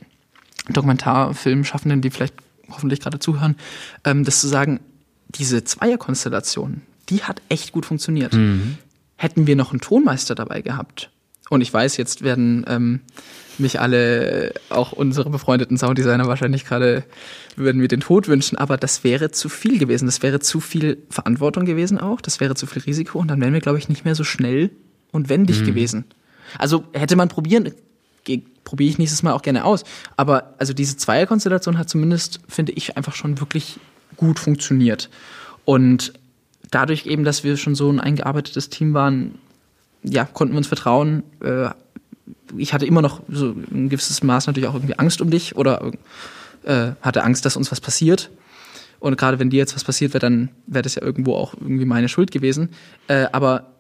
Dokumentarfilmschaffenden, 0.69 2.01
die 2.01 2.11
vielleicht 2.11 2.35
hoffentlich 2.71 3.01
gerade 3.01 3.19
zuhören, 3.19 3.57
ähm, 4.05 4.25
das 4.25 4.41
zu 4.41 4.49
sagen, 4.49 4.81
diese 5.29 5.65
Zweierkonstellation, 5.65 6.83
die 7.09 7.23
hat 7.23 7.43
echt 7.49 7.73
gut 7.73 7.87
funktioniert. 7.87 8.33
Mhm. 8.33 8.79
Hätten 9.17 9.47
wir 9.47 9.57
noch 9.57 9.71
einen 9.71 9.81
Tonmeister 9.81 10.35
dabei 10.35 10.63
gehabt, 10.63 11.11
und 11.49 11.61
ich 11.61 11.73
weiß, 11.73 11.97
jetzt 11.97 12.23
werden 12.23 12.65
ähm, 12.69 13.01
mich 13.59 13.81
alle, 13.81 14.53
auch 14.71 14.93
unsere 14.93 15.31
befreundeten 15.31 15.79
Sounddesigner 15.79 16.27
wahrscheinlich 16.27 16.65
gerade, 16.65 17.05
würden 17.57 17.81
mir 17.81 17.89
den 17.89 18.01
Tod 18.01 18.29
wünschen, 18.29 18.59
aber 18.59 18.77
das 18.77 19.05
wäre 19.05 19.31
zu 19.31 19.49
viel 19.49 19.79
gewesen. 19.79 20.07
Das 20.07 20.23
wäre 20.23 20.41
zu 20.41 20.61
viel 20.61 20.99
Verantwortung 21.11 21.65
gewesen 21.65 21.99
auch. 21.99 22.21
Das 22.21 22.41
wäre 22.41 22.55
zu 22.55 22.67
viel 22.67 22.83
Risiko 22.83 23.19
und 23.19 23.29
dann 23.29 23.41
wären 23.41 23.53
wir, 23.53 23.61
glaube 23.61 23.79
ich, 23.79 23.89
nicht 23.89 24.05
mehr 24.05 24.15
so 24.15 24.25
schnell 24.25 24.71
und 25.13 25.29
wendig 25.29 25.61
mhm. 25.61 25.67
gewesen. 25.67 26.05
Also 26.59 26.85
hätte 26.93 27.17
man 27.17 27.29
probieren, 27.29 27.73
probiere 28.65 28.91
ich 28.91 28.99
nächstes 28.99 29.23
Mal 29.23 29.33
auch 29.33 29.43
gerne 29.43 29.65
aus. 29.65 29.85
Aber 30.17 30.55
also 30.59 30.73
diese 30.73 30.97
Zweierkonstellation 30.97 31.79
hat 31.79 31.89
zumindest, 31.89 32.41
finde 32.49 32.73
ich, 32.73 32.97
einfach 32.97 33.15
schon 33.15 33.41
wirklich 33.41 33.79
gut 34.17 34.39
funktioniert. 34.39 35.09
Und 35.65 36.13
dadurch 36.71 37.07
eben, 37.07 37.25
dass 37.25 37.45
wir 37.45 37.57
schon 37.57 37.75
so 37.75 37.91
ein 37.91 38.01
eingearbeitetes 38.01 38.69
Team 38.69 38.95
waren, 38.95 39.39
ja, 40.03 40.25
konnten 40.25 40.55
wir 40.55 40.59
uns 40.59 40.69
vertrauen. 40.69 41.23
Äh, 41.41 41.71
ich 42.57 42.73
hatte 42.73 42.87
immer 42.87 43.03
noch 43.03 43.21
so 43.29 43.55
ein 43.71 43.89
gewisses 43.89 44.23
Maß 44.23 44.47
natürlich 44.47 44.69
auch 44.69 44.75
irgendwie 44.75 44.99
Angst 44.99 45.21
um 45.21 45.31
dich 45.31 45.57
oder 45.57 45.93
äh, 46.65 46.93
hatte 47.01 47.23
Angst, 47.23 47.45
dass 47.45 47.57
uns 47.57 47.71
was 47.71 47.81
passiert. 47.81 48.31
Und 48.99 49.17
gerade 49.19 49.39
wenn 49.39 49.51
dir 49.51 49.59
jetzt 49.59 49.75
was 49.75 49.85
passiert 49.85 50.15
wäre, 50.15 50.21
dann 50.21 50.49
wäre 50.67 50.83
das 50.83 50.95
ja 50.95 51.03
irgendwo 51.03 51.35
auch 51.35 51.55
irgendwie 51.55 51.85
meine 51.85 52.09
Schuld 52.09 52.31
gewesen. 52.31 52.71
Äh, 53.09 53.27
aber 53.33 53.76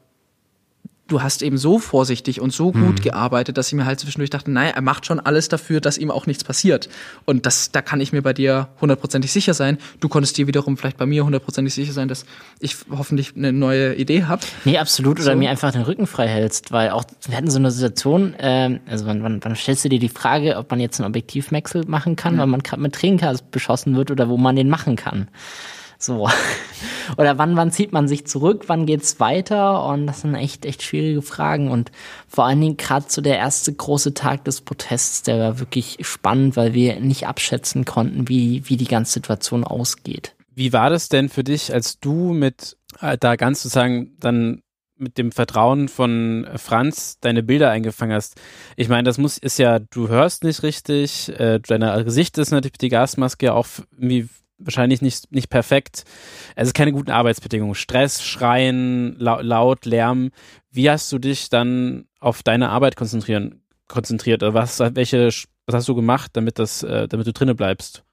du 1.08 1.22
hast 1.22 1.42
eben 1.42 1.56
so 1.56 1.78
vorsichtig 1.78 2.40
und 2.40 2.52
so 2.52 2.72
gut 2.72 2.98
mhm. 2.98 3.02
gearbeitet, 3.02 3.56
dass 3.56 3.68
ich 3.68 3.74
mir 3.74 3.86
halt 3.86 4.00
zwischendurch 4.00 4.30
dachte, 4.30 4.50
naja, 4.50 4.70
er 4.70 4.82
macht 4.82 5.06
schon 5.06 5.20
alles 5.20 5.48
dafür, 5.48 5.80
dass 5.80 5.98
ihm 5.98 6.10
auch 6.10 6.26
nichts 6.26 6.42
passiert. 6.42 6.88
Und 7.24 7.46
das, 7.46 7.70
da 7.70 7.82
kann 7.82 8.00
ich 8.00 8.12
mir 8.12 8.22
bei 8.22 8.32
dir 8.32 8.68
hundertprozentig 8.80 9.30
sicher 9.30 9.54
sein. 9.54 9.78
Du 10.00 10.08
konntest 10.08 10.36
dir 10.36 10.46
wiederum 10.46 10.76
vielleicht 10.76 10.96
bei 10.96 11.06
mir 11.06 11.24
hundertprozentig 11.24 11.74
sicher 11.74 11.92
sein, 11.92 12.08
dass 12.08 12.24
ich 12.58 12.76
hoffentlich 12.90 13.36
eine 13.36 13.52
neue 13.52 13.94
Idee 13.94 14.24
habe. 14.24 14.42
Nee, 14.64 14.78
absolut. 14.78 15.20
Oder 15.20 15.32
so. 15.32 15.36
mir 15.36 15.50
einfach 15.50 15.72
den 15.72 15.82
Rücken 15.82 16.06
frei 16.06 16.26
hältst, 16.26 16.72
weil 16.72 16.90
auch, 16.90 17.04
wir 17.26 17.36
hatten 17.36 17.50
so 17.50 17.58
eine 17.58 17.70
Situation, 17.70 18.34
ähm, 18.38 18.80
also 18.86 19.06
wann, 19.06 19.22
wann, 19.22 19.42
wann 19.42 19.54
stellst 19.54 19.84
du 19.84 19.88
dir 19.88 20.00
die 20.00 20.08
Frage, 20.08 20.56
ob 20.56 20.70
man 20.70 20.80
jetzt 20.80 21.00
einen 21.00 21.08
Objektivwechsel 21.08 21.84
machen 21.86 22.16
kann, 22.16 22.34
mhm. 22.34 22.38
weil 22.38 22.46
man 22.46 22.62
gerade 22.62 22.82
mit 22.82 22.94
Tränengas 22.94 23.42
beschossen 23.42 23.96
wird 23.96 24.10
oder 24.10 24.28
wo 24.28 24.36
man 24.36 24.56
den 24.56 24.68
machen 24.68 24.96
kann. 24.96 25.28
So. 25.98 26.28
Oder 27.16 27.38
wann, 27.38 27.56
wann 27.56 27.70
zieht 27.70 27.92
man 27.92 28.08
sich 28.08 28.26
zurück, 28.26 28.64
wann 28.66 28.86
geht's 28.86 29.20
weiter? 29.20 29.84
Und 29.86 30.06
das 30.06 30.22
sind 30.22 30.34
echt, 30.34 30.66
echt 30.66 30.82
schwierige 30.82 31.22
Fragen. 31.22 31.70
Und 31.70 31.92
vor 32.28 32.44
allen 32.44 32.60
Dingen 32.60 32.76
gerade 32.76 33.06
so 33.08 33.22
der 33.22 33.38
erste 33.38 33.72
große 33.72 34.14
Tag 34.14 34.44
des 34.44 34.60
Protests, 34.60 35.22
der 35.22 35.38
war 35.38 35.60
wirklich 35.60 35.98
spannend, 36.00 36.56
weil 36.56 36.74
wir 36.74 37.00
nicht 37.00 37.26
abschätzen 37.26 37.84
konnten, 37.84 38.28
wie, 38.28 38.62
wie 38.68 38.76
die 38.76 38.88
ganze 38.88 39.14
Situation 39.14 39.64
ausgeht. 39.64 40.34
Wie 40.54 40.72
war 40.72 40.90
das 40.90 41.08
denn 41.08 41.28
für 41.28 41.44
dich, 41.44 41.72
als 41.72 42.00
du 42.00 42.32
mit 42.32 42.76
äh, 43.00 43.18
da 43.18 43.36
ganz 43.36 43.62
sozusagen 43.62 44.16
dann 44.18 44.62
mit 44.98 45.18
dem 45.18 45.30
Vertrauen 45.30 45.88
von 45.88 46.46
Franz 46.56 47.18
deine 47.20 47.42
Bilder 47.42 47.70
eingefangen 47.70 48.14
hast. 48.14 48.40
Ich 48.76 48.88
meine, 48.88 49.02
das 49.02 49.18
muss 49.18 49.36
ist 49.36 49.58
ja, 49.58 49.78
du 49.78 50.08
hörst 50.08 50.42
nicht 50.42 50.62
richtig, 50.62 51.28
äh, 51.38 51.60
dein 51.60 52.04
Gesicht 52.04 52.38
ist 52.38 52.50
natürlich 52.50 52.78
die 52.78 52.88
Gasmaske 52.88 53.52
auch 53.52 53.66
irgendwie 53.92 54.28
wahrscheinlich 54.58 55.02
nicht, 55.02 55.32
nicht 55.32 55.50
perfekt. 55.50 56.04
Es 56.54 56.68
ist 56.68 56.74
keine 56.74 56.92
guten 56.92 57.10
Arbeitsbedingungen. 57.10 57.74
Stress, 57.74 58.22
Schreien, 58.22 59.16
laut, 59.18 59.84
Lärm. 59.84 60.30
Wie 60.70 60.90
hast 60.90 61.10
du 61.12 61.18
dich 61.18 61.48
dann 61.48 62.06
auf 62.20 62.42
deine 62.42 62.70
Arbeit 62.70 62.96
konzentrieren, 62.96 63.62
konzentriert? 63.88 64.42
Oder 64.42 64.54
was, 64.54 64.78
welche, 64.80 65.26
was 65.66 65.74
hast 65.74 65.88
du 65.88 65.94
gemacht, 65.94 66.32
damit 66.34 66.58
das, 66.58 66.82
äh, 66.82 67.08
damit 67.08 67.26
du 67.26 67.32
drinne 67.32 67.54
bleibst? 67.54 68.04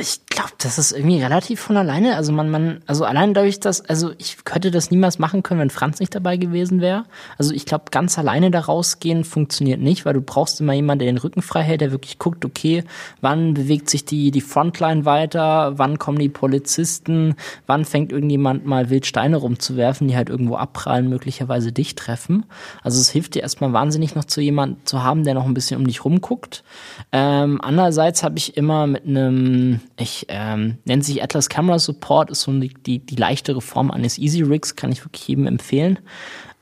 Ich 0.00 0.20
glaube, 0.26 0.52
das 0.58 0.78
ist 0.78 0.92
irgendwie 0.92 1.20
relativ 1.20 1.60
von 1.60 1.76
alleine. 1.76 2.14
Also 2.14 2.32
man, 2.32 2.50
man, 2.50 2.80
also 2.86 3.04
allein 3.04 3.34
dadurch, 3.34 3.58
dass, 3.58 3.80
also 3.80 4.12
ich 4.18 4.44
könnte 4.44 4.70
das 4.70 4.92
niemals 4.92 5.18
machen 5.18 5.42
können, 5.42 5.58
wenn 5.58 5.70
Franz 5.70 5.98
nicht 5.98 6.14
dabei 6.14 6.36
gewesen 6.36 6.80
wäre. 6.80 7.04
Also 7.36 7.52
ich 7.52 7.66
glaube, 7.66 7.86
ganz 7.90 8.16
alleine 8.16 8.52
da 8.52 8.60
rausgehen 8.60 9.24
funktioniert 9.24 9.80
nicht, 9.80 10.04
weil 10.04 10.14
du 10.14 10.20
brauchst 10.20 10.60
immer 10.60 10.72
jemanden, 10.72 11.00
der 11.00 11.12
den 11.12 11.18
Rücken 11.18 11.42
frei 11.42 11.62
hält, 11.62 11.80
der 11.80 11.90
wirklich 11.90 12.18
guckt, 12.18 12.44
okay, 12.44 12.84
wann 13.20 13.54
bewegt 13.54 13.90
sich 13.90 14.04
die, 14.04 14.30
die 14.30 14.40
Frontline 14.40 15.04
weiter, 15.04 15.78
wann 15.78 15.98
kommen 15.98 16.20
die 16.20 16.28
Polizisten, 16.28 17.34
wann 17.66 17.84
fängt 17.84 18.12
irgendjemand 18.12 18.66
mal 18.66 18.90
wild 18.90 19.06
Steine 19.06 19.38
rumzuwerfen, 19.38 20.06
die 20.06 20.16
halt 20.16 20.28
irgendwo 20.28 20.54
abprallen, 20.54 21.08
möglicherweise 21.08 21.72
dich 21.72 21.96
treffen. 21.96 22.44
Also 22.84 23.00
es 23.00 23.10
hilft 23.10 23.34
dir 23.34 23.42
erstmal 23.42 23.72
wahnsinnig 23.72 24.14
noch 24.14 24.24
zu 24.24 24.40
jemandem 24.40 24.78
zu 24.84 25.02
haben, 25.02 25.24
der 25.24 25.34
noch 25.34 25.46
ein 25.46 25.54
bisschen 25.54 25.80
um 25.80 25.86
dich 25.86 26.04
rumguckt. 26.04 26.62
Ähm, 27.10 27.60
andererseits 27.60 28.22
habe 28.22 28.38
ich 28.38 28.56
immer 28.56 28.86
mit 28.86 29.04
einem 29.04 29.80
ich 29.96 30.26
ähm, 30.28 30.78
nennt 30.84 31.04
sich 31.04 31.22
Atlas 31.22 31.48
Camera 31.48 31.78
Support, 31.78 32.30
ist 32.30 32.42
so 32.42 32.52
die, 32.52 32.74
die, 32.74 32.98
die 32.98 33.16
leichtere 33.16 33.60
Form 33.60 33.90
eines 33.90 34.18
Easy 34.18 34.42
Rigs, 34.42 34.76
kann 34.76 34.92
ich 34.92 35.04
wirklich 35.04 35.26
jedem 35.28 35.46
empfehlen. 35.46 35.98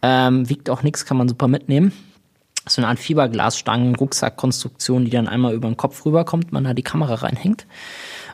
Ähm, 0.02 0.48
wiegt 0.48 0.70
auch 0.70 0.82
nichts, 0.82 1.04
kann 1.04 1.16
man 1.16 1.28
super 1.28 1.48
mitnehmen. 1.48 1.92
So 2.68 2.80
eine 2.80 2.88
Art 2.88 2.98
Fiberglasstangen, 2.98 3.94
Rucksackkonstruktion, 3.94 5.04
die 5.04 5.10
dann 5.10 5.28
einmal 5.28 5.54
über 5.54 5.68
den 5.68 5.76
Kopf 5.76 6.04
rüberkommt, 6.04 6.52
man 6.52 6.64
da 6.64 6.74
die 6.74 6.82
Kamera 6.82 7.14
reinhängt. 7.14 7.66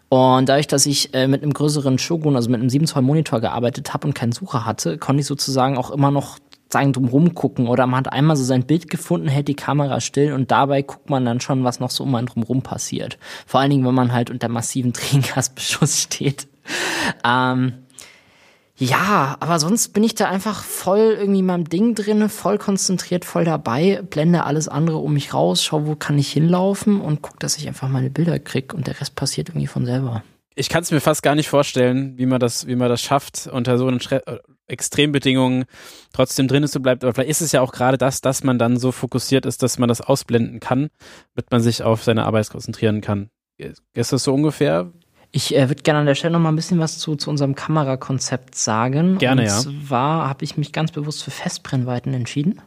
Und 0.08 0.48
dadurch, 0.48 0.66
dass 0.66 0.84
ich 0.86 1.14
äh, 1.14 1.26
mit 1.26 1.42
einem 1.42 1.52
größeren 1.52 1.98
Shogun, 1.98 2.36
also 2.36 2.50
mit 2.50 2.60
einem 2.60 2.68
7 2.68 2.86
Zoll 2.86 3.02
Monitor 3.02 3.40
gearbeitet 3.40 3.94
habe 3.94 4.06
und 4.06 4.14
keinen 4.14 4.32
Sucher 4.32 4.66
hatte, 4.66 4.98
konnte 4.98 5.20
ich 5.20 5.26
sozusagen 5.26 5.78
auch 5.78 5.90
immer 5.90 6.10
noch 6.10 6.38
sagen, 6.72 6.92
drum 6.92 7.06
rumgucken 7.06 7.68
oder 7.68 7.86
man 7.86 7.98
hat 7.98 8.12
einmal 8.12 8.36
so 8.36 8.44
sein 8.44 8.66
Bild 8.66 8.90
gefunden, 8.90 9.28
hält 9.28 9.48
die 9.48 9.54
Kamera 9.54 10.00
still 10.00 10.32
und 10.32 10.50
dabei 10.50 10.82
guckt 10.82 11.10
man 11.10 11.24
dann 11.24 11.40
schon, 11.40 11.64
was 11.64 11.80
noch 11.80 11.90
so 11.90 12.04
um 12.04 12.14
einen 12.14 12.26
drum 12.26 12.62
passiert. 12.62 13.18
Vor 13.46 13.60
allen 13.60 13.70
Dingen, 13.70 13.86
wenn 13.86 13.94
man 13.94 14.12
halt 14.12 14.30
unter 14.30 14.48
massiven 14.48 14.92
Tränengasbeschuss 14.94 16.02
steht. 16.02 16.48
Ähm, 17.24 17.74
ja, 18.76 19.36
aber 19.38 19.60
sonst 19.60 19.90
bin 19.92 20.02
ich 20.02 20.14
da 20.14 20.28
einfach 20.28 20.64
voll 20.64 21.16
irgendwie 21.18 21.40
in 21.40 21.46
meinem 21.46 21.68
Ding 21.68 21.94
drin, 21.94 22.28
voll 22.28 22.58
konzentriert, 22.58 23.24
voll 23.24 23.44
dabei, 23.44 24.02
blende 24.02 24.44
alles 24.44 24.66
andere 24.66 24.96
um 24.96 25.12
mich 25.12 25.34
raus, 25.34 25.62
schau, 25.62 25.86
wo 25.86 25.94
kann 25.94 26.18
ich 26.18 26.32
hinlaufen 26.32 27.00
und 27.00 27.22
guck, 27.22 27.38
dass 27.38 27.56
ich 27.58 27.68
einfach 27.68 27.88
meine 27.88 28.10
Bilder 28.10 28.38
krieg 28.38 28.74
und 28.74 28.88
der 28.88 29.00
Rest 29.00 29.14
passiert 29.14 29.50
irgendwie 29.50 29.68
von 29.68 29.86
selber. 29.86 30.24
Ich 30.54 30.68
kann 30.68 30.82
es 30.82 30.90
mir 30.90 31.00
fast 31.00 31.22
gar 31.22 31.34
nicht 31.34 31.48
vorstellen, 31.48 32.18
wie 32.18 32.26
man 32.26 32.40
das, 32.40 32.66
wie 32.66 32.76
man 32.76 32.88
das 32.88 33.00
schafft, 33.00 33.46
unter 33.46 33.78
so 33.78 33.86
Extrembedingungen 34.66 35.64
trotzdem 36.12 36.48
drin 36.48 36.66
zu 36.66 36.80
bleiben. 36.80 37.00
Aber 37.02 37.14
vielleicht 37.14 37.30
ist 37.30 37.40
es 37.40 37.52
ja 37.52 37.60
auch 37.60 37.72
gerade 37.72 37.98
das, 37.98 38.20
dass 38.20 38.44
man 38.44 38.58
dann 38.58 38.76
so 38.76 38.92
fokussiert 38.92 39.46
ist, 39.46 39.62
dass 39.62 39.78
man 39.78 39.88
das 39.88 40.00
ausblenden 40.00 40.60
kann, 40.60 40.88
damit 41.34 41.50
man 41.50 41.60
sich 41.60 41.82
auf 41.82 42.02
seine 42.02 42.24
Arbeit 42.24 42.50
konzentrieren 42.50 43.00
kann. 43.00 43.28
Ist 43.94 44.12
das 44.12 44.24
so 44.24 44.34
ungefähr? 44.34 44.92
Ich 45.34 45.56
äh, 45.56 45.68
würde 45.68 45.82
gerne 45.82 46.00
an 46.00 46.06
der 46.06 46.14
Stelle 46.14 46.34
noch 46.34 46.40
mal 46.40 46.50
ein 46.50 46.56
bisschen 46.56 46.78
was 46.78 46.98
zu, 46.98 47.16
zu 47.16 47.30
unserem 47.30 47.54
Kamerakonzept 47.54 48.54
sagen. 48.54 49.18
Gerne, 49.18 49.42
Und 49.42 49.48
ja. 49.48 49.56
Und 49.56 49.86
zwar 49.86 50.28
habe 50.28 50.44
ich 50.44 50.58
mich 50.58 50.72
ganz 50.72 50.92
bewusst 50.92 51.24
für 51.24 51.30
Festbrennweiten 51.30 52.12
entschieden. 52.12 52.60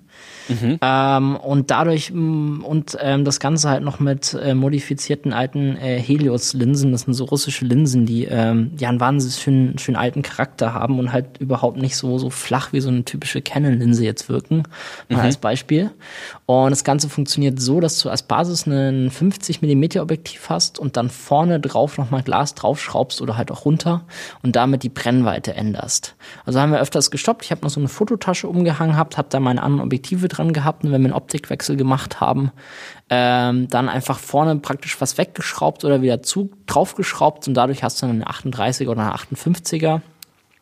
Mhm. 0.48 0.80
Ähm, 0.82 1.36
und 1.38 1.72
dadurch 1.72 2.12
mm, 2.12 2.64
und 2.64 2.98
ähm, 3.02 3.26
das 3.26 3.40
Ganze 3.40 3.70
halt 3.70 3.84
noch 3.84 4.00
mit 4.00 4.34
äh, 4.34 4.54
modifizierten 4.54 5.34
alten 5.34 5.78
äh, 5.78 6.00
Helios-Linsen. 6.00 6.92
Das 6.92 7.02
sind 7.02 7.14
so 7.14 7.26
russische 7.26 7.66
Linsen, 7.66 8.06
die 8.06 8.26
ähm, 8.26 8.72
ja 8.78 8.90
einen 8.90 9.00
wahnsinnig 9.00 9.38
schönen, 9.38 9.78
schönen 9.78 9.96
alten 9.96 10.22
Charakter 10.22 10.74
haben 10.74 11.00
und 11.00 11.12
halt 11.12 11.38
überhaupt 11.40 11.78
nicht 11.78 11.96
so, 11.96 12.18
so 12.18 12.30
flach 12.30 12.74
wie 12.74 12.82
so 12.82 12.90
eine 12.90 13.04
typische 13.06 13.42
Canon-Linse 13.42 14.04
jetzt 14.04 14.30
wirken. 14.30 14.64
Mal 15.10 15.18
mhm. 15.18 15.24
als 15.24 15.38
Beispiel. 15.38 15.92
Und 16.46 16.72
das 16.72 16.84
Ganze 16.84 17.10
funktioniert 17.10 17.60
so, 17.60 17.80
dass 17.80 18.00
du 18.00 18.10
als 18.10 18.24
Basis 18.24 18.68
einen 18.68 19.10
50 19.10 19.62
mm 19.62 20.00
Objektiv 20.00 20.50
hast 20.50 20.80
und 20.80 20.98
dann 20.98 21.10
vorne 21.10 21.60
drauf 21.60 21.98
nochmal 21.98 22.24
Glas 22.24 22.54
draufschraubst 22.54 23.22
oder 23.22 23.38
halt 23.38 23.52
auch 23.52 23.66
runter 23.66 24.04
und 24.44 24.56
damit 24.56 24.84
die 24.84 24.90
Brennweite 24.90 25.54
änderst. 25.56 26.16
Also 26.46 26.60
haben 26.60 26.72
wir 26.72 26.80
öfters 26.80 27.12
gestoppt. 27.12 27.46
Ich 27.46 27.52
habe 27.52 27.62
noch 27.62 27.70
so 27.70 27.80
eine 27.80 27.90
Fototasche 27.90 28.48
umgehangen 28.48 28.96
gehabt, 28.96 29.18
habe 29.18 29.28
da 29.30 29.40
meine 29.40 29.62
anderen 29.62 29.86
Objektive 29.86 30.05
dran 30.12 30.54
gehabt 30.54 30.84
und 30.84 30.92
wenn 30.92 31.02
wir 31.02 31.08
einen 31.08 31.14
Optikwechsel 31.14 31.76
gemacht 31.76 32.22
haben, 32.22 32.52
ähm, 33.10 33.68
dann 33.68 33.90
einfach 33.90 34.20
vorne 34.20 34.56
praktisch 34.58 35.00
was 35.00 35.18
weggeschraubt 35.18 35.86
oder 35.86 36.02
wieder 36.02 36.22
zu 36.22 36.52
draufgeschraubt 36.66 37.48
und 37.48 37.54
dadurch 37.54 37.84
hast 37.84 38.02
du 38.02 38.08
dann 38.08 38.22
eine 38.22 38.28
38er 38.28 38.90
oder 38.90 39.02
eine 39.02 39.16
58er. 39.16 40.02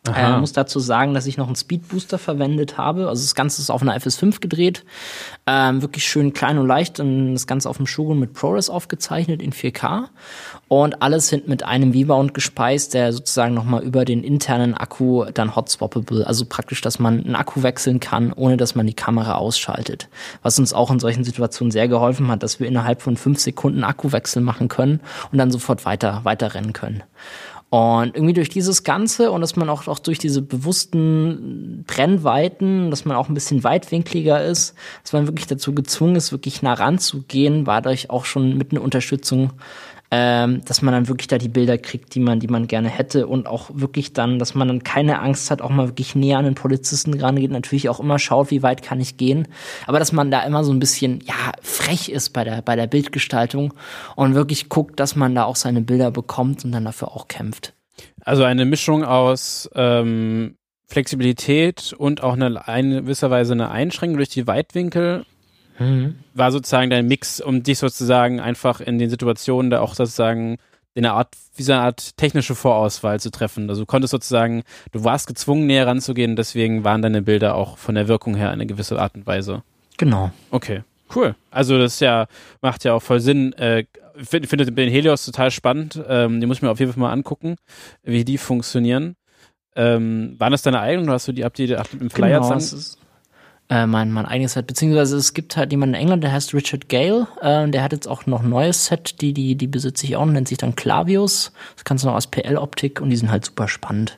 Äh, 0.06 0.38
muss 0.38 0.52
dazu 0.52 0.80
sagen, 0.80 1.14
dass 1.14 1.26
ich 1.26 1.38
noch 1.38 1.46
einen 1.46 1.56
Speed 1.56 1.88
Booster 1.88 2.18
verwendet 2.18 2.76
habe. 2.76 3.08
Also 3.08 3.22
das 3.22 3.34
Ganze 3.34 3.62
ist 3.62 3.70
auf 3.70 3.80
einer 3.80 3.96
FS5 3.96 4.38
gedreht. 4.40 4.84
Ähm, 5.46 5.80
wirklich 5.80 6.06
schön 6.06 6.34
klein 6.34 6.58
und 6.58 6.66
leicht 6.66 7.00
und 7.00 7.32
das 7.32 7.46
Ganze 7.46 7.70
auf 7.70 7.78
dem 7.78 7.86
Shogun 7.86 8.18
mit 8.18 8.34
ProRes 8.34 8.68
aufgezeichnet 8.68 9.40
in 9.40 9.52
4K. 9.52 10.08
Und 10.68 11.00
alles 11.00 11.28
sind 11.28 11.48
mit 11.48 11.62
einem 11.62 11.94
V-Mount 11.94 12.34
gespeist, 12.34 12.92
der 12.92 13.14
sozusagen 13.14 13.54
nochmal 13.54 13.82
über 13.82 14.04
den 14.04 14.22
internen 14.22 14.74
Akku 14.74 15.24
dann 15.32 15.56
hot 15.56 15.70
swappable, 15.70 16.26
also 16.26 16.44
praktisch, 16.44 16.82
dass 16.82 16.98
man 16.98 17.24
einen 17.24 17.34
Akku 17.34 17.62
wechseln 17.62 17.98
kann, 17.98 18.32
ohne 18.34 18.58
dass 18.58 18.74
man 18.74 18.86
die 18.86 18.94
Kamera 18.94 19.36
ausschaltet. 19.36 20.08
Was 20.42 20.58
uns 20.58 20.74
auch 20.74 20.90
in 20.90 21.00
solchen 21.00 21.24
Situationen 21.24 21.70
sehr 21.70 21.88
geholfen 21.88 22.28
hat, 22.28 22.42
dass 22.42 22.60
wir 22.60 22.66
innerhalb 22.66 23.00
von 23.00 23.16
fünf 23.16 23.40
Sekunden 23.40 23.84
Akkuwechsel 23.84 24.42
machen 24.42 24.68
können 24.68 25.00
und 25.32 25.38
dann 25.38 25.50
sofort 25.50 25.86
weiter, 25.86 26.20
weiter 26.24 26.54
rennen 26.54 26.74
können. 26.74 27.02
Und 27.70 28.14
irgendwie 28.14 28.34
durch 28.34 28.50
dieses 28.50 28.84
Ganze 28.84 29.32
und 29.32 29.40
dass 29.40 29.56
man 29.56 29.68
auch, 29.68 29.88
auch 29.88 29.98
durch 29.98 30.18
diese 30.18 30.42
bewussten 30.42 31.82
Brennweiten, 31.88 32.90
dass 32.90 33.04
man 33.04 33.16
auch 33.16 33.28
ein 33.28 33.34
bisschen 33.34 33.64
weitwinkliger 33.64 34.44
ist, 34.44 34.74
dass 35.02 35.12
man 35.12 35.26
wirklich 35.26 35.48
dazu 35.48 35.74
gezwungen 35.74 36.14
ist, 36.14 36.30
wirklich 36.30 36.62
nah 36.62 36.74
ranzugehen, 36.74 37.66
war 37.66 37.82
dadurch 37.82 38.10
auch 38.10 38.26
schon 38.26 38.56
mit 38.56 38.70
einer 38.70 38.82
Unterstützung 38.82 39.50
ähm, 40.16 40.60
dass 40.64 40.80
man 40.80 40.94
dann 40.94 41.08
wirklich 41.08 41.26
da 41.26 41.38
die 41.38 41.48
Bilder 41.48 41.76
kriegt, 41.76 42.14
die 42.14 42.20
man, 42.20 42.38
die 42.38 42.46
man 42.46 42.68
gerne 42.68 42.88
hätte 42.88 43.26
und 43.26 43.48
auch 43.48 43.70
wirklich 43.74 44.12
dann, 44.12 44.38
dass 44.38 44.54
man 44.54 44.68
dann 44.68 44.84
keine 44.84 45.18
Angst 45.18 45.50
hat, 45.50 45.60
auch 45.60 45.70
mal 45.70 45.88
wirklich 45.88 46.14
näher 46.14 46.38
an 46.38 46.44
den 46.44 46.54
Polizisten 46.54 47.18
rangeht, 47.20 47.50
natürlich 47.50 47.88
auch 47.88 47.98
immer 47.98 48.20
schaut, 48.20 48.52
wie 48.52 48.62
weit 48.62 48.82
kann 48.82 49.00
ich 49.00 49.16
gehen, 49.16 49.48
aber 49.88 49.98
dass 49.98 50.12
man 50.12 50.30
da 50.30 50.44
immer 50.44 50.62
so 50.62 50.72
ein 50.72 50.78
bisschen, 50.78 51.20
ja, 51.24 51.34
frech 51.62 52.10
ist 52.10 52.30
bei 52.30 52.44
der, 52.44 52.62
bei 52.62 52.76
der 52.76 52.86
Bildgestaltung 52.86 53.74
und 54.14 54.36
wirklich 54.36 54.68
guckt, 54.68 55.00
dass 55.00 55.16
man 55.16 55.34
da 55.34 55.44
auch 55.44 55.56
seine 55.56 55.80
Bilder 55.80 56.12
bekommt 56.12 56.64
und 56.64 56.70
dann 56.70 56.84
dafür 56.84 57.08
auch 57.08 57.26
kämpft. 57.26 57.72
Also 58.20 58.44
eine 58.44 58.66
Mischung 58.66 59.02
aus 59.02 59.68
ähm, 59.74 60.54
Flexibilität 60.86 61.92
und 61.92 62.22
auch 62.22 62.34
eine, 62.34 62.68
eine 62.68 63.02
gewisser 63.02 63.32
Weise 63.32 63.54
eine 63.54 63.72
Einschränkung 63.72 64.18
durch 64.18 64.28
die 64.28 64.46
Weitwinkel 64.46 65.26
Mhm. 65.78 66.16
War 66.34 66.52
sozusagen 66.52 66.90
dein 66.90 67.06
Mix, 67.06 67.40
um 67.40 67.62
dich 67.62 67.78
sozusagen 67.78 68.40
einfach 68.40 68.80
in 68.80 68.98
den 68.98 69.10
Situationen 69.10 69.70
da 69.70 69.80
auch 69.80 69.94
sozusagen 69.94 70.58
in 70.94 71.04
einer 71.04 71.14
Art, 71.14 71.34
wie 71.56 71.62
so 71.62 71.72
eine 71.72 71.82
Art 71.82 72.16
technische 72.16 72.54
Vorauswahl 72.54 73.18
zu 73.18 73.30
treffen. 73.30 73.68
Also 73.68 73.82
du 73.82 73.86
konntest 73.86 74.12
sozusagen, 74.12 74.62
du 74.92 75.02
warst 75.02 75.26
gezwungen, 75.26 75.66
näher 75.66 75.86
ranzugehen, 75.86 76.36
deswegen 76.36 76.84
waren 76.84 77.02
deine 77.02 77.22
Bilder 77.22 77.56
auch 77.56 77.78
von 77.78 77.96
der 77.96 78.06
Wirkung 78.06 78.36
her 78.36 78.50
eine 78.50 78.66
gewisse 78.66 79.00
Art 79.00 79.16
und 79.16 79.26
Weise. 79.26 79.62
Genau. 79.96 80.30
Okay. 80.50 80.82
Cool. 81.14 81.34
Also 81.50 81.78
das 81.78 82.00
ja, 82.00 82.26
macht 82.62 82.84
ja 82.84 82.94
auch 82.94 83.02
voll 83.02 83.20
Sinn. 83.20 83.52
Äh, 83.54 83.84
ich 84.16 84.28
finde 84.28 84.48
find 84.48 84.78
den 84.78 84.90
Helios 84.90 85.24
total 85.24 85.50
spannend. 85.50 86.00
Ähm, 86.08 86.40
die 86.40 86.46
muss 86.46 86.58
ich 86.58 86.62
mir 86.62 86.70
auf 86.70 86.80
jeden 86.80 86.92
Fall 86.92 87.00
mal 87.00 87.12
angucken, 87.12 87.56
wie 88.02 88.24
die 88.24 88.38
funktionieren. 88.38 89.16
Ähm, 89.76 90.36
waren 90.38 90.52
das 90.52 90.62
deine 90.62 90.80
eigenen 90.80 91.08
oder 91.08 91.14
hast 91.14 91.26
du 91.26 91.32
die, 91.32 91.44
habt 91.44 91.58
ihr 91.58 91.82
im 91.98 92.10
Flyer 92.10 92.40
genau, 92.40 92.58
äh, 93.68 93.86
mein, 93.86 94.12
mein 94.12 94.26
eigenes 94.26 94.52
Set. 94.52 94.66
Beziehungsweise 94.66 95.16
es 95.16 95.34
gibt 95.34 95.56
halt 95.56 95.72
jemanden 95.72 95.94
in 95.94 96.02
England, 96.02 96.24
der 96.24 96.32
heißt 96.32 96.54
Richard 96.54 96.88
Gale. 96.88 97.26
Äh, 97.40 97.68
der 97.70 97.82
hat 97.82 97.92
jetzt 97.92 98.06
auch 98.06 98.26
noch 98.26 98.42
ein 98.42 98.50
neues 98.50 98.86
Set, 98.86 99.20
die, 99.20 99.32
die, 99.32 99.54
die 99.54 99.66
besitze 99.66 100.06
ich 100.06 100.16
auch, 100.16 100.26
nennt 100.26 100.48
sich 100.48 100.58
dann 100.58 100.76
Clavius. 100.76 101.52
Das 101.74 101.84
kannst 101.84 102.04
du 102.04 102.08
noch 102.08 102.16
aus 102.16 102.26
PL-Optik 102.26 103.00
und 103.00 103.10
die 103.10 103.16
sind 103.16 103.30
halt 103.30 103.44
super 103.44 103.68
spannend. 103.68 104.16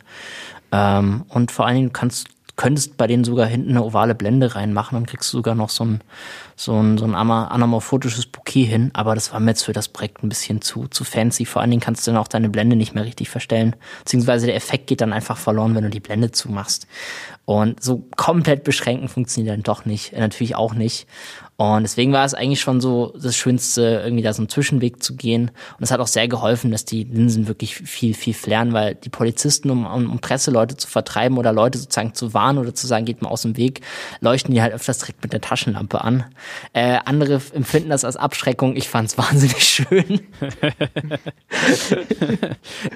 Ähm, 0.73 1.25
und 1.29 1.53
vor 1.53 1.67
allen 1.67 1.77
Dingen 1.77 1.93
kannst 1.93 2.29
könntest 2.57 2.97
bei 2.97 3.07
denen 3.07 3.25
sogar 3.25 3.47
hinten 3.47 3.71
eine 3.71 3.85
ovale 3.85 4.15
Blende 4.15 4.55
reinmachen 4.55 4.97
und 4.97 5.07
kriegst 5.07 5.31
sogar 5.31 5.55
noch 5.55 5.69
so 5.69 5.85
ein, 5.85 6.01
so 6.57 6.75
ein, 6.81 6.97
so 6.97 7.05
ein 7.05 7.15
anamorphotisches 7.15 8.27
Bouquet 8.27 8.65
hin. 8.65 8.91
Aber 8.95 9.15
das 9.15 9.33
war 9.33 9.41
mir 9.41 9.51
jetzt 9.51 9.65
für 9.65 9.75
das 9.75 9.89
Projekt 9.89 10.23
ein 10.23 10.31
bisschen 10.31 10.63
zu, 10.63 10.89
zu 10.89 11.05
fancy. 11.05 11.45
Vor 11.45 11.61
allen 11.61 11.71
Dingen 11.71 11.83
kannst 11.83 12.07
du 12.07 12.11
dann 12.11 12.21
auch 12.21 12.29
deine 12.29 12.49
Blende 12.49 12.75
nicht 12.75 12.95
mehr 12.95 13.05
richtig 13.05 13.29
verstellen. 13.29 13.77
Beziehungsweise 14.01 14.47
der 14.47 14.57
Effekt 14.57 14.87
geht 14.87 15.03
dann 15.03 15.13
einfach 15.13 15.37
verloren, 15.37 15.75
wenn 15.75 15.85
du 15.85 15.91
die 15.91 16.01
Blende 16.01 16.33
zumachst. 16.33 16.87
Und 17.45 17.83
so 17.83 18.09
komplett 18.17 18.65
beschränken 18.65 19.09
funktioniert 19.09 19.55
dann 19.55 19.63
doch 19.63 19.85
nicht. 19.85 20.13
Natürlich 20.13 20.57
auch 20.57 20.75
nicht. 20.75 21.07
Und 21.59 21.85
deswegen 21.85 22.13
war 22.13 22.27
es 22.27 22.35
eigentlich 22.35 22.61
schon 22.61 22.83
so 22.83 23.15
das 23.19 23.35
Schönste, 23.35 24.03
irgendwie 24.05 24.23
da 24.23 24.35
so 24.35 24.43
einen 24.43 24.51
Zwischenweg 24.51 25.03
zu 25.03 25.17
gehen. 25.17 25.51
Und 25.79 25.83
es 25.85 25.91
hat 25.91 26.01
auch 26.01 26.07
sehr 26.07 26.29
geholfen, 26.29 26.71
dass 26.71 26.85
die 26.85 27.05
Linsen 27.05 27.49
wirklich 27.49 27.77
viel, 27.77 28.13
viel 28.13 28.35
flären, 28.35 28.75
weil 28.75 28.95
die 28.95 29.09
Polizisten, 29.09 29.71
um, 29.71 29.87
um 29.87 30.19
Presseleute 30.19 30.77
zu 30.77 30.87
vertreiben 30.87 31.39
oder 31.39 31.53
Leute 31.53 31.79
sozusagen 31.79 32.13
zu 32.13 32.35
warnen 32.35 32.59
oder 32.59 32.75
zu 32.75 32.87
sagen, 32.87 33.07
geht 33.07 33.23
mal 33.23 33.31
aus 33.31 33.43
dem 33.43 33.57
Weg, 33.57 33.81
leuchten 34.21 34.53
die 34.53 34.61
halt 34.61 34.75
öfters 34.75 34.99
direkt 34.99 35.23
mit 35.23 35.33
der 35.33 35.41
Taschenlampe 35.41 36.03
an. 36.05 36.25
Äh, 36.75 36.99
andere 37.07 37.41
empfinden 37.55 37.89
das 37.89 38.05
als 38.05 38.17
Abschreckung. 38.17 38.77
Ich 38.77 38.91
fand 38.91 39.09
es 39.09 39.19
wahnsinnig 39.27 39.65
schön. 39.65 40.21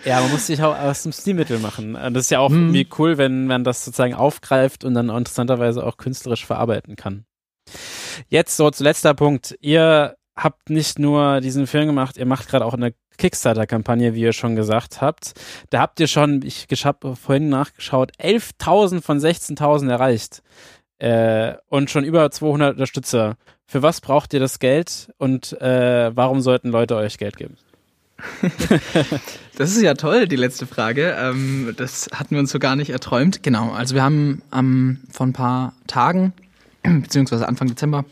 ja, 0.05 0.21
man 0.21 0.31
muss 0.31 0.49
sich 0.49 0.63
auch 0.63 0.79
aus 0.79 1.03
dem 1.05 1.13
Stilmittel 1.13 1.61
machen. 1.61 1.95
Das 1.95 2.25
ist 2.25 2.31
ja 2.31 2.41
auch 2.41 2.51
hm. 2.51 2.59
irgendwie 2.59 2.87
cool, 2.99 3.17
wenn 3.17 3.47
man 3.47 3.65
das 3.65 3.87
sozusagen 3.87 4.13
aufgreift 4.13 4.85
und 4.85 4.93
dann 4.93 5.09
interessanterweise 5.09 5.87
auch 5.87 5.97
künstlerisch 5.97 6.45
verarbeiten 6.45 6.97
kann. 6.97 7.25
Jetzt 8.29 8.57
so 8.57 8.71
zu 8.71 8.85
letzter 8.85 9.15
Punkt. 9.15 9.57
Ihr 9.61 10.17
habt 10.37 10.71
nicht 10.71 10.99
nur 10.99 11.41
diesen 11.41 11.67
Film 11.67 11.87
gemacht, 11.87 12.17
ihr 12.17 12.27
macht 12.27 12.49
gerade 12.49 12.65
auch 12.65 12.75
eine 12.75 12.95
Kickstarter-Kampagne, 13.19 14.15
wie 14.15 14.23
ihr 14.23 14.33
schon 14.33 14.57
gesagt 14.57 15.01
habt. 15.01 15.35
Da 15.69 15.81
habt 15.81 16.01
ihr 16.01 16.09
schon, 16.09 16.43
ich 16.43 16.67
habe 16.85 17.15
vorhin 17.15 17.49
nachgeschaut, 17.49 18.13
11.000 18.19 19.03
von 19.03 19.19
16.000 19.19 19.91
erreicht. 19.91 20.43
Äh, 20.99 21.55
und 21.69 21.91
schon 21.91 22.05
über 22.05 22.31
200 22.31 22.75
Unterstützer. 22.75 23.37
Für 23.67 23.83
was 23.83 24.01
braucht 24.01 24.35
ihr 24.35 24.41
das 24.41 24.59
Geld 24.59 25.13
und 25.19 25.59
äh, 25.61 26.15
warum 26.15 26.41
sollten 26.41 26.71
Leute 26.71 26.97
euch 26.97 27.19
Geld 27.19 27.37
geben? 27.37 27.57
das 29.57 29.71
ist 29.71 29.81
ja 29.81 29.95
toll, 29.95 30.27
die 30.29 30.37
letzte 30.37 30.67
Frage. 30.67 31.17
Ähm, 31.19 31.73
das 31.77 32.11
hatten 32.13 32.35
wir 32.35 32.41
uns 32.41 32.51
so 32.51 32.59
gar 32.59 32.77
nicht 32.77 32.91
erträumt. 32.91 33.43
Genau, 33.43 33.71
also 33.71 33.95
wir 33.95 34.03
haben 34.03 34.43
ähm, 34.53 35.01
vor 35.11 35.27
ein 35.27 35.33
paar 35.33 35.73
Tagen 35.87 36.35
beziehungsweise 37.03 37.47
Anfang 37.49 37.69
Dezember 37.69 38.05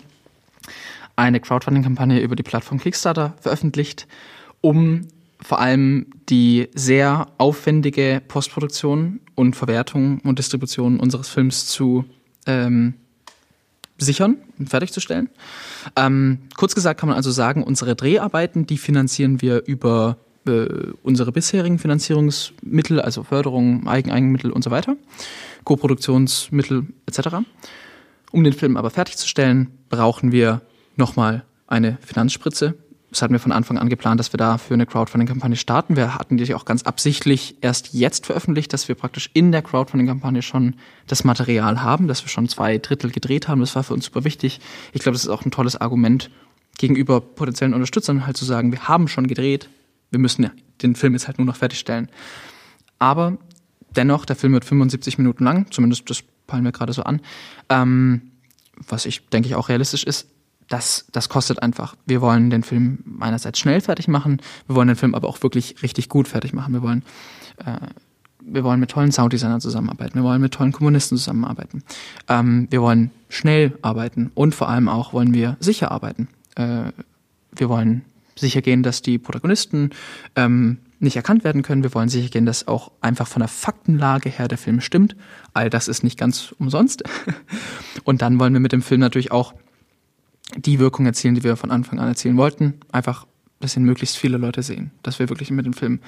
eine 1.17 1.41
Crowdfunding-Kampagne 1.41 2.21
über 2.21 2.37
die 2.37 2.43
Plattform 2.43 2.79
Kickstarter 2.79 3.35
veröffentlicht, 3.41 4.07
um 4.61 5.09
vor 5.41 5.61
allem 5.61 6.07
die 6.29 6.69
sehr 6.75 7.27
aufwendige 7.39 8.23
Postproduktion 8.27 9.21
und 9.35 9.55
Verwertung 9.57 10.21
und 10.21 10.39
Distribution 10.39 11.01
unseres 11.01 11.29
Films 11.29 11.67
zu 11.67 12.05
ähm, 12.47 12.95
sichern 13.99 14.37
und 14.59 14.69
fertigzustellen. 14.69 15.29
Ähm, 15.97 16.39
kurz 16.57 16.75
gesagt 16.75 17.01
kann 17.01 17.09
man 17.09 17.17
also 17.17 17.31
sagen, 17.31 17.63
unsere 17.63 17.97
Dreharbeiten, 17.97 18.67
die 18.67 18.79
finanzieren 18.79 19.43
wir 19.43 19.65
über 19.67 20.19
äh, 20.47 20.67
unsere 21.03 21.33
bisherigen 21.33 21.79
Finanzierungsmittel, 21.79 23.01
also 23.01 23.25
Förderung, 23.25 23.87
Eigeneigenmittel 23.87 24.51
und 24.53 24.63
so 24.63 24.71
weiter, 24.71 24.97
Koproduktionsmittel 25.65 26.87
etc. 27.07 27.39
Um 28.31 28.45
den 28.45 28.53
Film 28.53 28.77
aber 28.77 28.91
fertigzustellen, 28.91 29.71
brauchen 29.89 30.33
wir 30.33 30.63
nochmal 30.97 31.45
eine 31.67 31.99
Finanzspritze. 32.05 32.75
Das 33.11 33.23
hatten 33.23 33.33
wir 33.33 33.41
von 33.41 33.53
Anfang 33.53 33.79
an 33.79 33.89
geplant, 33.89 34.21
dass 34.21 34.35
wir 34.35 34.39
da 34.39 34.59
für 34.59 34.75
eine 34.75 34.85
Crowdfunding-Kampagne 34.85 35.57
starten. 35.57 35.97
Wir 35.97 36.15
hatten 36.15 36.37
die 36.37 36.55
auch 36.55 36.67
ganz 36.67 36.83
absichtlich 36.83 37.57
erst 37.63 37.95
jetzt 37.95 38.27
veröffentlicht, 38.27 38.73
dass 38.75 38.87
wir 38.89 38.97
praktisch 38.97 39.31
in 39.33 39.51
der 39.51 39.63
Crowdfunding-Kampagne 39.63 40.43
schon 40.43 40.75
das 41.07 41.25
Material 41.25 41.83
haben, 41.83 42.07
dass 42.07 42.23
wir 42.23 42.29
schon 42.29 42.49
zwei 42.49 42.77
Drittel 42.77 43.11
gedreht 43.11 43.49
haben. 43.49 43.61
Das 43.61 43.75
war 43.75 43.83
für 43.83 43.95
uns 43.95 44.05
super 44.05 44.25
wichtig. 44.25 44.61
Ich 44.93 45.01
glaube, 45.01 45.15
das 45.15 45.25
ist 45.25 45.31
auch 45.31 45.47
ein 45.47 45.51
tolles 45.51 45.77
Argument 45.77 46.31
gegenüber 46.77 47.23
potenziellen 47.23 47.73
Unterstützern, 47.73 48.27
halt 48.27 48.37
zu 48.37 48.45
sagen, 48.45 48.73
wir 48.73 48.89
haben 48.89 49.09
schon 49.09 49.27
gedreht, 49.27 49.71
wir 50.11 50.19
müssen 50.19 50.51
den 50.83 50.95
Film 50.95 51.15
jetzt 51.15 51.27
halt 51.27 51.39
nur 51.39 51.47
noch 51.47 51.57
fertigstellen. 51.57 52.09
Aber 52.99 53.39
dennoch, 53.97 54.25
der 54.25 54.37
Film 54.37 54.53
wird 54.53 54.65
75 54.65 55.19
Minuten 55.19 55.45
lang, 55.45 55.71
zumindest 55.71 56.09
das 56.11 56.23
fallen 56.47 56.63
mir 56.63 56.73
gerade 56.73 56.93
so 56.93 57.03
an. 57.03 57.21
Ähm, 57.69 58.23
was 58.89 59.07
ich 59.07 59.29
denke 59.29 59.49
ich 59.49 59.55
auch 59.55 59.69
realistisch 59.69 60.05
ist, 60.05 60.29
das, 60.69 61.07
das 61.13 61.29
kostet 61.29 61.63
einfach. 61.63 61.97
Wir 62.07 62.21
wollen 62.21 62.51
den 62.51 62.63
Film 62.63 63.19
einerseits 63.21 63.59
schnell 63.59 63.81
fertig 63.81 64.09
machen, 64.09 64.41
wir 64.67 64.77
wollen 64.77 64.89
den 64.89 64.97
Film 64.97 65.15
aber 65.15 65.29
auch 65.29 65.43
wirklich 65.43 65.83
richtig 65.83 66.09
gut 66.09 66.29
fertig 66.29 66.53
machen. 66.53 66.75
Wir 66.75 66.83
wollen 66.83 67.03
äh, 67.65 67.89
wir 68.41 68.65
wollen 68.65 68.81
mit 68.81 68.91
tollen 68.91 69.13
Sounddesignern 69.13 69.61
zusammenarbeiten, 69.61 70.15
wir 70.15 70.23
wollen 70.23 70.41
mit 70.41 70.55
tollen 70.55 70.73
Kommunisten 70.73 71.19
zusammenarbeiten, 71.19 71.83
ähm, 72.29 72.67
wir 72.71 72.81
wollen 72.81 73.11
schnell 73.29 73.77
arbeiten 73.83 74.31
und 74.35 74.55
vor 74.55 74.69
allem 74.69 74.89
auch 74.89 75.13
wollen 75.13 75.35
wir 75.35 75.57
sicher 75.61 75.91
arbeiten. 75.91 76.29
Äh, 76.55 76.93
wir 77.53 77.69
wollen 77.69 78.05
sicher 78.37 78.63
gehen, 78.63 78.83
dass 78.83 79.03
die 79.03 79.19
Protagonisten 79.19 79.91
ähm, 80.37 80.79
nicht 81.01 81.17
erkannt 81.17 81.45
werden 81.45 81.63
können. 81.63 81.83
Wir 81.83 81.95
wollen 81.95 82.09
sicher 82.09 82.29
gehen, 82.29 82.47
dass 82.47 82.67
auch 82.67 82.91
einfach 83.01 83.27
von 83.27 83.41
der 83.41 83.49
Faktenlage 83.49 84.29
her 84.29 84.49
der 84.49 84.59
Film 84.59 84.81
stimmt. 84.81 85.17
All 85.55 85.71
das 85.71 85.89
ist 85.89 86.03
nicht 86.03 86.19
ganz 86.19 86.55
umsonst. 86.59 87.05
Und 88.05 88.23
dann 88.23 88.41
wollen 88.41 88.53
wir 88.53 88.61
mit 88.61 88.73
dem 88.73 88.83
Film 88.83 89.01
natürlich 89.01 89.31
auch 89.31 89.55
die 90.57 90.79
Wirkung 90.79 91.07
erzielen, 91.07 91.35
die 91.35 91.45
wir 91.45 91.57
von 91.57 91.71
Anfang 91.71 91.99
an 91.99 92.09
erzielen 92.09 92.37
wollten. 92.37 92.75
Einfach, 92.91 93.27
dass 93.61 93.77
ihn 93.77 93.85
möglichst 93.85 94.17
viele 94.17 94.39
Leute 94.39 94.63
sehen. 94.63 94.91
Dass 95.03 95.19
wir 95.19 95.29
wirklich 95.29 95.51
mit 95.51 95.67
dem 95.67 95.75
Film 95.75 96.01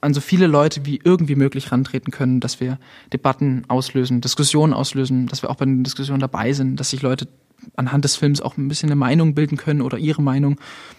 an 0.00 0.14
so 0.14 0.20
viele 0.20 0.46
Leute 0.46 0.84
wie 0.84 1.00
irgendwie 1.02 1.34
möglich 1.34 1.72
rantreten 1.72 2.10
können, 2.10 2.40
dass 2.40 2.60
wir 2.60 2.78
Debatten 3.12 3.64
auslösen, 3.68 4.20
Diskussionen 4.20 4.74
auslösen, 4.74 5.26
dass 5.26 5.42
wir 5.42 5.50
auch 5.50 5.56
bei 5.56 5.64
den 5.64 5.84
Diskussionen 5.84 6.20
dabei 6.20 6.52
sind, 6.52 6.76
dass 6.76 6.90
sich 6.90 7.02
Leute 7.02 7.28
anhand 7.76 8.04
des 8.04 8.16
Films 8.16 8.40
auch 8.40 8.56
ein 8.56 8.68
bisschen 8.68 8.88
eine 8.88 8.96
Meinung 8.96 9.34
bilden 9.34 9.56
können 9.56 9.82
oder 9.82 9.98
ihre 9.98 10.22
Meinung 10.22 10.58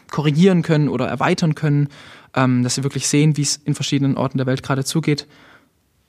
korrigieren 0.10 0.62
können 0.62 0.90
oder 0.90 1.08
erweitern 1.08 1.56
können, 1.56 1.90
ähm, 2.36 2.64
dass 2.64 2.76
sie 2.76 2.84
wirklich 2.84 3.08
sehen, 3.08 3.38
wie 3.38 3.42
es 3.42 3.58
in 3.58 3.76
verschiedenen 3.76 4.18
Orten 4.18 4.38
der 4.38 4.48
Welt 4.48 4.64
gerade 4.64 4.84
zugeht. 4.84 5.28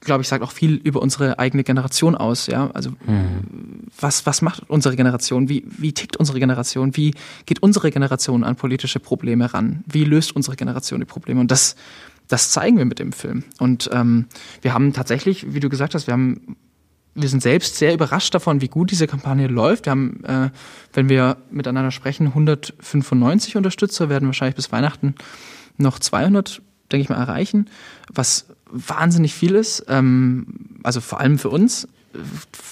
Glaube 0.01 0.23
ich, 0.23 0.29
sagt 0.29 0.43
auch 0.43 0.53
viel 0.53 0.77
über 0.77 1.03
unsere 1.03 1.39
eigene 1.39 1.63
Generation 1.63 2.15
aus. 2.15 2.47
Ja, 2.47 2.71
also 2.71 2.91
mhm. 3.07 3.89
was 4.01 4.25
was 4.25 4.41
macht 4.41 4.69
unsere 4.69 4.97
Generation? 4.97 5.51
Wie 5.51 5.65
wie 5.67 5.93
tickt 5.93 6.17
unsere 6.17 6.41
Generation? 6.41 6.97
Wie 6.97 7.15
geht 7.45 7.63
unsere 7.63 7.91
Generation 7.91 8.43
an 8.43 8.57
politische 8.57 8.99
Probleme 8.99 9.53
ran? 9.53 9.85
Wie 9.87 10.05
löst 10.05 10.35
unsere 10.35 10.57
Generation 10.57 11.01
die 11.01 11.07
Probleme? 11.07 11.41
Und 11.41 11.51
das 11.51 11.77
das 12.29 12.51
zeigen 12.51 12.79
wir 12.79 12.87
mit 12.87 12.99
dem 12.99 13.13
Film. 13.13 13.45
Und 13.59 13.91
ähm, 13.93 14.27
wir 14.63 14.73
haben 14.73 14.93
tatsächlich, 14.95 15.53
wie 15.53 15.61
du 15.61 15.69
gesagt 15.69 15.95
hast, 15.95 16.07
wir 16.07 16.15
haben 16.15 16.57
wir 17.21 17.29
sind 17.29 17.43
selbst 17.43 17.77
sehr 17.77 17.95
überrascht 17.95 18.35
davon, 18.35 18.61
wie 18.61 18.69
gut 18.69 18.91
diese 18.91 19.07
Kampagne 19.07 19.47
läuft. 19.47 19.87
Wir 19.87 19.91
haben, 19.93 20.25
äh, 20.25 20.51
wenn 20.93 21.09
wir 21.09 21.37
miteinander 21.51 21.91
sprechen, 21.91 22.29
195 22.29 23.57
Unterstützer, 23.57 24.09
werden 24.09 24.27
wahrscheinlich 24.27 24.57
bis 24.57 24.73
Weihnachten 24.73 25.15
noch 25.77 25.99
200, 25.99 26.63
denke 26.93 27.03
ich 27.03 27.09
mal, 27.09 27.17
erreichen, 27.17 27.69
was 28.13 28.47
wahnsinnig 28.71 29.35
viel 29.35 29.55
ist. 29.55 29.85
Ähm, 29.89 30.47
also 30.83 31.01
vor 31.01 31.21
allem 31.21 31.39
für 31.39 31.51
uns 31.51 31.89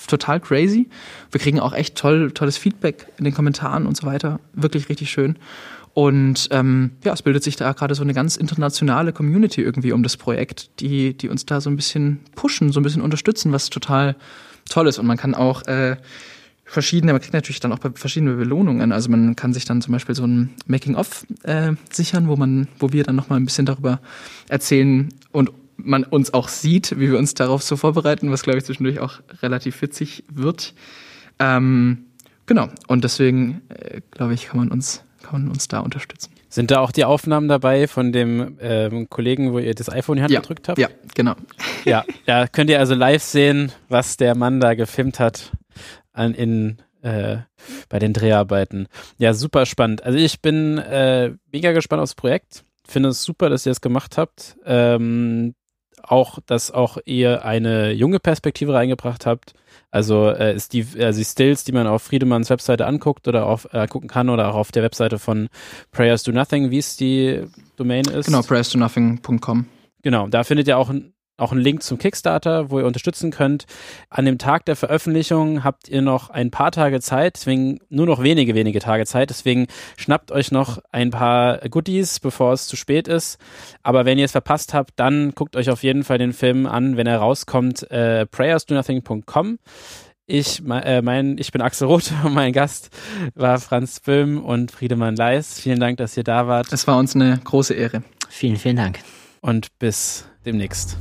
total 0.07 0.41
crazy. 0.41 0.89
Wir 1.31 1.41
kriegen 1.41 1.61
auch 1.61 1.73
echt 1.73 1.97
toll, 1.97 2.33
tolles 2.33 2.57
Feedback 2.57 3.07
in 3.19 3.25
den 3.25 3.35
Kommentaren 3.35 3.87
und 3.87 3.97
so 3.97 4.07
weiter. 4.07 4.41
Wirklich 4.53 4.89
richtig 4.89 5.11
schön. 5.11 5.37
Und 5.99 6.47
ähm, 6.53 6.93
ja, 7.03 7.12
es 7.12 7.23
bildet 7.23 7.43
sich 7.43 7.57
da 7.57 7.73
gerade 7.73 7.97
so 7.97 8.05
eine 8.05 8.15
ganz 8.15 8.37
internationale 8.37 9.12
Community 9.12 9.62
irgendwie 9.62 9.91
um 9.91 10.05
das 10.05 10.16
Projekt, 10.16 10.70
die, 10.79 11.12
die 11.12 11.29
uns 11.29 11.45
da 11.45 11.61
so 11.61 11.69
ein 11.70 11.75
bisschen 11.75 12.20
pushen, 12.37 12.70
so 12.70 12.79
ein 12.79 12.85
bisschen 12.85 13.03
unterstützen, 13.03 13.51
was 13.51 13.69
total 13.69 14.15
toll 14.70 14.87
ist. 14.87 15.01
Und 15.01 15.07
man 15.07 15.16
kann 15.16 15.35
auch 15.35 15.66
äh, 15.66 15.97
verschiedene, 16.65 17.11
man 17.11 17.20
kriegt 17.20 17.35
natürlich 17.35 17.59
dann 17.59 17.73
auch 17.73 17.81
verschiedene 17.95 18.35
Belohnungen. 18.35 18.93
Also 18.93 19.11
man 19.11 19.35
kann 19.35 19.53
sich 19.53 19.65
dann 19.65 19.83
zum 19.83 19.91
Beispiel 19.91 20.15
so 20.15 20.25
ein 20.25 20.51
Making-of 20.69 21.27
äh, 21.43 21.73
sichern, 21.91 22.29
wo 22.29 22.37
man, 22.37 22.69
wo 22.79 22.93
wir 22.93 23.03
dann 23.03 23.16
nochmal 23.16 23.41
ein 23.41 23.45
bisschen 23.45 23.66
darüber 23.66 24.01
erzählen 24.49 25.09
und 25.33 25.51
man 25.79 26.05
uns 26.05 26.33
auch 26.33 26.47
sieht, 26.47 26.93
wie 27.01 27.11
wir 27.11 27.19
uns 27.19 27.35
darauf 27.35 27.65
so 27.65 27.77
vorbereiten, 27.77 28.31
was 28.31 28.45
glaube 28.45 28.59
ich 28.59 28.65
zwischendurch 28.65 29.01
auch 29.01 29.19
relativ 29.43 29.83
witzig 29.83 30.23
wird. 30.33 30.75
Ähm, 31.41 32.05
genau. 32.47 32.69
Und 32.87 33.03
deswegen, 33.03 33.62
äh, 33.70 34.01
glaube 34.12 34.35
ich, 34.35 34.47
kann 34.47 34.59
man 34.59 34.69
uns 34.69 35.03
kann 35.28 35.48
uns 35.48 35.68
da 35.68 35.80
unterstützen. 35.80 36.30
Sind 36.48 36.70
da 36.70 36.80
auch 36.80 36.92
die 36.92 37.05
Aufnahmen 37.05 37.48
dabei 37.48 37.86
von 37.86 38.12
dem 38.12 38.56
ähm, 38.60 39.09
Kollegen, 39.10 39.52
wo 39.52 39.59
ihr 39.59 39.74
das 39.74 39.90
iPhone 39.90 40.16
in 40.16 40.20
die 40.20 40.22
Hand 40.24 40.32
ja, 40.32 40.40
gedrückt 40.40 40.68
habt? 40.68 40.78
Ja, 40.78 40.88
genau. 41.14 41.34
Ja, 41.84 42.05
da 42.26 42.46
könnt 42.46 42.70
ihr 42.70 42.78
also 42.78 42.94
live 42.94 43.22
sehen, 43.22 43.72
was 43.88 44.16
der 44.16 44.34
Mann 44.34 44.60
da 44.60 44.74
gefilmt 44.74 45.20
hat 45.20 45.52
an, 46.12 46.34
in, 46.34 46.78
äh, 47.02 47.38
bei 47.88 47.98
den 47.98 48.14
Dreharbeiten. 48.14 48.88
Ja, 49.18 49.34
super 49.34 49.66
spannend. 49.66 50.02
Also 50.02 50.18
ich 50.18 50.40
bin 50.40 50.78
äh, 50.78 51.32
mega 51.52 51.72
gespannt 51.72 52.02
aufs 52.02 52.14
Projekt. 52.14 52.64
Finde 52.86 53.10
es 53.10 53.22
super, 53.22 53.50
dass 53.50 53.66
ihr 53.66 53.72
es 53.72 53.82
gemacht 53.82 54.16
habt. 54.16 54.56
Ähm, 54.64 55.55
auch, 56.03 56.39
dass 56.47 56.70
auch 56.70 56.99
ihr 57.05 57.45
eine 57.45 57.93
junge 57.93 58.20
Perspektive 58.20 58.75
reingebracht 58.75 59.27
habt. 59.27 59.55
Also 59.91 60.29
äh, 60.29 60.55
ist 60.55 60.73
die, 60.73 60.87
also 60.99 61.19
die 61.19 61.25
Stills, 61.25 61.65
die 61.65 61.73
man 61.73 61.87
auf 61.87 62.03
Friedemanns 62.03 62.51
Webseite 62.51 62.87
anguckt 62.87 63.29
oder 63.29 63.47
auf, 63.47 63.69
äh, 63.73 63.87
gucken 63.87 64.09
kann 64.09 64.29
oder 64.29 64.51
auch 64.51 64.55
auf 64.55 64.73
der 64.73 64.83
Webseite 64.83 65.19
von 65.19 65.49
Prayers 65.93 66.23
Do 66.23 66.33
Nothing, 66.33 66.70
wie 66.70 66.79
es 66.79 66.97
die 66.97 67.43
Domain 67.77 68.05
ist. 68.05 68.27
Genau, 68.27 68.43
prayersdonothing.com. 68.43 69.66
Genau, 70.03 70.29
da 70.29 70.45
findet 70.45 70.69
ihr 70.69 70.79
auch 70.79 70.91
ein 70.91 71.12
auch 71.39 71.52
einen 71.52 71.60
Link 71.60 71.82
zum 71.82 71.98
Kickstarter, 71.98 72.70
wo 72.70 72.81
ihr 72.81 72.86
unterstützen 72.86 73.31
könnt. 73.31 73.65
An 74.10 74.24
dem 74.24 74.39
Tag 74.39 74.66
der 74.66 74.77
Veröffentlichung 74.77 75.65
habt 75.65 75.89
ihr 75.89 76.02
noch 76.02 76.31
ein 76.31 76.51
paar 76.51 76.73
Tage 76.73 77.01
Zeit, 77.01 77.36
deswegen 77.36 77.78
nur 77.89 78.06
noch 78.06 78.23
wenige, 78.23 78.55
wenige 78.55 78.81
Tage 78.81 79.06
Zeit. 79.06 79.31
Deswegen 79.31 79.69
schnappt 79.97 80.32
euch 80.32 80.51
noch 80.51 80.78
ein 80.93 81.10
paar 81.10 81.59
Goodies, 81.69 82.20
bevor 82.20 82.52
es 82.52 82.66
zu 82.66 82.77
spät 82.77 83.09
ist. 83.09 83.39
Aber 83.82 84.05
wenn 84.05 84.19
ihr 84.19 84.24
es 84.24 84.32
verpasst 84.32 84.74
habt, 84.74 84.93
dann 84.97 85.32
guckt 85.35 85.56
euch 85.56 85.70
auf 85.70 85.82
jeden 85.82 86.05
Fall 86.05 86.19
den 86.19 86.32
Film 86.32 86.66
an, 86.66 86.97
wenn 86.97 87.06
er 87.06 87.19
rauskommt. 87.19 87.90
Äh, 87.90 88.27
prayersdonothing.com. 88.27 89.59
Ich, 90.31 90.62
äh, 90.69 91.01
mein, 91.01 91.39
ich 91.39 91.52
bin 91.52 91.62
Axel 91.62 91.89
Roth 91.89 92.12
und 92.24 92.35
mein 92.35 92.52
Gast 92.52 92.90
war 93.35 93.59
Franz 93.59 94.01
Böhm 94.01 94.44
und 94.44 94.70
Friedemann 94.70 95.16
Leis. 95.16 95.59
Vielen 95.59 95.81
Dank, 95.81 95.97
dass 95.97 96.16
ihr 96.16 96.24
da 96.24 96.47
wart. 96.47 96.73
Es 96.73 96.86
war 96.86 96.98
uns 96.98 97.15
eine 97.15 97.40
große 97.43 97.74
Ehre. 97.74 98.02
Vielen, 98.28 98.56
vielen 98.56 98.77
Dank. 98.77 98.98
Und 99.40 99.78
bis 99.78 100.28
demnächst. 100.44 100.98